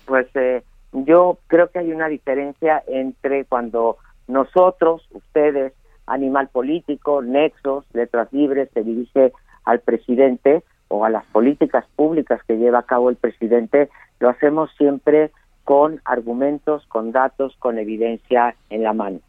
Pues 0.05 0.25
eh, 0.35 0.63
yo 0.91 1.37
creo 1.45 1.69
que 1.69 1.79
hay 1.79 1.91
una 1.91 2.07
diferencia 2.07 2.83
entre 2.87 3.45
cuando 3.45 3.97
nosotros, 4.31 5.07
ustedes, 5.11 5.73
Animal 6.07 6.49
Político, 6.49 7.21
Nexos, 7.21 7.85
Letras 7.93 8.31
Libres, 8.31 8.69
se 8.73 8.83
dirige 8.83 9.33
al 9.65 9.79
presidente 9.79 10.63
o 10.87 11.05
a 11.05 11.09
las 11.09 11.25
políticas 11.27 11.85
públicas 11.95 12.41
que 12.47 12.57
lleva 12.57 12.79
a 12.79 12.83
cabo 12.83 13.09
el 13.09 13.15
presidente, 13.15 13.89
lo 14.19 14.29
hacemos 14.29 14.71
siempre 14.77 15.31
con 15.63 16.01
argumentos, 16.05 16.85
con 16.87 17.11
datos, 17.11 17.55
con 17.59 17.77
evidencia 17.77 18.55
en 18.69 18.83
la 18.83 18.93
mano. 18.93 19.19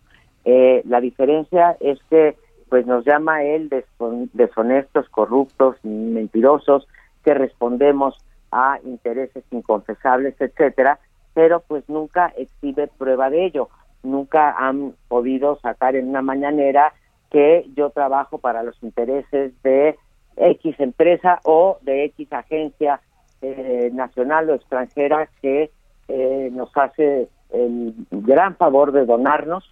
Eh, 0.45 0.83
la 0.87 1.01
diferencia 1.01 1.77
es 1.81 1.99
que 2.11 2.37
pues 2.69 2.87
nos 2.87 3.05
llama 3.05 3.43
él 3.45 3.69
deshon- 3.69 4.31
deshonestos, 4.33 5.09
corruptos, 5.11 5.77
mentirosos, 5.85 6.89
que 7.23 7.35
respondemos 7.35 8.17
a 8.51 8.79
intereses 8.85 9.45
inconfesables, 9.51 10.35
etcétera, 10.41 10.99
pero 11.35 11.61
pues 11.61 11.89
nunca 11.89 12.33
exhibe 12.37 12.89
prueba 12.99 13.31
de 13.31 13.45
ello. 13.47 13.69
Nunca 14.03 14.53
han 14.53 14.95
podido 15.09 15.59
sacar 15.61 15.97
en 15.97 16.09
una 16.09 16.23
mañanera 16.23 16.93
que 17.31 17.67
yo 17.75 17.91
trabajo 17.91 18.39
para 18.39 18.63
los 18.63 18.81
intereses 18.83 19.53
de 19.63 19.97
X 20.37 20.77
empresa 20.79 21.41
o 21.45 21.79
de 21.83 22.05
X 22.05 22.33
agencia 22.33 23.01
eh, 23.41 23.91
nacional 23.93 24.51
o 24.51 24.55
extranjera 24.55 25.29
que 25.41 25.71
eh, 26.09 26.51
nos 26.53 26.71
hace 26.77 27.29
el 27.51 27.95
gran 28.11 28.57
favor 28.57 28.93
de 28.93 29.05
donarnos 29.07 29.65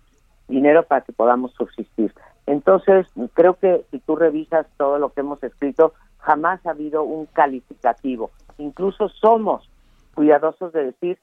dinero 0.48 0.84
para 0.84 1.02
que 1.02 1.12
podamos 1.12 1.52
subsistir. 1.52 2.12
Entonces, 2.46 3.06
creo 3.34 3.54
que 3.54 3.84
si 3.90 4.00
tú 4.00 4.16
revisas 4.16 4.66
todo 4.76 4.98
lo 4.98 5.12
que 5.12 5.20
hemos 5.20 5.42
escrito, 5.42 5.94
jamás 6.18 6.64
ha 6.66 6.70
habido 6.70 7.02
un 7.02 7.26
calificativo. 7.26 8.30
Incluso 8.58 9.08
somos 9.08 9.70
cuidadosos 10.14 10.72
de 10.72 10.86
decir 10.86 11.18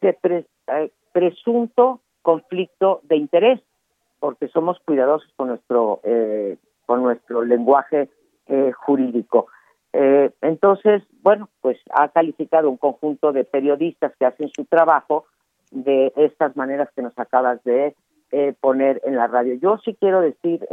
que 0.00 0.16
eh, 0.24 0.90
presunto 1.12 2.00
conflicto 2.22 3.00
de 3.04 3.16
interés, 3.16 3.60
porque 4.20 4.48
somos 4.48 4.78
cuidadosos 4.80 5.30
con 5.36 5.48
nuestro 5.48 6.00
eh, 6.04 6.56
con 6.86 7.02
nuestro 7.02 7.42
lenguaje 7.42 8.08
eh, 8.46 8.72
jurídico. 8.72 9.48
entonces, 9.92 11.02
bueno, 11.22 11.50
pues 11.60 11.78
ha 11.90 12.08
calificado 12.08 12.70
un 12.70 12.78
conjunto 12.78 13.32
de 13.32 13.44
periodistas 13.44 14.12
que 14.18 14.24
hacen 14.24 14.48
su 14.48 14.64
trabajo 14.64 15.26
de 15.70 16.12
estas 16.16 16.56
maneras 16.56 16.88
que 16.96 17.02
nos 17.02 17.18
acabas 17.18 17.62
de 17.64 17.94
poner 18.60 19.02
en 19.04 19.16
la 19.16 19.26
radio. 19.26 19.54
Yo 19.54 19.76
sí 19.84 19.94
quiero 20.00 20.22
decir, 20.22 20.66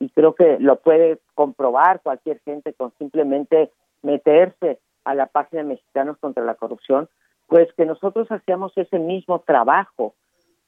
y 0.00 0.08
creo 0.10 0.34
que 0.34 0.58
lo 0.58 0.80
puede 0.80 1.18
comprobar 1.34 2.00
cualquier 2.02 2.40
gente 2.40 2.72
con 2.72 2.92
simplemente 2.98 3.70
meterse 4.02 4.78
a 5.04 5.14
la 5.14 5.26
página 5.26 5.62
Mexicanos 5.62 6.18
contra 6.18 6.44
la 6.44 6.54
Corrupción, 6.54 7.08
pues 7.46 7.72
que 7.74 7.84
nosotros 7.84 8.30
hacíamos 8.30 8.76
ese 8.76 8.98
mismo 8.98 9.40
trabajo 9.40 10.14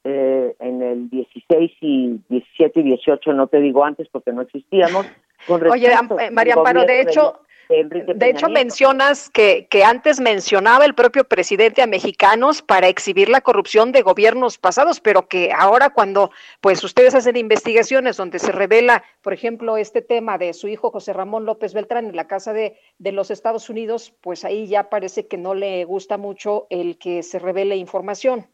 eh, 0.08 0.54
en 0.60 0.82
el 0.82 1.10
16 1.10 1.72
y 1.80 2.20
17 2.28 2.78
y 2.78 2.82
18, 2.84 3.32
no 3.32 3.48
te 3.48 3.60
digo 3.60 3.84
antes 3.84 4.06
porque 4.08 4.30
no 4.30 4.42
existíamos. 4.42 5.04
Oye, 5.48 5.92
eh, 5.92 6.30
María 6.30 6.54
Amparo, 6.54 6.84
de 6.84 7.00
hecho, 7.00 7.40
de 7.68 8.30
hecho, 8.30 8.48
mencionas 8.48 9.28
que, 9.30 9.66
que 9.68 9.82
antes 9.82 10.20
mencionaba 10.20 10.84
el 10.84 10.94
propio 10.94 11.24
presidente 11.24 11.82
a 11.82 11.88
mexicanos 11.88 12.62
para 12.62 12.86
exhibir 12.86 13.28
la 13.28 13.40
corrupción 13.40 13.90
de 13.90 14.02
gobiernos 14.02 14.58
pasados, 14.58 15.00
pero 15.00 15.26
que 15.26 15.50
ahora 15.52 15.90
cuando 15.90 16.30
pues 16.60 16.84
ustedes 16.84 17.16
hacen 17.16 17.36
investigaciones 17.36 18.16
donde 18.16 18.38
se 18.38 18.52
revela, 18.52 19.02
por 19.22 19.32
ejemplo, 19.32 19.76
este 19.76 20.02
tema 20.02 20.38
de 20.38 20.52
su 20.52 20.68
hijo 20.68 20.92
José 20.92 21.14
Ramón 21.14 21.46
López 21.46 21.74
Beltrán 21.74 22.06
en 22.06 22.14
la 22.14 22.28
Casa 22.28 22.52
de, 22.52 22.78
de 22.98 23.10
los 23.10 23.32
Estados 23.32 23.68
Unidos, 23.68 24.14
pues 24.20 24.44
ahí 24.44 24.68
ya 24.68 24.88
parece 24.88 25.26
que 25.26 25.36
no 25.36 25.56
le 25.56 25.84
gusta 25.84 26.16
mucho 26.16 26.68
el 26.70 26.96
que 26.98 27.24
se 27.24 27.40
revele 27.40 27.74
información. 27.74 28.46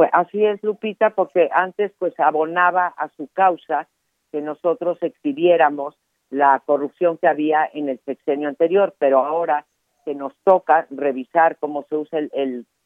Pues 0.00 0.08
así 0.14 0.42
es, 0.42 0.62
Lupita, 0.62 1.10
porque 1.10 1.50
antes 1.52 1.92
pues 1.98 2.18
abonaba 2.18 2.86
a 2.86 3.10
su 3.18 3.28
causa 3.34 3.86
que 4.32 4.40
nosotros 4.40 4.96
exhibiéramos 5.02 5.94
la 6.30 6.62
corrupción 6.64 7.18
que 7.18 7.28
había 7.28 7.68
en 7.70 7.90
el 7.90 8.00
sexenio 8.06 8.48
anterior, 8.48 8.94
pero 8.98 9.18
ahora 9.18 9.66
que 10.06 10.14
nos 10.14 10.32
toca 10.42 10.86
revisar 10.88 11.58
cómo 11.58 11.84
se 11.90 11.96
usan 11.96 12.30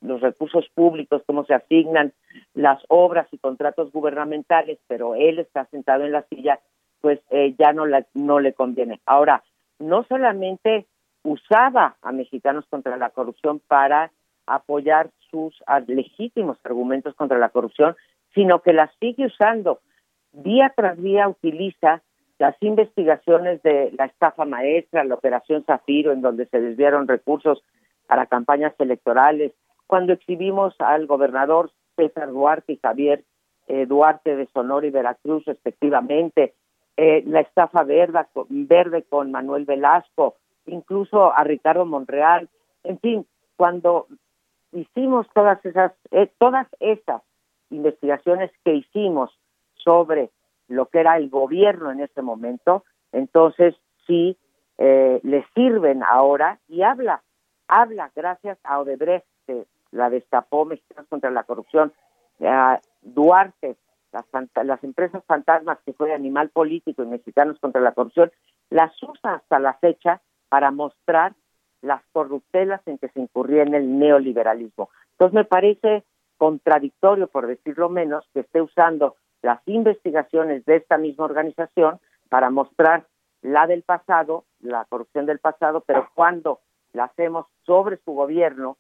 los 0.01 0.23
recursos 0.23 0.69
públicos, 0.75 1.23
cómo 1.25 1.45
se 1.45 1.55
asignan 1.55 2.13
las 2.53 2.83
obras 2.89 3.29
y 3.31 3.39
contratos 3.39 3.93
gubernamentales, 3.93 4.81
pero 4.89 5.15
él 5.15 5.39
está 5.39 5.67
sentado 5.67 6.03
en 6.03 6.11
la 6.11 6.23
silla, 6.23 6.59
pues 7.01 7.21
eh, 7.31 7.55
ya 7.57 7.73
no, 7.73 7.85
no 8.15 8.41
le 8.41 8.55
conviene. 8.55 9.01
Ahora, 9.07 9.45
no 9.79 10.03
solamente 10.09 10.87
usaba 11.23 11.95
a 12.03 12.11
mexicanos 12.11 12.67
contra 12.69 12.97
la 12.97 13.11
corrupción 13.11 13.61
para 13.61 14.11
apoyar 14.47 15.11
sus 15.31 15.63
legítimos 15.87 16.59
argumentos 16.65 17.15
contra 17.15 17.39
la 17.39 17.49
corrupción, 17.49 17.97
sino 18.35 18.61
que 18.63 18.73
la 18.73 18.91
sigue 19.01 19.27
usando. 19.27 19.81
Día 20.33 20.73
tras 20.77 21.01
día 21.01 21.29
utiliza 21.29 22.03
las 22.39 22.57
investigaciones 22.61 23.63
de 23.63 23.93
la 23.97 24.07
estafa 24.07 24.45
maestra, 24.45 25.05
la 25.05 25.15
operación 25.15 25.65
Zafiro, 25.65 26.13
en 26.13 26.21
donde 26.21 26.47
se 26.47 26.61
desviaron 26.61 27.07
recursos 27.07 27.63
para 28.07 28.27
campañas 28.27 28.75
electorales, 28.79 29.53
cuando 29.87 30.13
exhibimos 30.13 30.75
al 30.81 31.07
gobernador 31.07 31.71
César 31.97 32.31
Duarte 32.31 32.73
y 32.73 32.81
Javier 32.83 33.25
eh, 33.67 33.87
Duarte 33.87 34.37
de 34.37 34.47
Sonora 34.53 34.87
y 34.87 34.91
Veracruz, 34.91 35.45
respectivamente, 35.47 36.55
eh, 36.97 37.23
la 37.27 37.41
estafa 37.41 37.83
verde, 37.83 38.21
verde 38.49 39.05
con 39.05 39.31
Manuel 39.31 39.65
Velasco, 39.65 40.37
incluso 40.67 41.33
a 41.33 41.45
Ricardo 41.45 41.87
Monreal, 41.87 42.49
en 42.83 42.99
fin, 42.99 43.27
cuando 43.57 44.07
hicimos 44.75 45.27
todas 45.33 45.65
esas, 45.65 45.93
eh, 46.11 46.31
todas 46.39 46.67
esas 46.81 47.23
investigaciones 47.71 48.51
que 48.65 48.75
hicimos 48.75 49.31
sobre 49.75 50.31
lo 50.69 50.87
que 50.87 51.01
era 51.01 51.17
el 51.17 51.31
gobierno 51.31 51.91
en 51.91 52.01
ese 52.01 52.23
momento, 52.23 52.85
entonces 53.13 53.75
sí 54.07 54.37
eh, 54.79 55.21
le 55.23 55.47
sirven 55.55 56.03
ahora 56.03 56.59
y 56.69 56.83
habla, 56.83 57.23
habla 57.69 58.11
gracias 58.15 58.59
a 58.65 58.81
Odebrecht, 58.81 59.27
que 59.47 59.67
la 59.93 60.11
destapó 60.11 60.65
Mexicanos 60.65 61.09
contra 61.09 61.31
la 61.31 61.45
corrupción, 61.45 61.93
a 62.41 62.81
Duarte, 63.03 63.77
las, 64.13 64.25
las 64.65 64.83
empresas 64.83 65.23
fantasmas 65.27 65.79
que 65.85 65.93
fue 65.93 66.13
Animal 66.13 66.51
Político 66.51 67.03
y 67.03 67.07
Mexicanos 67.07 67.59
contra 67.61 67.81
la 67.81 67.93
corrupción, 67.93 68.33
las 68.71 68.91
usa 69.03 69.35
hasta 69.35 69.59
la 69.59 69.75
fecha 69.75 70.21
para 70.49 70.71
mostrar 70.71 71.35
las 71.85 72.03
corruptelas 72.13 72.81
en 72.87 72.99
que 72.99 73.09
se 73.09 73.21
incurría 73.21 73.63
en 73.63 73.75
el 73.75 73.99
neoliberalismo. 73.99 74.89
Entonces 75.13 75.35
me 75.35 75.45
parece 75.45 76.05
contradictorio, 76.39 77.29
por 77.29 77.47
decirlo 77.47 77.89
menos, 77.89 78.29
que 78.33 78.41
esté 78.41 78.61
usando 78.61 79.17
las 79.43 79.61
investigaciones 79.67 80.65
de 80.65 80.77
esta 80.77 80.99
misma 80.99 81.27
organización 81.27 82.01
para 82.31 82.51
mostrar 82.51 83.07
la 83.43 83.67
del 83.67 83.83
pasado, 83.83 84.45
la 84.61 84.87
corrupción 84.87 85.27
del 85.27 85.39
pasado, 85.39 85.83
pero 85.87 86.09
cuando 86.15 86.61
la 86.95 87.05
hacemos 87.05 87.47
sobre 87.65 87.99
su 87.99 88.13
gobierno, 88.13 88.79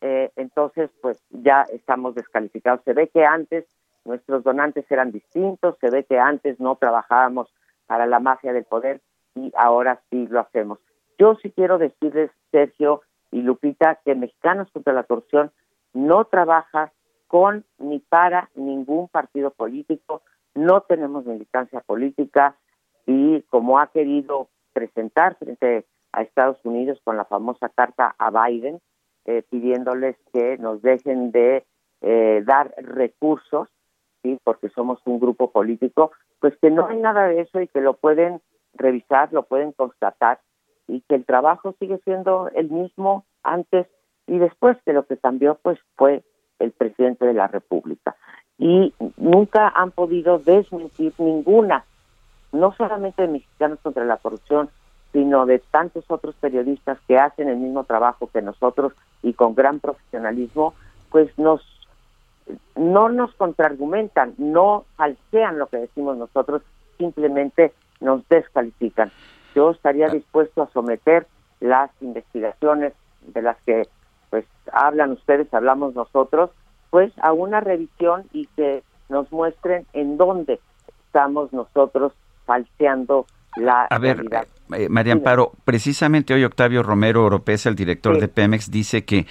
eh, 0.00 0.30
entonces 0.36 0.90
pues 1.02 1.22
ya 1.30 1.66
estamos 1.70 2.14
descalificados. 2.14 2.80
Se 2.84 2.94
ve 2.94 3.08
que 3.08 3.24
antes 3.24 3.66
nuestros 4.04 4.42
donantes 4.42 4.90
eran 4.90 5.12
distintos, 5.12 5.76
se 5.80 5.90
ve 5.90 6.04
que 6.04 6.18
antes 6.18 6.58
no 6.58 6.76
trabajábamos 6.76 7.52
para 7.86 8.06
la 8.06 8.20
mafia 8.20 8.54
del 8.54 8.64
poder 8.64 9.02
y 9.34 9.52
ahora 9.54 10.00
sí 10.08 10.26
lo 10.28 10.40
hacemos. 10.40 10.78
Yo 11.18 11.34
sí 11.42 11.50
quiero 11.50 11.78
decirles, 11.78 12.30
Sergio 12.52 13.02
y 13.32 13.42
Lupita, 13.42 13.98
que 14.04 14.14
Mexicanos 14.14 14.70
contra 14.72 14.92
la 14.92 15.02
Corrupción 15.02 15.50
no 15.92 16.24
trabaja 16.26 16.92
con 17.26 17.64
ni 17.78 17.98
para 17.98 18.50
ningún 18.54 19.08
partido 19.08 19.50
político, 19.50 20.22
no 20.54 20.82
tenemos 20.82 21.26
militancia 21.26 21.80
política 21.80 22.56
y 23.04 23.42
como 23.42 23.78
ha 23.78 23.88
querido 23.88 24.48
presentar 24.72 25.36
frente 25.36 25.86
a 26.12 26.22
Estados 26.22 26.58
Unidos 26.64 27.00
con 27.04 27.16
la 27.16 27.24
famosa 27.24 27.68
carta 27.68 28.14
a 28.18 28.30
Biden, 28.30 28.80
eh, 29.24 29.42
pidiéndoles 29.50 30.16
que 30.32 30.56
nos 30.58 30.80
dejen 30.82 31.32
de 31.32 31.66
eh, 32.00 32.42
dar 32.46 32.74
recursos, 32.78 33.68
sí, 34.22 34.38
porque 34.44 34.68
somos 34.70 35.00
un 35.04 35.20
grupo 35.20 35.50
político, 35.50 36.12
pues 36.38 36.56
que 36.62 36.70
no 36.70 36.86
hay 36.86 36.98
nada 36.98 37.26
de 37.26 37.40
eso 37.40 37.60
y 37.60 37.68
que 37.68 37.80
lo 37.80 37.94
pueden 37.94 38.40
revisar, 38.74 39.32
lo 39.32 39.42
pueden 39.42 39.72
constatar 39.72 40.40
y 40.88 41.02
que 41.02 41.14
el 41.14 41.24
trabajo 41.24 41.74
sigue 41.78 41.98
siendo 42.04 42.50
el 42.54 42.70
mismo 42.70 43.24
antes 43.42 43.86
y 44.26 44.38
después, 44.38 44.76
que 44.84 44.92
lo 44.92 45.06
que 45.06 45.16
cambió 45.16 45.58
pues 45.62 45.78
fue 45.96 46.22
el 46.58 46.72
presidente 46.72 47.24
de 47.24 47.34
la 47.34 47.48
República. 47.48 48.16
Y 48.58 48.92
nunca 49.16 49.68
han 49.68 49.90
podido 49.90 50.38
desmentir 50.38 51.14
ninguna, 51.18 51.84
no 52.52 52.74
solamente 52.74 53.22
de 53.22 53.28
Mexicanos 53.28 53.78
contra 53.82 54.04
la 54.04 54.18
Corrupción, 54.18 54.68
sino 55.12 55.46
de 55.46 55.60
tantos 55.70 56.04
otros 56.08 56.34
periodistas 56.36 56.98
que 57.06 57.16
hacen 57.16 57.48
el 57.48 57.56
mismo 57.56 57.84
trabajo 57.84 58.28
que 58.32 58.42
nosotros 58.42 58.92
y 59.22 59.32
con 59.32 59.54
gran 59.54 59.80
profesionalismo, 59.80 60.74
pues 61.10 61.36
nos 61.38 61.62
no 62.76 63.10
nos 63.10 63.34
contraargumentan, 63.34 64.34
no 64.38 64.84
falsean 64.96 65.58
lo 65.58 65.66
que 65.66 65.76
decimos 65.76 66.16
nosotros, 66.16 66.62
simplemente 66.96 67.72
nos 68.00 68.26
descalifican. 68.28 69.10
Yo 69.58 69.72
estaría 69.72 70.06
ah. 70.06 70.10
dispuesto 70.10 70.62
a 70.62 70.70
someter 70.70 71.26
las 71.58 71.90
investigaciones 72.00 72.92
de 73.26 73.42
las 73.42 73.56
que 73.66 73.88
pues 74.30 74.44
hablan 74.72 75.10
ustedes, 75.10 75.52
hablamos 75.52 75.96
nosotros, 75.96 76.50
pues 76.90 77.12
a 77.20 77.32
una 77.32 77.58
revisión 77.58 78.22
y 78.32 78.46
que 78.54 78.84
nos 79.08 79.32
muestren 79.32 79.84
en 79.94 80.16
dónde 80.16 80.60
estamos 81.06 81.52
nosotros 81.52 82.12
falseando 82.46 83.26
la 83.56 83.86
a 83.86 83.98
ver, 83.98 84.24
eh, 84.76 84.88
María 84.88 85.14
Amparo, 85.14 85.50
precisamente 85.64 86.34
hoy 86.34 86.44
Octavio 86.44 86.84
Romero 86.84 87.24
Oropesa, 87.24 87.68
el 87.68 87.74
director 87.74 88.20
de 88.20 88.28
Pemex, 88.28 88.70
dice 88.70 89.04
que 89.04 89.26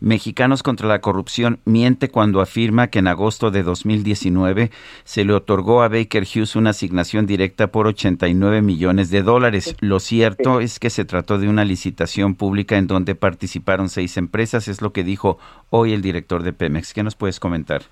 Mexicanos 0.00 0.62
contra 0.62 0.88
la 0.88 1.00
Corrupción 1.00 1.60
miente 1.64 2.08
cuando 2.08 2.40
afirma 2.40 2.88
que 2.88 3.00
en 3.00 3.06
agosto 3.06 3.50
de 3.50 3.62
2019 3.62 4.70
se 5.04 5.24
le 5.24 5.34
otorgó 5.34 5.82
a 5.82 5.88
Baker 5.88 6.24
Hughes 6.24 6.56
una 6.56 6.70
asignación 6.70 7.26
directa 7.26 7.66
por 7.68 7.86
89 7.86 8.62
millones 8.62 9.10
de 9.10 9.22
dólares. 9.22 9.76
Lo 9.80 10.00
cierto 10.00 10.60
es 10.60 10.78
que 10.78 10.90
se 10.90 11.04
trató 11.04 11.38
de 11.38 11.48
una 11.48 11.64
licitación 11.64 12.34
pública 12.34 12.78
en 12.78 12.86
donde 12.86 13.14
participaron 13.14 13.88
seis 13.88 14.16
empresas, 14.16 14.68
es 14.68 14.80
lo 14.80 14.92
que 14.92 15.04
dijo 15.04 15.38
hoy 15.68 15.92
el 15.92 16.02
director 16.02 16.42
de 16.42 16.52
Pemex. 16.52 16.94
¿Qué 16.94 17.02
nos 17.02 17.14
puedes 17.14 17.38
comentar? 17.38 17.82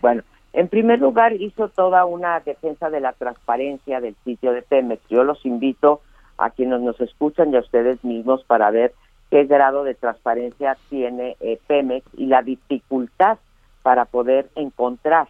Bueno, 0.00 0.22
En 0.52 0.66
primer 0.66 0.98
lugar, 0.98 1.34
hizo 1.34 1.68
toda 1.68 2.04
una 2.04 2.40
defensa 2.40 2.90
de 2.90 3.00
la 3.00 3.12
transparencia 3.12 4.00
del 4.00 4.16
sitio 4.24 4.52
de 4.52 4.62
Pemex. 4.62 5.02
Yo 5.08 5.22
los 5.22 5.44
invito 5.44 6.00
a 6.38 6.50
quienes 6.50 6.80
nos 6.80 6.98
escuchan 7.00 7.52
y 7.52 7.56
a 7.56 7.60
ustedes 7.60 8.02
mismos 8.02 8.42
para 8.44 8.70
ver 8.70 8.92
qué 9.30 9.44
grado 9.44 9.84
de 9.84 9.94
transparencia 9.94 10.76
tiene 10.88 11.36
eh, 11.40 11.58
Pemex 11.66 12.06
y 12.16 12.26
la 12.26 12.42
dificultad 12.42 13.38
para 13.82 14.04
poder 14.04 14.48
encontrar 14.54 15.28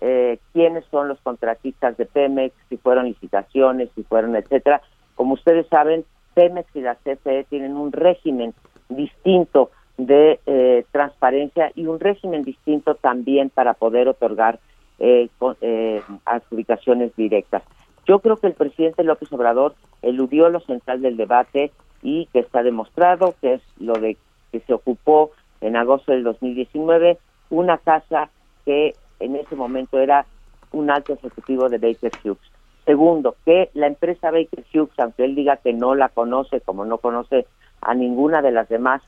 eh, 0.00 0.38
quiénes 0.52 0.84
son 0.90 1.08
los 1.08 1.20
contratistas 1.20 1.96
de 1.96 2.06
Pemex, 2.06 2.54
si 2.68 2.76
fueron 2.76 3.06
licitaciones, 3.06 3.90
si 3.94 4.02
fueron, 4.02 4.36
etcétera. 4.36 4.82
Como 5.14 5.34
ustedes 5.34 5.66
saben, 5.68 6.04
Pemex 6.34 6.74
y 6.74 6.80
la 6.80 6.96
CFE 6.96 7.44
tienen 7.48 7.76
un 7.76 7.92
régimen 7.92 8.54
distinto 8.88 9.70
de 9.96 10.40
eh, 10.46 10.84
transparencia 10.90 11.70
y 11.74 11.86
un 11.86 12.00
régimen 12.00 12.42
distinto 12.42 12.96
también 12.96 13.50
para 13.50 13.74
poder 13.74 14.08
otorgar 14.08 14.58
eh, 14.98 15.28
eh, 15.60 16.02
adjudicaciones 16.24 17.14
directas. 17.16 17.62
Yo 18.06 18.18
creo 18.18 18.36
que 18.36 18.48
el 18.48 18.54
presidente 18.54 19.04
López 19.04 19.32
Obrador 19.32 19.74
eludió 20.02 20.48
lo 20.48 20.60
central 20.60 21.00
del 21.00 21.16
debate 21.16 21.72
y 22.04 22.26
que 22.26 22.40
está 22.40 22.62
demostrado 22.62 23.34
que 23.40 23.54
es 23.54 23.62
lo 23.80 23.94
de 23.94 24.16
que 24.52 24.60
se 24.60 24.74
ocupó 24.74 25.32
en 25.60 25.74
agosto 25.74 26.12
del 26.12 26.22
2019 26.22 27.18
una 27.50 27.78
casa 27.78 28.28
que 28.64 28.94
en 29.18 29.34
ese 29.34 29.56
momento 29.56 29.98
era 29.98 30.26
un 30.70 30.90
alto 30.90 31.14
ejecutivo 31.14 31.68
de 31.68 31.78
Baker 31.78 32.12
Hughes. 32.22 32.52
Segundo, 32.84 33.36
que 33.46 33.70
la 33.72 33.86
empresa 33.86 34.30
Baker 34.30 34.64
Hughes, 34.72 34.92
aunque 34.98 35.24
él 35.24 35.34
diga 35.34 35.56
que 35.56 35.72
no 35.72 35.94
la 35.94 36.10
conoce, 36.10 36.60
como 36.60 36.84
no 36.84 36.98
conoce 36.98 37.46
a 37.80 37.94
ninguna 37.94 38.42
de 38.42 38.52
las 38.52 38.68
demás, 38.68 39.02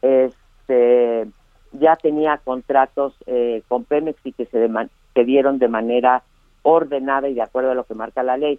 este, 0.00 1.26
ya 1.72 1.96
tenía 1.96 2.38
contratos 2.38 3.14
eh, 3.26 3.62
con 3.68 3.84
Pemex 3.84 4.18
y 4.24 4.32
que 4.32 4.46
se, 4.46 4.70
se 5.14 5.24
dieron 5.24 5.58
de 5.58 5.68
manera 5.68 6.22
ordenada 6.62 7.28
y 7.28 7.34
de 7.34 7.42
acuerdo 7.42 7.72
a 7.72 7.74
lo 7.74 7.84
que 7.84 7.94
marca 7.94 8.22
la 8.22 8.38
ley. 8.38 8.58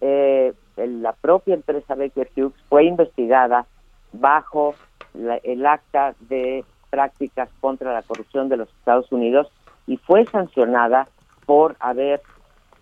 Eh, 0.00 0.54
la 0.76 1.12
propia 1.12 1.54
empresa 1.54 1.94
Baker 1.94 2.30
Hughes 2.36 2.54
fue 2.68 2.84
investigada 2.84 3.66
bajo 4.12 4.74
el 5.14 5.66
acta 5.66 6.14
de 6.20 6.64
prácticas 6.90 7.48
contra 7.60 7.92
la 7.92 8.02
corrupción 8.02 8.48
de 8.48 8.58
los 8.58 8.68
Estados 8.68 9.10
Unidos 9.10 9.48
y 9.86 9.96
fue 9.96 10.24
sancionada 10.26 11.08
por 11.46 11.76
haber 11.80 12.20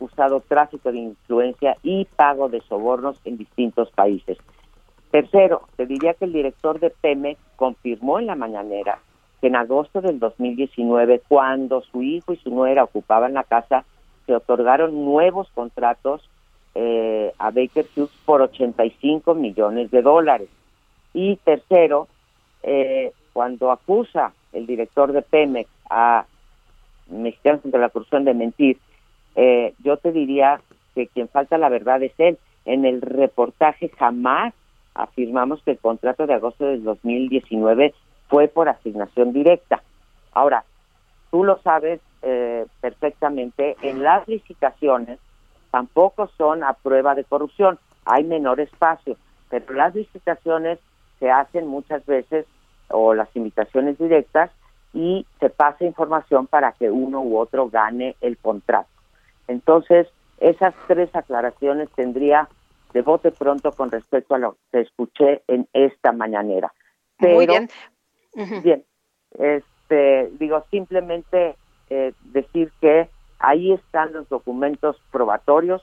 usado 0.01 0.41
tráfico 0.41 0.91
de 0.91 0.99
influencia 0.99 1.77
y 1.83 2.07
pago 2.17 2.49
de 2.49 2.61
sobornos 2.63 3.21
en 3.25 3.37
distintos 3.37 3.91
países. 3.93 4.39
Tercero, 5.11 5.63
te 5.77 5.87
diría 5.87 6.15
que 6.15 6.25
el 6.25 6.33
director 6.33 6.81
de 6.81 6.91
Pemex 6.91 7.41
confirmó 7.57 8.19
en 8.19 8.27
la 8.27 8.35
mañanera 8.35 8.99
que 9.41 9.47
en 9.47 9.57
agosto 9.57 10.01
del 10.01 10.19
2019, 10.19 11.23
cuando 11.29 11.83
su 11.83 12.03
hijo 12.03 12.33
y 12.33 12.37
su 12.39 12.51
nuera 12.51 12.83
ocupaban 12.83 13.35
la 13.35 13.45
casa, 13.45 13.85
se 14.27 14.35
otorgaron 14.35 15.05
nuevos 15.05 15.49
contratos 15.55 16.29
eh, 16.75 17.33
a 17.39 17.51
Baker 17.51 17.87
Hughes 17.97 18.11
por 18.25 18.43
85 18.43 19.35
millones 19.35 19.91
de 19.91 20.03
dólares. 20.03 20.49
Y 21.13 21.37
tercero, 21.37 22.09
eh, 22.63 23.13
cuando 23.33 23.71
acusa 23.71 24.33
el 24.53 24.67
director 24.67 25.13
de 25.13 25.23
Pemex 25.23 25.69
a 25.91 26.27
Mexicanos 27.09 27.63
contra 27.63 27.81
la 27.81 27.91
Corrupción 27.91 28.25
de 28.25 28.35
mentir, 28.35 28.79
eh, 29.37 29.75
yo 29.83 29.97
te 29.97 30.13
diría 30.13 30.61
que 30.95 31.09
quien 31.09 31.29
falta 31.29 31.59
la 31.59 31.69
verdad 31.69 32.03
es 32.03 32.13
él. 32.19 32.39
En 32.65 32.85
el 32.85 33.03
reportaje 33.03 33.91
jamás 33.91 34.55
afirmamos 34.95 35.63
que 35.63 35.73
el 35.73 35.79
contrato 35.79 36.27
de 36.27 36.35
agosto 36.35 36.67
del 36.67 36.83
2019 36.85 37.95
fue 38.29 38.49
por 38.49 38.69
asignación 38.69 39.33
directa. 39.33 39.83
Ahora, 40.33 40.65
tú 41.31 41.45
lo 41.45 41.59
sabes 41.63 42.01
eh, 42.23 42.67
perfectamente, 42.81 43.77
en 43.83 44.03
las 44.03 44.27
licitaciones 44.27 45.19
tampoco 45.75 46.31
son 46.39 46.63
a 46.63 46.75
prueba 46.75 47.17
de 47.17 47.25
corrupción, 47.25 47.81
hay 48.05 48.23
menor 48.23 48.61
espacio, 48.61 49.17
pero 49.51 49.75
las 49.75 49.93
licitaciones 49.93 50.79
se 51.19 51.33
hacen 51.33 51.67
muchas 51.67 52.07
veces 52.07 52.47
o 52.91 53.13
las 53.13 53.35
invitaciones 53.35 53.99
directas 53.99 54.53
y 54.93 55.27
se 55.41 55.51
pasa 55.51 55.85
información 55.85 56.47
para 56.47 56.71
que 56.71 56.93
uno 56.93 57.23
u 57.23 57.37
otro 57.39 57.71
gane 57.71 58.15
el 58.21 58.39
contrato. 58.39 58.89
Entonces, 59.49 60.07
esas 60.39 60.75
tres 60.87 61.13
aclaraciones 61.13 61.91
tendría 61.97 62.49
de 62.93 63.03
bote 63.03 63.33
pronto 63.33 63.73
con 63.73 63.91
respecto 63.91 64.37
a 64.37 64.39
lo 64.39 64.57
que 64.71 64.83
escuché 64.83 65.43
en 65.49 65.67
esta 65.73 66.13
mañanera. 66.13 66.73
Muy 67.19 67.49
bien. 67.49 67.69
Bien, 68.63 68.85
este, 69.41 70.31
digo, 70.39 70.65
simplemente 70.71 71.57
eh, 71.91 72.13
decir 72.23 72.71
que 72.81 73.09
ahí 73.39 73.73
están 73.73 74.13
los 74.13 74.29
documentos 74.29 74.97
probatorios, 75.11 75.83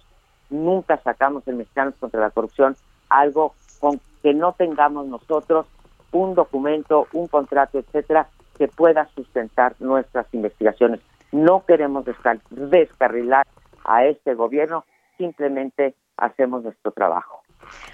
nunca 0.50 0.98
sacamos 0.98 1.48
en 1.48 1.58
Mexicanos 1.58 1.96
contra 2.00 2.22
la 2.22 2.32
Corrupción 2.32 2.76
algo 3.10 3.54
con 3.80 4.00
que 4.24 4.34
no 4.34 4.54
tengamos 4.54 5.08
nosotros 5.08 5.66
un 6.12 6.36
documento, 6.36 7.08
un 7.14 7.28
contrato, 7.28 7.80
etcétera, 7.80 8.28
que 8.58 8.68
pueda 8.68 9.08
sustentar 9.16 9.76
nuestras 9.80 10.32
investigaciones. 10.34 11.00
No 11.32 11.66
queremos 11.66 12.06
descarrilar 12.50 13.48
a 13.86 14.06
este 14.06 14.34
gobierno, 14.34 14.86
simplemente 15.18 15.96
hacemos 16.18 16.64
nuestro 16.64 16.92
trabajo. 16.92 17.42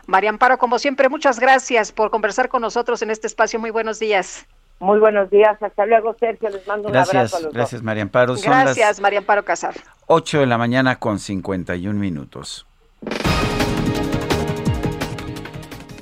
María 0.08 0.30
Amparo, 0.30 0.58
como 0.58 0.80
siempre, 0.80 1.10
muchas 1.10 1.40
gracias 1.40 1.92
por 1.92 2.10
conversar 2.10 2.50
con 2.50 2.62
nosotros 2.62 3.02
en 3.02 3.12
este 3.12 3.28
espacio. 3.28 3.60
Muy 3.60 3.72
buenos 3.72 4.00
días. 4.00 4.48
Muy 4.80 5.00
buenos 5.00 5.30
días, 5.32 5.62
hasta 5.62 5.86
luego 5.86 6.16
Sergio, 6.20 6.50
les 6.50 6.68
mando 6.68 6.90
un 6.90 6.96
abrazo 6.96 7.38
a 7.38 7.40
los 7.40 7.54
Gracias, 7.54 7.82
María 7.82 8.04
Amparo. 8.04 8.36
gracias, 8.36 9.00
María 9.02 9.20
Amparo 9.20 9.44
Casar. 9.44 9.74
8 10.06 10.42
de 10.42 10.46
la 10.46 10.58
mañana 10.58 10.98
con 11.00 11.20
51 11.20 12.00
minutos. 12.00 12.68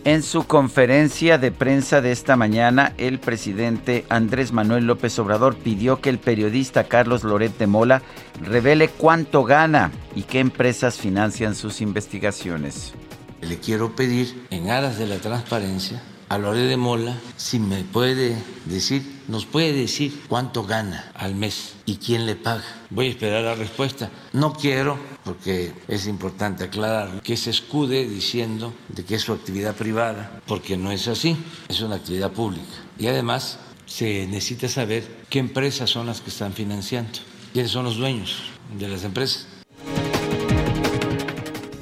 En 0.04 0.22
su 0.22 0.46
conferencia 0.46 1.40
de 1.40 1.52
prensa 1.52 2.00
de 2.00 2.12
esta 2.12 2.36
mañana, 2.36 2.94
el 2.98 3.18
presidente 3.18 4.06
Andrés 4.10 4.52
Manuel 4.52 4.86
López 4.86 5.18
Obrador 5.18 5.56
pidió 5.56 6.00
que 6.00 6.12
el 6.12 6.20
periodista 6.20 6.84
Carlos 6.84 7.24
Loret 7.24 7.58
de 7.58 7.66
Mola 7.66 8.04
revele 8.44 8.90
cuánto 8.90 9.44
gana 9.46 9.92
y 10.14 10.24
qué 10.24 10.40
empresas 10.40 11.00
financian 11.00 11.56
sus 11.56 11.82
investigaciones. 11.82 12.94
Le 13.42 13.58
quiero 13.58 13.96
pedir, 13.96 14.46
en 14.52 14.70
aras 14.70 15.00
de 15.00 15.08
la 15.08 15.18
transparencia, 15.18 16.04
a 16.30 16.38
Loret 16.38 16.68
de 16.68 16.78
Mola 16.78 17.16
si 17.38 17.60
me 17.60 17.84
puede 17.84 18.42
decir, 18.66 19.22
nos 19.28 19.46
puede 19.46 19.74
decir 19.74 20.24
cuánto 20.28 20.64
gana 20.64 21.12
al 21.14 21.36
mes 21.36 21.74
y 21.86 21.98
quién 21.98 22.26
le 22.26 22.36
paga. 22.36 22.64
Voy 22.90 23.08
a 23.08 23.10
esperar 23.10 23.44
la 23.44 23.56
respuesta. 23.56 24.10
No 24.34 24.54
quiero, 24.54 24.98
porque 25.24 25.74
es 25.88 26.08
importante 26.08 26.64
aclarar, 26.64 27.22
que 27.22 27.38
se 27.38 27.52
escude 27.52 28.08
diciendo 28.08 28.74
de 28.90 29.04
que 29.04 29.16
es 29.16 29.22
su 29.22 29.34
actividad 29.34 29.76
privada, 29.76 30.42
porque 30.48 30.78
no 30.78 30.92
es 30.92 31.08
así, 31.08 31.38
es 31.68 31.82
una 31.82 31.96
actividad 31.96 32.32
pública. 32.32 32.64
Y 32.98 33.08
además 33.08 33.60
se 33.86 34.26
necesita 34.28 34.68
saber 34.68 35.26
qué 35.30 35.40
empresas 35.40 35.90
son 35.90 36.08
las 36.08 36.22
que 36.22 36.30
están 36.30 36.54
financiando, 36.54 37.20
quiénes 37.54 37.72
son 37.72 37.86
los 37.86 37.98
dueños 37.98 38.44
de 38.78 38.88
las 38.88 39.04
empresas. 39.04 39.48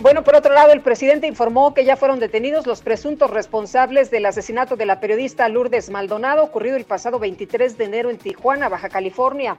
Bueno, 0.04 0.26
por 0.26 0.36
otro 0.36 0.54
lado, 0.54 0.74
el 0.74 0.82
presidente 0.82 1.28
informó 1.28 1.74
que 1.74 1.86
ya 1.86 1.96
fueron 1.96 2.20
detenidos 2.20 2.68
los 2.68 2.82
presuntos 2.82 3.32
responsables 3.32 4.12
del 4.12 4.26
asesinato 4.26 4.76
de 4.76 4.86
la 4.86 5.00
periodista 5.00 5.48
Lourdes 5.48 5.90
Maldonado, 5.90 6.44
ocurrido 6.44 6.76
el 6.76 6.84
pasado 6.84 7.20
23 7.20 7.78
de 7.78 7.86
enero 7.86 8.10
en 8.10 8.18
Tijuana, 8.18 8.68
Baja 8.68 8.90
California. 8.90 9.58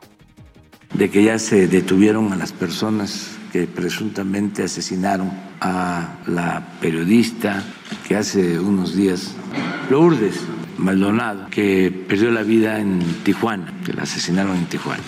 De 0.92 1.10
que 1.10 1.22
ya 1.22 1.38
se 1.38 1.66
detuvieron 1.66 2.30
a 2.30 2.36
las 2.36 2.52
personas 2.52 3.38
que 3.54 3.66
presuntamente 3.66 4.64
asesinaron 4.64 5.32
a 5.62 6.18
la 6.26 6.62
periodista 6.78 7.64
que 8.06 8.14
hace 8.14 8.58
unos 8.58 8.94
días, 8.94 9.34
Lourdes 9.88 10.42
Maldonado, 10.76 11.48
que 11.48 11.90
perdió 12.06 12.30
la 12.30 12.42
vida 12.42 12.80
en 12.80 13.00
Tijuana, 13.24 13.72
que 13.86 13.94
la 13.94 14.02
asesinaron 14.02 14.58
en 14.58 14.66
Tijuana. 14.66 15.02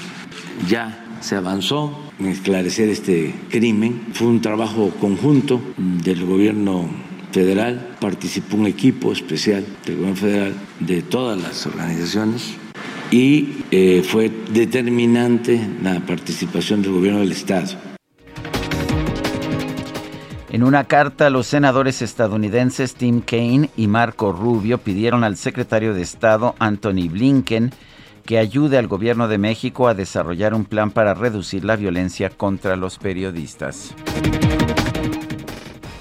Ya 0.66 1.04
se 1.20 1.36
avanzó 1.36 2.05
esclarecer 2.20 2.88
este 2.88 3.34
crimen. 3.50 4.06
Fue 4.12 4.26
un 4.26 4.40
trabajo 4.40 4.90
conjunto 5.00 5.60
del 5.76 6.24
gobierno 6.24 6.88
federal, 7.32 7.96
participó 8.00 8.56
un 8.56 8.66
equipo 8.66 9.12
especial 9.12 9.64
del 9.84 9.96
gobierno 9.96 10.16
federal 10.16 10.54
de 10.80 11.02
todas 11.02 11.40
las 11.40 11.66
organizaciones 11.66 12.54
y 13.10 13.58
eh, 13.70 14.02
fue 14.06 14.30
determinante 14.52 15.60
la 15.82 16.00
participación 16.00 16.82
del 16.82 16.92
gobierno 16.92 17.20
del 17.20 17.32
Estado. 17.32 17.76
En 20.50 20.62
una 20.62 20.84
carta, 20.84 21.28
los 21.28 21.46
senadores 21.46 22.00
estadounidenses 22.00 22.94
Tim 22.94 23.20
Kaine 23.20 23.68
y 23.76 23.88
Marco 23.88 24.32
Rubio 24.32 24.78
pidieron 24.78 25.22
al 25.22 25.36
secretario 25.36 25.92
de 25.92 26.00
Estado 26.00 26.54
Anthony 26.58 27.10
Blinken 27.10 27.72
que 28.26 28.38
ayude 28.38 28.76
al 28.76 28.88
gobierno 28.88 29.28
de 29.28 29.38
México 29.38 29.88
a 29.88 29.94
desarrollar 29.94 30.52
un 30.52 30.64
plan 30.64 30.90
para 30.90 31.14
reducir 31.14 31.64
la 31.64 31.76
violencia 31.76 32.28
contra 32.28 32.76
los 32.76 32.98
periodistas. 32.98 33.94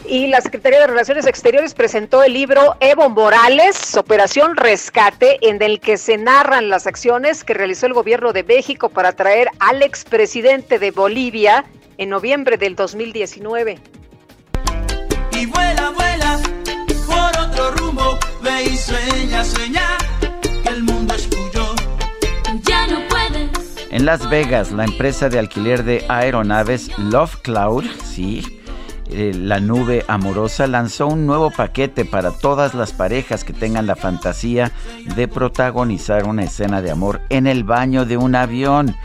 Y 0.08 0.28
la 0.28 0.42
Secretaría 0.42 0.80
de 0.80 0.88
Relaciones 0.88 1.26
Exteriores 1.26 1.74
presentó 1.74 2.24
el 2.24 2.34
libro 2.34 2.76
Evo 2.80 3.10
Morales, 3.10 3.96
Operación 3.96 4.56
Rescate, 4.56 5.38
en 5.42 5.62
el 5.62 5.80
que 5.80 5.98
se 5.98 6.18
narran 6.18 6.70
las 6.70 6.88
acciones 6.88 7.44
que 7.44 7.54
realizó 7.54 7.88
el 7.88 7.94
gobierno 7.94 8.32
de 8.34 8.44
México 8.44 8.90
para 8.90 9.14
traer 9.14 9.50
al 9.60 9.82
expresidente 9.82 10.80
de 10.80 10.92
Bolivia 10.92 11.66
en 11.98 12.10
noviembre 12.10 12.58
del 12.58 12.76
2019. 12.76 13.80
Y 15.32 15.46
vuela, 15.48 15.90
vuela 15.92 16.40
por 17.08 17.42
otro 17.42 17.72
rumbo, 17.72 18.20
ve 18.42 18.64
y 18.64 18.78
sueña, 18.78 19.44
sueña 19.44 20.15
En 23.96 24.06
Las 24.06 24.30
Vegas, 24.30 24.74
la 24.74 24.84
empresa 24.84 25.30
de 25.30 25.40
alquiler 25.40 25.86
de 25.86 26.04
aeronaves 26.10 26.92
Love 26.98 27.38
Cloud, 27.38 27.86
sí, 28.04 28.60
eh, 29.10 29.32
la 29.34 29.62
nube 29.62 30.04
amorosa 30.10 30.68
lanzó 30.68 31.08
un 31.08 31.26
nuevo 31.26 31.50
paquete 31.50 32.04
para 32.04 32.32
todas 32.32 32.74
las 32.74 32.92
parejas 32.92 33.46
que 33.46 33.54
tengan 33.54 33.88
la 33.88 33.96
fantasía 33.96 34.74
de 35.16 35.30
protagonizar 35.30 36.26
una 36.26 36.44
escena 36.44 36.82
de 36.82 36.92
amor 36.92 37.22
en 37.30 37.48
el 37.48 37.64
baño 37.64 38.04
de 38.04 38.18
un 38.18 38.36
avión. 38.36 38.98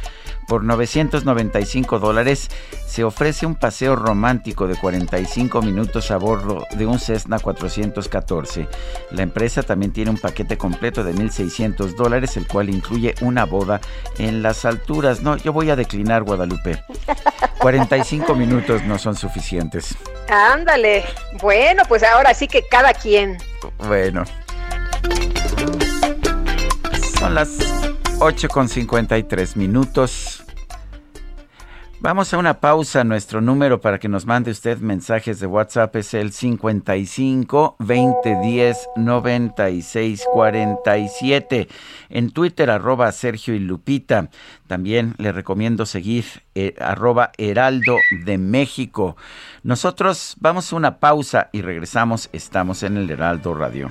Por 0.51 0.64
995 0.64 2.01
dólares 2.01 2.48
se 2.85 3.05
ofrece 3.05 3.47
un 3.47 3.55
paseo 3.55 3.94
romántico 3.94 4.66
de 4.66 4.74
45 4.74 5.62
minutos 5.62 6.10
a 6.10 6.16
bordo 6.16 6.66
de 6.72 6.86
un 6.86 6.98
Cessna 6.98 7.39
414. 7.39 8.66
La 9.12 9.22
empresa 9.22 9.62
también 9.62 9.93
tiene 9.93 10.10
un 10.10 10.18
paquete 10.18 10.59
completo 10.59 11.05
de 11.05 11.14
1.600 11.14 11.94
dólares, 11.94 12.36
el 12.36 12.48
cual 12.48 12.68
incluye 12.68 13.14
una 13.20 13.44
boda 13.44 13.81
en 14.18 14.43
las 14.43 14.64
alturas. 14.64 15.22
No, 15.22 15.36
yo 15.36 15.52
voy 15.52 15.70
a 15.70 15.77
declinar 15.77 16.24
Guadalupe. 16.24 16.82
45 17.60 18.35
minutos 18.35 18.82
no 18.82 18.98
son 18.98 19.14
suficientes. 19.14 19.94
Ándale. 20.28 21.05
Bueno, 21.40 21.85
pues 21.86 22.02
ahora 22.02 22.35
sí 22.35 22.48
que 22.48 22.64
cada 22.68 22.93
quien. 22.93 23.39
Bueno. 23.86 24.24
Son 27.20 27.36
las 27.36 27.51
8 28.18 28.48
con 28.48 28.68
53 28.68 29.56
minutos. 29.56 30.30
Vamos 32.02 32.32
a 32.32 32.39
una 32.39 32.60
pausa. 32.60 33.05
Nuestro 33.05 33.43
número 33.43 33.82
para 33.82 33.98
que 33.98 34.09
nos 34.09 34.24
mande 34.24 34.51
usted 34.51 34.78
mensajes 34.78 35.39
de 35.39 35.47
WhatsApp 35.47 35.94
es 35.97 36.14
el 36.14 36.32
55 36.32 37.77
2010 37.78 38.89
96 38.97 40.24
47. 40.32 41.68
En 42.09 42.31
Twitter, 42.31 42.70
arroba 42.70 43.12
Sergio 43.12 43.55
y 43.55 43.59
Lupita. 43.59 44.31
También 44.66 45.14
le 45.18 45.31
recomiendo 45.31 45.85
seguir 45.85 46.24
eh, 46.55 46.74
arroba 46.81 47.32
Heraldo 47.36 47.98
de 48.24 48.39
México. 48.39 49.18
Nosotros 49.62 50.36
vamos 50.40 50.72
a 50.72 50.77
una 50.77 51.01
pausa 51.01 51.51
y 51.52 51.60
regresamos. 51.60 52.31
Estamos 52.32 52.82
en 52.82 52.97
el 52.97 53.10
Heraldo 53.10 53.52
Radio. 53.52 53.90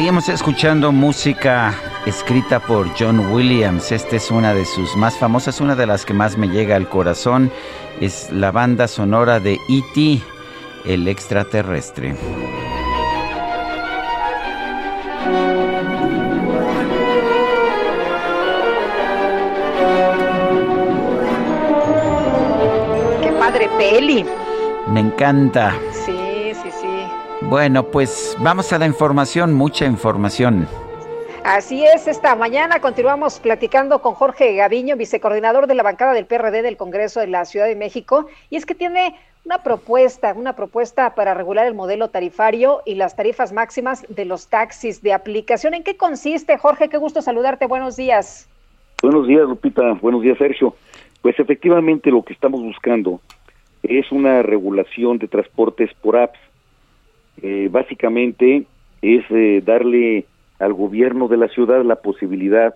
Seguimos 0.00 0.30
escuchando 0.30 0.92
música 0.92 1.74
escrita 2.06 2.58
por 2.58 2.88
John 2.98 3.34
Williams. 3.34 3.92
Esta 3.92 4.16
es 4.16 4.30
una 4.30 4.54
de 4.54 4.64
sus 4.64 4.96
más 4.96 5.18
famosas, 5.18 5.60
una 5.60 5.76
de 5.76 5.86
las 5.86 6.06
que 6.06 6.14
más 6.14 6.38
me 6.38 6.48
llega 6.48 6.74
al 6.74 6.88
corazón. 6.88 7.52
Es 8.00 8.32
la 8.32 8.50
banda 8.50 8.88
sonora 8.88 9.40
de 9.40 9.58
E.T., 9.68 10.22
el 10.86 11.06
extraterrestre. 11.06 12.16
¡Qué 23.20 23.32
padre 23.38 23.68
peli! 23.76 24.24
Me 24.88 25.00
encanta. 25.00 25.74
Bueno, 27.50 27.82
pues 27.82 28.36
vamos 28.38 28.72
a 28.72 28.78
la 28.78 28.86
información, 28.86 29.54
mucha 29.54 29.84
información. 29.84 30.68
Así 31.42 31.84
es, 31.84 32.06
esta 32.06 32.36
mañana 32.36 32.80
continuamos 32.80 33.40
platicando 33.40 34.00
con 34.00 34.14
Jorge 34.14 34.54
Gaviño, 34.54 34.94
vicecoordinador 34.94 35.66
de 35.66 35.74
la 35.74 35.82
bancada 35.82 36.12
del 36.12 36.26
PRD 36.26 36.62
del 36.62 36.76
Congreso 36.76 37.18
de 37.18 37.26
la 37.26 37.44
Ciudad 37.44 37.66
de 37.66 37.74
México, 37.74 38.26
y 38.50 38.56
es 38.56 38.66
que 38.66 38.76
tiene 38.76 39.16
una 39.44 39.64
propuesta, 39.64 40.32
una 40.32 40.54
propuesta 40.54 41.16
para 41.16 41.34
regular 41.34 41.66
el 41.66 41.74
modelo 41.74 42.06
tarifario 42.06 42.82
y 42.86 42.94
las 42.94 43.16
tarifas 43.16 43.52
máximas 43.52 44.06
de 44.08 44.26
los 44.26 44.46
taxis 44.46 45.02
de 45.02 45.12
aplicación. 45.12 45.74
¿En 45.74 45.82
qué 45.82 45.96
consiste, 45.96 46.56
Jorge? 46.56 46.88
Qué 46.88 46.98
gusto 46.98 47.20
saludarte. 47.20 47.66
Buenos 47.66 47.96
días. 47.96 48.48
Buenos 49.02 49.26
días, 49.26 49.42
Lupita. 49.48 49.94
Buenos 50.00 50.22
días, 50.22 50.38
Sergio. 50.38 50.76
Pues 51.20 51.36
efectivamente 51.40 52.12
lo 52.12 52.22
que 52.22 52.32
estamos 52.32 52.62
buscando 52.62 53.20
es 53.82 54.12
una 54.12 54.40
regulación 54.42 55.18
de 55.18 55.26
transportes 55.26 55.90
por 56.00 56.16
apps. 56.16 56.38
Eh, 57.42 57.68
básicamente 57.70 58.64
es 59.02 59.24
eh, 59.30 59.62
darle 59.64 60.26
al 60.58 60.74
gobierno 60.74 61.28
de 61.28 61.38
la 61.38 61.48
ciudad 61.48 61.84
la 61.84 61.96
posibilidad 61.96 62.74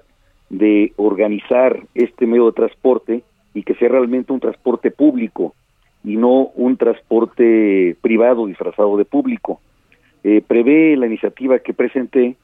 de 0.50 0.92
organizar 0.96 1.80
este 1.94 2.26
medio 2.26 2.46
de 2.46 2.52
transporte 2.52 3.22
y 3.52 3.62
que 3.62 3.74
sea 3.74 3.88
realmente 3.88 4.32
un 4.32 4.40
transporte 4.40 4.90
público 4.90 5.54
y 6.02 6.16
no 6.16 6.50
un 6.54 6.76
transporte 6.76 7.96
privado 8.00 8.46
disfrazado 8.46 8.96
de 8.96 9.04
público. 9.04 9.60
Eh, 10.22 10.42
prevé 10.46 10.96
la 10.96 11.06
iniciativa 11.06 11.58
que 11.58 11.74
presenté 11.74 12.36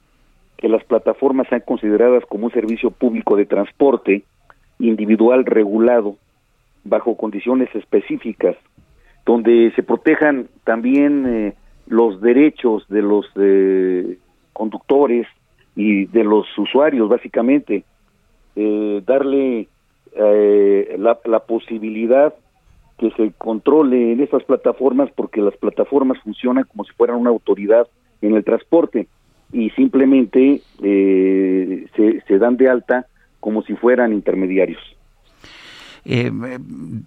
que 0.56 0.68
las 0.68 0.84
plataformas 0.84 1.48
sean 1.48 1.62
consideradas 1.62 2.24
como 2.26 2.46
un 2.46 2.52
servicio 2.52 2.90
público 2.90 3.36
de 3.36 3.46
transporte 3.46 4.24
individual 4.78 5.46
regulado 5.46 6.16
bajo 6.84 7.16
condiciones 7.16 7.74
específicas, 7.74 8.56
donde 9.24 9.72
se 9.74 9.82
protejan 9.82 10.48
también 10.64 11.26
eh, 11.26 11.54
los 11.90 12.20
derechos 12.20 12.88
de 12.88 13.02
los 13.02 13.26
eh, 13.36 14.18
conductores 14.54 15.26
y 15.76 16.06
de 16.06 16.24
los 16.24 16.46
usuarios, 16.56 17.08
básicamente, 17.08 17.84
eh, 18.56 19.02
darle 19.06 19.68
la, 20.12 21.20
la 21.24 21.38
posibilidad 21.40 22.34
que 22.98 23.10
se 23.12 23.32
controle 23.38 24.12
en 24.12 24.20
estas 24.20 24.42
plataformas 24.44 25.08
porque 25.14 25.40
las 25.40 25.56
plataformas 25.56 26.18
funcionan 26.22 26.64
como 26.64 26.84
si 26.84 26.92
fueran 26.92 27.16
una 27.16 27.30
autoridad 27.30 27.86
en 28.20 28.34
el 28.34 28.44
transporte 28.44 29.06
y 29.52 29.70
simplemente 29.70 30.60
eh, 30.82 31.86
se, 31.96 32.20
se 32.20 32.38
dan 32.38 32.56
de 32.56 32.68
alta 32.68 33.06
como 33.40 33.62
si 33.62 33.74
fueran 33.74 34.12
intermediarios. 34.12 34.80
Eh, 36.04 36.30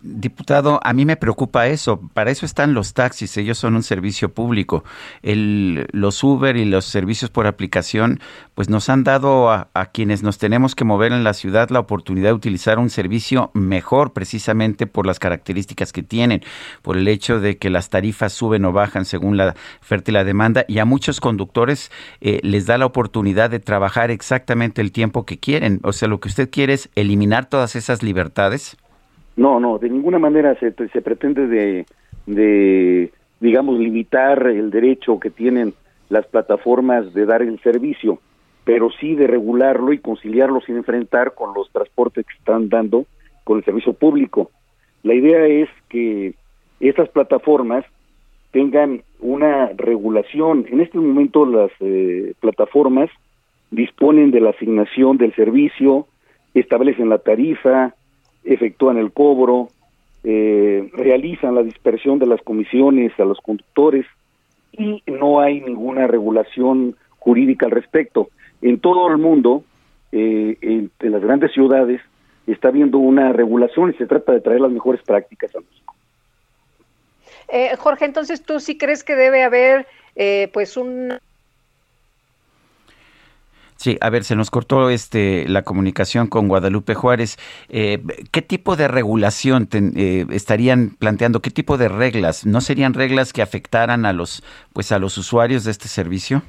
diputado, 0.01 0.79
a 0.83 0.93
mí 0.93 1.05
me 1.05 1.17
preocupa 1.17 1.67
eso. 1.67 1.99
Para 2.13 2.31
eso 2.31 2.45
están 2.45 2.73
los 2.73 2.93
taxis. 2.93 3.35
Ellos 3.37 3.57
son 3.57 3.75
un 3.75 3.83
servicio 3.83 4.33
público. 4.33 4.83
El, 5.21 5.87
los 5.91 6.23
Uber 6.23 6.55
y 6.57 6.65
los 6.65 6.85
servicios 6.85 7.31
por 7.31 7.47
aplicación, 7.47 8.19
pues 8.53 8.69
nos 8.69 8.89
han 8.89 9.03
dado 9.03 9.51
a, 9.51 9.69
quienes 9.93 10.23
nos 10.23 10.37
tenemos 10.37 10.75
que 10.75 10.85
mover 10.85 11.11
en 11.11 11.23
la 11.23 11.33
ciudad 11.33 11.69
la 11.69 11.79
oportunidad 11.79 12.29
de 12.29 12.33
utilizar 12.33 12.79
un 12.79 12.89
servicio 12.89 13.51
mejor, 13.53 14.13
precisamente 14.13 14.87
por 14.87 15.05
las 15.05 15.19
características 15.19 15.91
que 15.91 16.03
tienen, 16.03 16.43
por 16.81 16.97
el 16.97 17.07
hecho 17.07 17.39
de 17.39 17.57
que 17.57 17.69
las 17.69 17.89
tarifas 17.89 18.33
suben 18.33 18.65
o 18.65 18.71
bajan 18.71 19.05
según 19.05 19.37
la 19.37 19.55
oferta 19.81 20.11
y 20.11 20.13
la 20.13 20.23
demanda. 20.23 20.65
Y 20.67 20.79
a 20.79 20.85
muchos 20.85 21.19
conductores 21.19 21.91
eh, 22.21 22.39
les 22.43 22.65
da 22.65 22.77
la 22.77 22.85
oportunidad 22.85 23.49
de 23.49 23.59
trabajar 23.59 24.11
exactamente 24.11 24.81
el 24.81 24.91
tiempo 24.91 25.25
que 25.25 25.39
quieren. 25.39 25.79
O 25.83 25.93
sea, 25.93 26.07
lo 26.07 26.19
que 26.19 26.29
usted 26.29 26.49
quiere 26.49 26.73
es 26.73 26.89
eliminar 26.95 27.45
todas 27.45 27.75
esas 27.75 28.03
libertades. 28.03 28.77
No, 29.35 29.59
no, 29.59 29.79
de 29.79 29.89
ninguna 29.89 30.19
manera 30.19 30.55
se, 30.59 30.71
se 30.73 31.01
pretende 31.01 31.47
de, 31.47 31.85
de, 32.25 33.11
digamos, 33.39 33.79
limitar 33.79 34.47
el 34.47 34.69
derecho 34.69 35.19
que 35.19 35.29
tienen 35.29 35.73
las 36.09 36.27
plataformas 36.27 37.13
de 37.13 37.25
dar 37.25 37.41
el 37.41 37.59
servicio, 37.61 38.19
pero 38.63 38.89
sí 38.99 39.15
de 39.15 39.27
regularlo 39.27 39.93
y 39.93 39.99
conciliarlo 39.99 40.61
sin 40.61 40.77
enfrentar 40.77 41.33
con 41.33 41.53
los 41.53 41.71
transportes 41.71 42.25
que 42.25 42.37
están 42.37 42.69
dando 42.69 43.05
con 43.43 43.57
el 43.57 43.65
servicio 43.65 43.93
público. 43.93 44.51
La 45.01 45.13
idea 45.13 45.45
es 45.45 45.69
que 45.89 46.35
estas 46.79 47.09
plataformas 47.09 47.85
tengan 48.51 49.01
una 49.19 49.71
regulación. 49.75 50.65
En 50.69 50.79
este 50.79 50.97
momento 50.97 51.45
las 51.45 51.71
eh, 51.79 52.33
plataformas 52.39 53.09
disponen 53.71 54.31
de 54.31 54.41
la 54.41 54.51
asignación 54.51 55.17
del 55.17 55.33
servicio, 55.35 56.07
establecen 56.53 57.09
la 57.09 57.17
tarifa, 57.17 57.95
efectúan 58.43 58.97
el 58.97 59.11
cobro, 59.11 59.69
eh, 60.23 60.89
realizan 60.93 61.55
la 61.55 61.63
dispersión 61.63 62.19
de 62.19 62.27
las 62.27 62.41
comisiones 62.41 63.11
a 63.19 63.25
los 63.25 63.39
conductores 63.39 64.05
y 64.71 65.03
no 65.05 65.41
hay 65.41 65.61
ninguna 65.61 66.07
regulación 66.07 66.95
jurídica 67.19 67.65
al 67.65 67.71
respecto. 67.71 68.29
En 68.61 68.79
todo 68.79 69.09
el 69.09 69.17
mundo, 69.17 69.63
eh, 70.11 70.57
en, 70.61 70.91
las 70.99 71.21
grandes 71.21 71.51
ciudades, 71.51 72.01
está 72.47 72.69
habiendo 72.69 72.97
una 72.97 73.33
regulación 73.33 73.91
y 73.91 73.97
se 73.97 74.05
trata 74.05 74.31
de 74.31 74.41
traer 74.41 74.61
las 74.61 74.71
mejores 74.71 75.01
prácticas 75.03 75.53
a 75.55 75.59
México. 75.59 75.95
Eh, 77.49 77.75
Jorge, 77.77 78.05
entonces 78.05 78.41
tú 78.43 78.59
sí 78.59 78.77
crees 78.77 79.03
que 79.03 79.15
debe 79.15 79.43
haber 79.43 79.87
pues 80.53 80.77
un 80.77 81.17
Sí, 83.83 83.97
a 83.99 84.09
ver, 84.09 84.23
se 84.23 84.37
nos 84.37 84.49
cortó 84.49 84.89
este 84.89 85.45
la 85.49 85.63
comunicación 85.63 86.27
con 86.27 86.47
Guadalupe 86.47 86.93
Juárez. 86.93 87.35
Eh, 87.67 88.01
¿Qué 88.31 88.41
tipo 88.41 88.77
de 88.77 88.87
regulación 88.87 89.67
eh, 89.73 90.25
estarían 90.29 90.91
planteando? 90.97 91.41
¿Qué 91.41 91.49
tipo 91.49 91.77
de 91.77 91.89
reglas? 91.89 92.45
¿No 92.45 92.61
serían 92.61 92.93
reglas 92.93 93.33
que 93.33 93.41
afectaran 93.41 94.05
a 94.05 94.13
los 94.13 94.41
pues 94.71 94.93
a 94.93 94.99
los 94.99 95.17
usuarios 95.17 95.65
de 95.65 95.71
este 95.71 95.89
servicio? 95.89 96.43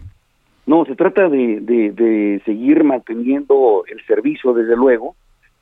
No, 0.64 0.84
se 0.84 0.94
trata 0.94 1.28
de, 1.28 1.58
de 1.60 2.40
seguir 2.44 2.84
manteniendo 2.84 3.82
el 3.88 4.00
servicio, 4.06 4.52
desde 4.52 4.76
luego, 4.76 5.16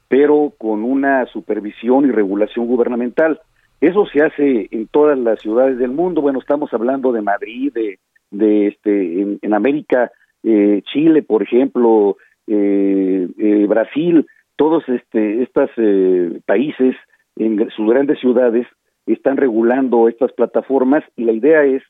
pero 0.09 0.53
con 0.59 0.85
una 0.85 1.25
supervisión 1.25 2.05
y 2.05 2.11
regulación 2.11 2.67
gubernamental. 2.67 3.41
Eso 3.81 4.05
se 4.13 4.21
hace 4.21 4.69
en 4.71 4.89
todas 4.89 5.19
las 5.19 5.41
ciudades 5.41 5.79
del 5.79 5.93
mundo. 5.93 6.21
Bueno, 6.21 6.39
estamos 6.39 6.71
hablando 6.75 7.13
de 7.13 7.23
Madrid, 7.23 7.73
de, 7.73 7.99
de 8.31 8.67
este, 8.67 9.23
en, 9.23 9.39
en 9.41 9.55
América 9.55 10.13
eh, 10.43 10.83
Chile, 10.93 11.23
por 11.23 11.43
ejemplo, 11.43 12.17
eh, 12.47 13.29
eh, 13.39 13.67
Brasil, 13.69 14.27
todos 14.57 14.89
este, 14.89 15.43
estos 15.43 15.71
países 16.45 16.97
en 17.37 17.71
sus 17.71 17.89
grandes 17.89 18.19
ciudades 18.21 18.67
están 19.07 19.37
regulando 19.37 20.09
estas 20.09 20.33
plataformas 20.33 21.05
y 21.17 21.25
la 21.25 21.33
idea 21.33 21.65
es 21.65 21.83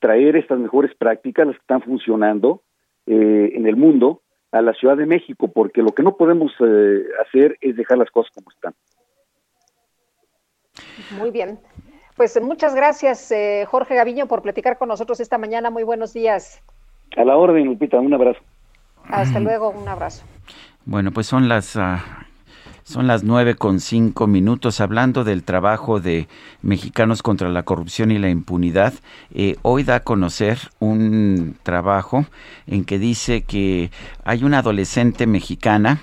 traer 0.00 0.36
estas 0.36 0.58
mejores 0.58 0.94
prácticas, 0.96 1.46
las 1.46 1.56
que 1.56 1.62
están 1.62 1.82
funcionando 1.82 2.62
en 3.06 3.66
el 3.66 3.76
mundo, 3.76 4.22
a 4.50 4.62
la 4.62 4.72
Ciudad 4.72 4.96
de 4.96 5.04
México, 5.04 5.48
porque 5.48 5.82
lo 5.82 5.90
que 5.90 6.02
no 6.02 6.16
podemos 6.16 6.52
hacer 7.20 7.58
es 7.60 7.76
dejar 7.76 7.98
las 7.98 8.10
cosas 8.10 8.32
como 8.34 8.50
están. 8.50 8.74
Muy 11.18 11.30
bien. 11.30 11.58
Pues 12.16 12.40
muchas 12.40 12.74
gracias, 12.74 13.34
Jorge 13.66 13.94
Gaviño, 13.94 14.26
por 14.26 14.40
platicar 14.40 14.78
con 14.78 14.88
nosotros 14.88 15.20
esta 15.20 15.36
mañana. 15.36 15.68
Muy 15.70 15.82
buenos 15.82 16.14
días. 16.14 16.62
A 17.16 17.24
la 17.24 17.36
orden, 17.36 17.66
Lupita, 17.66 17.98
un 17.98 18.12
abrazo. 18.12 18.40
Hasta 19.08 19.40
luego, 19.40 19.70
un 19.70 19.86
abrazo. 19.86 20.24
Bueno, 20.84 21.12
pues 21.12 21.26
son 21.26 21.48
las 21.48 21.76
uh, 21.76 21.98
son 22.84 23.06
las 23.06 23.24
nueve 23.24 23.54
con 23.54 23.80
cinco 23.80 24.26
minutos 24.26 24.80
hablando 24.80 25.24
del 25.24 25.42
trabajo 25.42 26.00
de 26.00 26.28
mexicanos 26.60 27.22
contra 27.22 27.48
la 27.48 27.62
corrupción 27.62 28.10
y 28.10 28.18
la 28.18 28.28
impunidad. 28.28 28.92
Eh, 29.32 29.56
hoy 29.62 29.84
da 29.84 29.96
a 29.96 30.00
conocer 30.00 30.58
un 30.80 31.56
trabajo 31.62 32.26
en 32.66 32.84
que 32.84 32.98
dice 32.98 33.42
que 33.42 33.90
hay 34.24 34.44
una 34.44 34.58
adolescente 34.58 35.26
mexicana 35.26 36.02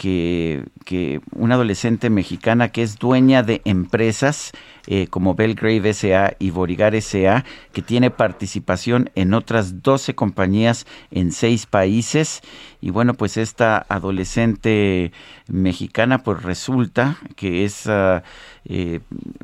que, 0.00 1.20
una 1.32 1.56
adolescente 1.56 2.08
mexicana 2.08 2.70
que 2.70 2.82
es 2.82 2.98
dueña 2.98 3.42
de 3.42 3.60
empresas 3.66 4.52
eh, 4.86 5.08
como 5.08 5.34
Belgrave 5.34 5.92
SA 5.92 6.36
y 6.38 6.50
Borigar 6.50 6.94
SA, 7.02 7.44
que 7.72 7.82
tiene 7.82 8.10
participación 8.10 9.10
en 9.14 9.34
otras 9.34 9.82
12 9.82 10.14
compañías 10.14 10.86
en 11.10 11.32
seis 11.32 11.66
países. 11.66 12.40
Y 12.80 12.90
bueno, 12.90 13.14
pues 13.14 13.36
esta 13.36 13.84
adolescente 13.88 15.12
mexicana, 15.48 16.22
pues 16.22 16.42
resulta 16.42 17.18
que 17.36 17.64
es, 17.64 17.86
ah, 17.86 18.22
eh, 18.64 19.00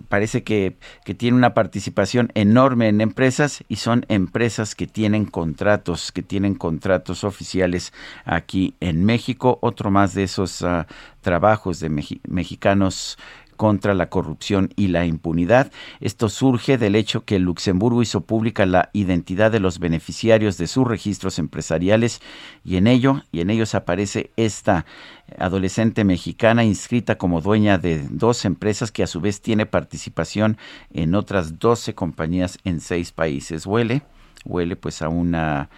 parece 0.08 0.42
que, 0.42 0.76
que 1.04 1.14
tiene 1.14 1.36
una 1.36 1.54
participación 1.54 2.30
enorme 2.34 2.88
en 2.88 3.00
empresas 3.00 3.62
y 3.68 3.76
son 3.76 4.06
empresas 4.08 4.74
que 4.74 4.86
tienen 4.86 5.26
contratos, 5.26 6.12
que 6.12 6.22
tienen 6.22 6.54
contratos 6.54 7.24
oficiales 7.24 7.92
aquí 8.24 8.74
en 8.80 9.04
México. 9.04 9.58
Otro 9.60 9.90
más 9.90 10.14
de 10.14 10.24
esos 10.24 10.62
ah, 10.62 10.86
trabajos 11.20 11.80
de 11.80 11.90
mexicanos 12.28 13.18
contra 13.56 13.94
la 13.94 14.08
corrupción 14.08 14.72
y 14.76 14.88
la 14.88 15.06
impunidad. 15.06 15.70
Esto 16.00 16.28
surge 16.28 16.78
del 16.78 16.94
hecho 16.94 17.24
que 17.24 17.38
Luxemburgo 17.38 18.02
hizo 18.02 18.22
pública 18.22 18.66
la 18.66 18.90
identidad 18.92 19.50
de 19.50 19.60
los 19.60 19.78
beneficiarios 19.78 20.58
de 20.58 20.66
sus 20.66 20.86
registros 20.86 21.38
empresariales 21.38 22.20
y 22.64 22.76
en 22.76 22.86
ello 22.86 23.22
y 23.32 23.40
en 23.40 23.50
ellos 23.50 23.74
aparece 23.74 24.30
esta 24.36 24.86
adolescente 25.38 26.04
mexicana 26.04 26.64
inscrita 26.64 27.18
como 27.18 27.40
dueña 27.40 27.78
de 27.78 28.06
dos 28.10 28.44
empresas 28.44 28.92
que 28.92 29.02
a 29.02 29.06
su 29.06 29.20
vez 29.20 29.40
tiene 29.40 29.66
participación 29.66 30.56
en 30.92 31.14
otras 31.14 31.58
12 31.58 31.94
compañías 31.94 32.58
en 32.64 32.80
seis 32.80 33.12
países. 33.12 33.66
Huele, 33.66 34.02
huele 34.44 34.76
pues 34.76 35.02
a 35.02 35.08
una 35.08 35.68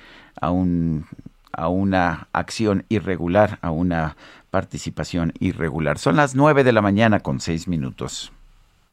a 0.40 0.50
un 0.50 1.06
a 1.52 1.68
una 1.68 2.28
acción 2.32 2.84
irregular, 2.88 3.58
a 3.62 3.72
una 3.72 4.16
participación 4.50 5.32
irregular. 5.40 5.98
Son 5.98 6.16
las 6.16 6.34
9 6.34 6.64
de 6.64 6.72
la 6.72 6.82
mañana 6.82 7.20
con 7.20 7.40
6 7.40 7.68
minutos. 7.68 8.32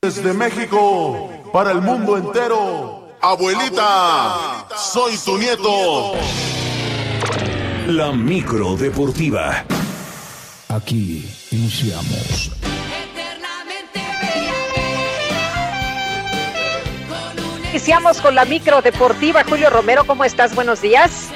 Desde 0.02 0.34
México, 0.34 1.32
para 1.52 1.72
el 1.72 1.82
mundo 1.82 2.18
entero. 2.18 3.10
Abuelita, 3.22 4.68
soy 4.78 5.18
tu 5.18 5.38
nieto. 5.38 6.14
La 7.88 8.12
micro 8.12 8.76
deportiva. 8.76 9.64
Aquí 10.70 11.28
iniciamos. 11.52 12.52
Iniciamos 17.72 18.22
con 18.22 18.36
la 18.36 18.46
micro 18.46 18.82
deportiva. 18.82 19.44
Julio 19.44 19.70
Romero, 19.70 20.06
¿cómo 20.06 20.24
estás? 20.24 20.56
Buenos 20.56 20.82
días. 20.82 21.30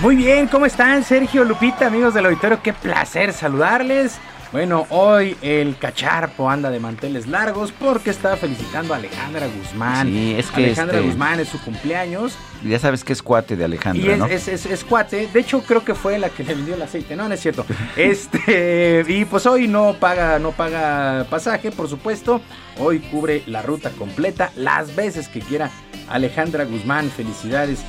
Muy 0.00 0.14
bien, 0.16 0.46
¿cómo 0.46 0.66
están 0.66 1.02
Sergio, 1.04 1.44
Lupita, 1.44 1.86
amigos 1.86 2.12
del 2.14 2.26
auditorio? 2.26 2.60
Qué 2.62 2.72
placer 2.72 3.32
saludarles. 3.32 4.18
Bueno, 4.52 4.86
hoy 4.90 5.36
el 5.42 5.76
cacharpo 5.76 6.48
anda 6.48 6.70
de 6.70 6.78
manteles 6.78 7.26
largos 7.26 7.72
porque 7.72 8.10
está 8.10 8.36
felicitando 8.36 8.94
a 8.94 8.98
Alejandra 8.98 9.46
Guzmán. 9.48 10.06
Sí, 10.06 10.34
es 10.38 10.46
que 10.50 10.64
Alejandra 10.66 10.98
este- 10.98 11.08
Guzmán 11.08 11.40
es 11.40 11.48
su 11.48 11.60
cumpleaños. 11.60 12.36
Ya 12.62 12.78
sabes 12.78 13.04
que 13.04 13.12
es 13.12 13.22
cuate 13.22 13.56
de 13.56 13.62
Y 13.62 13.64
Alejandra, 13.64 14.12
es, 14.12 14.18
¿no? 14.18 14.26
es, 14.26 14.48
es- 14.48 14.66
es 14.66 14.84
cuate. 14.84 15.28
De 15.32 15.40
hecho, 15.40 15.62
creo 15.62 15.84
que 15.84 15.94
fue 15.94 16.18
la 16.18 16.28
que 16.28 16.44
le 16.44 16.54
vendió 16.54 16.74
el 16.74 16.82
aceite. 16.82 17.16
No, 17.16 17.26
no 17.28 17.34
es 17.34 17.40
cierto. 17.40 17.64
Este, 17.96 19.02
y 19.08 19.24
pues 19.24 19.46
hoy 19.46 19.66
no 19.66 19.94
paga, 19.98 20.38
no 20.38 20.52
paga 20.52 21.26
pasaje, 21.28 21.72
por 21.72 21.88
supuesto. 21.88 22.40
Hoy 22.78 23.00
cubre 23.00 23.42
la 23.46 23.62
ruta 23.62 23.90
completa, 23.90 24.52
las 24.56 24.94
veces 24.94 25.28
que 25.28 25.40
quiera. 25.40 25.70
Alejandra 26.08 26.64
Guzmán, 26.64 27.10
felicidades. 27.10 27.80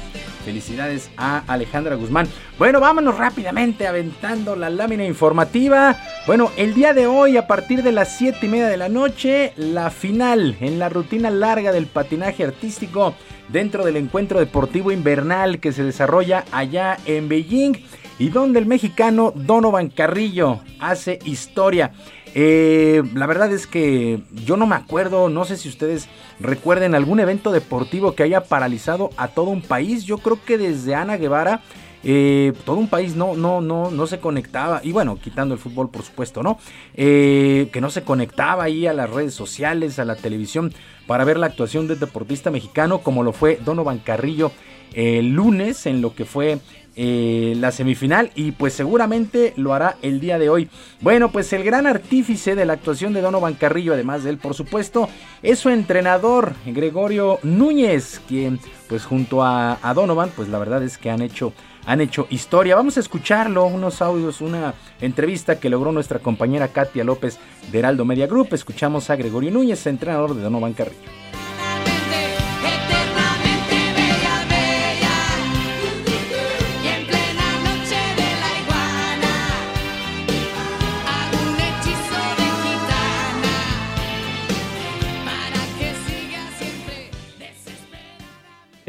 Felicidades 0.47 1.11
a 1.17 1.43
Alejandra 1.45 1.95
Guzmán. 1.95 2.25
Bueno, 2.57 2.79
vámonos 2.79 3.17
rápidamente 3.17 3.85
aventando 3.85 4.55
la 4.55 4.69
lámina 4.69 5.03
informativa. 5.03 5.97
Bueno, 6.25 6.51
el 6.55 6.73
día 6.73 6.93
de 6.93 7.05
hoy, 7.05 7.35
a 7.35 7.47
partir 7.47 7.83
de 7.83 7.91
las 7.91 8.15
7 8.17 8.45
y 8.45 8.47
media 8.47 8.69
de 8.69 8.77
la 8.77 8.87
noche, 8.87 9.51
la 9.57 9.89
final 9.89 10.55
en 10.61 10.79
la 10.79 10.87
rutina 10.87 11.29
larga 11.31 11.73
del 11.73 11.85
patinaje 11.85 12.45
artístico 12.45 13.13
dentro 13.49 13.83
del 13.83 13.97
encuentro 13.97 14.39
deportivo 14.39 14.93
invernal 14.93 15.59
que 15.59 15.73
se 15.73 15.83
desarrolla 15.83 16.45
allá 16.53 16.97
en 17.05 17.27
Beijing 17.27 17.73
y 18.19 18.29
donde 18.29 18.59
el 18.59 18.65
mexicano 18.65 19.31
Donovan 19.35 19.89
Carrillo 19.89 20.59
hace 20.79 21.19
historia. 21.25 21.91
Eh, 22.33 23.03
la 23.13 23.25
verdad 23.25 23.51
es 23.51 23.67
que 23.67 24.21
yo 24.45 24.57
no 24.57 24.67
me 24.67 24.75
acuerdo, 24.75 25.29
no 25.29 25.45
sé 25.45 25.57
si 25.57 25.69
ustedes 25.69 26.07
recuerden 26.39 26.93
algún 26.93 27.19
evento 27.19 27.51
deportivo 27.51 28.13
que 28.13 28.23
haya 28.23 28.43
paralizado 28.43 29.09
a 29.17 29.29
todo 29.29 29.49
un 29.49 29.61
país. 29.61 30.03
Yo 30.05 30.17
creo 30.19 30.39
que 30.43 30.57
desde 30.57 30.93
Ana 30.93 31.17
Guevara 31.17 31.61
eh, 32.03 32.53
todo 32.63 32.77
un 32.77 32.87
país 32.87 33.15
no, 33.15 33.35
no, 33.35 33.59
no, 33.59 33.89
no 33.89 34.07
se 34.07 34.19
conectaba, 34.19 34.81
y 34.83 34.91
bueno, 34.91 35.17
quitando 35.19 35.55
el 35.55 35.59
fútbol 35.59 35.89
por 35.89 36.03
supuesto, 36.03 36.43
¿no? 36.43 36.59
Eh, 36.93 37.69
que 37.73 37.81
no 37.81 37.89
se 37.89 38.03
conectaba 38.03 38.63
ahí 38.63 38.85
a 38.85 38.93
las 38.93 39.09
redes 39.09 39.33
sociales, 39.33 39.97
a 39.97 40.05
la 40.05 40.15
televisión, 40.15 40.73
para 41.07 41.23
ver 41.23 41.37
la 41.37 41.47
actuación 41.47 41.87
del 41.87 41.99
deportista 41.99 42.51
mexicano, 42.51 42.99
como 42.99 43.23
lo 43.23 43.33
fue 43.33 43.59
Donovan 43.63 43.97
Carrillo 43.97 44.51
el 44.93 45.33
lunes 45.33 45.85
en 45.85 46.01
lo 46.01 46.15
que 46.15 46.25
fue 46.25 46.59
eh, 46.99 47.53
la 47.57 47.71
semifinal 47.71 48.31
y 48.33 48.51
pues 48.51 48.73
seguramente 48.73 49.53
lo 49.55 49.73
hará 49.73 49.97
el 50.01 50.19
día 50.19 50.39
de 50.39 50.49
hoy. 50.49 50.67
Bueno, 50.99 51.31
pues 51.31 51.53
el 51.53 51.63
gran 51.63 51.85
artífice 51.85 52.55
de 52.55 52.65
la 52.65 52.73
actuación 52.73 53.13
de 53.13 53.21
Donovan 53.21 53.53
Carrillo, 53.53 53.93
además 53.93 54.23
de 54.23 54.31
él 54.31 54.39
por 54.39 54.55
supuesto, 54.55 55.07
es 55.43 55.59
su 55.59 55.69
entrenador 55.69 56.53
Gregorio 56.65 57.37
Núñez, 57.43 58.19
quien 58.27 58.59
pues 58.89 59.05
junto 59.05 59.43
a, 59.43 59.77
a 59.81 59.93
Donovan 59.93 60.31
pues 60.35 60.49
la 60.49 60.57
verdad 60.57 60.81
es 60.81 60.97
que 60.97 61.11
han 61.11 61.21
hecho 61.21 61.53
han 61.85 62.01
hecho 62.01 62.27
historia. 62.29 62.75
Vamos 62.75 62.97
a 62.97 62.99
escucharlo, 62.99 63.65
unos 63.65 64.01
audios, 64.01 64.41
una 64.41 64.73
entrevista 64.99 65.59
que 65.59 65.69
logró 65.69 65.91
nuestra 65.91 66.19
compañera 66.19 66.67
Katia 66.67 67.03
López 67.03 67.39
de 67.71 67.79
Heraldo 67.79 68.05
Media 68.05 68.27
Group. 68.27 68.49
Escuchamos 68.53 69.09
a 69.09 69.15
Gregorio 69.15 69.51
Núñez, 69.51 69.87
entrenador 69.87 70.35
de 70.35 70.41
Donovan 70.41 70.73
Carrillo. 70.73 70.99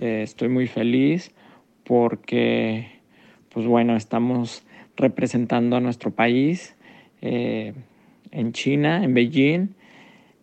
Eh, 0.00 0.22
estoy 0.22 0.48
muy 0.48 0.68
feliz 0.68 1.32
porque, 1.84 2.86
pues 3.48 3.66
bueno, 3.66 3.96
estamos 3.96 4.64
representando 4.96 5.76
a 5.76 5.80
nuestro 5.80 6.12
país 6.12 6.76
eh, 7.20 7.74
en 8.30 8.52
China, 8.52 9.02
en 9.02 9.12
Beijing, 9.12 9.70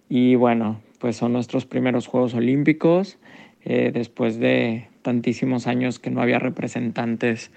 y 0.10 0.36
bueno, 0.36 0.82
pues 1.00 1.16
son 1.16 1.32
nuestros 1.32 1.66
primeros 1.66 2.08
Juegos 2.08 2.34
Olímpicos 2.34 3.18
eh, 3.64 3.92
después 3.94 4.40
de 4.40 4.90
tantísimos 5.02 5.68
años 5.68 6.00
que 6.00 6.12
no 6.12 6.22
había 6.22 6.40
representantes 6.40 7.52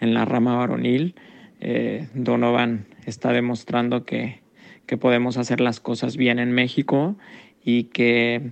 en 0.00 0.14
la 0.14 0.24
rama 0.24 0.56
varonil. 0.56 1.14
Donovan 2.14 2.86
está 3.06 3.32
demostrando 3.32 4.04
que, 4.04 4.40
que 4.86 4.96
podemos 4.96 5.36
hacer 5.36 5.60
las 5.60 5.78
cosas 5.78 6.16
bien 6.16 6.40
en 6.40 6.50
México 6.50 7.14
y 7.64 7.84
que 7.84 8.50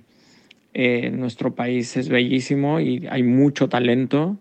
eh, 0.73 1.11
nuestro 1.11 1.55
país 1.55 1.97
es 1.97 2.09
bellísimo 2.09 2.81
y 2.81 3.07
hay 3.11 3.23
mucho 3.23 3.69
talento. 3.69 4.39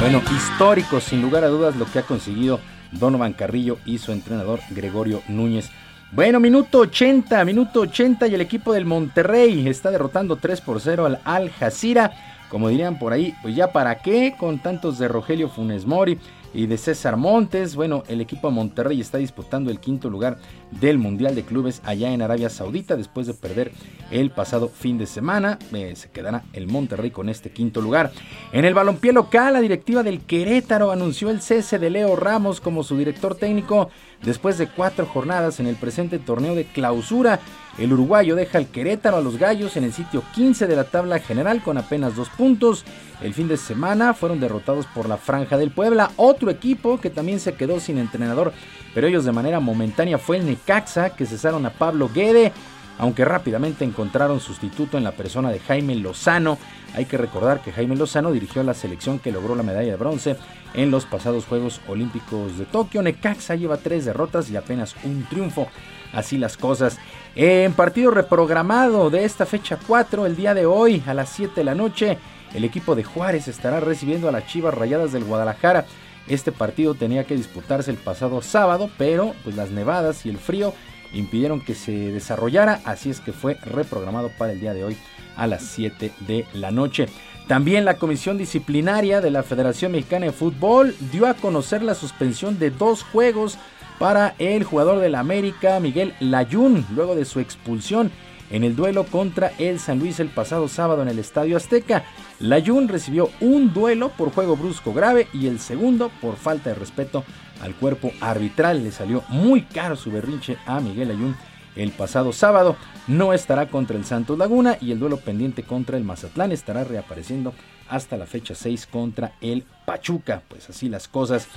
Bueno, 0.00 0.20
histórico 0.34 1.00
sin 1.00 1.22
lugar 1.22 1.44
a 1.44 1.48
dudas 1.48 1.76
lo 1.76 1.86
que 1.86 2.00
ha 2.00 2.02
conseguido 2.02 2.58
Donovan 2.90 3.34
Carrillo 3.34 3.78
y 3.86 3.98
su 3.98 4.10
entrenador 4.10 4.58
Gregorio 4.70 5.22
Núñez. 5.28 5.70
Bueno, 6.10 6.40
minuto 6.40 6.80
80, 6.80 7.44
minuto 7.44 7.80
80 7.80 8.26
y 8.26 8.34
el 8.34 8.40
equipo 8.40 8.72
del 8.72 8.84
Monterrey 8.84 9.68
está 9.68 9.90
derrotando 9.90 10.36
3 10.36 10.60
por 10.60 10.80
0 10.80 11.06
al 11.06 11.20
Al 11.24 11.50
Jazeera. 11.50 12.12
Como 12.50 12.68
dirían 12.68 12.98
por 12.98 13.12
ahí, 13.12 13.32
pues 13.42 13.56
ya 13.56 13.72
para 13.72 14.02
qué 14.02 14.34
con 14.36 14.58
tantos 14.58 14.98
de 14.98 15.08
Rogelio 15.08 15.48
Funes 15.48 15.86
Mori 15.86 16.18
y 16.54 16.66
de 16.66 16.78
César 16.78 17.16
Montes. 17.16 17.76
Bueno, 17.76 18.02
el 18.08 18.20
equipo 18.20 18.48
de 18.48 18.54
Monterrey 18.54 19.00
está 19.00 19.18
disputando 19.18 19.70
el 19.70 19.80
quinto 19.80 20.10
lugar 20.10 20.38
del 20.70 20.98
Mundial 20.98 21.34
de 21.34 21.42
Clubes 21.42 21.82
allá 21.84 22.12
en 22.12 22.22
Arabia 22.22 22.50
Saudita 22.50 22.96
después 22.96 23.26
de 23.26 23.34
perder 23.34 23.72
el 24.10 24.30
pasado 24.30 24.68
fin 24.68 24.98
de 24.98 25.06
semana. 25.06 25.58
Eh, 25.72 25.94
se 25.96 26.10
quedará 26.10 26.44
el 26.52 26.66
Monterrey 26.66 27.10
con 27.10 27.28
este 27.28 27.50
quinto 27.50 27.80
lugar. 27.80 28.12
En 28.52 28.64
el 28.64 28.74
balompié 28.74 29.12
local, 29.12 29.54
la 29.54 29.60
directiva 29.60 30.02
del 30.02 30.20
Querétaro 30.20 30.90
anunció 30.90 31.30
el 31.30 31.40
cese 31.40 31.78
de 31.78 31.90
Leo 31.90 32.16
Ramos 32.16 32.60
como 32.60 32.84
su 32.84 32.96
director 32.96 33.34
técnico 33.34 33.90
después 34.22 34.58
de 34.58 34.68
cuatro 34.68 35.06
jornadas 35.06 35.60
en 35.60 35.66
el 35.66 35.76
presente 35.76 36.18
torneo 36.18 36.54
de 36.54 36.64
clausura. 36.64 37.40
El 37.78 37.92
uruguayo 37.92 38.36
deja 38.36 38.58
al 38.58 38.66
Querétaro 38.66 39.16
a 39.16 39.22
los 39.22 39.38
Gallos 39.38 39.76
en 39.76 39.84
el 39.84 39.92
sitio 39.92 40.22
15 40.34 40.66
de 40.66 40.76
la 40.76 40.84
tabla 40.84 41.18
general 41.18 41.62
con 41.62 41.78
apenas 41.78 42.14
dos 42.14 42.28
puntos. 42.28 42.84
El 43.22 43.34
fin 43.34 43.48
de 43.48 43.56
semana 43.56 44.14
fueron 44.14 44.40
derrotados 44.40 44.86
por 44.86 45.08
la 45.08 45.16
Franja 45.16 45.56
del 45.56 45.70
Puebla, 45.70 46.10
otro 46.16 46.50
equipo 46.50 47.00
que 47.00 47.08
también 47.08 47.40
se 47.40 47.54
quedó 47.54 47.78
sin 47.78 47.98
entrenador, 47.98 48.52
pero 48.94 49.06
ellos 49.06 49.24
de 49.24 49.32
manera 49.32 49.60
momentánea 49.60 50.18
fue 50.18 50.38
el 50.38 50.46
Necaxa 50.46 51.10
que 51.10 51.24
cesaron 51.24 51.64
a 51.64 51.70
Pablo 51.70 52.10
Guede, 52.12 52.52
aunque 52.98 53.24
rápidamente 53.24 53.84
encontraron 53.84 54.40
sustituto 54.40 54.98
en 54.98 55.04
la 55.04 55.12
persona 55.12 55.50
de 55.50 55.60
Jaime 55.60 55.94
Lozano. 55.96 56.58
Hay 56.94 57.06
que 57.06 57.16
recordar 57.16 57.60
que 57.62 57.72
Jaime 57.72 57.96
Lozano 57.96 58.32
dirigió 58.32 58.62
la 58.62 58.74
selección 58.74 59.18
que 59.18 59.32
logró 59.32 59.54
la 59.54 59.62
medalla 59.62 59.90
de 59.90 59.96
bronce 59.96 60.36
en 60.74 60.90
los 60.90 61.04
pasados 61.06 61.46
Juegos 61.46 61.80
Olímpicos 61.88 62.58
de 62.58 62.66
Tokio. 62.66 63.02
Necaxa 63.02 63.54
lleva 63.54 63.78
tres 63.78 64.04
derrotas 64.04 64.50
y 64.50 64.56
apenas 64.56 64.94
un 65.04 65.24
triunfo. 65.28 65.68
Así 66.12 66.36
las 66.36 66.56
cosas. 66.56 66.98
En 67.34 67.72
partido 67.72 68.10
reprogramado 68.10 69.08
de 69.08 69.24
esta 69.24 69.46
fecha 69.46 69.78
4, 69.86 70.26
el 70.26 70.36
día 70.36 70.52
de 70.52 70.66
hoy 70.66 71.02
a 71.06 71.14
las 71.14 71.30
7 71.30 71.54
de 71.56 71.64
la 71.64 71.74
noche, 71.74 72.18
el 72.52 72.64
equipo 72.64 72.94
de 72.94 73.04
Juárez 73.04 73.48
estará 73.48 73.80
recibiendo 73.80 74.28
a 74.28 74.32
las 74.32 74.46
Chivas 74.46 74.74
Rayadas 74.74 75.12
del 75.12 75.24
Guadalajara. 75.24 75.86
Este 76.28 76.52
partido 76.52 76.94
tenía 76.94 77.24
que 77.24 77.34
disputarse 77.34 77.90
el 77.90 77.96
pasado 77.96 78.42
sábado, 78.42 78.90
pero 78.98 79.34
pues 79.42 79.56
las 79.56 79.70
nevadas 79.70 80.26
y 80.26 80.28
el 80.28 80.38
frío 80.38 80.74
impidieron 81.12 81.60
que 81.60 81.74
se 81.74 81.92
desarrollara, 82.12 82.80
así 82.84 83.10
es 83.10 83.20
que 83.20 83.32
fue 83.32 83.54
reprogramado 83.54 84.30
para 84.38 84.52
el 84.52 84.60
día 84.60 84.74
de 84.74 84.84
hoy 84.84 84.96
a 85.36 85.46
las 85.46 85.62
7 85.62 86.12
de 86.26 86.46
la 86.54 86.70
noche. 86.70 87.08
También 87.48 87.84
la 87.84 87.98
Comisión 87.98 88.38
Disciplinaria 88.38 89.20
de 89.20 89.30
la 89.30 89.42
Federación 89.42 89.92
Mexicana 89.92 90.26
de 90.26 90.32
Fútbol 90.32 90.94
dio 91.12 91.26
a 91.26 91.34
conocer 91.34 91.82
la 91.82 91.94
suspensión 91.94 92.58
de 92.58 92.70
dos 92.70 93.02
juegos 93.02 93.58
para 93.98 94.34
el 94.38 94.64
jugador 94.64 95.00
del 95.00 95.14
América, 95.14 95.78
Miguel 95.80 96.14
Layún, 96.20 96.86
luego 96.94 97.14
de 97.14 97.24
su 97.24 97.40
expulsión 97.40 98.10
en 98.50 98.64
el 98.64 98.76
duelo 98.76 99.04
contra 99.04 99.52
el 99.58 99.80
San 99.80 99.98
Luis 99.98 100.20
el 100.20 100.28
pasado 100.28 100.68
sábado 100.68 101.02
en 101.02 101.08
el 101.08 101.18
Estadio 101.18 101.56
Azteca. 101.56 102.04
Layún 102.38 102.88
recibió 102.88 103.30
un 103.40 103.72
duelo 103.72 104.10
por 104.10 104.30
juego 104.32 104.56
brusco 104.56 104.92
grave 104.92 105.26
y 105.32 105.46
el 105.46 105.58
segundo 105.58 106.10
por 106.20 106.36
falta 106.36 106.70
de 106.70 106.76
respeto 106.76 107.24
al 107.62 107.74
cuerpo 107.74 108.12
arbitral. 108.20 108.84
Le 108.84 108.92
salió 108.92 109.24
muy 109.28 109.62
caro 109.62 109.96
su 109.96 110.10
berrinche 110.10 110.58
a 110.66 110.80
Miguel 110.80 111.08
Layún 111.08 111.36
el 111.76 111.90
pasado 111.90 112.32
sábado. 112.32 112.76
No 113.06 113.32
estará 113.32 113.68
contra 113.68 113.96
el 113.96 114.04
Santos 114.04 114.38
Laguna 114.38 114.76
y 114.80 114.92
el 114.92 114.98
duelo 114.98 115.18
pendiente 115.18 115.62
contra 115.62 115.96
el 115.96 116.04
Mazatlán 116.04 116.52
estará 116.52 116.84
reapareciendo 116.84 117.54
hasta 117.88 118.16
la 118.16 118.26
fecha 118.26 118.54
6 118.54 118.86
contra 118.86 119.32
el 119.40 119.64
Pachuca. 119.86 120.42
Pues 120.48 120.68
así 120.68 120.88
las 120.88 121.08
cosas. 121.08 121.48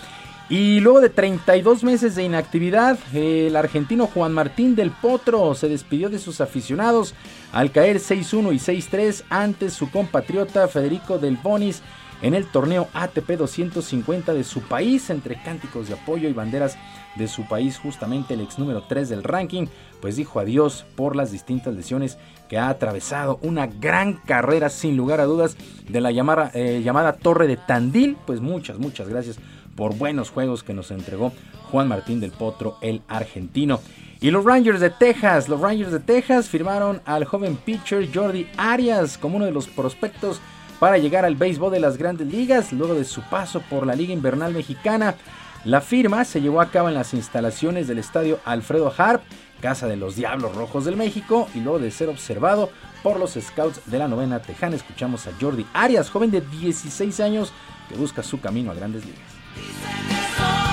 Y 0.47 0.79
luego 0.79 1.01
de 1.01 1.09
32 1.09 1.83
meses 1.83 2.15
de 2.15 2.23
inactividad, 2.23 2.99
el 3.13 3.55
argentino 3.55 4.05
Juan 4.05 4.31
Martín 4.31 4.75
del 4.75 4.91
Potro 4.91 5.55
se 5.55 5.67
despidió 5.67 6.09
de 6.09 6.19
sus 6.19 6.39
aficionados 6.39 7.15
al 7.51 7.71
caer 7.71 7.97
6-1 7.97 8.53
y 8.53 8.59
6-3 8.59 9.23
ante 9.29 9.71
su 9.71 9.89
compatriota 9.89 10.67
Federico 10.67 11.17
Del 11.17 11.37
Bonis 11.37 11.81
en 12.21 12.33
el 12.33 12.45
torneo 12.45 12.87
ATP 12.93 13.31
250 13.31 14.33
de 14.33 14.43
su 14.43 14.61
país, 14.61 15.09
entre 15.09 15.41
cánticos 15.41 15.87
de 15.87 15.95
apoyo 15.95 16.29
y 16.29 16.33
banderas 16.33 16.77
de 17.15 17.27
su 17.27 17.47
país, 17.47 17.77
justamente 17.77 18.33
el 18.33 18.41
ex 18.41 18.59
número 18.59 18.83
3 18.83 19.09
del 19.09 19.23
ranking, 19.23 19.67
pues 20.01 20.15
dijo 20.15 20.39
adiós 20.39 20.85
por 20.95 21.15
las 21.15 21.31
distintas 21.31 21.73
lesiones 21.75 22.17
que 22.49 22.57
ha 22.57 22.69
atravesado 22.69 23.39
una 23.41 23.67
gran 23.67 24.13
carrera 24.13 24.69
sin 24.69 24.97
lugar 24.97 25.19
a 25.19 25.25
dudas 25.25 25.57
de 25.87 26.01
la 26.01 26.11
llamada, 26.11 26.51
eh, 26.53 26.81
llamada 26.83 27.13
Torre 27.13 27.47
de 27.47 27.57
Tandil, 27.57 28.17
pues 28.25 28.41
muchas, 28.41 28.77
muchas 28.77 29.07
gracias 29.07 29.37
por 29.75 29.95
buenos 29.95 30.29
juegos 30.29 30.63
que 30.63 30.73
nos 30.73 30.91
entregó 30.91 31.33
Juan 31.71 31.87
Martín 31.87 32.19
del 32.19 32.31
Potro, 32.31 32.77
el 32.81 33.01
argentino. 33.07 33.79
Y 34.21 34.31
los 34.31 34.45
Rangers 34.45 34.79
de 34.79 34.89
Texas, 34.89 35.49
los 35.49 35.59
Rangers 35.59 35.91
de 35.91 35.99
Texas 35.99 36.47
firmaron 36.47 37.01
al 37.05 37.25
joven 37.25 37.57
pitcher 37.57 38.09
Jordi 38.13 38.47
Arias 38.57 39.17
como 39.17 39.37
uno 39.37 39.45
de 39.45 39.51
los 39.51 39.67
prospectos 39.67 40.39
para 40.85 40.99
llegar 40.99 41.25
al 41.25 41.35
béisbol 41.35 41.71
de 41.71 41.79
las 41.79 41.97
grandes 41.97 42.27
ligas 42.27 42.71
luego 42.71 42.93
de 42.93 43.05
su 43.05 43.23
paso 43.23 43.59
por 43.59 43.87
la 43.87 43.95
Liga 43.95 44.13
Invernal 44.13 44.53
Mexicana. 44.53 45.15
La 45.63 45.81
firma 45.81 46.23
se 46.25 46.41
llevó 46.41 46.61
a 46.61 46.69
cabo 46.69 46.89
en 46.89 46.93
las 46.93 47.15
instalaciones 47.15 47.87
del 47.87 47.97
estadio 47.97 48.39
Alfredo 48.45 48.93
Harp, 48.95 49.23
casa 49.61 49.87
de 49.87 49.95
los 49.95 50.15
Diablos 50.15 50.53
Rojos 50.53 50.85
del 50.85 50.95
México, 50.95 51.49
y 51.55 51.61
luego 51.61 51.79
de 51.79 51.89
ser 51.89 52.07
observado 52.07 52.69
por 53.01 53.19
los 53.19 53.33
scouts 53.33 53.81
de 53.87 53.97
la 53.97 54.07
novena 54.07 54.43
tejana, 54.43 54.75
escuchamos 54.75 55.25
a 55.25 55.31
Jordi 55.41 55.65
Arias, 55.73 56.11
joven 56.11 56.29
de 56.29 56.41
16 56.41 57.19
años 57.19 57.51
que 57.89 57.95
busca 57.95 58.21
su 58.21 58.39
camino 58.39 58.69
a 58.69 58.75
grandes 58.75 59.03
ligas. 59.07 60.64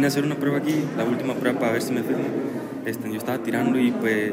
Vine 0.00 0.06
a 0.06 0.08
hacer 0.08 0.24
una 0.24 0.36
prueba 0.36 0.56
aquí, 0.56 0.76
la 0.96 1.04
última 1.04 1.34
prueba 1.34 1.60
para 1.60 1.72
ver 1.72 1.82
si 1.82 1.92
me 1.92 2.02
firmo. 2.02 2.24
Este, 2.86 3.10
yo 3.10 3.18
estaba 3.18 3.36
tirando 3.42 3.78
y 3.78 3.90
pues 3.90 4.32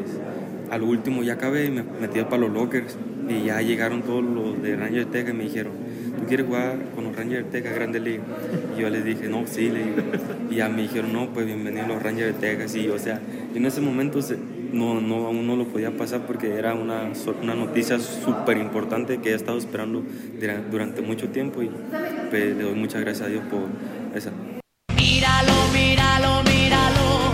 al 0.70 0.82
último 0.82 1.22
ya 1.22 1.34
acabé 1.34 1.66
y 1.66 1.70
me 1.70 1.82
metí 2.00 2.22
para 2.22 2.38
los 2.38 2.50
lockers 2.50 2.96
y 3.28 3.44
ya 3.44 3.60
llegaron 3.60 4.00
todos 4.00 4.24
los 4.24 4.62
de 4.62 4.76
Ranger 4.76 5.04
Tech 5.04 5.28
y 5.28 5.32
me 5.34 5.44
dijeron, 5.44 5.74
¿tú 6.18 6.24
quieres 6.24 6.46
jugar 6.46 6.78
con 6.94 7.04
los 7.04 7.14
Ranger 7.14 7.44
Tech 7.50 7.66
a 7.66 7.72
Grande 7.72 8.00
Liga? 8.00 8.22
Y 8.74 8.80
yo 8.80 8.88
les 8.88 9.04
dije, 9.04 9.28
no, 9.28 9.46
sí, 9.46 9.68
le 9.68 9.82
y 10.50 10.56
ya 10.56 10.70
me 10.70 10.80
dijeron, 10.80 11.12
no, 11.12 11.34
pues 11.34 11.44
bienvenido 11.44 11.84
a 11.84 11.88
los 11.88 12.02
Ranger 12.02 12.32
Tech, 12.32 12.62
así, 12.62 12.88
o 12.88 12.98
sea, 12.98 13.20
en 13.54 13.66
ese 13.66 13.82
momento 13.82 14.20
no, 14.72 15.02
no, 15.02 15.26
aún 15.26 15.46
no 15.46 15.54
lo 15.54 15.66
podía 15.66 15.90
pasar 15.90 16.22
porque 16.26 16.54
era 16.54 16.72
una, 16.72 17.12
una 17.42 17.54
noticia 17.54 17.98
súper 17.98 18.56
importante 18.56 19.18
que 19.18 19.32
he 19.32 19.34
estado 19.34 19.58
esperando 19.58 20.02
durante 20.70 21.02
mucho 21.02 21.28
tiempo 21.28 21.62
y 21.62 21.70
pues, 22.30 22.56
le 22.56 22.62
doy 22.62 22.74
muchas 22.74 23.02
gracias 23.02 23.26
a 23.26 23.30
Dios 23.30 23.42
por 23.50 23.64
esa. 24.16 24.32
Míralo, 25.08 25.54
míralo, 25.72 26.42
míralo. 26.42 27.32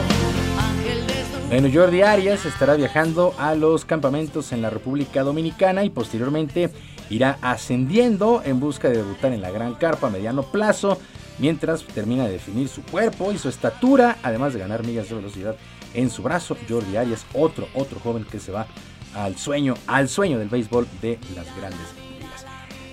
Bueno, 1.48 1.68
Jordi 1.72 2.02
Arias 2.02 2.46
estará 2.46 2.76
viajando 2.76 3.34
a 3.36 3.56
los 3.56 3.84
campamentos 3.84 4.52
en 4.52 4.62
la 4.62 4.70
República 4.70 5.24
Dominicana 5.24 5.82
y 5.82 5.90
posteriormente 5.90 6.70
irá 7.10 7.36
ascendiendo 7.42 8.42
en 8.44 8.60
busca 8.60 8.88
de 8.88 8.98
debutar 8.98 9.32
en 9.32 9.42
la 9.42 9.50
Gran 9.50 9.74
Carpa 9.74 10.06
a 10.06 10.10
mediano 10.10 10.44
plazo, 10.44 11.00
mientras 11.40 11.84
termina 11.84 12.26
de 12.26 12.32
definir 12.34 12.68
su 12.68 12.82
cuerpo 12.84 13.32
y 13.32 13.38
su 13.38 13.48
estatura, 13.48 14.18
además 14.22 14.54
de 14.54 14.60
ganar 14.60 14.84
millas 14.86 15.08
de 15.08 15.16
velocidad 15.16 15.56
en 15.94 16.10
su 16.10 16.22
brazo. 16.22 16.56
Jordi 16.68 16.96
Arias, 16.96 17.26
otro, 17.34 17.66
otro 17.74 17.98
joven 17.98 18.24
que 18.24 18.38
se 18.38 18.52
va 18.52 18.68
al 19.16 19.36
sueño, 19.36 19.74
al 19.88 20.08
sueño 20.08 20.38
del 20.38 20.48
béisbol 20.48 20.86
de 21.02 21.18
las 21.34 21.46
grandes 21.56 22.03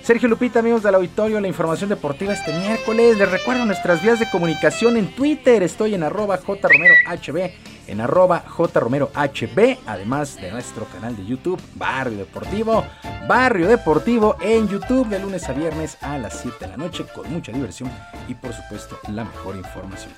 Sergio 0.02 0.28
Lupita, 0.28 0.58
amigos 0.58 0.82
del 0.82 0.96
auditorio, 0.96 1.38
la 1.38 1.46
información 1.46 1.88
deportiva 1.88 2.32
este 2.32 2.52
miércoles. 2.52 3.16
Les 3.16 3.30
recuerdo 3.30 3.64
nuestras 3.64 4.02
vías 4.02 4.18
de 4.18 4.28
comunicación 4.28 4.96
en 4.96 5.14
Twitter. 5.14 5.62
Estoy 5.62 5.94
en 5.94 6.02
arroba 6.02 6.38
jromerohb, 6.38 7.52
en 7.86 8.00
arroba 8.00 8.40
jromerohb, 8.40 9.78
además 9.86 10.34
de 10.40 10.50
nuestro 10.50 10.86
canal 10.86 11.16
de 11.16 11.24
YouTube, 11.24 11.62
Barrio 11.76 12.18
Deportivo. 12.18 12.84
Barrio 13.28 13.68
Deportivo 13.68 14.34
en 14.40 14.66
YouTube 14.66 15.06
de 15.06 15.20
lunes 15.20 15.48
a 15.48 15.52
viernes 15.52 15.96
a 16.00 16.18
las 16.18 16.40
7 16.40 16.56
de 16.58 16.66
la 16.66 16.76
noche 16.76 17.06
con 17.14 17.32
mucha 17.32 17.52
diversión 17.52 17.88
y 18.26 18.34
por 18.34 18.52
supuesto 18.52 18.98
la 19.06 19.24
mejor 19.24 19.54
información. 19.54 20.12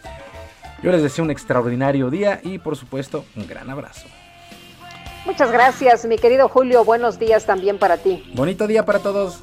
Yo 0.83 0.93
les 0.93 1.03
deseo 1.03 1.27
un 1.27 1.31
extraordinario 1.31 2.09
día 2.09 2.41
y 2.43 2.57
por 2.59 2.77
supuesto 2.77 3.27
un 3.37 3.47
gran 3.47 3.69
abrazo. 3.69 4.07
Muchas 5.27 5.53
gracias, 5.53 6.07
mi 6.07 6.17
querido 6.17 6.49
Julio. 6.49 6.87
Buenos 6.87 7.19
días 7.19 7.45
también 7.45 7.79
para 7.79 7.99
ti. 7.99 8.25
Bonito 8.35 8.67
día 8.67 8.87
para 8.87 9.01
todos. 9.01 9.43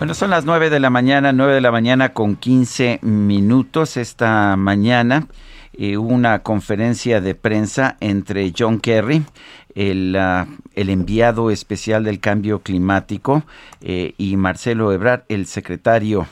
Bueno, 0.00 0.14
son 0.14 0.30
las 0.30 0.46
9 0.46 0.70
de 0.70 0.80
la 0.80 0.88
mañana, 0.88 1.30
9 1.30 1.56
de 1.56 1.60
la 1.60 1.70
mañana 1.70 2.14
con 2.14 2.34
15 2.36 3.00
minutos 3.02 3.98
esta 3.98 4.56
mañana. 4.56 5.26
Eh, 5.74 5.98
una 5.98 6.38
conferencia 6.38 7.20
de 7.20 7.34
prensa 7.34 7.98
entre 8.00 8.50
John 8.58 8.80
Kerry, 8.80 9.26
el, 9.74 10.16
ah, 10.16 10.46
el 10.74 10.88
enviado 10.88 11.50
especial 11.50 12.02
del 12.04 12.18
cambio 12.18 12.60
climático, 12.60 13.42
eh, 13.82 14.14
y 14.16 14.38
Marcelo 14.38 14.90
Ebrard, 14.90 15.24
el 15.28 15.44
secretario 15.44 16.26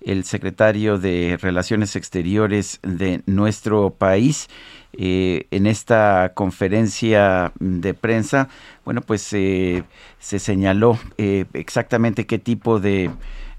el 0.00 0.24
secretario 0.24 0.98
de 0.98 1.38
Relaciones 1.40 1.96
Exteriores 1.96 2.80
de 2.82 3.22
nuestro 3.26 3.90
país. 3.90 4.48
Eh, 4.94 5.46
en 5.50 5.66
esta 5.66 6.32
conferencia 6.34 7.52
de 7.60 7.92
prensa, 7.94 8.48
bueno, 8.88 9.02
pues 9.02 9.30
eh, 9.34 9.84
se 10.18 10.38
señaló 10.38 10.98
exactamente 11.18 12.24
qué 12.24 12.38
tipo 12.38 12.80
de, 12.80 13.10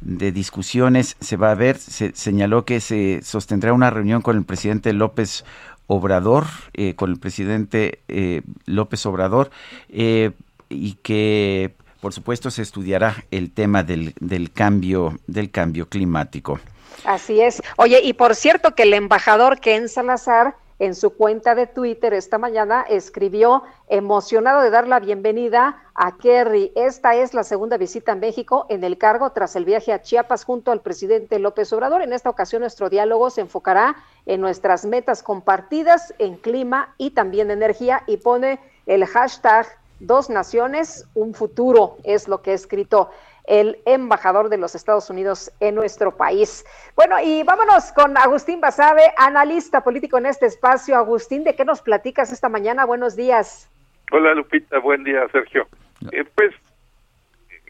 discusiones 0.01 1.17
se 1.19 1.37
va 1.37 1.51
a 1.51 1.53
ver. 1.53 1.77
Se 1.77 2.15
señaló 2.15 2.65
que 2.65 2.79
se 2.79 3.21
sostendrá 3.21 3.71
una 3.73 3.91
reunión 3.91 4.23
con 4.23 4.37
el 4.37 4.43
presidente 4.43 4.91
López 4.91 5.45
Obrador, 5.85 6.47
eh, 6.73 6.95
con 6.95 7.11
el 7.11 7.19
presidente 7.19 7.99
eh, 8.07 8.41
López 8.65 9.05
Obrador, 9.05 9.51
eh, 9.89 10.31
y 10.67 10.93
que 11.03 11.75
por 12.01 12.11
supuesto 12.11 12.49
se 12.49 12.63
estudiará 12.63 13.23
el 13.29 13.51
tema 13.51 13.83
del, 13.83 14.15
del, 14.19 14.51
cambio, 14.51 15.19
del 15.27 15.51
cambio 15.51 15.89
climático. 15.89 16.59
Así 17.05 17.39
es. 17.39 17.61
Oye, 17.77 18.01
y 18.03 18.13
por 18.13 18.33
cierto 18.33 18.73
que 18.73 18.81
el 18.81 18.95
embajador 18.95 19.59
Ken 19.59 19.89
Salazar 19.89 20.55
en 20.79 20.95
su 20.95 21.11
cuenta 21.11 21.55
de 21.55 21.67
Twitter 21.67 22.13
esta 22.13 22.37
mañana 22.37 22.85
escribió 22.89 23.63
emocionado 23.89 24.61
de 24.61 24.69
dar 24.69 24.87
la 24.87 24.99
bienvenida 24.99 25.83
a 25.93 26.17
Kerry. 26.17 26.71
Esta 26.75 27.15
es 27.15 27.33
la 27.33 27.43
segunda 27.43 27.77
visita 27.77 28.13
a 28.13 28.15
México 28.15 28.65
en 28.69 28.83
el 28.85 28.97
cargo 28.97 29.31
tras 29.31 29.55
el 29.57 29.65
viaje 29.65 29.91
a 29.91 30.01
Chiapas 30.01 30.45
junto 30.45 30.71
al 30.71 30.81
presidente 30.81 31.37
López 31.37 31.71
Obrador. 31.73 32.01
En 32.01 32.13
esta 32.13 32.29
ocasión 32.29 32.61
nuestro 32.61 32.89
diálogo 32.89 33.29
se 33.29 33.41
enfocará 33.41 33.97
en 34.25 34.39
nuestras 34.39 34.85
metas 34.85 35.21
compartidas 35.21 36.13
en 36.17 36.37
clima 36.37 36.95
y 36.97 37.11
también 37.11 37.51
energía 37.51 38.03
y 38.07 38.17
pone 38.17 38.59
el 38.85 39.05
hashtag 39.05 39.67
dos 39.99 40.29
naciones, 40.29 41.05
un 41.13 41.33
futuro, 41.33 41.97
es 42.03 42.27
lo 42.27 42.41
que 42.41 42.51
he 42.51 42.53
escrito 42.53 43.09
el 43.45 43.79
embajador 43.85 44.49
de 44.49 44.57
los 44.57 44.75
Estados 44.75 45.09
Unidos 45.09 45.51
en 45.59 45.75
nuestro 45.75 46.15
país. 46.15 46.65
Bueno, 46.95 47.17
y 47.21 47.43
vámonos 47.43 47.91
con 47.93 48.17
Agustín 48.17 48.61
Basabe, 48.61 49.13
analista 49.17 49.83
político 49.83 50.17
en 50.17 50.27
este 50.27 50.45
espacio. 50.45 50.95
Agustín, 50.95 51.43
¿de 51.43 51.55
qué 51.55 51.65
nos 51.65 51.81
platicas 51.81 52.31
esta 52.31 52.49
mañana? 52.49 52.85
Buenos 52.85 53.15
días. 53.15 53.69
Hola 54.11 54.33
Lupita, 54.33 54.79
buen 54.79 55.03
día 55.03 55.27
Sergio. 55.31 55.67
Eh, 56.11 56.23
pues 56.35 56.53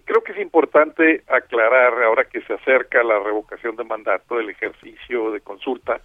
creo 0.05 0.23
que 0.23 0.31
es 0.31 0.39
importante 0.39 1.23
aclarar 1.27 2.01
ahora 2.03 2.25
que 2.25 2.41
se 2.41 2.53
acerca 2.53 3.03
la 3.03 3.19
revocación 3.19 3.75
de 3.75 3.83
mandato 3.83 4.37
del 4.37 4.49
ejercicio 4.49 5.31
de 5.31 5.41
consulta 5.41 6.01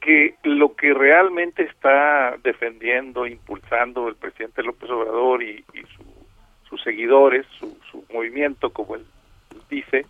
que 0.00 0.36
lo 0.44 0.74
que 0.74 0.94
realmente 0.94 1.64
está 1.64 2.36
defendiendo, 2.42 3.26
impulsando 3.26 4.08
el 4.08 4.14
presidente 4.14 4.62
López 4.62 4.88
Obrador 4.90 5.42
y, 5.42 5.64
y 5.74 5.82
su 5.96 6.07
sus 6.68 6.82
seguidores, 6.82 7.46
su, 7.58 7.76
su 7.90 8.04
movimiento, 8.12 8.70
como 8.70 8.96
él 8.96 9.04
dice, 9.70 10.06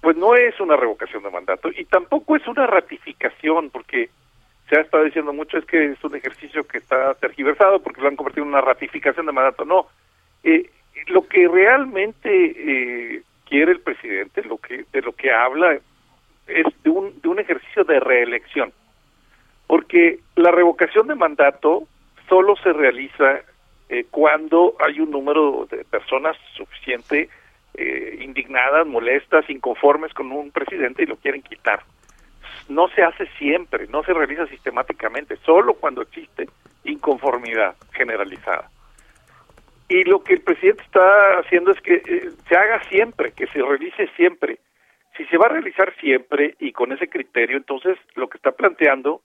pues 0.00 0.16
no 0.16 0.34
es 0.34 0.58
una 0.60 0.76
revocación 0.76 1.22
de 1.22 1.30
mandato 1.30 1.70
y 1.76 1.84
tampoco 1.84 2.36
es 2.36 2.46
una 2.46 2.66
ratificación, 2.66 3.70
porque 3.70 4.10
se 4.68 4.76
ha 4.76 4.82
estado 4.82 5.04
diciendo 5.04 5.32
mucho 5.32 5.58
es 5.58 5.64
que 5.64 5.92
es 5.92 6.04
un 6.04 6.14
ejercicio 6.14 6.66
que 6.66 6.78
está 6.78 7.14
tergiversado 7.14 7.80
porque 7.80 8.00
lo 8.00 8.08
han 8.08 8.16
convertido 8.16 8.44
en 8.44 8.50
una 8.50 8.60
ratificación 8.60 9.26
de 9.26 9.32
mandato. 9.32 9.64
No, 9.64 9.86
eh, 10.44 10.70
lo 11.08 11.26
que 11.26 11.48
realmente 11.48 12.30
eh, 12.30 13.22
quiere 13.46 13.72
el 13.72 13.80
presidente, 13.80 14.42
lo 14.44 14.58
que 14.58 14.84
de 14.92 15.02
lo 15.02 15.12
que 15.12 15.32
habla 15.32 15.78
es 16.46 16.66
de 16.82 16.90
un, 16.90 17.20
de 17.20 17.28
un 17.28 17.38
ejercicio 17.40 17.84
de 17.84 18.00
reelección, 18.00 18.72
porque 19.66 20.20
la 20.36 20.50
revocación 20.50 21.08
de 21.08 21.14
mandato 21.14 21.84
solo 22.28 22.56
se 22.56 22.72
realiza 22.72 23.40
eh, 23.88 24.04
cuando 24.10 24.74
hay 24.80 25.00
un 25.00 25.10
número 25.10 25.66
de 25.70 25.84
personas 25.84 26.36
suficiente 26.54 27.28
eh, 27.74 28.18
indignadas, 28.20 28.86
molestas, 28.86 29.48
inconformes 29.48 30.12
con 30.12 30.30
un 30.32 30.50
presidente 30.50 31.04
y 31.04 31.06
lo 31.06 31.16
quieren 31.16 31.42
quitar. 31.42 31.82
No 32.68 32.88
se 32.88 33.02
hace 33.02 33.26
siempre, 33.38 33.86
no 33.88 34.02
se 34.02 34.12
realiza 34.12 34.46
sistemáticamente, 34.46 35.36
solo 35.44 35.74
cuando 35.74 36.02
existe 36.02 36.48
inconformidad 36.84 37.76
generalizada. 37.92 38.70
Y 39.88 40.04
lo 40.04 40.22
que 40.22 40.34
el 40.34 40.42
presidente 40.42 40.82
está 40.82 41.38
haciendo 41.38 41.70
es 41.70 41.80
que 41.80 41.94
eh, 41.94 42.30
se 42.46 42.56
haga 42.56 42.82
siempre, 42.90 43.32
que 43.32 43.46
se 43.46 43.62
realice 43.62 44.08
siempre. 44.16 44.58
Si 45.16 45.24
se 45.26 45.38
va 45.38 45.46
a 45.46 45.50
realizar 45.50 45.94
siempre 46.00 46.56
y 46.58 46.72
con 46.72 46.92
ese 46.92 47.08
criterio, 47.08 47.56
entonces 47.56 47.96
lo 48.14 48.28
que 48.28 48.36
está 48.36 48.52
planteando 48.52 49.22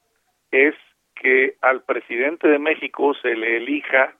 es 0.51 0.73
que 1.15 1.55
al 1.61 1.83
presidente 1.83 2.47
de 2.47 2.59
México 2.59 3.13
se 3.15 3.35
le 3.35 3.57
elija 3.57 4.13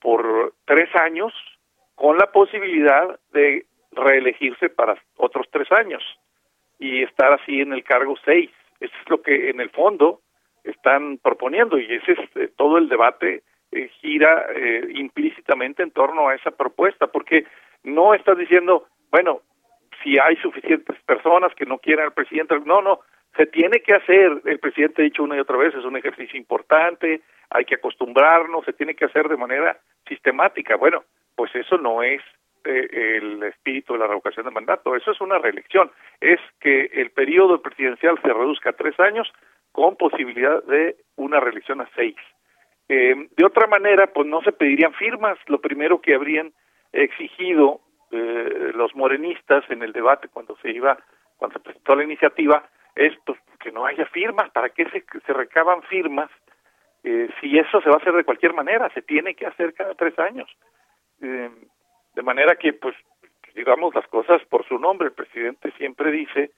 por 0.00 0.54
tres 0.64 0.88
años 0.96 1.32
con 1.94 2.16
la 2.16 2.30
posibilidad 2.30 3.18
de 3.32 3.66
reelegirse 3.92 4.68
para 4.68 4.96
otros 5.16 5.46
tres 5.50 5.70
años 5.72 6.02
y 6.78 7.02
estar 7.02 7.32
así 7.32 7.60
en 7.60 7.72
el 7.72 7.82
cargo 7.82 8.14
seis. 8.24 8.50
Eso 8.80 8.94
es 9.02 9.10
lo 9.10 9.22
que 9.22 9.50
en 9.50 9.60
el 9.60 9.70
fondo 9.70 10.20
están 10.64 11.18
proponiendo 11.18 11.78
y 11.78 11.92
ese 11.92 12.12
es 12.12 12.18
eh, 12.36 12.50
todo 12.56 12.78
el 12.78 12.88
debate 12.88 13.42
eh, 13.72 13.88
gira 14.00 14.46
eh, 14.54 14.88
implícitamente 14.94 15.82
en 15.82 15.90
torno 15.90 16.28
a 16.28 16.34
esa 16.34 16.50
propuesta 16.50 17.06
porque 17.06 17.46
no 17.82 18.14
estás 18.14 18.36
diciendo 18.38 18.86
bueno 19.10 19.40
si 20.02 20.18
hay 20.18 20.36
suficientes 20.36 20.96
personas 21.04 21.54
que 21.54 21.66
no 21.66 21.78
quieran 21.78 22.06
al 22.06 22.12
presidente 22.12 22.58
no 22.64 22.82
no 22.82 23.00
se 23.38 23.46
tiene 23.46 23.80
que 23.80 23.94
hacer 23.94 24.42
el 24.44 24.58
presidente 24.58 25.00
ha 25.00 25.04
dicho 25.04 25.22
una 25.22 25.36
y 25.36 25.40
otra 25.40 25.56
vez 25.56 25.74
es 25.74 25.84
un 25.84 25.96
ejercicio 25.96 26.36
importante 26.38 27.22
hay 27.48 27.64
que 27.64 27.76
acostumbrarnos 27.76 28.66
se 28.66 28.74
tiene 28.74 28.94
que 28.94 29.06
hacer 29.06 29.28
de 29.28 29.38
manera 29.38 29.78
sistemática 30.06 30.76
bueno 30.76 31.04
pues 31.34 31.54
eso 31.54 31.78
no 31.78 32.02
es 32.02 32.20
el 32.64 33.42
espíritu 33.44 33.94
de 33.94 34.00
la 34.00 34.06
revocación 34.06 34.44
de 34.44 34.52
mandato. 34.52 34.94
Eso 34.94 35.12
es 35.12 35.20
una 35.20 35.38
reelección. 35.38 35.90
Es 36.20 36.40
que 36.60 36.90
el 36.92 37.10
periodo 37.10 37.62
presidencial 37.62 38.20
se 38.20 38.32
reduzca 38.32 38.70
a 38.70 38.74
tres 38.74 38.98
años 39.00 39.32
con 39.72 39.96
posibilidad 39.96 40.62
de 40.64 40.96
una 41.16 41.40
reelección 41.40 41.80
a 41.80 41.88
seis. 41.94 42.16
Eh, 42.88 43.28
de 43.36 43.44
otra 43.44 43.66
manera, 43.66 44.08
pues 44.08 44.26
no 44.26 44.42
se 44.42 44.52
pedirían 44.52 44.92
firmas. 44.94 45.38
Lo 45.46 45.60
primero 45.60 46.00
que 46.00 46.14
habrían 46.14 46.52
exigido 46.92 47.80
eh, 48.10 48.72
los 48.74 48.94
morenistas 48.94 49.64
en 49.70 49.82
el 49.82 49.92
debate 49.92 50.28
cuando 50.28 50.56
se 50.62 50.70
iba, 50.70 50.98
cuando 51.36 51.58
se 51.58 51.64
presentó 51.64 51.94
la 51.94 52.04
iniciativa, 52.04 52.68
es 53.06 53.14
que 53.60 53.72
no 53.72 53.86
haya 53.86 54.06
firmas. 54.06 54.50
¿Para 54.50 54.70
qué 54.70 54.84
se, 54.90 55.04
se 55.26 55.32
recaban 55.32 55.82
firmas? 55.82 56.30
Eh, 57.04 57.28
si 57.40 57.58
eso 57.58 57.80
se 57.80 57.88
va 57.88 57.96
a 57.96 57.98
hacer 57.98 58.12
de 58.12 58.24
cualquier 58.24 58.54
manera, 58.54 58.90
se 58.90 59.02
tiene 59.02 59.34
que 59.34 59.46
hacer 59.46 59.72
cada 59.74 59.94
tres 59.94 60.18
años. 60.18 60.48
Eh, 61.22 61.50
de 62.14 62.22
manera 62.22 62.56
que, 62.56 62.72
pues, 62.72 62.96
digamos 63.54 63.94
las 63.94 64.06
cosas 64.08 64.42
por 64.46 64.66
su 64.66 64.78
nombre. 64.78 65.08
El 65.08 65.14
presidente 65.14 65.72
siempre 65.72 66.10
dice 66.10 66.52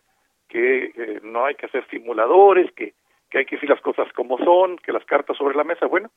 que 0.49 0.93
eh, 0.95 1.21
no 1.23 1.47
hay 1.47 1.55
que 1.55 1.67
hacer 1.67 1.87
simuladores, 1.89 2.71
que, 2.73 2.95
que 3.31 3.39
hay 3.39 3.45
que 3.47 3.57
decir 3.57 3.71
las 3.71 3.81
cosas 3.81 4.13
como 4.13 4.39
son, 4.39 4.77
que 4.79 4.93
las 4.93 5.05
cartas 5.05 5.37
sobre 5.37 5.57
la 5.57 5.65
mesa. 5.65 5.87
Bueno, 5.87 6.11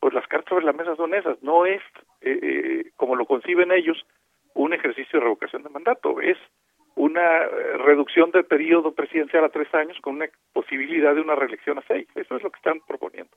pues 0.00 0.14
las 0.14 0.26
cartas 0.28 0.50
sobre 0.50 0.64
la 0.64 0.72
mesa 0.72 0.94
son 0.96 1.14
esas. 1.14 1.42
No 1.42 1.66
es, 1.66 1.82
eh, 2.20 2.38
eh, 2.42 2.90
como 2.96 3.16
lo 3.16 3.26
conciben 3.26 3.72
ellos, 3.72 4.06
un 4.54 4.72
ejercicio 4.72 5.18
de 5.18 5.24
revocación 5.24 5.62
de 5.62 5.70
mandato. 5.70 6.20
Es 6.20 6.38
una 6.98 7.46
reducción 7.86 8.30
del 8.32 8.44
periodo 8.44 8.92
presidencial 8.92 9.44
a 9.44 9.48
tres 9.48 9.72
años 9.72 9.96
con 10.02 10.16
una 10.16 10.26
posibilidad 10.52 11.14
de 11.14 11.20
una 11.20 11.36
reelección 11.36 11.78
a 11.78 11.82
seis. 11.86 12.08
Eso 12.16 12.36
es 12.36 12.42
lo 12.42 12.50
que 12.50 12.56
están 12.56 12.80
proponiendo. 12.86 13.30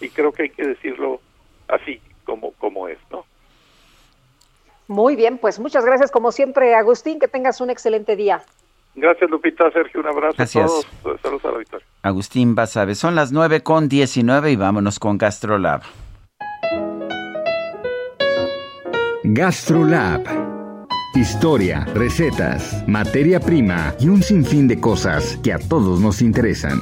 Y 0.00 0.10
creo 0.10 0.32
que 0.32 0.44
hay 0.44 0.50
que 0.50 0.66
decirlo 0.66 1.20
así, 1.68 2.00
como, 2.24 2.52
como 2.52 2.88
es, 2.88 2.98
¿no? 3.10 3.24
Muy 4.86 5.16
bien, 5.16 5.38
pues 5.38 5.58
muchas 5.58 5.84
gracias 5.84 6.10
como 6.10 6.30
siempre, 6.30 6.74
Agustín, 6.74 7.18
que 7.18 7.28
tengas 7.28 7.60
un 7.60 7.70
excelente 7.70 8.16
día. 8.16 8.42
Gracias, 8.94 9.30
Lupita, 9.30 9.70
Sergio, 9.70 10.00
un 10.00 10.08
abrazo 10.08 10.34
Gracias. 10.36 10.64
a 10.64 11.02
todos. 11.02 11.20
Saludos 11.22 11.44
a 11.44 11.52
la 11.52 11.58
victoria. 11.58 11.86
Agustín 12.02 12.54
Basabe. 12.54 12.94
Son 12.94 13.14
las 13.14 13.32
9 13.32 13.62
con 13.62 13.88
19 13.88 14.50
y 14.50 14.56
vámonos 14.56 14.98
con 14.98 15.16
GastroLab. 15.16 15.82
GastroLab. 19.22 20.49
Historia, 21.14 21.84
recetas, 21.92 22.84
materia 22.86 23.40
prima 23.40 23.92
y 23.98 24.08
un 24.08 24.22
sinfín 24.22 24.68
de 24.68 24.78
cosas 24.78 25.36
que 25.42 25.52
a 25.52 25.58
todos 25.58 25.98
nos 26.00 26.22
interesan. 26.22 26.80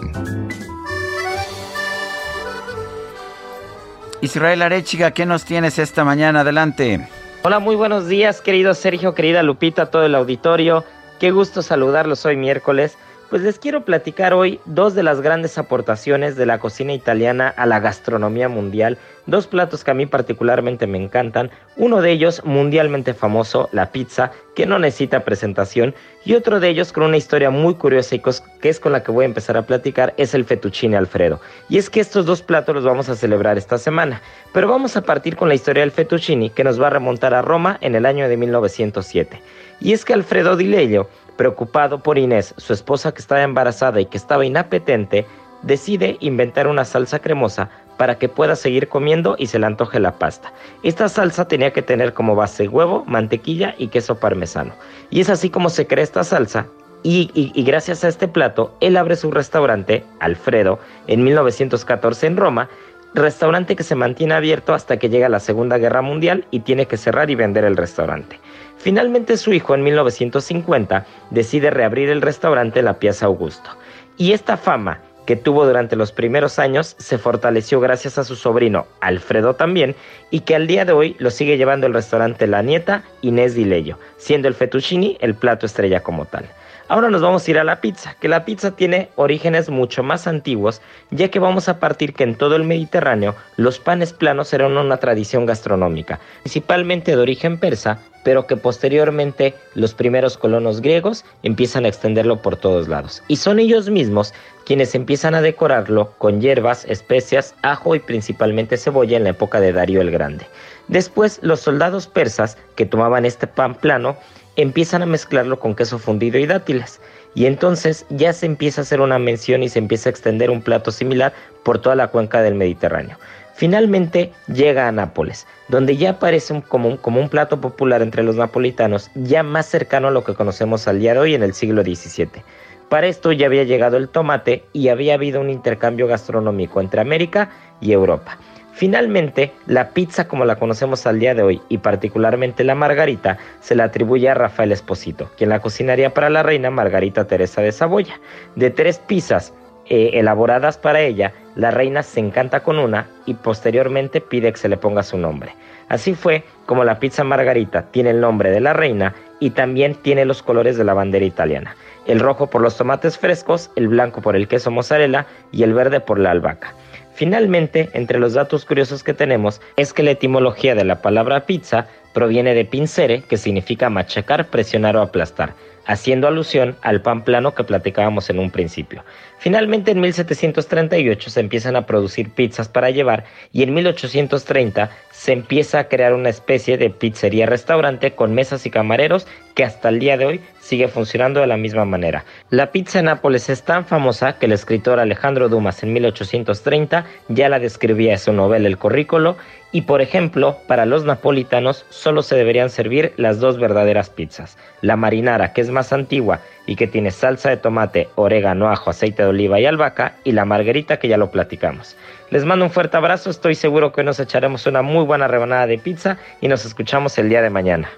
Israel 4.21 4.61
Arechiga, 4.61 5.13
¿qué 5.13 5.25
nos 5.25 5.47
tienes 5.47 5.79
esta 5.79 6.05
mañana? 6.05 6.41
Adelante. 6.41 7.09
Hola, 7.43 7.59
muy 7.59 7.75
buenos 7.75 8.07
días, 8.07 8.43
querido 8.43 8.75
Sergio, 8.75 9.15
querida 9.15 9.43
Lupita, 9.43 9.87
todo 9.87 10.05
el 10.05 10.15
auditorio. 10.15 10.85
Qué 11.19 11.31
gusto 11.31 11.63
saludarlos 11.63 12.27
hoy 12.27 12.37
miércoles. 12.37 12.99
Pues 13.31 13.43
les 13.43 13.59
quiero 13.59 13.85
platicar 13.85 14.33
hoy 14.33 14.59
dos 14.65 14.95
de 14.95 15.03
las 15.03 15.21
grandes 15.21 15.59
aportaciones 15.59 16.35
de 16.37 16.47
la 16.47 16.59
cocina 16.59 16.95
italiana 16.95 17.53
a 17.55 17.67
la 17.67 17.79
gastronomía 17.79 18.49
mundial, 18.49 18.97
dos 19.27 19.47
platos 19.47 19.85
que 19.85 19.91
a 19.91 19.95
mí 19.95 20.07
particularmente 20.07 20.87
me 20.87 20.97
encantan, 20.97 21.51
uno 21.77 22.01
de 22.01 22.11
ellos 22.11 22.41
mundialmente 22.47 23.13
famoso, 23.13 23.69
la 23.71 23.93
pizza, 23.93 24.33
que 24.57 24.65
no 24.65 24.79
necesita 24.79 25.27
presentación, 25.27 25.95
y 26.25 26.37
otro 26.37 26.59
de 26.59 26.71
ellos 26.71 26.91
con 26.91 27.03
una 27.03 27.19
historia 27.19 27.51
muy 27.51 27.75
curiosa 27.75 28.15
y 28.15 28.23
que 28.63 28.69
es 28.71 28.81
con 28.81 28.93
la 28.93 29.03
que 29.03 29.13
voy 29.13 29.25
a 29.25 29.29
empezar 29.29 29.59
a 29.59 29.67
platicar, 29.67 30.15
es 30.17 30.33
el 30.33 30.47
fettuccine 30.47 30.97
Alfredo. 30.97 31.39
Y 31.69 31.77
es 31.77 31.91
que 31.91 32.01
estos 32.01 32.25
dos 32.25 32.41
platos 32.41 32.75
los 32.77 32.85
vamos 32.85 33.11
a 33.11 33.15
celebrar 33.15 33.59
esta 33.59 33.77
semana, 33.77 34.23
pero 34.55 34.69
vamos 34.69 34.97
a 34.97 35.03
partir 35.03 35.37
con 35.37 35.49
la 35.49 35.55
historia 35.55 35.83
del 35.83 35.93
fettuccine 35.93 36.49
que 36.49 36.65
nos 36.65 36.81
va 36.81 36.87
a 36.87 36.91
remontar 36.91 37.35
a 37.35 37.43
Roma 37.43 37.77
en 37.83 37.95
el 37.95 38.07
año 38.07 38.27
de 38.27 38.39
1907. 38.39 39.43
Y 39.81 39.93
es 39.93 40.07
que 40.07 40.15
Alfredo 40.15 40.57
Di 40.57 40.65
Lelio 40.65 41.09
Preocupado 41.39 42.01
por 42.03 42.19
Inés, 42.19 42.53
su 42.57 42.73
esposa 42.73 43.13
que 43.13 43.21
estaba 43.21 43.43
embarazada 43.43 44.01
y 44.01 44.07
que 44.07 44.19
estaba 44.19 44.45
inapetente, 44.45 45.25
decide 45.63 46.17
inventar 46.21 46.67
una 46.67 46.85
salsa 46.85 47.21
cremosa 47.21 47.71
para 47.97 48.19
que 48.19 48.29
pueda 48.29 48.57
seguir 48.57 48.89
comiendo 48.89 49.37
y 49.39 49.47
se 49.47 49.61
le 49.61 49.67
antoje 49.67 50.01
la 50.01 50.19
pasta. 50.19 50.53
Esta 50.83 51.09
salsa 51.09 51.47
tenía 51.47 51.73
que 51.73 51.83
tener 51.83 52.13
como 52.13 52.35
base 52.35 52.67
huevo, 52.67 53.05
mantequilla 53.07 53.77
y 53.79 53.87
queso 53.87 54.19
parmesano. 54.19 54.73
Y 55.11 55.21
es 55.21 55.31
así 55.31 55.49
como 55.49 55.71
se 55.71 55.87
crea 55.87 56.03
esta 56.03 56.25
salsa. 56.25 56.67
Y, 57.05 57.53
gracias 57.63 58.03
a 58.03 58.09
este 58.09 58.27
plato, 58.27 58.75
él 58.81 58.97
abre 58.97 59.15
su 59.15 59.31
restaurante, 59.31 60.05
Alfredo, 60.19 60.81
en 61.07 61.23
1914 61.23 62.27
en 62.27 62.37
Roma, 62.37 62.69
restaurante 63.15 63.77
que 63.77 63.85
se 63.85 63.95
mantiene 63.95 64.35
abierto 64.35 64.75
hasta 64.75 64.97
que 64.97 65.09
llega 65.09 65.29
la 65.29 65.39
Segunda 65.39 65.79
Guerra 65.79 66.03
Mundial 66.03 66.45
y 66.51 66.61
tiene 66.61 66.87
que 66.87 66.97
cerrar 66.97 67.31
y 67.31 67.37
vender 67.37 67.65
el 67.65 67.77
restaurante. 67.77 68.41
Finalmente 68.89 69.37
su 69.37 69.53
hijo 69.53 69.75
en 69.75 69.83
1950 69.83 71.05
decide 71.29 71.69
reabrir 71.69 72.09
el 72.09 72.23
restaurante 72.23 72.81
la 72.81 72.99
Piazza 72.99 73.27
Augusto. 73.27 73.69
Y 74.17 74.33
esta 74.33 74.57
fama 74.57 75.03
que 75.27 75.37
tuvo 75.37 75.67
durante 75.67 75.95
los 75.95 76.11
primeros 76.11 76.59
años 76.59 76.97
se 76.99 77.19
fortaleció 77.19 77.81
gracias 77.81 78.17
a 78.17 78.25
su 78.25 78.35
sobrino 78.35 78.87
Alfredo 79.03 79.57
también 79.57 79.95
y 80.31 80.41
que 80.41 80.55
al 80.55 80.67
día 80.67 80.87
de 80.87 80.93
hoy 80.93 81.17
lo 81.19 81.31
sigue 81.31 81.59
llevando 81.59 81.87
el 81.87 81.93
restaurante 81.93 82.47
La 82.47 82.63
Nieta 82.63 83.03
Inés 83.21 83.55
Di 83.55 83.67
Lello, 83.67 83.99
siendo 84.17 84.49
el 84.49 84.55
fettuccini 84.55 85.19
el 85.21 85.35
plato 85.35 85.67
estrella 85.67 86.03
como 86.03 86.25
tal. 86.25 86.49
Ahora 86.91 87.11
nos 87.11 87.21
vamos 87.21 87.47
a 87.47 87.51
ir 87.51 87.59
a 87.59 87.65
la 87.65 87.83
pizza, 87.83 88.17
que 88.19 88.29
la 88.29 88.47
pizza 88.47 88.71
tiene 88.71 89.11
orígenes 89.17 89.69
mucho 89.69 90.03
más 90.03 90.27
antiguos, 90.27 90.81
ya 91.11 91.29
que 91.29 91.39
vamos 91.39 91.69
a 91.69 91.79
partir 91.79 92.15
que 92.15 92.25
en 92.25 92.35
todo 92.35 92.57
el 92.57 92.65
Mediterráneo 92.65 93.35
los 93.57 93.79
panes 93.79 94.15
planos 94.15 94.55
eran 94.55 94.75
una 94.75 94.97
tradición 94.97 95.45
gastronómica, 95.45 96.19
principalmente 96.45 97.15
de 97.15 97.21
origen 97.21 97.59
persa, 97.59 97.99
pero 98.25 98.47
que 98.47 98.57
posteriormente 98.57 99.55
los 99.75 99.93
primeros 99.93 100.39
colonos 100.39 100.81
griegos 100.81 101.27
empiezan 101.43 101.85
a 101.85 101.89
extenderlo 101.89 102.41
por 102.41 102.57
todos 102.57 102.89
lados. 102.89 103.23
Y 103.29 103.37
son 103.37 103.59
ellos 103.59 103.91
mismos 103.91 104.33
quienes 104.65 104.95
empiezan 104.95 105.35
a 105.35 105.43
decorarlo 105.43 106.13
con 106.17 106.41
hierbas, 106.41 106.87
especias, 106.87 107.55
ajo 107.61 107.97
y 107.97 107.99
principalmente 107.99 108.79
cebolla 108.79 109.19
en 109.19 109.25
la 109.25 109.31
época 109.31 109.61
de 109.61 109.75
Darío 109.75 110.01
el 110.01 110.11
Grande. 110.11 110.47
Después 110.89 111.39
los 111.43 111.61
soldados 111.61 112.07
persas 112.07 112.57
que 112.77 112.87
tomaban 112.87 113.27
este 113.27 113.47
pan 113.47 113.75
plano 113.75 114.17
empiezan 114.59 115.03
a 115.03 115.07
mezclarlo 115.07 115.59
con 115.59 115.75
queso 115.75 115.99
fundido 115.99 116.39
y 116.39 116.47
dátiles. 116.47 117.01
Y 117.35 117.47
entonces 117.47 118.05
ya 118.11 118.33
se 118.33 118.47
empieza 118.47 118.81
a 118.81 118.83
hacer 118.83 119.01
una 119.01 119.19
mención 119.19 119.63
y 119.63 119.69
se 119.69 119.79
empieza 119.79 120.09
a 120.09 120.11
extender 120.11 120.51
un 120.51 120.61
plato 120.61 120.91
similar 120.91 121.33
por 121.63 121.81
toda 121.81 121.95
la 121.95 122.09
cuenca 122.09 122.43
del 122.43 122.55
Mediterráneo. 122.55 123.17
Finalmente 123.55 124.33
llega 124.47 124.87
a 124.87 124.93
Nápoles, 124.93 125.47
donde 125.69 125.97
ya 125.97 126.11
aparece 126.11 126.53
un, 126.53 126.61
como, 126.61 126.97
como, 126.99 127.21
un, 127.21 127.29
plato 127.29 127.61
popular 127.61 128.03
entre 128.03 128.23
los 128.23 128.37
napolitanos, 128.37 129.11
ya 129.15 129.43
más 129.43 129.67
cercano 129.67 130.09
a 130.09 130.13
lo 130.13 130.23
que 130.25 130.35
conocemos 130.35 130.87
al 130.87 131.01
día 131.01 131.15
de 131.15 131.21
hoy 131.21 131.35
en 131.35 131.43
el 131.43 131.55
siglo 131.55 131.83
XVII. 131.83 132.43
Para 132.89 133.07
esto 133.07 133.33
ya 133.33 133.47
había 133.47 133.65
llegado 133.65 133.97
el 133.97 134.09
tomate 134.09 134.65
y 134.73 134.89
había 134.89 135.15
habido 135.15 135.41
un 135.41 135.51
intercambio 135.51 136.07
gastronómico 136.07 136.81
entre 136.81 137.01
América 137.01 137.51
y 137.81 137.93
Europa. 137.93 138.39
Finalmente, 138.79 139.51
la 139.67 139.89
pizza 139.89 140.29
como 140.29 140.45
la 140.45 140.55
conocemos 140.55 141.05
al 141.05 141.19
día 141.19 141.35
de 141.35 141.43
hoy 141.43 141.61
y 141.69 141.79
particularmente 141.79 142.63
la 142.63 142.77
margarita 142.77 143.37
se 143.59 143.75
la 143.75 143.83
atribuye 143.83 144.29
a 144.29 144.35
Rafael 144.35 144.71
Esposito, 144.71 145.29
quien 145.37 145.51
la 145.51 145.59
cocinaría 145.59 146.15
para 146.15 146.31
la 146.31 146.45
reina 146.45 146.71
Margarita 146.71 147.27
Teresa 147.27 147.61
de 147.61 147.73
Saboya. 147.73 148.21
De 148.55 148.71
tres 148.71 149.01
pizzas 149.01 149.53
eh, 149.87 150.11
elaboradas 150.13 150.79
para 150.79 151.01
ella, 151.01 151.33
la 151.57 151.73
reina 151.73 152.05
se 152.05 152.21
encanta 152.21 152.61
con 152.61 152.79
una 152.79 153.09
y 153.27 153.35
posteriormente 153.35 154.21
pide 154.21 154.53
que 154.53 154.59
se 154.59 154.69
le 154.69 154.77
ponga 154.77 155.03
su 155.03 155.19
nombre. 155.19 155.57
Así 155.89 156.15
fue 156.15 156.45
como 156.65 156.85
la 156.85 157.01
pizza 157.01 157.25
margarita 157.25 157.91
tiene 157.91 158.11
el 158.11 158.21
nombre 158.21 158.53
de 158.53 158.61
la 158.61 158.75
reina 158.75 159.13
y 159.41 159.51
también 159.51 159.97
tiene 159.97 160.25
los 160.25 160.41
colores 160.41 160.77
de 160.77 160.85
la 160.85 160.95
bandera 160.95 161.25
italiana. 161.25 161.75
El 162.07 162.21
rojo 162.21 162.47
por 162.47 162.63
los 162.63 162.77
tomates 162.77 163.19
frescos, 163.19 163.73
el 163.75 163.89
blanco 163.89 164.23
por 164.23 164.37
el 164.37 164.47
queso 164.47 164.71
mozzarella 164.71 165.27
y 165.51 165.65
el 165.65 165.75
verde 165.75 165.99
por 165.99 166.21
la 166.21 166.31
albahaca. 166.31 166.75
Finalmente, 167.19 167.91
entre 167.95 168.21
los 168.21 168.35
datos 168.35 168.65
curiosos 168.65 169.03
que 169.03 169.13
tenemos 169.13 169.61
es 169.75 169.93
que 169.93 170.05
la 170.05 170.13
etimología 170.13 170.77
de 170.77 170.85
la 170.85 171.03
palabra 171.03 171.47
pizza 171.47 171.89
proviene 172.19 172.53
de 172.53 172.65
pincere, 172.65 173.23
que 173.23 173.37
significa 173.37 173.91
machacar, 173.91 174.49
presionar 174.49 174.97
o 174.97 175.03
aplastar, 175.03 175.55
haciendo 175.87 176.27
alusión 176.27 176.75
al 176.83 177.01
pan 177.01 177.23
plano 177.23 177.55
que 177.55 177.63
platicábamos 177.63 178.29
en 178.29 178.41
un 178.41 178.51
principio. 178.51 179.05
Finalmente 179.39 179.93
en 179.93 180.01
1738 180.01 181.31
se 181.31 181.39
empiezan 181.39 181.77
a 181.77 181.87
producir 181.87 182.31
pizzas 182.31 182.69
para 182.69 182.91
llevar 182.91 183.23
y 183.53 183.63
en 183.63 183.73
1830 183.73 184.91
se 185.13 185.33
empieza 185.33 185.79
a 185.79 185.85
crear 185.85 186.13
una 186.13 186.29
especie 186.29 186.77
de 186.77 186.91
pizzería-restaurante 186.91 188.11
con 188.11 188.35
mesas 188.35 188.67
y 188.67 188.71
camareros 188.71 189.29
que 189.55 189.63
hasta 189.63 189.89
el 189.89 190.01
día 190.01 190.17
de 190.17 190.27
hoy 190.27 190.41
sigue 190.61 190.89
funcionando 190.89 191.41
de 191.41 191.47
la 191.47 191.57
misma 191.57 191.85
manera. 191.85 192.25
La 192.51 192.73
pizza 192.73 192.99
en 192.99 193.05
Nápoles 193.05 193.49
es 193.49 193.63
tan 193.63 193.87
famosa 193.87 194.39
que 194.39 194.47
el 194.47 194.53
escritor 194.53 194.99
Alejandro 194.99 195.49
Dumas 195.49 195.85
en 195.85 195.93
1830 195.93 197.07
ya 197.29 197.49
la 197.49 197.61
describía 197.61 198.13
en 198.13 198.19
su 198.19 198.33
novela 198.33 198.67
El 198.67 198.77
Corrícolo 198.77 199.37
y 199.71 199.83
por 199.83 200.01
ejemplo, 200.01 200.57
para 200.67 200.87
los 200.87 201.05
napolitanos 201.05 201.85
solo 201.91 202.23
se 202.23 202.37
deberían 202.37 202.71
servir 202.71 203.13
las 203.17 203.39
dos 203.39 203.59
verdaderas 203.59 204.09
pizzas, 204.09 204.57
la 204.81 204.97
marinara 204.97 205.53
que 205.53 205.61
es 205.61 205.71
más 205.71 205.93
antigua 205.93 206.41
y 206.67 206.77
que 206.77 206.87
tiene 206.87 207.11
salsa 207.11 207.51
de 207.51 207.59
tomate, 207.59 208.09
orégano, 208.15 208.71
ajo, 208.71 208.91
aceite 208.91 209.23
de 209.23 209.29
oliva 209.29 209.61
y 209.61 209.67
albahaca, 209.67 210.15
y 210.25 210.33
la 210.33 210.47
margarita 210.47 210.99
que 210.99 211.09
ya 211.09 211.19
lo 211.19 211.31
platicamos. 211.31 211.97
Les 212.31 212.45
mando 212.45 212.65
un 212.65 212.71
fuerte 212.71 212.97
abrazo, 212.97 213.31
estoy 213.31 213.55
seguro 213.55 213.93
que 213.93 214.05
nos 214.05 214.21
echaremos 214.21 214.67
una 214.67 214.83
muy 214.83 215.05
buena 215.05 215.29
rebanada 215.29 215.67
de 215.67 215.79
pizza 215.79 216.19
y 216.41 216.49
nos 216.49 216.65
escuchamos 216.65 217.19
el 217.19 217.29
día 217.29 217.43
de 217.43 217.51
mañana. 217.51 217.91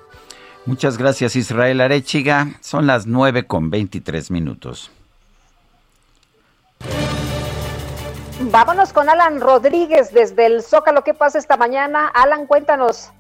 Muchas 0.67 0.99
gracias 0.99 1.37
Israel 1.37 1.81
Arechiga, 1.81 2.49
son 2.61 2.87
las 2.87 3.07
9 3.07 3.45
con 3.45 3.71
23 3.71 4.31
minutos. 4.31 4.91
Vámonos 8.43 8.95
con 8.95 9.11
Alan 9.11 9.39
Rodríguez 9.39 10.13
desde 10.15 10.47
el 10.47 10.63
Zócalo. 10.63 11.05
¿Qué 11.05 11.13
pasa 11.13 11.39
esta 11.39 11.59
mañana? 11.59 12.09
Alan, 12.09 12.47
cuéntanos. 12.47 13.13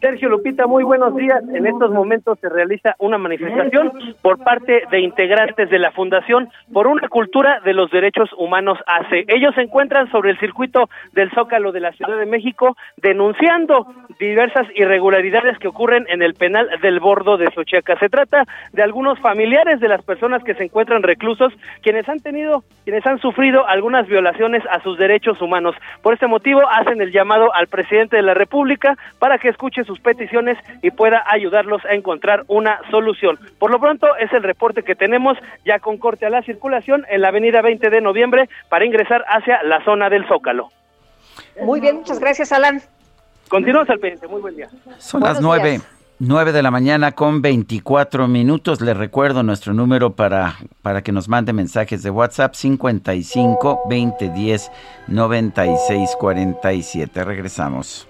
Sergio 0.00 0.30
Lupita, 0.30 0.66
muy 0.66 0.82
buenos 0.82 1.14
días. 1.14 1.42
En 1.52 1.66
estos 1.66 1.90
momentos 1.90 2.38
se 2.40 2.48
realiza 2.48 2.94
una 2.98 3.18
manifestación 3.18 3.92
por 4.22 4.38
parte 4.42 4.84
de 4.90 5.00
integrantes 5.00 5.68
de 5.68 5.78
la 5.78 5.90
Fundación 5.92 6.48
por 6.72 6.86
una 6.86 7.06
cultura 7.08 7.60
de 7.60 7.74
los 7.74 7.90
derechos 7.90 8.30
humanos 8.38 8.78
ACE. 8.86 9.26
Ellos 9.28 9.54
se 9.54 9.60
encuentran 9.60 10.10
sobre 10.10 10.30
el 10.30 10.38
circuito 10.38 10.88
del 11.12 11.30
Zócalo 11.32 11.70
de 11.72 11.80
la 11.80 11.92
Ciudad 11.92 12.16
de 12.18 12.24
México 12.24 12.76
denunciando 12.96 13.86
diversas 14.18 14.66
irregularidades 14.74 15.58
que 15.58 15.68
ocurren 15.68 16.06
en 16.08 16.22
el 16.22 16.32
penal 16.32 16.68
del 16.80 16.98
Bordo 16.98 17.36
de 17.36 17.50
Sochiaca. 17.52 17.98
Se 17.98 18.08
trata 18.08 18.44
de 18.72 18.82
algunos 18.82 19.18
familiares 19.18 19.80
de 19.80 19.88
las 19.88 20.02
personas 20.02 20.42
que 20.44 20.54
se 20.54 20.64
encuentran 20.64 21.02
reclusos, 21.02 21.52
quienes 21.82 22.08
han 22.08 22.20
tenido, 22.20 22.64
quienes 22.84 23.06
han 23.06 23.18
sufrido 23.18 23.66
algunas 23.66 24.06
violaciones 24.06 24.62
a 24.70 24.80
sus 24.80 24.96
derechos 24.96 25.42
humanos. 25.42 25.74
Por 26.02 26.14
este 26.14 26.26
motivo 26.26 26.60
hacen 26.70 27.02
el 27.02 27.12
llamado 27.12 27.54
al 27.54 27.66
presidente 27.66 28.16
de 28.16 28.22
la 28.22 28.32
República 28.32 28.96
para 29.18 29.36
que 29.36 29.50
escuche 29.50 29.84
sus 29.90 29.98
peticiones 29.98 30.56
y 30.82 30.92
pueda 30.92 31.24
ayudarlos 31.26 31.84
a 31.84 31.94
encontrar 31.94 32.44
una 32.46 32.78
solución. 32.92 33.40
Por 33.58 33.72
lo 33.72 33.80
pronto 33.80 34.06
es 34.20 34.32
el 34.32 34.44
reporte 34.44 34.84
que 34.84 34.94
tenemos 34.94 35.36
ya 35.66 35.80
con 35.80 35.98
corte 35.98 36.26
a 36.26 36.30
la 36.30 36.42
circulación 36.42 37.04
en 37.10 37.22
la 37.22 37.28
avenida 37.28 37.60
20 37.60 37.90
de 37.90 38.00
noviembre 38.00 38.48
para 38.68 38.84
ingresar 38.84 39.24
hacia 39.26 39.64
la 39.64 39.82
zona 39.84 40.08
del 40.08 40.28
Zócalo. 40.28 40.68
Muy 41.60 41.80
bien, 41.80 41.96
muchas 41.96 42.20
gracias 42.20 42.52
Alan. 42.52 42.80
Continuamos 43.48 43.90
al 43.90 43.98
pendiente, 43.98 44.28
muy 44.28 44.40
buen 44.40 44.54
día. 44.54 44.68
Son 44.98 45.20
las 45.22 45.40
nueve. 45.40 45.80
9 46.22 46.52
de 46.52 46.62
la 46.62 46.70
mañana 46.70 47.12
con 47.12 47.40
24 47.40 48.28
minutos. 48.28 48.82
Les 48.82 48.94
recuerdo 48.94 49.42
nuestro 49.42 49.72
número 49.72 50.14
para, 50.14 50.54
para 50.82 51.02
que 51.02 51.12
nos 51.12 51.28
mande 51.28 51.54
mensajes 51.54 52.02
de 52.02 52.10
WhatsApp 52.10 52.54
55 52.54 53.80
20 53.88 54.28
10 54.28 54.70
96 55.08 56.16
47. 56.20 57.24
Regresamos. 57.24 58.09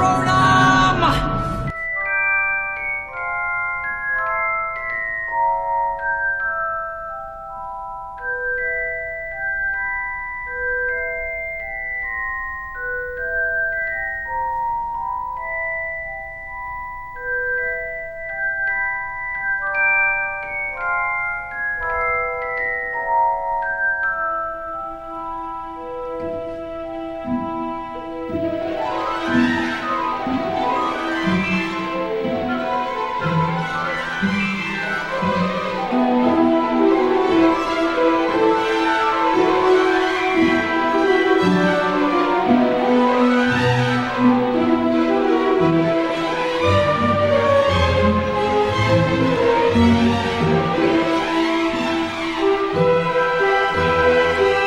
thrown 0.00 0.28
out. 0.28 0.39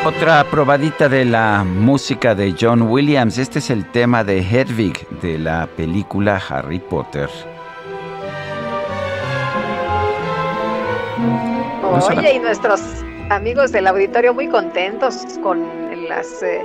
Otra 0.06 0.44
probadita 0.50 1.08
de 1.08 1.24
la 1.24 1.64
música 1.64 2.34
de 2.34 2.54
John 2.60 2.82
Williams. 2.82 3.38
Este 3.38 3.58
es 3.58 3.70
el 3.70 3.90
tema 3.90 4.22
de 4.22 4.40
Hedwig 4.40 5.08
de 5.22 5.38
la 5.38 5.66
película 5.66 6.38
Harry 6.46 6.78
Potter. 6.78 7.30
Oye, 11.82 12.34
y 12.34 12.38
nuestros 12.38 12.82
amigos 13.30 13.72
del 13.72 13.86
auditorio 13.86 14.34
muy 14.34 14.46
contentos 14.48 15.24
con 15.42 15.66
las, 16.06 16.42
eh, 16.42 16.62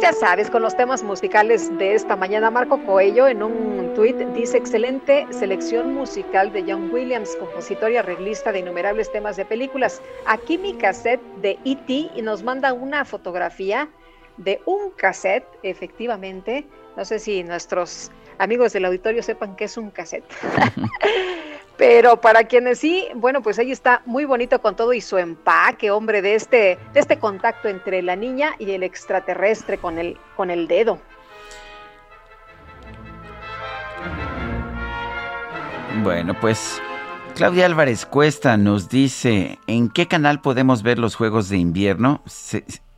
ya 0.00 0.12
sabes, 0.14 0.48
con 0.50 0.62
los 0.62 0.74
temas 0.76 1.02
musicales 1.02 1.76
de 1.76 1.94
esta 1.94 2.16
mañana. 2.16 2.50
Marco 2.50 2.82
Coello 2.84 3.28
en 3.28 3.42
un 3.42 3.92
tuit 3.94 4.16
dice, 4.16 4.56
excelente 4.56 5.26
selección 5.30 5.92
musical 5.92 6.52
de 6.52 6.62
John 6.62 6.90
Williams, 6.90 7.36
compositor 7.36 7.90
y 7.90 7.98
arreglista 7.98 8.50
de 8.50 8.60
innumerables 8.60 9.12
temas 9.12 9.36
de 9.36 9.44
películas. 9.44 10.00
Aquí 10.26 10.56
mi 10.56 10.74
cassette 10.74 11.20
de 11.42 11.58
E.T. 11.66 12.10
y 12.14 12.22
nos 12.22 12.42
manda 12.42 12.72
una 12.72 13.04
fotografía 13.04 13.90
de 14.38 14.62
un 14.64 14.90
cassette, 14.92 15.46
efectivamente. 15.62 16.66
No 16.96 17.04
sé 17.04 17.18
si 17.18 17.42
nuestros 17.44 18.10
amigos 18.38 18.72
del 18.72 18.86
auditorio 18.86 19.22
sepan 19.22 19.54
qué 19.54 19.64
es 19.64 19.76
un 19.76 19.90
cassette. 19.90 20.24
Pero 21.80 22.20
para 22.20 22.44
quienes 22.44 22.78
sí, 22.78 23.08
bueno, 23.14 23.40
pues 23.40 23.58
ahí 23.58 23.72
está 23.72 24.02
muy 24.04 24.26
bonito 24.26 24.60
con 24.60 24.76
todo 24.76 24.92
y 24.92 25.00
su 25.00 25.16
empaque, 25.16 25.90
hombre, 25.90 26.20
de 26.20 26.34
este, 26.34 26.78
de 26.92 27.00
este 27.00 27.18
contacto 27.18 27.68
entre 27.68 28.02
la 28.02 28.16
niña 28.16 28.54
y 28.58 28.70
el 28.72 28.82
extraterrestre 28.82 29.78
con 29.78 29.98
el, 29.98 30.18
con 30.36 30.50
el 30.50 30.68
dedo. 30.68 30.98
Bueno, 36.02 36.38
pues 36.38 36.82
Claudia 37.34 37.64
Álvarez 37.64 38.04
Cuesta 38.04 38.58
nos 38.58 38.90
dice, 38.90 39.58
¿en 39.66 39.88
qué 39.88 40.06
canal 40.06 40.42
podemos 40.42 40.82
ver 40.82 40.98
los 40.98 41.14
Juegos 41.14 41.48
de 41.48 41.56
Invierno? 41.56 42.22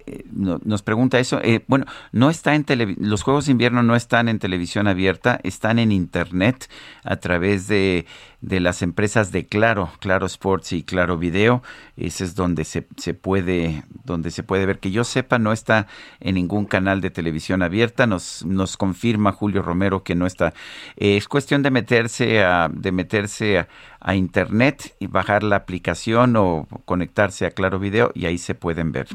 Eh, 0.07 0.25
nos 0.33 0.83
pregunta 0.83 1.19
eso. 1.19 1.41
Eh, 1.43 1.65
bueno, 1.67 1.87
no 2.13 2.31
está 2.31 2.55
en 2.55 2.65
los 2.99 3.23
Juegos 3.23 3.47
de 3.47 3.53
Invierno 3.53 3.83
no 3.83 3.97
están 3.97 4.29
en 4.29 4.39
televisión 4.39 4.89
abierta, 4.89 5.41
están 5.43 5.79
en 5.79 5.93
Internet 5.93 6.69
a 7.05 7.17
través 7.17 7.69
de, 7.69 8.07
de 8.41 8.61
las 8.61 8.83
empresas 8.83 9.33
de 9.33 9.47
Claro, 9.47 9.91
Claro 10.01 10.27
Sports 10.27 10.73
y 10.73 10.83
Claro 10.83 11.19
Video. 11.19 11.63
Ese 11.97 12.25
es 12.25 12.35
donde 12.35 12.65
se, 12.65 12.87
se, 12.97 13.15
puede, 13.15 13.85
donde 14.05 14.31
se 14.31 14.43
puede 14.43 14.67
ver. 14.67 14.79
Que 14.79 14.91
yo 14.91 15.05
sepa, 15.05 15.39
no 15.39 15.53
está 15.53 15.87
en 16.21 16.35
ningún 16.35 16.67
canal 16.67 17.01
de 17.01 17.11
televisión 17.11 17.63
abierta. 17.63 18.07
Nos, 18.07 18.45
nos 18.45 18.77
confirma 18.77 19.33
Julio 19.33 19.63
Romero 19.63 20.03
que 20.03 20.15
no 20.15 20.27
está. 20.27 20.55
Eh, 20.97 21.17
es 21.17 21.29
cuestión 21.29 21.63
de 21.63 21.71
meterse 21.71 22.43
a, 22.43 22.69
de 22.73 22.93
meterse 22.93 23.67
a 24.01 24.15
Internet 24.15 24.95
y 24.99 25.07
bajar 25.07 25.43
la 25.43 25.57
aplicación 25.57 26.37
o 26.37 26.67
conectarse 26.85 27.47
a 27.47 27.51
Claro 27.53 27.79
Video 27.79 28.11
y 28.15 28.27
ahí 28.27 28.39
se 28.39 28.55
pueden 28.55 28.93
ver. 28.93 29.07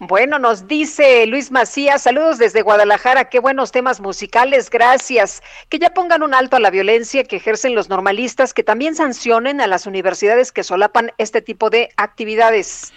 Bueno, 0.00 0.40
nos 0.40 0.66
dice 0.66 1.24
Luis 1.26 1.52
Macías, 1.52 2.02
saludos 2.02 2.38
desde 2.38 2.62
Guadalajara, 2.62 3.28
qué 3.28 3.38
buenos 3.38 3.70
temas 3.70 4.00
musicales, 4.00 4.68
gracias. 4.68 5.40
Que 5.68 5.78
ya 5.78 5.90
pongan 5.90 6.24
un 6.24 6.34
alto 6.34 6.56
a 6.56 6.60
la 6.60 6.70
violencia 6.70 7.22
que 7.22 7.36
ejercen 7.36 7.76
los 7.76 7.88
normalistas, 7.88 8.52
que 8.52 8.64
también 8.64 8.96
sancionen 8.96 9.60
a 9.60 9.68
las 9.68 9.86
universidades 9.86 10.50
que 10.50 10.64
solapan 10.64 11.12
este 11.18 11.42
tipo 11.42 11.70
de 11.70 11.90
actividades. 11.96 12.92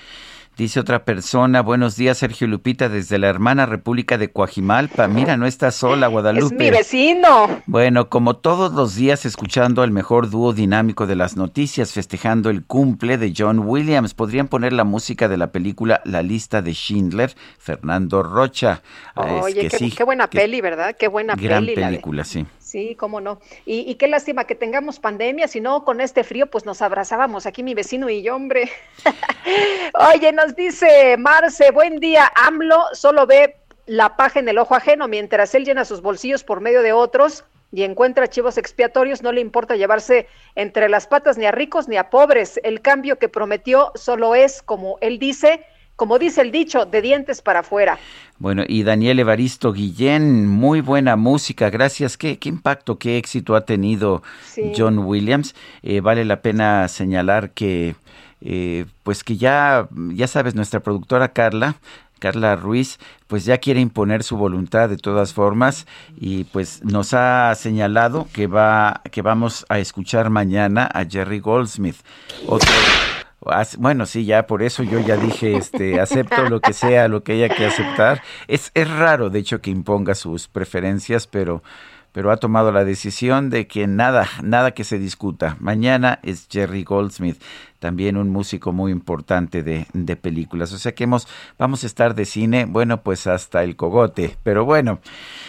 Dice 0.58 0.80
otra 0.80 1.06
persona, 1.06 1.62
buenos 1.62 1.96
días 1.98 2.18
Sergio 2.18 2.48
Lupita 2.48 2.90
desde 2.90 3.20
la 3.20 3.28
hermana 3.28 3.68
República 3.68 4.18
de 4.18 4.32
Coajimalpa. 4.32 5.08
Mira, 5.08 5.38
no 5.38 5.46
está 5.46 5.70
sola 5.70 6.08
Guadalupe. 6.08 6.56
Es 6.56 6.60
mi 6.60 6.72
vecino. 6.72 7.62
Bueno, 7.68 8.10
como 8.10 8.38
todos 8.38 8.74
los 8.74 8.96
días 8.96 9.28
escuchando 9.28 9.84
al 9.84 9.92
mejor 9.92 10.32
dúo 10.32 10.54
dinámico 10.54 11.06
de 11.06 11.16
las 11.16 11.38
noticias, 11.38 11.94
festejando 11.94 12.50
el 12.50 12.66
cumple 12.66 13.20
de 13.20 13.36
John 13.38 13.60
Williams, 13.60 14.16
podrían 14.16 14.48
poner 14.48 14.74
la 14.74 14.84
música 14.84 15.28
de 15.28 15.38
la 15.38 15.52
película 15.52 16.02
La 16.06 16.24
lista 16.24 16.64
de 16.64 16.74
Schindler, 16.74 17.36
Fernando 17.60 18.24
Rocha. 18.24 18.82
Oye, 19.14 19.70
qué, 19.70 20.04
buena 20.06 20.28
peli, 20.28 20.60
¿verdad? 20.60 20.96
Qué 20.98 21.08
buena 21.08 21.36
gran 21.36 21.68
película, 21.68 22.24
sí. 22.24 22.48
Sí, 22.68 22.96
cómo 22.96 23.22
no. 23.22 23.40
Y, 23.66 23.96
qué 23.96 24.10
lástima 24.10 24.44
que 24.44 24.54
tengamos 24.54 25.00
pandemia, 25.00 25.48
si 25.48 25.62
no, 25.62 25.86
con 25.86 26.02
este 26.02 26.26
frío, 26.26 26.48
pues 26.48 26.66
nos 26.66 26.82
abrazábamos 26.82 27.46
aquí 27.46 27.64
mi 27.64 27.74
vecino 27.74 28.10
y 28.10 28.22
yo, 28.22 28.36
hombre. 28.36 28.70
Oye, 30.14 30.34
nos 30.34 30.54
dice 30.54 31.16
Marce, 31.16 31.72
buen 31.72 32.02
día, 32.02 32.30
AMLO 32.36 32.84
solo 32.92 33.26
ve 33.26 33.56
la 33.86 34.18
paja 34.18 34.40
en 34.40 34.50
el 34.50 34.58
ojo 34.58 34.76
ajeno, 34.76 35.08
mientras 35.08 35.56
él 35.56 35.64
llena 35.64 35.86
sus 35.86 36.02
bolsillos 36.02 36.44
por 36.44 36.60
medio 36.60 36.82
de 36.82 36.92
otros 36.92 37.46
y 37.72 37.84
encuentra 37.84 38.28
chivos 38.28 38.58
expiatorios, 38.58 39.24
no 39.24 39.32
le 39.32 39.40
importa 39.40 39.78
llevarse 39.78 40.28
entre 40.56 40.90
las 40.90 41.08
patas 41.08 41.38
ni 41.38 41.46
a 41.46 41.54
ricos 41.54 41.88
ni 41.88 41.96
a 41.96 42.10
pobres. 42.10 42.60
El 42.66 42.82
cambio 42.82 43.18
que 43.18 43.30
prometió 43.30 43.94
solo 43.96 44.36
es, 44.36 44.62
como 44.62 44.98
él 45.00 45.20
dice, 45.20 45.66
como 45.98 46.20
dice 46.20 46.42
el 46.42 46.52
dicho, 46.52 46.86
de 46.86 47.02
dientes 47.02 47.42
para 47.42 47.60
afuera. 47.60 47.98
Bueno, 48.38 48.64
y 48.68 48.84
Daniel 48.84 49.20
Evaristo 49.20 49.74
Guillén, 49.74 50.48
muy 50.48 50.80
buena 50.80 51.16
música, 51.16 51.72
gracias. 51.72 52.18
¿Qué, 52.18 52.38
qué 52.38 52.50
impacto, 52.50 53.00
qué 53.00 53.18
éxito 53.18 53.56
ha 53.56 53.66
tenido 53.66 54.22
John 54.78 55.00
Williams? 55.00 55.56
Eh, 55.82 56.00
vale 56.00 56.24
la 56.24 56.42
pena 56.42 56.88
señalar 56.88 57.50
que, 57.50 57.96
eh, 58.42 58.86
pues 59.02 59.24
que 59.24 59.38
ya, 59.38 59.90
ya 60.14 60.28
sabes, 60.28 60.54
nuestra 60.54 60.82
productora 60.82 61.30
Carla, 61.30 61.78
Carla 62.20 62.56
Ruiz, 62.56 63.00
pues 63.26 63.46
ya 63.46 63.58
quiere 63.58 63.80
imponer 63.80 64.22
su 64.22 64.38
voluntad 64.38 64.90
de 64.90 64.98
todas 64.98 65.34
formas 65.34 65.88
y 66.16 66.44
pues 66.46 66.84
nos 66.84 67.16
ha 67.16 67.54
señalado 67.56 68.28
que 68.34 68.46
va, 68.46 69.02
que 69.12 69.24
vamos 69.24 69.66
a 69.68 69.80
escuchar 69.80 70.30
mañana 70.30 70.88
a 70.94 71.06
Jerry 71.06 71.40
Goldsmith, 71.40 71.98
otro 72.48 72.70
bueno, 73.78 74.06
sí, 74.06 74.26
ya 74.26 74.48
por 74.48 74.64
eso 74.64 74.84
yo 74.84 75.00
ya 75.00 75.16
dije, 75.16 75.56
este, 75.56 76.00
acepto 76.02 76.50
lo 76.50 76.60
que 76.60 76.74
sea, 76.74 77.08
lo 77.08 77.24
que 77.24 77.34
haya 77.34 77.50
que 77.50 77.66
aceptar. 77.66 78.22
Es, 78.48 78.72
es 78.74 78.90
raro, 78.90 79.30
de 79.30 79.40
hecho, 79.40 79.62
que 79.62 79.70
imponga 79.70 80.16
sus 80.16 80.48
preferencias, 80.48 81.28
pero, 81.28 81.62
pero 82.12 82.32
ha 82.32 82.38
tomado 82.38 82.72
la 82.72 82.84
decisión 82.84 83.50
de 83.50 83.68
que 83.68 83.86
nada, 83.86 84.28
nada 84.44 84.72
que 84.72 84.84
se 84.84 84.98
discuta. 84.98 85.56
Mañana 85.60 86.20
es 86.24 86.48
Jerry 86.50 86.84
Goldsmith, 86.84 87.40
también 87.80 88.18
un 88.18 88.30
músico 88.32 88.74
muy 88.74 88.92
importante 88.92 89.62
de, 89.62 89.86
de 89.94 90.16
películas. 90.16 90.74
O 90.74 90.80
sea 90.80 90.96
que 90.96 91.04
hemos, 91.04 91.28
vamos 91.60 91.84
a 91.84 91.88
estar 91.88 92.16
de 92.16 92.26
cine, 92.26 92.66
bueno, 92.66 93.04
pues 93.04 93.28
hasta 93.28 93.64
el 93.64 93.76
cogote. 93.76 94.36
Pero 94.42 94.66
bueno, 94.66 95.00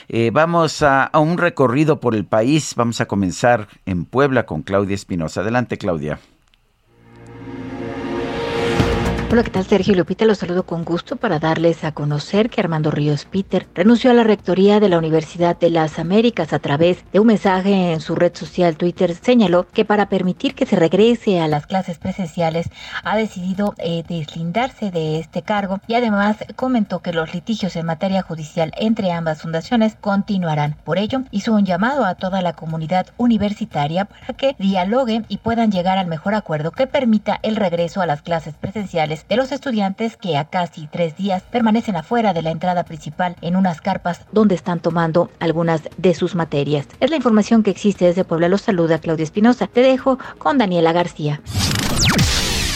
eh, 0.08 0.30
vamos 0.30 0.82
a, 0.82 1.04
a 1.04 1.18
un 1.20 1.38
recorrido 1.38 2.00
por 2.00 2.14
el 2.14 2.26
país. 2.26 2.74
Vamos 2.76 3.00
a 3.00 3.06
comenzar 3.06 3.66
en 3.86 4.04
Puebla 4.04 4.44
con 4.44 4.62
Claudia 4.62 4.94
Espinosa. 4.94 5.40
Adelante, 5.40 5.78
Claudia. 5.78 6.20
Hola, 9.30 9.42
¿qué 9.42 9.50
tal 9.50 9.66
Sergio 9.66 9.94
Lupita? 9.94 10.24
Los 10.24 10.38
saludo 10.38 10.62
con 10.62 10.84
gusto 10.84 11.16
para 11.16 11.38
darles 11.38 11.84
a 11.84 11.92
conocer 11.92 12.48
que 12.48 12.62
Armando 12.62 12.90
Ríos 12.90 13.26
Peter 13.26 13.66
renunció 13.74 14.10
a 14.10 14.14
la 14.14 14.24
rectoría 14.24 14.80
de 14.80 14.88
la 14.88 14.96
Universidad 14.96 15.54
de 15.58 15.68
las 15.68 15.98
Américas 15.98 16.54
a 16.54 16.58
través 16.60 17.04
de 17.12 17.20
un 17.20 17.26
mensaje 17.26 17.92
en 17.92 18.00
su 18.00 18.14
red 18.14 18.34
social 18.34 18.78
Twitter. 18.78 19.14
Señaló 19.14 19.68
que 19.68 19.84
para 19.84 20.08
permitir 20.08 20.54
que 20.54 20.64
se 20.64 20.76
regrese 20.76 21.40
a 21.40 21.46
las 21.46 21.66
clases 21.66 21.98
presenciales 21.98 22.70
ha 23.04 23.18
decidido 23.18 23.74
eh, 23.76 24.02
deslindarse 24.08 24.90
de 24.90 25.18
este 25.18 25.42
cargo 25.42 25.78
y 25.86 25.92
además 25.92 26.38
comentó 26.56 27.00
que 27.00 27.12
los 27.12 27.34
litigios 27.34 27.76
en 27.76 27.84
materia 27.84 28.22
judicial 28.22 28.72
entre 28.78 29.12
ambas 29.12 29.42
fundaciones 29.42 29.94
continuarán. 30.00 30.74
Por 30.84 30.96
ello, 30.96 31.20
hizo 31.32 31.52
un 31.52 31.66
llamado 31.66 32.06
a 32.06 32.14
toda 32.14 32.40
la 32.40 32.54
comunidad 32.54 33.08
universitaria 33.18 34.06
para 34.06 34.32
que 34.32 34.56
dialoguen 34.58 35.26
y 35.28 35.36
puedan 35.36 35.70
llegar 35.70 35.98
al 35.98 36.06
mejor 36.06 36.34
acuerdo 36.34 36.70
que 36.70 36.86
permita 36.86 37.38
el 37.42 37.56
regreso 37.56 38.00
a 38.00 38.06
las 38.06 38.22
clases 38.22 38.54
presenciales 38.54 39.17
de 39.28 39.36
los 39.36 39.52
estudiantes 39.52 40.16
que 40.16 40.36
a 40.36 40.44
casi 40.44 40.86
tres 40.86 41.16
días 41.16 41.42
permanecen 41.50 41.96
afuera 41.96 42.32
de 42.32 42.42
la 42.42 42.50
entrada 42.50 42.84
principal 42.84 43.36
en 43.40 43.56
unas 43.56 43.80
carpas 43.80 44.20
donde 44.32 44.54
están 44.54 44.80
tomando 44.80 45.30
algunas 45.40 45.82
de 45.96 46.14
sus 46.14 46.34
materias. 46.34 46.86
Es 47.00 47.10
la 47.10 47.16
información 47.16 47.62
que 47.62 47.70
existe 47.70 48.04
desde 48.04 48.24
Puebla. 48.24 48.48
Los 48.48 48.62
saluda 48.62 48.98
Claudia 48.98 49.24
Espinosa. 49.24 49.66
Te 49.66 49.80
dejo 49.80 50.18
con 50.38 50.58
Daniela 50.58 50.92
García. 50.92 51.40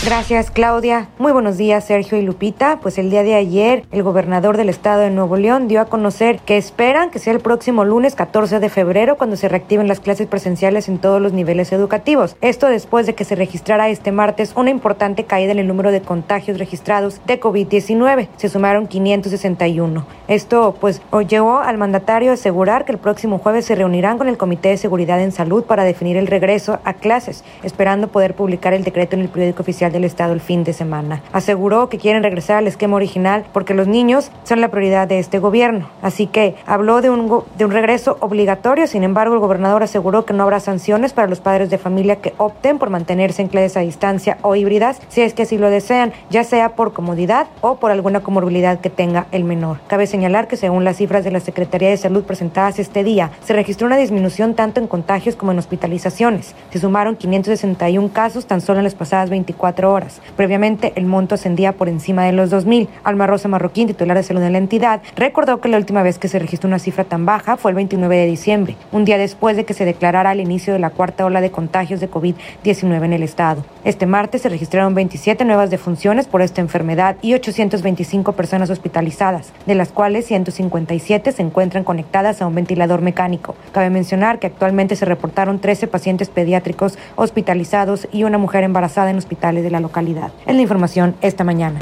Gracias, 0.04 0.50
Claudia. 0.50 1.06
Muy 1.18 1.30
buenos 1.30 1.56
días, 1.56 1.84
Sergio 1.84 2.18
y 2.18 2.22
Lupita. 2.22 2.80
Pues 2.82 2.98
el 2.98 3.08
día 3.08 3.22
de 3.22 3.36
ayer, 3.36 3.84
el 3.92 4.02
gobernador 4.02 4.56
del 4.56 4.68
estado 4.68 5.00
de 5.00 5.10
Nuevo 5.10 5.36
León 5.36 5.68
dio 5.68 5.80
a 5.80 5.84
conocer 5.84 6.40
que 6.40 6.56
esperan 6.56 7.12
que 7.12 7.20
sea 7.20 7.32
el 7.32 7.38
próximo 7.38 7.84
lunes 7.84 8.16
14 8.16 8.58
de 8.58 8.68
febrero 8.68 9.16
cuando 9.16 9.36
se 9.36 9.48
reactiven 9.48 9.86
las 9.86 10.00
clases 10.00 10.26
presenciales 10.26 10.88
en 10.88 10.98
todos 10.98 11.22
los 11.22 11.32
niveles 11.32 11.70
educativos. 11.70 12.34
Esto 12.40 12.66
después 12.66 13.06
de 13.06 13.14
que 13.14 13.24
se 13.24 13.36
registrara 13.36 13.90
este 13.90 14.10
martes 14.10 14.54
una 14.56 14.70
importante 14.70 15.22
caída 15.22 15.52
en 15.52 15.60
el 15.60 15.68
número 15.68 15.92
de 15.92 16.02
contagios 16.02 16.58
registrados 16.58 17.20
de 17.24 17.38
COVID-19. 17.38 18.26
Se 18.36 18.48
sumaron 18.48 18.88
561. 18.88 20.04
Esto, 20.26 20.74
pues, 20.80 21.00
llevó 21.28 21.58
al 21.58 21.78
mandatario 21.78 22.32
a 22.32 22.34
asegurar 22.34 22.84
que 22.84 22.92
el 22.92 22.98
próximo 22.98 23.38
jueves 23.38 23.66
se 23.66 23.76
reunirán 23.76 24.18
con 24.18 24.28
el 24.28 24.36
Comité 24.36 24.70
de 24.70 24.78
Seguridad 24.78 25.20
en 25.20 25.30
Salud 25.30 25.62
para 25.62 25.84
definir 25.84 26.16
el 26.16 26.26
regreso 26.26 26.80
a 26.82 26.94
clases, 26.94 27.44
esperando 27.62 28.08
poder 28.08 28.34
publicar 28.34 28.74
el 28.74 28.82
decreto 28.82 29.14
en 29.14 29.22
el 29.22 29.28
periódico 29.28 29.62
oficial 29.62 29.91
Del 29.92 30.04
Estado 30.04 30.32
el 30.32 30.40
fin 30.40 30.64
de 30.64 30.72
semana. 30.72 31.22
Aseguró 31.32 31.88
que 31.88 31.98
quieren 31.98 32.22
regresar 32.22 32.56
al 32.56 32.66
esquema 32.66 32.96
original 32.96 33.44
porque 33.52 33.74
los 33.74 33.86
niños 33.86 34.30
son 34.44 34.60
la 34.60 34.68
prioridad 34.68 35.06
de 35.06 35.18
este 35.18 35.38
gobierno. 35.38 35.88
Así 36.02 36.26
que 36.26 36.56
habló 36.66 37.00
de 37.00 37.10
un, 37.10 37.42
de 37.56 37.64
un 37.64 37.70
regreso 37.70 38.16
obligatorio, 38.20 38.86
sin 38.86 39.04
embargo 39.04 39.34
el 39.34 39.40
gobernador 39.40 39.82
aseguró 39.82 40.24
que 40.24 40.34
no 40.34 40.42
habrá 40.42 40.60
sanciones 40.60 41.12
para 41.12 41.28
los 41.28 41.40
padres 41.40 41.70
de 41.70 41.78
familia 41.78 42.16
que 42.16 42.34
opten 42.38 42.78
por 42.78 42.90
mantenerse 42.90 43.42
en 43.42 43.48
clases 43.48 43.76
a 43.76 43.80
distancia 43.80 44.38
o 44.42 44.56
híbridas 44.56 45.00
si 45.08 45.22
es 45.22 45.34
que 45.34 45.42
así 45.42 45.58
lo 45.58 45.70
desean, 45.70 46.12
ya 46.30 46.44
sea 46.44 46.70
por 46.70 46.92
comodidad 46.92 47.46
o 47.60 47.76
por 47.76 47.90
alguna 47.90 48.20
comorbilidad 48.20 48.80
que 48.80 48.90
tenga 48.90 49.26
el 49.32 49.44
menor. 49.44 49.78
Cabe 49.86 50.06
señalar 50.06 50.48
que 50.48 50.56
según 50.56 50.84
las 50.84 50.96
cifras 50.96 51.24
de 51.24 51.30
la 51.30 51.40
Secretaría 51.40 51.90
de 51.90 51.96
Salud 51.96 52.24
presentadas 52.24 52.78
este 52.78 53.04
día, 53.04 53.30
se 53.44 53.52
registró 53.52 53.86
una 53.86 53.96
disminución 53.96 54.54
tanto 54.54 54.80
en 54.80 54.86
contagios 54.86 55.36
como 55.36 55.52
en 55.52 55.58
hospitalizaciones. 55.58 56.54
Se 56.70 56.78
sumaron 56.78 57.16
561 57.16 58.10
casos 58.12 58.46
tan 58.46 58.60
solo 58.60 58.78
en 58.78 58.84
las 58.84 58.94
pasadas 58.94 59.30
24 59.30 59.81
horas. 59.90 60.20
Previamente, 60.36 60.92
el 60.96 61.06
monto 61.06 61.34
ascendía 61.34 61.72
por 61.72 61.88
encima 61.88 62.24
de 62.24 62.32
los 62.32 62.50
2.000. 62.50 62.88
Alma 63.04 63.26
Rosa 63.26 63.48
Marroquín, 63.48 63.88
titular 63.88 64.16
de 64.16 64.22
salud 64.22 64.40
de 64.40 64.50
la 64.50 64.58
entidad, 64.58 65.02
recordó 65.16 65.60
que 65.60 65.68
la 65.68 65.76
última 65.76 66.02
vez 66.02 66.18
que 66.18 66.28
se 66.28 66.38
registró 66.38 66.68
una 66.68 66.78
cifra 66.78 67.04
tan 67.04 67.26
baja 67.26 67.56
fue 67.56 67.70
el 67.70 67.76
29 67.76 68.16
de 68.16 68.26
diciembre, 68.26 68.76
un 68.92 69.04
día 69.04 69.18
después 69.18 69.56
de 69.56 69.64
que 69.64 69.74
se 69.74 69.84
declarara 69.84 70.32
el 70.32 70.40
inicio 70.40 70.72
de 70.72 70.78
la 70.78 70.90
cuarta 70.90 71.24
ola 71.24 71.40
de 71.40 71.50
contagios 71.50 72.00
de 72.00 72.10
COVID-19 72.10 73.04
en 73.04 73.12
el 73.12 73.22
estado. 73.22 73.64
Este 73.84 74.06
martes 74.06 74.42
se 74.42 74.48
registraron 74.48 74.94
27 74.94 75.44
nuevas 75.44 75.70
defunciones 75.70 76.28
por 76.28 76.42
esta 76.42 76.60
enfermedad 76.60 77.16
y 77.20 77.34
825 77.34 78.32
personas 78.32 78.70
hospitalizadas, 78.70 79.52
de 79.66 79.74
las 79.74 79.90
cuales 79.90 80.26
157 80.26 81.32
se 81.32 81.42
encuentran 81.42 81.82
conectadas 81.82 82.40
a 82.40 82.46
un 82.46 82.54
ventilador 82.54 83.00
mecánico. 83.00 83.56
Cabe 83.72 83.90
mencionar 83.90 84.38
que 84.38 84.46
actualmente 84.46 84.96
se 84.96 85.04
reportaron 85.04 85.58
13 85.58 85.88
pacientes 85.88 86.28
pediátricos 86.28 86.98
hospitalizados 87.16 88.08
y 88.12 88.24
una 88.24 88.38
mujer 88.38 88.64
embarazada 88.64 89.10
en 89.10 89.18
hospitales 89.18 89.64
de 89.64 89.70
la 89.72 89.80
localidad. 89.80 90.30
Es 90.46 90.54
la 90.54 90.62
información 90.62 91.16
esta 91.20 91.42
mañana. 91.42 91.80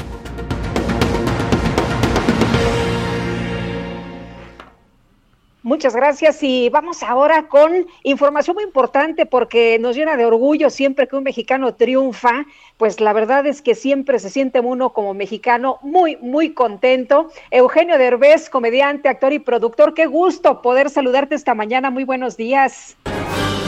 Muchas 5.63 5.95
gracias 5.95 6.43
y 6.43 6.69
vamos 6.69 7.01
ahora 7.01 7.47
con 7.47 7.85
información 8.03 8.55
muy 8.55 8.63
importante 8.63 9.25
porque 9.25 9.77
nos 9.79 9.95
llena 9.95 10.17
de 10.17 10.25
orgullo 10.25 10.69
siempre 10.69 11.07
que 11.07 11.15
un 11.15 11.23
mexicano 11.23 11.75
triunfa, 11.75 12.45
pues 12.77 12.99
la 12.99 13.13
verdad 13.13 13.45
es 13.45 13.61
que 13.61 13.73
siempre 13.73 14.19
se 14.19 14.29
siente 14.29 14.59
uno 14.59 14.89
como 14.89 15.13
mexicano 15.13 15.77
muy, 15.81 16.17
muy 16.17 16.53
contento. 16.53 17.29
Eugenio 17.51 17.97
Derbez, 17.97 18.49
comediante, 18.49 19.07
actor 19.07 19.33
y 19.33 19.39
productor, 19.39 19.93
qué 19.93 20.07
gusto 20.07 20.61
poder 20.61 20.89
saludarte 20.89 21.35
esta 21.35 21.53
mañana, 21.53 21.89
muy 21.89 22.03
buenos 22.05 22.35
días. 22.35 22.97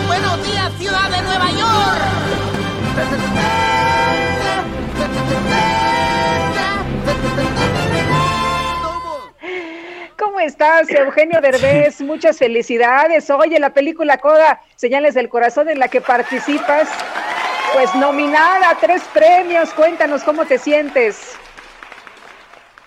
Buenos 0.08 0.46
días, 0.46 0.74
ciudad 0.80 1.10
de 1.10 1.22
Nueva 1.22 1.52
York. 1.52 2.53
¿Cómo 10.18 10.40
estás, 10.40 10.90
Eugenio 10.92 11.42
Derbez? 11.42 12.02
Muchas 12.02 12.38
felicidades. 12.38 13.30
Oye, 13.32 13.60
la 13.60 13.74
película 13.74 14.18
Coda, 14.18 14.62
Señales 14.76 15.16
del 15.16 15.30
Corazón, 15.30 15.70
en 15.70 15.80
la 15.80 15.88
que 15.88 16.02
participas, 16.02 16.88
pues 17.74 17.94
nominada 17.96 18.70
a 18.70 18.76
tres 18.76 19.04
premios. 19.14 19.74
Cuéntanos 19.74 20.24
cómo 20.24 20.46
te 20.46 20.60
sientes. 20.60 21.36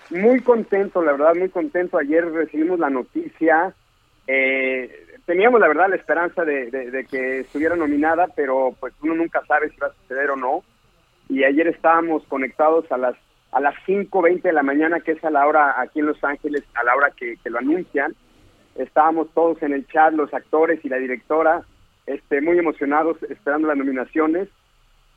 Muy 0.09 0.39
contento, 0.41 1.01
la 1.01 1.11
verdad, 1.11 1.35
muy 1.35 1.49
contento. 1.49 1.97
Ayer 1.97 2.25
recibimos 2.31 2.79
la 2.79 2.89
noticia. 2.89 3.73
Eh, 4.25 5.06
teníamos, 5.27 5.59
la 5.59 5.67
verdad, 5.67 5.89
la 5.89 5.97
esperanza 5.97 6.43
de, 6.43 7.05
que 7.11 7.41
estuviera 7.41 7.75
nominada, 7.75 8.27
pero 8.35 8.73
pues 8.79 8.93
uno 9.03 9.13
nunca 9.13 9.45
sabe 9.45 9.69
si 9.69 9.77
va 9.77 9.87
a 9.87 9.93
suceder 10.01 10.31
o 10.31 10.35
no. 10.35 10.63
Y 11.29 11.43
ayer 11.43 11.67
estábamos 11.67 12.23
conectados 12.27 12.91
a 12.91 12.97
las 12.97 13.15
a 13.51 13.61
las 13.61 13.75
5.20 13.87 14.41
de 14.41 14.53
la 14.53 14.61
mañana, 14.61 14.99
que 14.99 15.13
es 15.13 15.23
a 15.23 15.29
la 15.29 15.47
hora 15.47 15.79
aquí 15.79 15.99
en 15.99 16.07
Los 16.07 16.21
Ángeles, 16.21 16.63
a 16.73 16.83
la 16.83 16.95
hora 16.95 17.11
que, 17.15 17.37
que, 17.41 17.49
lo 17.49 17.59
anuncian. 17.59 18.13
Estábamos 18.75 19.29
todos 19.33 19.61
en 19.63 19.71
el 19.71 19.87
chat, 19.87 20.13
los 20.13 20.33
actores 20.33 20.83
y 20.83 20.89
la 20.89 20.97
directora, 20.97 21.63
este, 22.05 22.41
muy 22.41 22.59
emocionados 22.59 23.17
esperando 23.23 23.69
las 23.69 23.77
nominaciones 23.77 24.49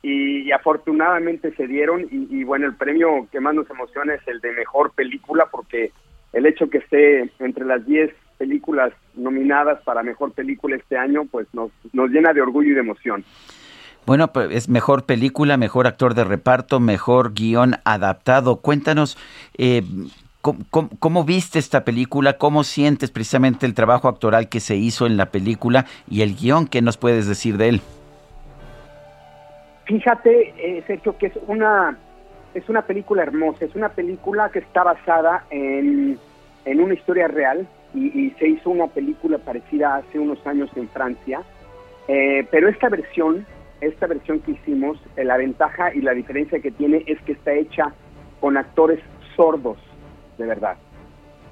y, 0.01 0.43
y 0.43 0.51
afortunadamente 0.53 1.53
se 1.55 1.67
dieron 1.67 2.07
y, 2.09 2.27
y, 2.29 2.43
bueno, 2.45 2.67
el 2.67 2.75
premio 2.75 3.27
que 3.31 3.41
más 3.41 3.53
nos 3.53 3.69
emociona 3.69 4.15
es 4.15 4.25
el 4.27 4.39
de 4.39 4.53
mejor 4.53 4.91
película 4.93 5.47
porque 5.51 5.91
el 6.31 6.45
hecho 6.45 6.69
que 6.69 6.79
esté 6.79 7.29
entre 7.39 7.65
las 7.65 7.85
10 7.85 8.11
películas 8.41 8.91
nominadas 9.13 9.83
para 9.83 10.01
mejor 10.01 10.31
película 10.31 10.75
este 10.75 10.97
año, 10.97 11.25
pues 11.29 11.45
nos, 11.53 11.69
nos 11.93 12.09
llena 12.09 12.33
de 12.33 12.41
orgullo 12.41 12.71
y 12.71 12.73
de 12.73 12.79
emoción. 12.79 13.23
Bueno, 14.07 14.33
pues 14.33 14.49
es 14.49 14.67
mejor 14.67 15.05
película, 15.05 15.57
mejor 15.57 15.85
actor 15.85 16.15
de 16.15 16.23
reparto, 16.23 16.79
mejor 16.79 17.35
guion 17.35 17.75
adaptado. 17.85 18.55
Cuéntanos, 18.55 19.15
eh, 19.59 19.83
¿cómo, 20.41 20.61
cómo, 20.71 20.89
cómo, 20.97 21.23
viste 21.23 21.59
esta 21.59 21.85
película? 21.85 22.39
¿Cómo 22.39 22.63
sientes 22.63 23.11
precisamente 23.11 23.67
el 23.67 23.75
trabajo 23.75 24.07
actoral 24.07 24.49
que 24.49 24.59
se 24.59 24.75
hizo 24.75 25.05
en 25.05 25.17
la 25.17 25.27
película 25.27 25.85
y 26.09 26.23
el 26.23 26.35
guion? 26.35 26.65
¿Qué 26.65 26.81
nos 26.81 26.97
puedes 26.97 27.27
decir 27.27 27.57
de 27.57 27.69
él? 27.69 27.81
Fíjate, 29.85 30.53
eh, 30.57 30.83
Sergio, 30.87 31.15
que 31.15 31.27
es 31.27 31.33
una, 31.45 31.95
es 32.55 32.67
una 32.69 32.81
película 32.81 33.21
hermosa. 33.21 33.65
Es 33.65 33.75
una 33.75 33.89
película 33.89 34.49
que 34.49 34.59
está 34.59 34.81
basada 34.81 35.45
en, 35.51 36.17
en 36.65 36.81
una 36.81 36.95
historia 36.95 37.27
real 37.27 37.67
y, 37.93 38.07
y, 38.27 38.31
se 38.39 38.47
hizo 38.47 38.69
una 38.69 38.87
película 38.87 39.37
parecida 39.37 39.95
hace 39.95 40.19
unos 40.19 40.45
años 40.47 40.69
en 40.75 40.87
Francia. 40.89 41.41
Eh, 42.07 42.47
pero 42.49 42.67
esta 42.67 42.89
versión 42.89 43.45
esta 43.81 44.05
versión 44.05 44.39
que 44.39 44.51
hicimos, 44.51 44.97
eh, 45.17 45.23
la 45.23 45.37
ventaja 45.37 45.93
y 45.93 46.01
la 46.01 46.13
diferencia 46.13 46.59
que 46.59 46.71
tiene 46.71 47.03
es 47.07 47.19
que 47.23 47.33
está 47.33 47.51
hecha 47.53 47.91
con 48.39 48.55
actores 48.55 48.99
sordos, 49.35 49.77
de 50.37 50.45
verdad. 50.45 50.77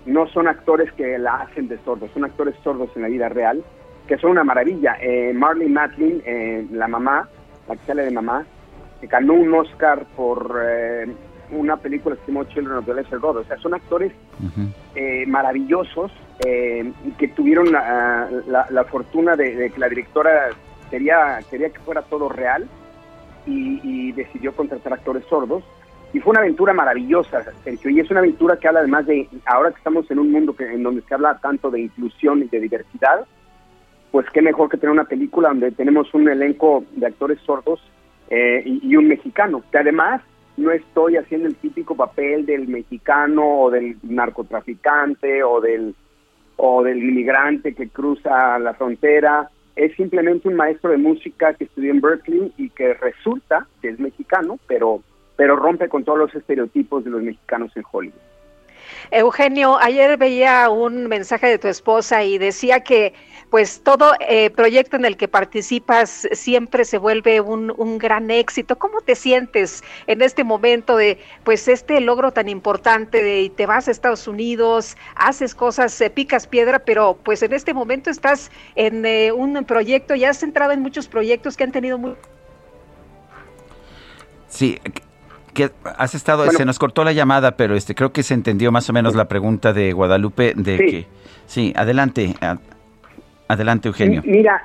No 0.06 0.28
son 0.28 0.48
actores 0.48 0.92
que 0.94 1.18
la 1.18 1.42
hacen 1.42 1.68
de 1.68 1.78
sordos, 1.80 2.12
son 2.14 2.24
actores 2.24 2.56
sordos 2.64 2.90
en 2.96 3.02
la 3.02 3.08
vida 3.10 3.30
real, 3.30 3.64
que 4.08 4.18
son 4.18 4.32
una 4.32 4.44
maravilla. 4.44 4.98
Eh, 5.02 5.34
Marley 5.34 5.70
Matlin, 5.70 6.22
eh, 6.26 6.66
la 6.72 6.88
mamá, 6.88 7.28
la 7.68 7.76
que 7.76 7.86
sale 7.86 8.04
de 8.04 8.12
mamá, 8.12 8.46
ganó 9.02 9.34
un 9.34 9.54
Oscar 9.54 10.06
por 10.16 10.60
eh, 10.64 11.08
una 11.52 11.78
película 11.78 12.16
que 12.16 12.22
se 12.26 12.32
llamó 12.32 12.44
Children 12.46 12.78
of 12.78 12.86
the 12.86 12.94
Lesser 12.94 13.20
God. 13.20 13.38
O 13.38 13.44
sea, 13.44 13.58
son 13.58 13.74
actores 13.74 14.12
uh 14.42 14.46
-huh. 14.46 15.28
maravillosos 15.28 16.12
que 16.40 17.28
tuvieron 17.36 17.72
la, 17.72 18.30
la, 18.48 18.66
la 18.70 18.84
fortuna 18.86 19.36
de, 19.36 19.56
de 19.56 19.70
que 19.72 19.80
la 19.80 19.90
directora 19.90 20.50
quería, 20.90 21.40
quería 21.50 21.70
que 21.70 21.80
fuera 21.80 22.02
todo 22.04 22.30
real 22.30 22.68
y, 23.46 23.80
y, 23.84 24.12
decidió 24.12 24.54
contratar 24.54 24.94
actores 24.94 25.24
sordos. 25.30 25.64
Y 26.12 26.20
fue 26.20 26.32
una 26.32 26.40
aventura 26.40 26.74
maravillosa, 26.74 27.44
Sergio, 27.64 27.92
y 27.92 28.00
es 28.00 28.10
una 28.10 28.22
aventura 28.22 28.58
que 28.58 28.68
habla 28.68 28.80
además 28.80 29.06
de, 29.06 29.30
ahora 29.46 29.70
que 29.70 29.78
estamos 29.78 30.10
en 30.10 30.18
un 30.18 30.32
mundo 30.32 30.56
que, 30.56 30.66
en 30.66 30.82
donde 30.82 31.04
se 31.04 31.14
habla 31.14 31.38
tanto 31.40 31.70
de 31.70 31.82
inclusión 31.82 32.40
y 32.40 32.46
de 32.46 32.60
diversidad, 32.60 33.26
pues 34.12 34.26
qué 34.32 34.42
mejor 34.42 34.70
que 34.70 34.78
tener 34.78 34.92
una 34.92 35.04
película 35.04 35.50
donde 35.50 35.72
tenemos 35.72 36.12
un 36.16 36.28
elenco 36.28 36.84
de 36.96 37.06
actores 37.06 37.40
sordos 37.42 37.80
eh, 38.30 38.64
y, 38.66 38.88
y 38.88 38.96
un 38.96 39.08
mexicano, 39.08 39.62
que 39.72 39.78
además 39.78 40.22
no 40.60 40.72
estoy 40.72 41.18
haciendo 41.18 41.48
el 41.48 41.56
típico 41.56 41.96
papel 41.96 42.46
del 42.46 42.68
mexicano 42.68 43.62
o 43.62 43.72
del 43.72 43.98
narcotraficante 44.04 45.44
o 45.44 45.62
del 45.62 45.96
o 46.58 46.84
del 46.84 46.98
inmigrante 46.98 47.74
que 47.74 47.88
cruza 47.88 48.60
la 48.60 48.74
frontera 48.74 49.50
es 49.78 49.96
simplemente 49.96 50.50
un 50.50 50.56
maestro 50.56 50.92
de 50.92 50.98
música 50.98 51.54
que 51.54 51.64
estudió 51.64 51.92
en 51.92 52.02
Berkeley 52.02 52.52
y 52.58 52.70
que 52.70 52.94
resulta 52.96 53.66
que 53.82 53.88
es 53.88 54.00
mexicano, 54.00 54.60
pero, 54.68 55.02
pero 55.38 55.56
rompe 55.56 55.88
con 55.88 56.04
todos 56.04 56.20
los 56.20 56.36
estereotipos 56.36 57.06
de 57.06 57.12
los 57.12 57.24
mexicanos 57.24 57.72
en 57.78 57.84
Hollywood. 57.90 58.20
Eugenio, 59.12 59.78
ayer 59.80 60.18
veía 60.18 60.70
un 60.70 61.08
mensaje 61.08 61.48
de 61.48 61.60
tu 61.60 61.70
esposa 61.70 62.24
y 62.26 62.38
decía 62.38 62.82
que 62.82 63.14
pues 63.50 63.82
todo 63.82 64.14
eh, 64.20 64.50
proyecto 64.52 64.96
en 64.96 65.06
el 65.06 65.18
que 65.18 65.28
participas 65.28 66.28
siempre 66.32 66.86
se 66.86 66.98
vuelve 66.98 67.42
un, 67.42 67.74
un, 67.76 67.98
gran 67.98 68.30
éxito. 68.30 68.78
¿Cómo 68.78 69.02
te 69.02 69.16
sientes 69.16 69.84
en 70.08 70.22
este 70.22 70.44
momento 70.44 70.96
de 70.96 71.20
pues 71.44 71.68
este 71.68 72.00
logro 72.00 72.32
tan 72.32 72.48
importante 72.48 73.24
de 73.24 73.52
te 73.56 73.66
vas 73.66 73.88
a 73.88 73.92
Estados 73.92 74.28
Unidos, 74.28 74.98
haces 75.16 75.56
cosas, 75.56 76.00
eh, 76.02 76.10
picas 76.10 76.48
piedra, 76.48 76.80
pero 76.80 77.18
pues 77.24 77.42
en 77.42 77.54
este 77.54 77.74
momento 77.74 78.10
estás 78.10 78.52
en 78.76 79.06
eh, 79.06 79.32
un 79.32 79.64
proyecto, 79.66 80.16
ya 80.16 80.30
has 80.30 80.44
entrado 80.44 80.72
en 80.72 80.82
muchos 80.82 81.08
proyectos 81.08 81.58
que 81.58 81.64
han 81.64 81.72
tenido 81.72 81.98
muy... 81.98 82.16
Sí, 84.48 84.80
que 85.54 85.72
has 85.84 86.16
estado, 86.16 86.44
bueno, 86.46 86.58
se 86.58 86.66
nos 86.66 86.80
cortó 86.80 87.04
la 87.04 87.12
llamada, 87.12 87.58
pero 87.58 87.76
este 87.76 87.96
creo 87.96 88.12
que 88.12 88.24
se 88.24 88.34
entendió 88.34 88.72
más 88.72 88.90
o 88.90 88.94
menos 88.94 89.16
la 89.16 89.28
pregunta 89.28 89.74
de 89.74 89.94
Guadalupe 89.94 90.54
de 90.56 90.78
sí. 90.78 90.86
que 90.86 91.08
sí, 91.48 91.74
adelante, 91.76 92.36
adelante 93.50 93.90
Eugenio. 93.90 94.22
Mira, 94.24 94.62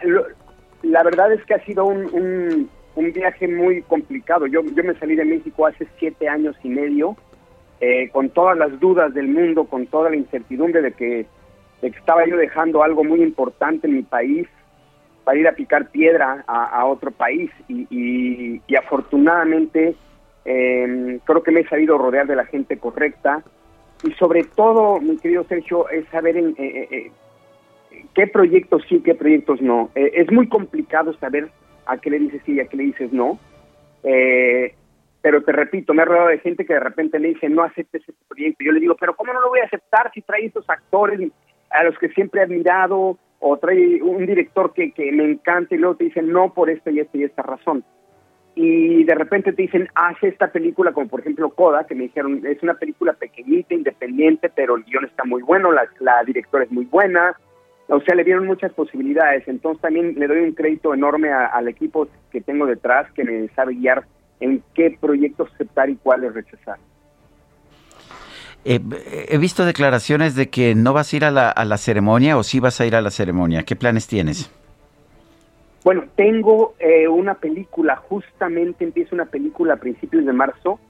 la 0.82 1.02
verdad 1.02 1.32
es 1.32 1.44
que 1.44 1.54
ha 1.54 1.64
sido 1.64 1.86
un, 1.86 2.70
un, 2.94 3.12
viaje 3.12 3.48
muy 3.48 3.82
complicado. 3.82 4.46
Yo, 4.46 4.62
yo 4.62 4.84
me 4.84 4.94
salí 4.94 5.16
de 5.16 5.24
México 5.24 5.66
hace 5.66 5.88
siete 5.98 6.28
años 6.28 6.54
y 6.62 6.68
medio, 6.68 7.16
eh, 7.80 8.08
con 8.10 8.30
todas 8.30 8.56
las 8.56 8.78
dudas 8.78 9.12
del 9.14 9.28
mundo, 9.28 9.64
con 9.64 9.86
toda 9.86 10.10
la 10.10 10.16
incertidumbre 10.16 10.80
de 10.82 10.92
que, 10.92 11.26
de 11.82 11.90
que 11.90 11.98
estaba 11.98 12.24
yo 12.26 12.36
dejando 12.36 12.82
algo 12.84 13.02
muy 13.02 13.22
importante 13.22 13.88
en 13.88 13.94
mi 13.94 14.02
país 14.02 14.46
para 15.24 15.38
ir 15.38 15.48
a 15.48 15.52
picar 15.52 15.88
piedra 15.90 16.44
a, 16.46 16.84
otro 16.84 17.10
país 17.10 17.50
y, 17.68 18.60
y, 18.68 18.76
afortunadamente 18.76 19.96
Eh, 20.46 21.18
creo 21.24 21.42
que 21.42 21.50
me 21.50 21.60
he 21.60 21.68
sabido 21.68 21.96
rodear 21.96 22.26
de 22.26 22.36
la 22.36 22.44
gente 22.44 22.76
correcta 22.76 23.42
y 24.02 24.12
sobre 24.12 24.44
todo, 24.44 25.00
mi 25.00 25.16
querido 25.16 25.44
Sergio, 25.44 25.88
es 25.88 26.06
saber 26.08 26.36
en, 26.36 26.50
eh, 26.58 26.88
eh, 26.90 27.10
qué 28.14 28.26
proyectos 28.26 28.82
sí, 28.88 29.00
qué 29.04 29.14
proyectos 29.14 29.60
no. 29.60 29.90
es 29.94 30.30
muy 30.30 30.48
complicado 30.48 31.12
saber 31.14 31.48
a 31.86 31.98
qué 31.98 32.10
le 32.10 32.18
dices 32.18 32.42
sí 32.44 32.54
y 32.54 32.60
a 32.60 32.66
qué 32.66 32.76
le 32.76 32.84
dices 32.84 33.12
no. 33.12 33.38
pero 34.02 35.42
te 35.42 35.52
repito, 35.52 35.94
me 35.94 36.02
he 36.02 36.04
rodeado 36.04 36.28
de 36.28 36.38
gente 36.38 36.64
que 36.64 36.74
de 36.74 36.80
repente 36.80 37.18
me 37.18 37.28
dice 37.28 37.48
no 37.48 37.62
aceptes 37.62 38.02
este 38.06 38.24
proyecto. 38.28 38.64
Yo 38.64 38.72
le 38.72 38.80
digo, 38.80 38.96
pero 38.98 39.16
¿cómo 39.16 39.32
no 39.32 39.40
lo 39.40 39.48
voy 39.48 39.60
a 39.60 39.64
aceptar 39.64 40.10
si 40.12 40.22
trae 40.22 40.46
estos 40.46 40.68
actores 40.68 41.30
a 41.70 41.84
los 41.84 41.98
que 41.98 42.08
siempre 42.10 42.40
he 42.40 42.44
admirado 42.44 43.18
o 43.40 43.56
trae 43.58 44.02
un 44.02 44.24
director 44.26 44.72
que, 44.72 44.92
que 44.92 45.10
me 45.12 45.24
encanta 45.24 45.74
y 45.74 45.78
luego 45.78 45.96
te 45.96 46.04
dicen 46.04 46.30
no 46.32 46.54
por 46.54 46.70
esta 46.70 46.90
y 46.90 47.00
esta 47.00 47.18
y 47.18 47.24
esta 47.24 47.42
razón? 47.42 47.84
y 48.54 49.04
de 49.04 49.14
repente 49.14 49.52
te 49.52 49.62
dicen, 49.62 49.88
hace 49.94 50.28
esta 50.28 50.48
película, 50.52 50.92
como 50.92 51.08
por 51.08 51.20
ejemplo 51.20 51.50
Coda, 51.50 51.86
que 51.86 51.94
me 51.94 52.04
dijeron, 52.04 52.46
es 52.46 52.62
una 52.62 52.74
película 52.74 53.12
pequeñita, 53.14 53.74
independiente, 53.74 54.48
pero 54.54 54.76
el 54.76 54.84
guion 54.84 55.04
está 55.04 55.24
muy 55.24 55.42
bueno, 55.42 55.72
la, 55.72 55.88
la 56.00 56.22
directora 56.24 56.64
es 56.64 56.70
muy 56.70 56.84
buena, 56.84 57.36
o 57.88 58.00
sea, 58.00 58.14
le 58.14 58.24
dieron 58.24 58.46
muchas 58.46 58.72
posibilidades, 58.72 59.46
entonces 59.46 59.80
también 59.82 60.14
le 60.16 60.26
doy 60.26 60.40
un 60.40 60.52
crédito 60.52 60.94
enorme 60.94 61.30
al 61.32 61.68
equipo 61.68 62.08
que 62.30 62.40
tengo 62.40 62.66
detrás, 62.66 63.10
que 63.12 63.24
me 63.24 63.48
sabe 63.48 63.74
guiar 63.74 64.04
en 64.40 64.62
qué 64.74 64.96
proyectos 65.00 65.52
aceptar 65.54 65.90
y 65.90 65.96
cuáles 65.96 66.34
rechazar. 66.34 66.78
Eh, 68.64 68.80
he 69.28 69.36
visto 69.36 69.66
declaraciones 69.66 70.34
de 70.34 70.48
que 70.48 70.74
no 70.74 70.94
vas 70.94 71.12
a 71.12 71.16
ir 71.16 71.24
a 71.24 71.30
la, 71.30 71.50
a 71.50 71.64
la 71.66 71.76
ceremonia 71.76 72.38
o 72.38 72.42
sí 72.42 72.60
vas 72.60 72.80
a 72.80 72.86
ir 72.86 72.96
a 72.96 73.02
la 73.02 73.10
ceremonia. 73.10 73.62
¿Qué 73.62 73.76
planes 73.76 74.06
tienes? 74.06 74.50
Bueno, 75.84 76.04
tengo 76.16 76.74
eh, 76.78 77.06
una 77.06 77.34
película, 77.34 77.96
justamente 77.96 78.84
empieza 78.84 79.14
una 79.14 79.26
película 79.26 79.74
a 79.74 79.76
principios 79.76 80.24
de 80.24 80.32
marzo 80.32 80.80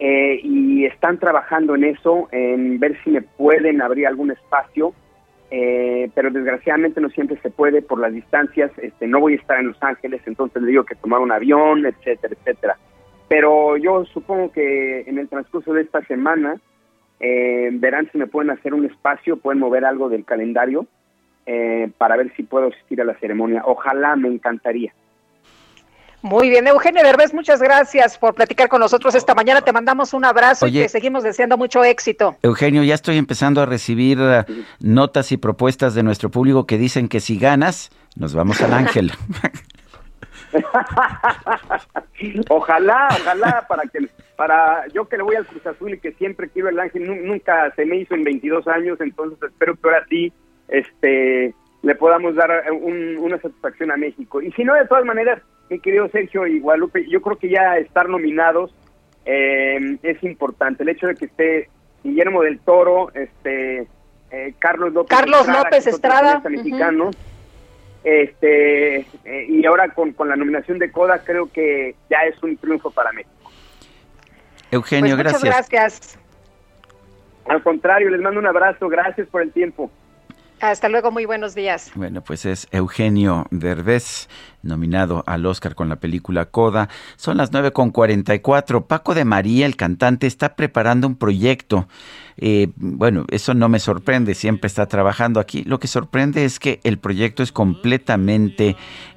eh, 0.00 0.40
y 0.42 0.86
están 0.86 1.18
trabajando 1.18 1.76
en 1.76 1.84
eso, 1.84 2.28
en 2.32 2.80
ver 2.80 2.98
si 3.04 3.10
me 3.10 3.22
pueden 3.22 3.80
abrir 3.80 4.08
algún 4.08 4.32
espacio, 4.32 4.92
eh, 5.50 6.10
pero 6.14 6.30
desgraciadamente 6.30 7.00
no 7.00 7.08
siempre 7.10 7.38
se 7.40 7.50
puede 7.50 7.82
por 7.82 7.98
las 7.98 8.12
distancias. 8.12 8.70
Este, 8.78 9.06
no 9.06 9.20
voy 9.20 9.34
a 9.34 9.36
estar 9.36 9.58
en 9.58 9.68
Los 9.68 9.82
Ángeles, 9.82 10.22
entonces 10.26 10.62
le 10.62 10.70
digo 10.70 10.84
que 10.84 10.94
tomar 10.94 11.20
un 11.20 11.32
avión, 11.32 11.86
etcétera, 11.86 12.34
etcétera. 12.38 12.76
Pero 13.28 13.76
yo 13.76 14.04
supongo 14.06 14.50
que 14.52 15.02
en 15.02 15.18
el 15.18 15.28
transcurso 15.28 15.72
de 15.72 15.82
esta 15.82 16.02
semana 16.06 16.56
verán 17.72 18.08
si 18.10 18.16
me 18.16 18.26
pueden 18.26 18.50
hacer 18.50 18.72
un 18.72 18.86
espacio, 18.86 19.36
pueden 19.36 19.60
mover 19.60 19.84
algo 19.84 20.08
del 20.08 20.24
calendario 20.24 20.86
eh, 21.46 21.90
para 21.98 22.16
ver 22.16 22.32
si 22.36 22.42
puedo 22.42 22.68
asistir 22.68 23.00
a 23.00 23.04
la 23.04 23.18
ceremonia. 23.18 23.62
Ojalá, 23.64 24.14
me 24.14 24.28
encantaría. 24.28 24.92
Muy 26.22 26.50
bien, 26.50 26.66
Eugenio 26.66 27.02
Derbez, 27.02 27.32
muchas 27.32 27.62
gracias 27.62 28.18
por 28.18 28.34
platicar 28.34 28.68
con 28.68 28.80
nosotros 28.80 29.14
esta 29.14 29.34
mañana. 29.34 29.62
Te 29.62 29.72
mandamos 29.72 30.12
un 30.12 30.26
abrazo 30.26 30.66
y 30.66 30.72
te 30.72 30.88
seguimos 30.88 31.22
deseando 31.22 31.56
mucho 31.56 31.82
éxito. 31.82 32.36
Eugenio, 32.42 32.82
ya 32.82 32.94
estoy 32.94 33.16
empezando 33.16 33.62
a 33.62 33.66
recibir 33.66 34.18
uh, 34.18 34.44
notas 34.80 35.32
y 35.32 35.38
propuestas 35.38 35.94
de 35.94 36.02
nuestro 36.02 36.30
público 36.30 36.66
que 36.66 36.76
dicen 36.76 37.08
que 37.08 37.20
si 37.20 37.38
ganas, 37.38 37.90
nos 38.16 38.34
vamos 38.34 38.60
al 38.60 38.74
ángel. 38.74 39.12
ojalá, 42.50 43.08
ojalá, 43.10 43.66
para 43.66 43.82
que 43.84 44.08
para 44.36 44.88
yo 44.88 45.08
que 45.08 45.16
le 45.16 45.22
voy 45.22 45.36
al 45.36 45.46
Cruz 45.46 45.66
Azul 45.66 45.94
y 45.94 46.00
que 46.00 46.12
siempre 46.12 46.48
quiero 46.48 46.68
el 46.68 46.78
ángel, 46.78 47.26
nunca 47.26 47.72
se 47.76 47.84
me 47.86 47.96
hizo 47.96 48.14
en 48.14 48.24
22 48.24 48.66
años, 48.68 49.00
entonces 49.00 49.38
espero 49.42 49.74
que 49.74 49.88
ahora 49.88 50.04
sí 50.08 50.32
este 50.68 51.54
le 51.82 51.94
podamos 51.94 52.34
dar 52.34 52.64
una 52.72 53.40
satisfacción 53.40 53.90
a 53.90 53.96
México. 53.96 54.42
Y 54.42 54.52
si 54.52 54.64
no, 54.64 54.74
de 54.74 54.86
todas 54.86 55.04
maneras, 55.04 55.40
mi 55.70 55.78
querido 55.80 56.08
Sergio 56.08 56.46
y 56.46 56.60
Guadalupe, 56.60 57.06
yo 57.08 57.22
creo 57.22 57.38
que 57.38 57.48
ya 57.48 57.78
estar 57.78 58.08
nominados 58.08 58.74
eh, 59.24 59.98
es 60.02 60.22
importante. 60.22 60.82
El 60.82 60.90
hecho 60.90 61.06
de 61.06 61.14
que 61.14 61.26
esté 61.26 61.70
Guillermo 62.02 62.42
del 62.42 62.58
Toro, 62.60 63.10
este 63.14 63.86
eh, 64.30 64.54
Carlos 64.58 64.92
López 64.92 65.16
Carlos 65.16 65.40
Estrada, 65.40 65.64
López 65.64 65.86
Estrada, 65.86 66.42
mexicano, 66.48 67.10
este 68.04 68.98
eh, 69.24 69.46
y 69.48 69.64
ahora 69.66 69.88
con, 69.90 70.12
con 70.12 70.28
la 70.28 70.36
nominación 70.36 70.78
de 70.78 70.90
Coda 70.90 71.22
creo 71.24 71.50
que 71.52 71.94
ya 72.08 72.18
es 72.24 72.42
un 72.42 72.56
triunfo 72.56 72.90
para 72.90 73.12
México. 73.12 73.50
Eugenio, 74.70 75.16
pues 75.16 75.18
gracias. 75.18 75.42
Muchas 75.42 75.68
gracias. 75.70 76.18
Al 77.46 77.62
contrario, 77.62 78.10
les 78.10 78.20
mando 78.20 78.38
un 78.38 78.46
abrazo, 78.46 78.88
gracias 78.88 79.26
por 79.28 79.42
el 79.42 79.52
tiempo. 79.52 79.90
Hasta 80.60 80.90
luego, 80.90 81.10
muy 81.10 81.24
buenos 81.24 81.54
días. 81.54 81.90
Bueno, 81.94 82.22
pues 82.22 82.44
es 82.44 82.68
Eugenio 82.70 83.46
Derbez, 83.50 84.28
nominado 84.62 85.24
al 85.26 85.46
Oscar 85.46 85.74
con 85.74 85.88
la 85.88 85.96
película 85.96 86.46
Coda. 86.46 86.90
Son 87.16 87.38
las 87.38 87.50
9.44. 87.50 88.86
Paco 88.86 89.14
de 89.14 89.24
María, 89.24 89.64
el 89.64 89.76
cantante, 89.76 90.26
está 90.26 90.56
preparando 90.56 91.06
un 91.06 91.16
proyecto. 91.16 91.88
Eh, 92.36 92.68
bueno, 92.76 93.24
eso 93.30 93.54
no 93.54 93.70
me 93.70 93.80
sorprende, 93.80 94.34
siempre 94.34 94.66
está 94.66 94.86
trabajando 94.86 95.40
aquí. 95.40 95.64
Lo 95.64 95.78
que 95.78 95.88
sorprende 95.88 96.44
es 96.44 96.58
que 96.58 96.80
el 96.84 96.98
proyecto 96.98 97.42
es 97.42 97.52
completamente 97.52 98.76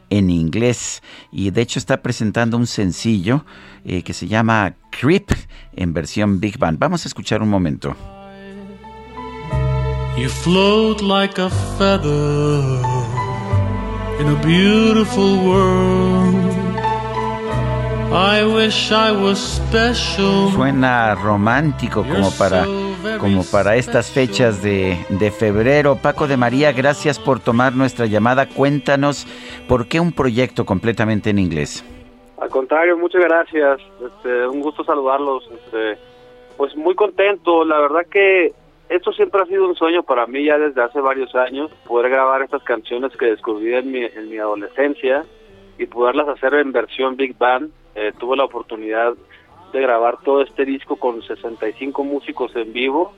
en 0.10 0.30
inglés 0.30 1.02
y 1.32 1.50
de 1.52 1.62
hecho 1.62 1.80
está 1.80 2.02
presentando 2.02 2.56
un 2.56 2.68
sencillo 2.68 3.46
eh, 3.84 4.04
que 4.04 4.14
se 4.14 4.28
llama 4.28 4.76
Creep 4.92 5.32
en 5.76 5.94
versión 5.94 6.40
Big 6.40 6.58
Band. 6.58 6.80
Vamos 6.80 7.06
a 7.06 7.08
escuchar 7.10 7.42
un 7.42 7.50
momento. 7.50 8.13
You 10.16 10.30
float 10.30 11.02
like 11.02 11.40
a 11.40 11.50
feather 11.50 12.62
in 14.20 14.28
a 14.28 14.40
beautiful 14.46 15.40
world. 15.44 16.54
I 18.14 18.46
wish 18.46 18.92
I 18.92 19.12
was 19.12 19.40
special. 19.40 20.52
Suena 20.52 21.16
romántico 21.16 22.04
como 22.04 22.30
para 22.38 22.64
como 23.20 23.44
para 23.52 23.76
estas 23.76 24.12
fechas 24.12 24.62
de, 24.62 25.04
de, 25.10 25.32
febrero. 25.32 25.96
Paco 25.96 26.28
de 26.28 26.38
María, 26.38 26.72
gracias 26.74 27.18
por 27.18 27.40
tomar 27.40 27.74
nuestra 27.74 28.06
llamada. 28.06 28.48
Cuéntanos 28.48 29.26
por 29.68 29.88
qué 29.88 30.00
un 30.00 30.12
proyecto 30.12 30.64
completamente 30.64 31.32
en 31.32 31.40
inglés. 31.40 31.84
Al 32.40 32.50
contrario, 32.50 32.96
muchas 33.00 33.24
gracias. 33.24 33.80
Este, 34.00 34.48
un 34.48 34.62
gusto 34.62 34.84
saludarlos. 34.84 35.50
Este, 35.52 35.98
pues 36.56 36.76
muy 36.76 36.94
contento. 36.94 37.66
La 37.66 37.80
verdad 37.80 38.06
que 38.12 38.54
esto 38.90 39.12
siempre 39.14 39.42
ha 39.42 39.46
sido 39.46 39.68
un 39.68 39.76
sueño 39.76 40.04
para 40.04 40.28
mí 40.28 40.46
ya 40.46 40.58
desde 40.58 40.82
hace 40.82 41.00
varios 41.00 41.34
años, 41.36 41.72
poder 41.88 42.12
grabar 42.12 42.42
estas 42.42 42.64
canciones 42.64 43.16
que 43.18 43.28
descubrí 43.28 43.74
en 43.74 43.92
mi, 43.92 44.04
en 44.04 44.30
mi 44.30 44.38
adolescencia 44.38 45.24
y 45.78 45.86
poderlas 45.86 46.28
hacer 46.28 46.54
en 46.56 46.72
versión 46.72 47.16
Big 47.16 47.38
Band. 47.38 47.72
Eh, 47.96 48.12
tuve 48.20 48.38
la 48.38 48.46
oportunidad 48.46 49.14
de 49.72 49.82
grabar 49.82 50.18
todo 50.24 50.42
este 50.42 50.66
disco 50.66 50.98
con 50.98 51.22
65 51.22 52.04
músicos 52.04 52.56
en 52.56 52.74
vivo 52.74 53.14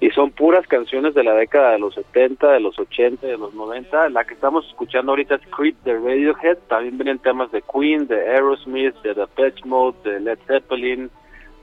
y 0.00 0.10
son 0.10 0.32
puras 0.32 0.66
canciones 0.66 1.14
de 1.14 1.24
la 1.24 1.34
década 1.34 1.72
de 1.72 1.78
los 1.78 1.94
70, 1.94 2.50
de 2.52 2.60
los 2.60 2.78
80, 2.78 3.26
de 3.26 3.38
los 3.38 3.54
90. 3.54 4.10
La 4.10 4.24
que 4.24 4.34
estamos 4.34 4.66
escuchando 4.66 5.12
ahorita 5.12 5.36
es 5.36 5.42
Creep 5.56 5.76
de 5.84 5.94
Radiohead, 5.94 6.58
también 6.68 6.98
vienen 6.98 7.18
temas 7.20 7.50
de 7.52 7.62
Queen, 7.62 8.06
de 8.06 8.16
Aerosmith, 8.16 8.94
de 9.02 9.14
The 9.14 9.26
Pitch 9.28 9.64
Mode, 9.64 9.96
de 10.04 10.20
Led 10.20 10.38
Zeppelin, 10.46 11.10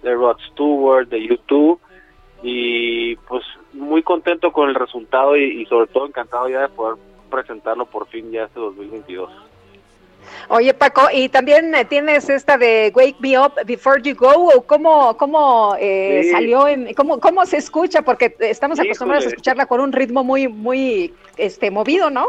de 0.02 0.14
Rod 0.16 0.38
Stewart, 0.52 1.08
de 1.10 1.20
U2 1.20 1.78
y 2.42 3.16
pues 3.28 3.44
muy 3.74 4.04
contento 4.04 4.52
con 4.52 4.70
el 4.70 4.76
resultado 4.76 5.38
y, 5.38 5.66
sobre 5.66 5.88
todo 5.88 6.08
encantado 6.08 6.50
ya 6.50 6.62
de 6.62 6.70
poder 6.70 6.98
presentarlo 7.30 7.86
por 7.86 8.08
fin 8.08 8.32
ya 8.32 8.44
este 8.46 8.60
2022. 8.60 9.32
Oye 10.50 10.74
Paco, 10.74 11.02
y 11.12 11.30
también 11.30 11.74
eh, 11.74 11.86
tienes 11.86 12.30
esta 12.30 12.58
de 12.58 12.92
Wake 12.96 13.16
Me 13.20 13.40
Up 13.40 13.54
Before 13.66 14.02
You 14.02 14.16
Go, 14.16 14.64
¿cómo, 14.68 15.18
cómo 15.18 15.76
eh, 15.80 16.30
salió, 16.32 16.68
en, 16.68 16.94
cómo, 16.94 17.20
cómo 17.20 17.46
se 17.46 17.58
escucha? 17.58 18.04
Porque 18.04 18.36
estamos 18.40 18.80
acostumbrados 18.80 19.26
a 19.26 19.30
escucharla 19.30 19.66
con 19.66 19.82
un 19.82 19.92
ritmo 19.92 20.24
muy, 20.24 20.48
muy 20.48 21.14
este 21.38 21.72
movido, 21.72 22.10
¿no? 22.12 22.28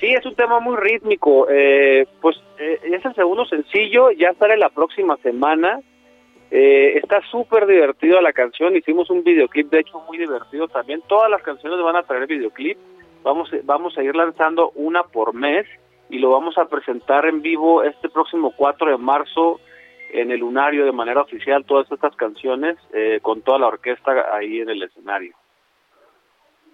Sí, 0.00 0.06
es 0.06 0.24
un 0.24 0.34
tema 0.34 0.60
muy 0.60 0.76
rítmico. 0.76 1.46
Eh, 1.50 2.06
pues 2.20 2.36
eh, 2.58 2.78
es 2.84 3.04
el 3.04 3.14
segundo 3.14 3.44
sencillo, 3.46 4.10
ya 4.12 4.32
sale 4.34 4.56
la 4.56 4.70
próxima 4.70 5.16
semana. 5.18 5.80
Eh, 6.50 6.98
está 6.98 7.20
súper 7.30 7.66
divertido 7.66 8.20
la 8.20 8.32
canción, 8.32 8.74
hicimos 8.74 9.10
un 9.10 9.22
videoclip 9.22 9.70
de 9.70 9.80
hecho 9.80 10.00
muy 10.08 10.16
divertido 10.16 10.66
también, 10.68 11.02
todas 11.06 11.30
las 11.30 11.42
canciones 11.42 11.78
van 11.82 11.96
a 11.96 12.04
traer 12.04 12.26
videoclip, 12.26 12.78
vamos, 13.22 13.50
vamos 13.64 13.98
a 13.98 14.02
ir 14.02 14.16
lanzando 14.16 14.70
una 14.74 15.02
por 15.02 15.34
mes 15.34 15.66
y 16.08 16.18
lo 16.18 16.30
vamos 16.30 16.56
a 16.56 16.64
presentar 16.64 17.26
en 17.26 17.42
vivo 17.42 17.82
este 17.82 18.08
próximo 18.08 18.52
4 18.56 18.92
de 18.92 18.96
marzo 18.96 19.60
en 20.10 20.30
el 20.30 20.40
Lunario 20.40 20.86
de 20.86 20.92
manera 20.92 21.20
oficial, 21.20 21.66
todas 21.66 21.90
estas 21.92 22.16
canciones 22.16 22.76
eh, 22.94 23.18
con 23.20 23.42
toda 23.42 23.58
la 23.58 23.66
orquesta 23.66 24.34
ahí 24.34 24.60
en 24.60 24.70
el 24.70 24.82
escenario. 24.82 25.34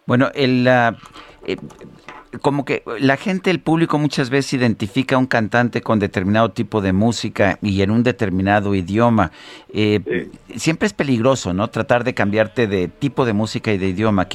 Bueno, 0.06 0.28
el, 0.34 0.66
eh, 0.66 1.56
como 2.40 2.64
que 2.64 2.82
la 2.98 3.16
gente, 3.16 3.50
el 3.50 3.60
público 3.60 3.98
muchas 3.98 4.30
veces 4.30 4.54
identifica 4.54 5.16
a 5.16 5.18
un 5.18 5.26
cantante 5.26 5.80
con 5.80 5.98
determinado 5.98 6.50
tipo 6.50 6.80
de 6.80 6.92
música 6.92 7.58
y 7.62 7.82
en 7.82 7.90
un 7.90 8.02
determinado 8.02 8.74
idioma. 8.74 9.30
Eh, 9.72 10.28
siempre 10.56 10.86
es 10.86 10.92
peligroso, 10.92 11.52
¿no? 11.52 11.68
Tratar 11.68 12.04
de 12.04 12.14
cambiarte 12.14 12.66
de 12.66 12.88
tipo 12.88 13.24
de 13.24 13.32
música 13.32 13.72
y 13.72 13.78
de 13.78 13.88
idioma. 13.88 14.26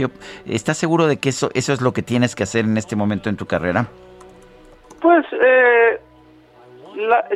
¿Estás 0.46 0.78
seguro 0.78 1.08
de 1.08 1.18
que 1.18 1.30
eso, 1.30 1.50
eso 1.54 1.74
es 1.74 1.82
lo 1.82 1.94
que 1.94 2.02
tienes 2.02 2.36
que 2.36 2.44
hacer 2.44 2.66
en 2.66 2.78
este 2.78 2.96
momento 2.96 3.30
en 3.30 3.38
tu 3.38 3.46
carrera? 3.46 3.88
Pues 5.02 5.26
eh, 5.32 6.00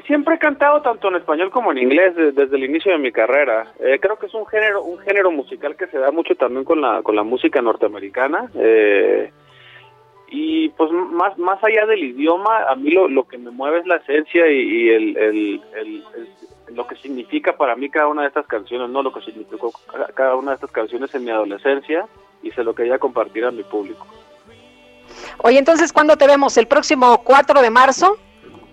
siempre 0.05 0.35
he 0.35 0.39
cantado 0.39 0.81
tanto 0.81 1.07
en 1.07 1.15
español 1.15 1.49
como 1.49 1.71
en 1.71 1.77
inglés 1.77 2.15
desde 2.15 2.55
el 2.55 2.63
inicio 2.63 2.91
de 2.91 2.97
mi 2.97 3.11
carrera. 3.11 3.71
Eh, 3.79 3.99
creo 4.01 4.17
que 4.17 4.25
es 4.25 4.33
un 4.33 4.45
género, 4.45 4.83
un 4.83 4.99
género 4.99 5.31
musical 5.31 5.75
que 5.75 5.87
se 5.87 5.97
da 5.97 6.11
mucho 6.11 6.35
también 6.35 6.63
con 6.63 6.81
la, 6.81 7.01
con 7.01 7.15
la 7.15 7.23
música 7.23 7.61
norteamericana. 7.61 8.49
Eh, 8.55 9.31
y 10.35 10.69
pues 10.69 10.91
más, 10.91 11.37
más 11.37 11.63
allá 11.63 11.85
del 11.85 12.03
idioma, 12.03 12.63
a 12.67 12.75
mí 12.75 12.89
lo, 12.89 13.07
lo 13.07 13.27
que 13.27 13.37
me 13.37 13.51
mueve 13.51 13.81
es 13.81 13.85
la 13.85 13.97
esencia 13.97 14.49
y, 14.49 14.89
el, 14.89 15.15
el, 15.15 15.61
el, 15.75 16.03
lo 16.75 16.87
que 16.87 16.95
significa 16.95 17.55
para 17.55 17.75
mí 17.75 17.87
cada 17.87 18.07
una 18.07 18.23
de 18.23 18.29
estas 18.29 18.47
canciones, 18.47 18.89
no 18.89 19.03
lo 19.03 19.13
que 19.13 19.21
significó 19.21 19.71
cada 20.15 20.35
una 20.35 20.51
de 20.51 20.55
estas 20.55 20.71
canciones 20.71 21.13
en 21.13 21.25
mi 21.25 21.29
adolescencia 21.29 22.07
y 22.41 22.49
se 22.49 22.63
lo 22.63 22.73
quería 22.73 22.97
compartir 22.97 23.45
a 23.45 23.51
mi 23.51 23.61
público. 23.61 24.07
Oye, 25.43 25.59
entonces, 25.59 25.93
¿cuándo 25.93 26.17
te 26.17 26.25
vemos? 26.25 26.57
¿El 26.57 26.65
próximo 26.65 27.21
4 27.23 27.61
de 27.61 27.69
marzo? 27.69 28.17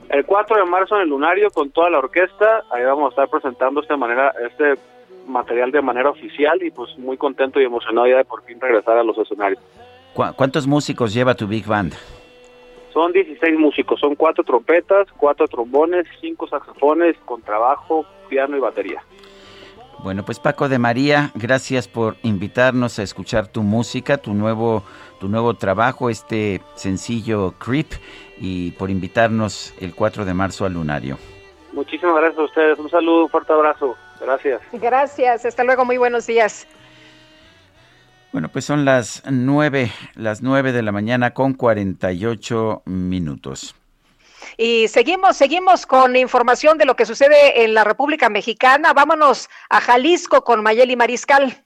El 0.08 0.24
4 0.24 0.56
de 0.56 0.64
marzo 0.64 0.97
en 0.97 1.02
el 1.02 1.08
Lunario 1.10 1.50
con 1.50 1.70
toda 1.72 1.90
la 1.90 1.98
orquesta, 1.98 2.64
ahí 2.70 2.84
vamos 2.84 3.08
a 3.08 3.10
estar 3.10 3.28
presentando 3.28 3.82
este 3.82 3.98
manera 3.98 4.32
este 4.48 4.80
material 5.26 5.70
de 5.72 5.82
manera 5.82 6.08
oficial 6.08 6.62
y 6.62 6.70
pues 6.70 6.97
muy 6.97 7.18
contento 7.18 7.60
y 7.60 7.64
emocionado 7.64 8.06
ya 8.06 8.16
de 8.16 8.24
por 8.24 8.42
fin 8.44 8.58
regresar 8.58 8.97
a 8.97 9.05
los 9.05 9.18
escenarios. 9.18 9.62
¿Cuántos 10.14 10.66
músicos 10.66 11.14
lleva 11.14 11.34
tu 11.34 11.47
Big 11.47 11.66
Band? 11.66 11.94
Son 12.92 13.12
16 13.12 13.58
músicos, 13.58 14.00
son 14.00 14.16
cuatro 14.16 14.42
trompetas, 14.42 15.06
cuatro 15.16 15.47
trombones, 15.47 16.06
cinco 16.20 16.48
saxofones, 16.48 17.16
contrabajo, 17.24 18.05
piano 18.28 18.56
y 18.56 18.60
batería. 18.60 19.02
Bueno, 20.02 20.24
pues 20.24 20.40
Paco 20.40 20.68
de 20.68 20.78
María, 20.78 21.30
gracias 21.34 21.86
por 21.86 22.16
invitarnos 22.22 22.98
a 22.98 23.02
escuchar 23.02 23.48
tu 23.48 23.62
música, 23.62 24.16
tu 24.16 24.32
nuevo, 24.32 24.82
tu 25.20 25.28
nuevo 25.28 25.55
trabajo, 25.55 26.08
este 26.08 26.62
sencillo 26.74 27.52
Creep, 27.58 27.92
y 28.39 28.70
por 28.72 28.90
invitarnos 28.90 29.74
el 29.78 29.94
4 29.94 30.24
de 30.24 30.32
marzo 30.32 30.64
al 30.64 30.72
Lunario. 30.72 31.18
Muchísimas 31.72 32.16
gracias 32.16 32.39
a 32.39 32.44
ustedes, 32.44 32.78
un 32.78 32.89
saludo, 32.89 33.24
un 33.24 33.28
fuerte 33.28 33.52
abrazo, 33.52 33.94
gracias. 34.20 34.62
Gracias, 34.72 35.44
hasta 35.44 35.64
luego, 35.64 35.84
muy 35.84 35.98
buenos 35.98 36.26
días. 36.26 36.66
Bueno, 38.33 38.49
pues 38.49 38.65
son 38.65 38.84
las 38.84 39.23
nueve, 39.28 39.91
las 40.15 40.41
nueve 40.41 40.73
de 40.73 40.83
la 40.83 40.92
mañana 40.92 41.34
con 41.34 41.55
48 41.55 42.83
minutos. 42.86 43.75
Y 44.57 44.89
seguimos, 44.89 45.36
seguimos 45.36 45.84
con 45.84 46.15
información 46.17 46.78
de 46.78 46.84
lo 46.84 46.94
que 46.94 47.07
sucede 47.07 47.65
en 47.65 47.75
la 47.75 47.83
República 47.83 48.28
Mexicana. 48.28 48.92
Vámonos 48.92 49.49
a 49.68 49.81
Jalisco 49.81 50.44
con 50.44 50.62
Mayeli 50.62 50.97
Mariscal. 50.97 51.65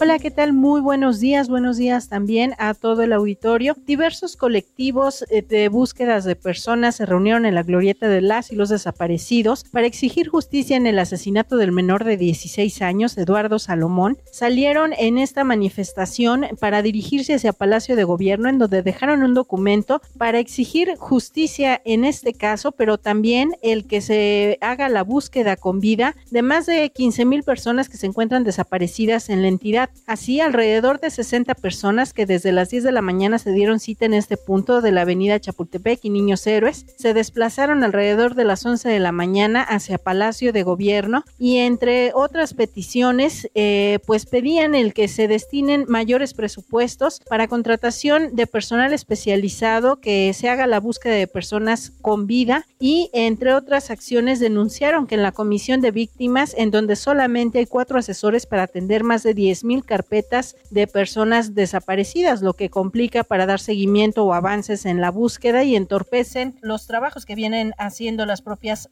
Hola, 0.00 0.18
¿qué 0.18 0.32
tal? 0.32 0.52
Muy 0.52 0.80
buenos 0.80 1.20
días, 1.20 1.48
buenos 1.48 1.76
días 1.76 2.08
también 2.08 2.54
a 2.58 2.74
todo 2.74 3.02
el 3.02 3.12
auditorio. 3.12 3.76
Diversos 3.86 4.36
colectivos 4.36 5.24
eh, 5.30 5.40
de 5.42 5.68
búsquedas 5.68 6.24
de 6.24 6.34
personas 6.34 6.96
se 6.96 7.06
reunieron 7.06 7.46
en 7.46 7.54
la 7.54 7.62
glorieta 7.62 8.08
de 8.08 8.20
las 8.20 8.50
y 8.50 8.56
los 8.56 8.70
desaparecidos 8.70 9.64
para 9.70 9.86
exigir 9.86 10.28
justicia 10.28 10.76
en 10.76 10.88
el 10.88 10.98
asesinato 10.98 11.56
del 11.56 11.70
menor 11.70 12.02
de 12.02 12.16
16 12.16 12.82
años, 12.82 13.16
Eduardo 13.16 13.60
Salomón. 13.60 14.18
Salieron 14.32 14.92
en 14.98 15.16
esta 15.16 15.44
manifestación 15.44 16.46
para 16.58 16.82
dirigirse 16.82 17.34
hacia 17.34 17.52
Palacio 17.52 17.94
de 17.94 18.02
Gobierno, 18.02 18.48
en 18.48 18.58
donde 18.58 18.82
dejaron 18.82 19.22
un 19.22 19.32
documento 19.32 20.02
para 20.18 20.40
exigir 20.40 20.96
justicia 20.98 21.80
en 21.84 22.04
este 22.04 22.34
caso, 22.34 22.72
pero 22.72 22.98
también 22.98 23.52
el 23.62 23.86
que 23.86 24.00
se 24.00 24.58
haga 24.60 24.88
la 24.88 25.04
búsqueda 25.04 25.56
con 25.56 25.78
vida 25.78 26.16
de 26.32 26.42
más 26.42 26.66
de 26.66 26.90
15 26.90 27.24
mil 27.26 27.44
personas 27.44 27.88
que 27.88 27.96
se 27.96 28.06
encuentran 28.06 28.42
desaparecidas 28.42 29.28
en 29.30 29.40
la 29.40 29.48
entidad. 29.48 29.83
Así, 30.06 30.40
alrededor 30.40 31.00
de 31.00 31.10
60 31.10 31.54
personas 31.54 32.12
que 32.12 32.26
desde 32.26 32.52
las 32.52 32.70
10 32.70 32.84
de 32.84 32.92
la 32.92 33.02
mañana 33.02 33.38
se 33.38 33.52
dieron 33.52 33.80
cita 33.80 34.04
en 34.04 34.14
este 34.14 34.36
punto 34.36 34.80
de 34.80 34.92
la 34.92 35.02
avenida 35.02 35.40
Chapultepec 35.40 36.00
y 36.04 36.10
Niños 36.10 36.46
Héroes, 36.46 36.86
se 36.98 37.14
desplazaron 37.14 37.84
alrededor 37.84 38.34
de 38.34 38.44
las 38.44 38.64
11 38.64 38.88
de 38.88 39.00
la 39.00 39.12
mañana 39.12 39.62
hacia 39.62 39.98
Palacio 39.98 40.52
de 40.52 40.62
Gobierno 40.62 41.24
y 41.38 41.58
entre 41.58 42.12
otras 42.14 42.54
peticiones, 42.54 43.48
eh, 43.54 43.98
pues 44.06 44.26
pedían 44.26 44.74
el 44.74 44.94
que 44.94 45.08
se 45.08 45.28
destinen 45.28 45.84
mayores 45.88 46.34
presupuestos 46.34 47.20
para 47.28 47.48
contratación 47.48 48.34
de 48.34 48.46
personal 48.46 48.92
especializado, 48.92 50.00
que 50.00 50.32
se 50.34 50.48
haga 50.48 50.66
la 50.66 50.80
búsqueda 50.80 51.14
de 51.14 51.26
personas 51.26 51.92
con 52.00 52.26
vida 52.26 52.66
y 52.78 53.10
entre 53.12 53.54
otras 53.54 53.90
acciones 53.90 54.40
denunciaron 54.40 55.06
que 55.06 55.14
en 55.14 55.22
la 55.22 55.32
comisión 55.32 55.80
de 55.80 55.90
víctimas, 55.90 56.54
en 56.56 56.70
donde 56.70 56.96
solamente 56.96 57.58
hay 57.58 57.66
cuatro 57.66 57.98
asesores 57.98 58.46
para 58.46 58.64
atender 58.64 59.04
más 59.04 59.22
de 59.22 59.34
10 59.34 59.64
carpetas 59.80 60.56
de 60.70 60.86
personas 60.86 61.54
desaparecidas, 61.54 62.42
lo 62.42 62.54
que 62.54 62.70
complica 62.70 63.24
para 63.24 63.46
dar 63.46 63.60
seguimiento 63.60 64.24
o 64.24 64.34
avances 64.34 64.86
en 64.86 65.00
la 65.00 65.10
búsqueda 65.10 65.64
y 65.64 65.76
entorpecen 65.76 66.56
los 66.60 66.86
trabajos 66.86 67.26
que 67.26 67.34
vienen 67.34 67.74
haciendo 67.78 68.26
las 68.26 68.42
propias 68.42 68.88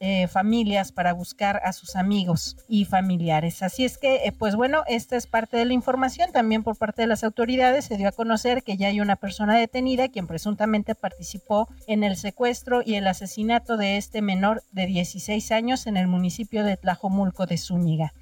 eh, 0.00 0.28
familias 0.28 0.92
para 0.92 1.12
buscar 1.12 1.60
a 1.64 1.72
sus 1.72 1.96
amigos 1.96 2.56
y 2.68 2.84
familiares. 2.84 3.62
Así 3.62 3.84
es 3.84 3.98
que, 3.98 4.16
eh, 4.16 4.32
pues 4.36 4.56
bueno, 4.56 4.82
esta 4.86 5.16
es 5.16 5.26
parte 5.26 5.56
de 5.56 5.64
la 5.64 5.72
información. 5.72 6.30
También 6.32 6.62
por 6.62 6.76
parte 6.76 7.02
de 7.02 7.08
las 7.08 7.24
autoridades 7.24 7.84
se 7.84 7.96
dio 7.96 8.08
a 8.08 8.12
conocer 8.12 8.62
que 8.62 8.76
ya 8.76 8.88
hay 8.88 9.00
una 9.00 9.16
persona 9.16 9.56
detenida 9.56 10.08
quien 10.08 10.26
presuntamente 10.26 10.94
participó 10.94 11.68
en 11.86 12.04
el 12.04 12.16
secuestro 12.16 12.82
y 12.84 12.94
el 12.94 13.06
asesinato 13.06 13.76
de 13.76 13.96
este 13.96 14.22
menor 14.22 14.62
de 14.72 14.86
16 14.86 15.52
años 15.52 15.86
en 15.86 15.96
el 15.96 16.06
municipio 16.06 16.64
de 16.64 16.76
Tlajomulco 16.76 17.46
de 17.46 17.58
Zúñiga. 17.58 18.12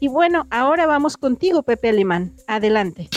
Y 0.00 0.08
bueno, 0.08 0.46
ahora 0.50 0.86
vamos 0.86 1.18
contigo, 1.18 1.62
Pepe 1.62 1.90
Alemán. 1.90 2.34
Adelante. 2.46 3.08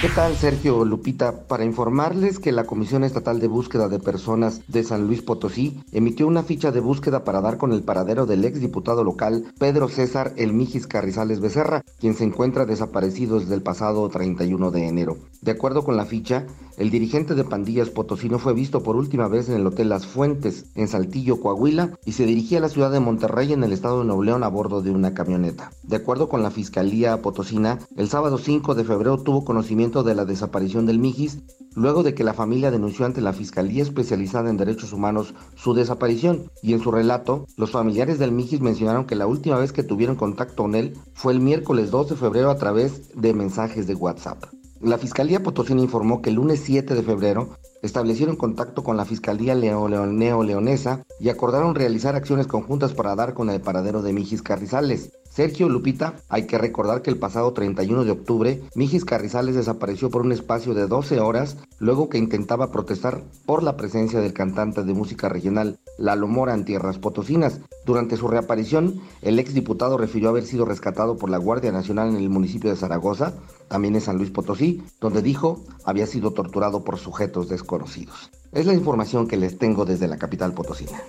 ¿Qué 0.00 0.08
tal, 0.10 0.36
Sergio 0.36 0.84
Lupita? 0.84 1.48
Para 1.48 1.64
informarles 1.64 2.38
que 2.38 2.52
la 2.52 2.66
Comisión 2.66 3.02
Estatal 3.02 3.40
de 3.40 3.48
Búsqueda 3.48 3.88
de 3.88 3.98
Personas 3.98 4.60
de 4.68 4.84
San 4.84 5.08
Luis 5.08 5.22
Potosí 5.22 5.82
emitió 5.90 6.28
una 6.28 6.44
ficha 6.44 6.70
de 6.70 6.78
búsqueda 6.78 7.24
para 7.24 7.40
dar 7.40 7.58
con 7.58 7.72
el 7.72 7.82
paradero 7.82 8.24
del 8.24 8.44
exdiputado 8.44 9.02
local 9.02 9.52
Pedro 9.58 9.88
César 9.88 10.34
El 10.36 10.52
Mijis 10.52 10.86
Carrizales 10.86 11.40
Becerra, 11.40 11.82
quien 11.98 12.14
se 12.14 12.22
encuentra 12.22 12.64
desaparecido 12.64 13.40
desde 13.40 13.56
el 13.56 13.62
pasado 13.62 14.08
31 14.08 14.70
de 14.70 14.86
enero. 14.86 15.16
De 15.42 15.50
acuerdo 15.50 15.82
con 15.82 15.96
la 15.96 16.04
ficha, 16.04 16.46
el 16.76 16.90
dirigente 16.90 17.34
de 17.34 17.42
pandillas 17.42 17.90
potosino 17.90 18.38
fue 18.38 18.54
visto 18.54 18.84
por 18.84 18.94
última 18.94 19.26
vez 19.26 19.48
en 19.48 19.56
el 19.56 19.66
Hotel 19.66 19.88
Las 19.88 20.06
Fuentes, 20.06 20.66
en 20.76 20.86
Saltillo, 20.86 21.40
Coahuila, 21.40 21.98
y 22.04 22.12
se 22.12 22.24
dirigía 22.24 22.58
a 22.58 22.60
la 22.60 22.68
ciudad 22.68 22.92
de 22.92 23.00
Monterrey 23.00 23.52
en 23.52 23.64
el 23.64 23.72
estado 23.72 23.98
de 23.98 24.04
Nuevo 24.04 24.22
León 24.22 24.44
a 24.44 24.48
bordo 24.48 24.80
de 24.80 24.92
una 24.92 25.12
camioneta. 25.12 25.72
De 25.82 25.96
acuerdo 25.96 26.28
con 26.28 26.44
la 26.44 26.52
Fiscalía 26.52 27.20
Potosina, 27.20 27.80
el 27.96 28.08
sábado 28.08 28.38
5 28.38 28.76
de 28.76 28.84
febrero 28.84 29.18
tuvo 29.18 29.44
conocimiento 29.44 29.87
de 29.88 30.14
la 30.14 30.24
desaparición 30.24 30.84
del 30.84 30.98
Mijis, 30.98 31.38
luego 31.74 32.02
de 32.02 32.14
que 32.14 32.24
la 32.24 32.34
familia 32.34 32.70
denunció 32.70 33.06
ante 33.06 33.20
la 33.20 33.32
Fiscalía 33.32 33.82
Especializada 33.82 34.50
en 34.50 34.58
Derechos 34.58 34.92
Humanos 34.92 35.34
su 35.56 35.72
desaparición, 35.72 36.50
y 36.62 36.74
en 36.74 36.80
su 36.80 36.90
relato, 36.90 37.46
los 37.56 37.70
familiares 37.70 38.18
del 38.18 38.32
Mijis 38.32 38.60
mencionaron 38.60 39.06
que 39.06 39.16
la 39.16 39.26
última 39.26 39.58
vez 39.58 39.72
que 39.72 39.82
tuvieron 39.82 40.16
contacto 40.16 40.64
con 40.64 40.74
él 40.74 40.96
fue 41.14 41.32
el 41.32 41.40
miércoles 41.40 41.90
2 41.90 42.10
de 42.10 42.16
febrero 42.16 42.50
a 42.50 42.58
través 42.58 43.10
de 43.14 43.32
mensajes 43.32 43.86
de 43.86 43.94
WhatsApp. 43.94 44.44
La 44.80 44.98
Fiscalía 44.98 45.42
Potosina 45.42 45.82
informó 45.82 46.22
que 46.22 46.30
el 46.30 46.36
lunes 46.36 46.60
7 46.64 46.94
de 46.94 47.02
febrero 47.02 47.56
establecieron 47.82 48.36
contacto 48.36 48.84
con 48.84 48.96
la 48.96 49.04
Fiscalía 49.04 49.56
Neo-Leonesa 49.56 51.02
y 51.18 51.30
acordaron 51.30 51.74
realizar 51.74 52.14
acciones 52.14 52.46
conjuntas 52.46 52.94
para 52.94 53.16
dar 53.16 53.34
con 53.34 53.50
el 53.50 53.60
paradero 53.60 54.02
de 54.02 54.12
Mijis 54.12 54.42
Carrizales. 54.42 55.10
Sergio 55.38 55.68
Lupita, 55.68 56.16
hay 56.28 56.48
que 56.48 56.58
recordar 56.58 57.00
que 57.00 57.10
el 57.10 57.16
pasado 57.16 57.52
31 57.52 58.02
de 58.02 58.10
octubre, 58.10 58.60
Mijis 58.74 59.04
Carrizales 59.04 59.54
desapareció 59.54 60.10
por 60.10 60.22
un 60.22 60.32
espacio 60.32 60.74
de 60.74 60.88
12 60.88 61.20
horas 61.20 61.58
luego 61.78 62.08
que 62.08 62.18
intentaba 62.18 62.72
protestar 62.72 63.22
por 63.46 63.62
la 63.62 63.76
presencia 63.76 64.18
del 64.18 64.32
cantante 64.32 64.82
de 64.82 64.94
música 64.94 65.28
regional 65.28 65.78
Lalo 65.96 66.26
Mora 66.26 66.54
en 66.54 66.64
tierras 66.64 66.98
potosinas. 66.98 67.60
Durante 67.86 68.16
su 68.16 68.26
reaparición, 68.26 69.00
el 69.22 69.38
exdiputado 69.38 69.96
refirió 69.96 70.30
haber 70.30 70.44
sido 70.44 70.64
rescatado 70.64 71.16
por 71.18 71.30
la 71.30 71.38
Guardia 71.38 71.70
Nacional 71.70 72.08
en 72.08 72.16
el 72.16 72.30
municipio 72.30 72.70
de 72.70 72.76
Zaragoza, 72.76 73.34
también 73.68 73.94
en 73.94 74.00
San 74.00 74.16
Luis 74.16 74.32
Potosí, 74.32 74.82
donde 75.00 75.22
dijo 75.22 75.62
había 75.84 76.08
sido 76.08 76.32
torturado 76.32 76.82
por 76.82 76.98
sujetos 76.98 77.48
desconocidos. 77.48 78.32
Es 78.50 78.66
la 78.66 78.74
información 78.74 79.28
que 79.28 79.36
les 79.36 79.56
tengo 79.56 79.84
desde 79.84 80.08
la 80.08 80.18
capital 80.18 80.52
potosina. 80.52 81.00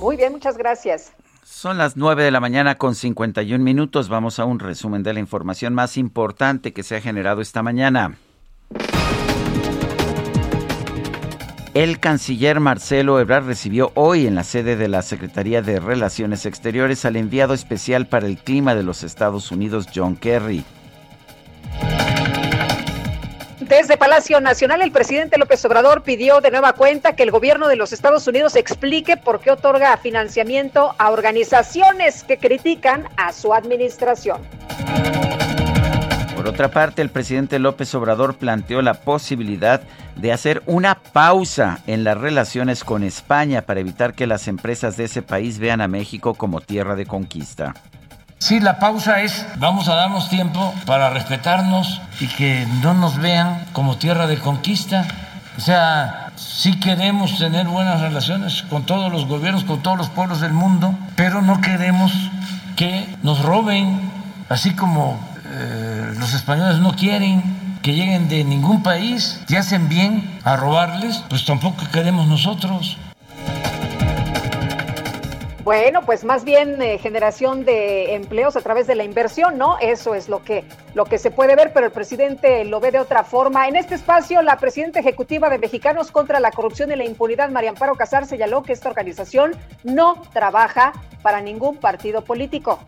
Muy 0.00 0.16
bien, 0.16 0.32
muchas 0.32 0.56
gracias. 0.56 1.12
Son 1.52 1.76
las 1.78 1.96
9 1.96 2.22
de 2.22 2.30
la 2.30 2.38
mañana 2.38 2.76
con 2.76 2.94
51 2.94 3.62
minutos. 3.62 4.08
Vamos 4.08 4.38
a 4.38 4.44
un 4.44 4.60
resumen 4.60 5.02
de 5.02 5.12
la 5.12 5.20
información 5.20 5.74
más 5.74 5.96
importante 5.96 6.72
que 6.72 6.84
se 6.84 6.96
ha 6.96 7.00
generado 7.00 7.40
esta 7.40 7.60
mañana. 7.62 8.14
El 11.74 11.98
canciller 11.98 12.60
Marcelo 12.60 13.18
Ebrard 13.18 13.46
recibió 13.46 13.90
hoy 13.94 14.28
en 14.28 14.36
la 14.36 14.44
sede 14.44 14.76
de 14.76 14.86
la 14.86 15.02
Secretaría 15.02 15.60
de 15.60 15.80
Relaciones 15.80 16.46
Exteriores 16.46 17.04
al 17.04 17.16
enviado 17.16 17.52
especial 17.52 18.06
para 18.06 18.28
el 18.28 18.38
clima 18.38 18.76
de 18.76 18.84
los 18.84 19.02
Estados 19.02 19.50
Unidos, 19.50 19.88
John 19.92 20.14
Kerry. 20.14 20.64
Desde 23.70 23.96
Palacio 23.96 24.40
Nacional, 24.40 24.82
el 24.82 24.90
presidente 24.90 25.38
López 25.38 25.64
Obrador 25.64 26.02
pidió 26.02 26.40
de 26.40 26.50
nueva 26.50 26.72
cuenta 26.72 27.14
que 27.14 27.22
el 27.22 27.30
gobierno 27.30 27.68
de 27.68 27.76
los 27.76 27.92
Estados 27.92 28.26
Unidos 28.26 28.56
explique 28.56 29.16
por 29.16 29.38
qué 29.38 29.52
otorga 29.52 29.96
financiamiento 29.96 30.96
a 30.98 31.10
organizaciones 31.12 32.24
que 32.24 32.36
critican 32.36 33.08
a 33.16 33.32
su 33.32 33.54
administración. 33.54 34.40
Por 36.34 36.48
otra 36.48 36.72
parte, 36.72 37.00
el 37.00 37.10
presidente 37.10 37.60
López 37.60 37.94
Obrador 37.94 38.34
planteó 38.34 38.82
la 38.82 38.94
posibilidad 38.94 39.82
de 40.16 40.32
hacer 40.32 40.64
una 40.66 40.96
pausa 40.96 41.78
en 41.86 42.02
las 42.02 42.18
relaciones 42.18 42.82
con 42.82 43.04
España 43.04 43.62
para 43.62 43.78
evitar 43.78 44.14
que 44.14 44.26
las 44.26 44.48
empresas 44.48 44.96
de 44.96 45.04
ese 45.04 45.22
país 45.22 45.60
vean 45.60 45.80
a 45.80 45.86
México 45.86 46.34
como 46.34 46.60
tierra 46.60 46.96
de 46.96 47.06
conquista. 47.06 47.74
Sí, 48.40 48.58
la 48.58 48.78
pausa 48.78 49.20
es, 49.20 49.46
vamos 49.58 49.88
a 49.88 49.94
darnos 49.94 50.30
tiempo 50.30 50.74
para 50.86 51.10
respetarnos 51.10 52.00
y 52.20 52.26
que 52.26 52.66
no 52.82 52.94
nos 52.94 53.18
vean 53.18 53.66
como 53.74 53.98
tierra 53.98 54.26
de 54.26 54.38
conquista. 54.38 55.06
O 55.58 55.60
sea, 55.60 56.32
sí 56.36 56.80
queremos 56.80 57.38
tener 57.38 57.66
buenas 57.66 58.00
relaciones 58.00 58.62
con 58.62 58.86
todos 58.86 59.12
los 59.12 59.26
gobiernos, 59.26 59.64
con 59.64 59.82
todos 59.82 59.98
los 59.98 60.08
pueblos 60.08 60.40
del 60.40 60.54
mundo, 60.54 60.94
pero 61.16 61.42
no 61.42 61.60
queremos 61.60 62.12
que 62.76 63.14
nos 63.22 63.42
roben, 63.42 64.10
así 64.48 64.70
como 64.70 65.20
eh, 65.44 66.14
los 66.16 66.32
españoles 66.32 66.78
no 66.78 66.96
quieren 66.96 67.78
que 67.82 67.92
lleguen 67.92 68.30
de 68.30 68.42
ningún 68.44 68.82
país 68.82 69.44
y 69.48 69.56
hacen 69.56 69.90
bien 69.90 70.38
a 70.44 70.56
robarles, 70.56 71.22
pues 71.28 71.44
tampoco 71.44 71.84
queremos 71.92 72.26
nosotros. 72.26 72.96
Bueno, 75.70 76.02
pues 76.04 76.24
más 76.24 76.42
bien 76.42 76.82
eh, 76.82 76.98
generación 76.98 77.64
de 77.64 78.16
empleos 78.16 78.56
a 78.56 78.60
través 78.60 78.88
de 78.88 78.96
la 78.96 79.04
inversión, 79.04 79.56
¿no? 79.56 79.78
Eso 79.78 80.16
es 80.16 80.28
lo 80.28 80.42
que, 80.42 80.64
lo 80.94 81.04
que 81.04 81.16
se 81.16 81.30
puede 81.30 81.54
ver, 81.54 81.72
pero 81.72 81.86
el 81.86 81.92
presidente 81.92 82.64
lo 82.64 82.80
ve 82.80 82.90
de 82.90 82.98
otra 82.98 83.22
forma. 83.22 83.68
En 83.68 83.76
este 83.76 83.94
espacio, 83.94 84.42
la 84.42 84.56
presidenta 84.56 84.98
ejecutiva 84.98 85.48
de 85.48 85.58
Mexicanos 85.58 86.10
contra 86.10 86.40
la 86.40 86.50
Corrupción 86.50 86.90
y 86.90 86.96
la 86.96 87.04
Impunidad, 87.04 87.50
María 87.50 87.70
Amparo 87.70 87.94
Casar, 87.94 88.26
señaló 88.26 88.64
que 88.64 88.72
esta 88.72 88.88
organización 88.88 89.52
no 89.84 90.20
trabaja 90.32 90.92
para 91.22 91.40
ningún 91.40 91.76
partido 91.76 92.24
político. 92.24 92.84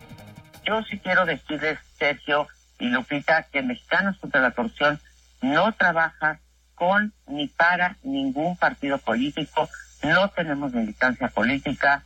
Yo 0.65 0.81
sí 0.83 0.99
quiero 0.99 1.25
decirles, 1.25 1.79
Sergio 1.97 2.49
y 2.79 2.87
Lupita, 2.87 3.43
que 3.43 3.61
Mexicanos 3.61 4.17
contra 4.19 4.41
la 4.41 4.51
Corrupción 4.51 4.99
no 5.41 5.71
trabaja 5.71 6.41
con 6.75 7.13
ni 7.27 7.47
para 7.47 7.95
ningún 8.03 8.57
partido 8.57 8.97
político, 8.97 9.69
no 10.03 10.27
tenemos 10.31 10.73
militancia 10.73 11.29
política 11.29 12.03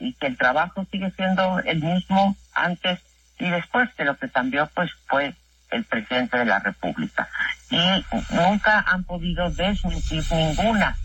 y 0.00 0.14
que 0.14 0.26
el 0.26 0.36
trabajo 0.36 0.84
sigue 0.90 1.10
siendo 1.12 1.60
el 1.60 1.80
mismo 1.82 2.36
antes 2.54 2.98
y 3.38 3.48
después 3.48 3.88
de 3.96 4.04
lo 4.04 4.16
que 4.16 4.28
cambió 4.28 4.68
pues 4.74 4.90
fue 5.06 5.34
el 5.70 5.84
presidente 5.84 6.38
de 6.38 6.46
la 6.46 6.58
República. 6.58 7.28
Y 7.70 8.04
nunca 8.34 8.84
han 8.86 9.04
podido 9.04 9.50
desmentir 9.50 10.24
ninguna, 10.32 10.96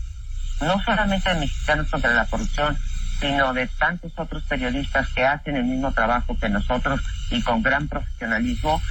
no 0.60 0.82
solamente 0.82 1.32
de 1.32 1.40
mexicanos 1.40 1.88
contra 1.88 2.12
la 2.12 2.26
corrupción, 2.26 2.76
sino 3.20 3.54
de 3.54 3.68
tantos 3.78 4.12
otros 4.16 4.42
periodistas 4.44 5.08
que 5.14 5.24
hacen 5.24 5.56
el 5.56 5.64
mismo 5.64 5.92
trabajo 5.92 6.36
que 6.38 6.48
nosotros 6.48 7.00
y 7.30 7.42
con 7.42 7.62
gran 7.62 7.88
profesionalismo. 7.88 8.82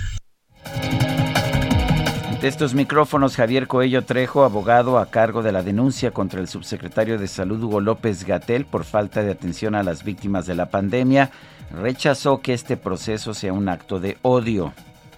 Ante 2.46 2.54
estos 2.54 2.76
micrófonos, 2.76 3.36
Javier 3.36 3.66
Coello 3.66 4.06
Trejo, 4.06 4.44
abogado 4.44 5.00
a 5.00 5.10
cargo 5.10 5.42
de 5.42 5.52
la 5.52 5.64
denuncia 5.64 6.12
contra 6.12 6.40
el 6.40 6.48
subsecretario 6.48 7.18
de 7.18 7.26
Salud 7.26 7.64
Hugo 7.64 7.82
López 7.82 8.24
Gatel 8.24 8.66
por 8.66 8.84
falta 8.84 9.24
de 9.24 9.32
atención 9.32 9.74
a 9.74 9.82
las 9.82 10.04
víctimas 10.04 10.46
de 10.46 10.54
la 10.54 10.68
pandemia, 10.68 11.32
rechazó 11.72 12.44
que 12.44 12.54
este 12.54 12.78
proceso 12.78 13.34
sea 13.34 13.52
un 13.52 13.68
acto 13.68 14.00
de 14.00 14.18
odio. 14.22 14.74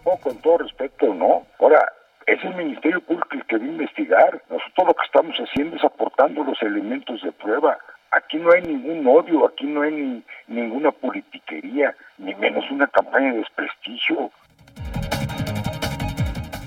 No, 0.06 0.15
con 0.23 0.38
todo 0.38 0.59
respeto, 0.59 1.14
no. 1.14 1.45
Ahora, 1.59 1.91
es 2.25 2.41
el 2.45 2.56
Ministerio 2.56 3.01
Público 3.01 3.27
el 3.33 3.43
que 3.43 3.57
debe 3.57 3.72
investigar. 3.72 4.41
Nosotros 4.49 4.88
lo 4.88 4.93
que 4.93 5.06
estamos 5.06 5.35
haciendo 5.38 5.75
es 5.75 5.83
aportando 5.83 6.45
los 6.45 6.61
elementos 6.61 7.22
de 7.23 7.33
prueba. 7.33 7.77
Aquí 8.11 8.38
no 8.38 8.53
hay 8.53 8.61
ningún 8.61 9.06
odio, 9.06 9.45
aquí 9.45 9.65
no 9.65 9.81
hay 9.81 9.91
ni, 9.91 10.23
ninguna 10.47 10.91
politiquería, 10.91 11.93
ni 12.19 12.33
menos 12.35 12.64
una 12.72 12.88
campaña 12.88 13.33
de 13.33 13.39
desprestigio. 13.39 14.31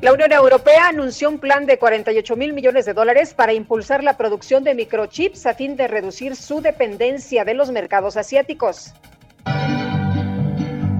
La 0.00 0.14
Unión 0.14 0.32
Europea 0.32 0.88
anunció 0.88 1.28
un 1.28 1.38
plan 1.38 1.66
de 1.66 1.78
48 1.78 2.34
mil 2.34 2.54
millones 2.54 2.86
de 2.86 2.94
dólares 2.94 3.34
para 3.34 3.52
impulsar 3.52 4.02
la 4.02 4.16
producción 4.16 4.64
de 4.64 4.74
microchips 4.74 5.44
a 5.44 5.52
fin 5.52 5.76
de 5.76 5.88
reducir 5.88 6.36
su 6.36 6.62
dependencia 6.62 7.44
de 7.44 7.52
los 7.52 7.70
mercados 7.70 8.16
asiáticos. 8.16 8.94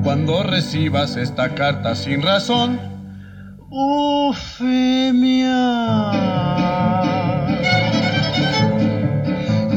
Cuando 0.02 0.42
recibas 0.42 1.16
esta 1.16 1.54
carta 1.54 1.94
sin 1.94 2.20
razón, 2.20 2.78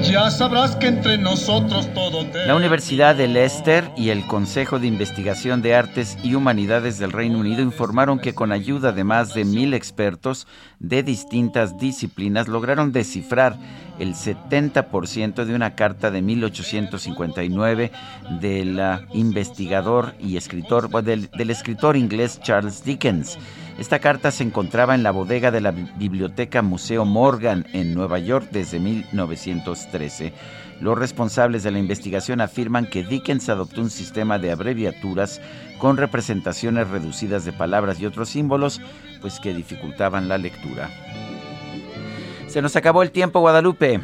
ya 0.04 0.30
sabrás 0.30 0.76
que 0.76 0.88
entre 0.88 1.18
nosotros 1.18 1.92
todo. 1.94 2.26
La 2.46 2.56
Universidad 2.56 3.16
de 3.16 3.28
Leicester 3.28 3.90
y 3.96 4.10
el 4.10 4.26
Consejo 4.28 4.80
de 4.80 4.88
Investigación 4.88 5.62
de 5.62 5.76
Artes 5.76 6.18
y 6.24 6.36
Humanidades 6.36 7.00
del 7.00 7.12
Reino 7.12 7.40
Unido 7.40 7.62
informaron 7.62 8.20
que 8.20 8.34
con 8.34 8.52
ayuda 8.52 8.92
de 8.92 9.04
más 9.04 9.34
de 9.34 9.46
mil 9.46 9.74
expertos 9.74 10.48
de 10.80 11.04
distintas 11.04 11.78
disciplinas 11.78 12.48
lograron 12.48 12.92
descifrar 12.92 13.58
el 14.00 14.16
70% 14.16 15.46
de 15.46 15.56
una 15.56 15.76
carta 15.76 16.12
de 16.12 16.22
1859 16.22 17.92
del 18.42 18.82
investigador 19.14 20.16
y 20.20 20.38
escritor, 20.38 20.90
del 21.04 21.50
escritor 21.50 21.96
inglés 21.96 22.40
Charles 22.42 22.84
Dickens. 22.84 23.38
Esta 23.78 24.00
carta 24.00 24.30
se 24.32 24.44
encontraba 24.44 24.94
en 24.94 25.02
la 25.02 25.12
bodega 25.12 25.50
de 25.50 25.62
la 25.62 25.72
Biblioteca 25.72 26.62
Museo 26.62 27.06
Morgan 27.06 27.66
en 27.74 27.96
Nueva 27.96 28.20
York 28.20 28.48
desde 28.52 28.80
1913. 28.80 30.32
Los 30.80 30.98
responsables 30.98 31.64
de 31.64 31.72
la 31.72 31.80
investigación 31.80 32.40
afirman 32.40 32.86
que 32.86 33.04
Dickens 33.04 33.50
adoptó 33.50 33.82
un 33.82 33.90
sistema 33.90 34.38
de 34.38 34.52
abreviaturas 34.52 35.42
con 35.80 35.98
representaciones 35.98 36.90
reducidas 36.90 37.46
de 37.46 37.54
palabras 37.54 38.00
y 38.00 38.06
otros 38.06 38.30
símbolos, 38.30 38.80
pues 39.22 39.40
que 39.40 39.54
dificultaban 39.54 40.28
la 40.28 40.38
lectura. 40.38 40.90
Se 42.48 42.62
nos 42.62 42.76
acabó 42.76 43.02
el 43.02 43.12
tiempo, 43.12 43.40
Guadalupe. 43.40 44.02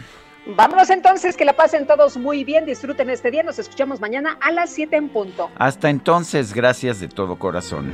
Vámonos 0.55 0.89
entonces, 0.89 1.37
que 1.37 1.45
la 1.45 1.53
pasen 1.53 1.85
todos 1.85 2.17
muy 2.17 2.43
bien, 2.43 2.65
disfruten 2.65 3.09
este 3.11 3.29
día, 3.29 3.43
nos 3.43 3.59
escuchamos 3.59 3.99
mañana 3.99 4.37
a 4.41 4.51
las 4.51 4.71
7 4.71 4.95
en 4.95 5.09
punto. 5.09 5.51
Hasta 5.57 5.91
entonces, 5.91 6.53
gracias 6.53 6.99
de 6.99 7.07
todo 7.07 7.37
corazón. 7.37 7.93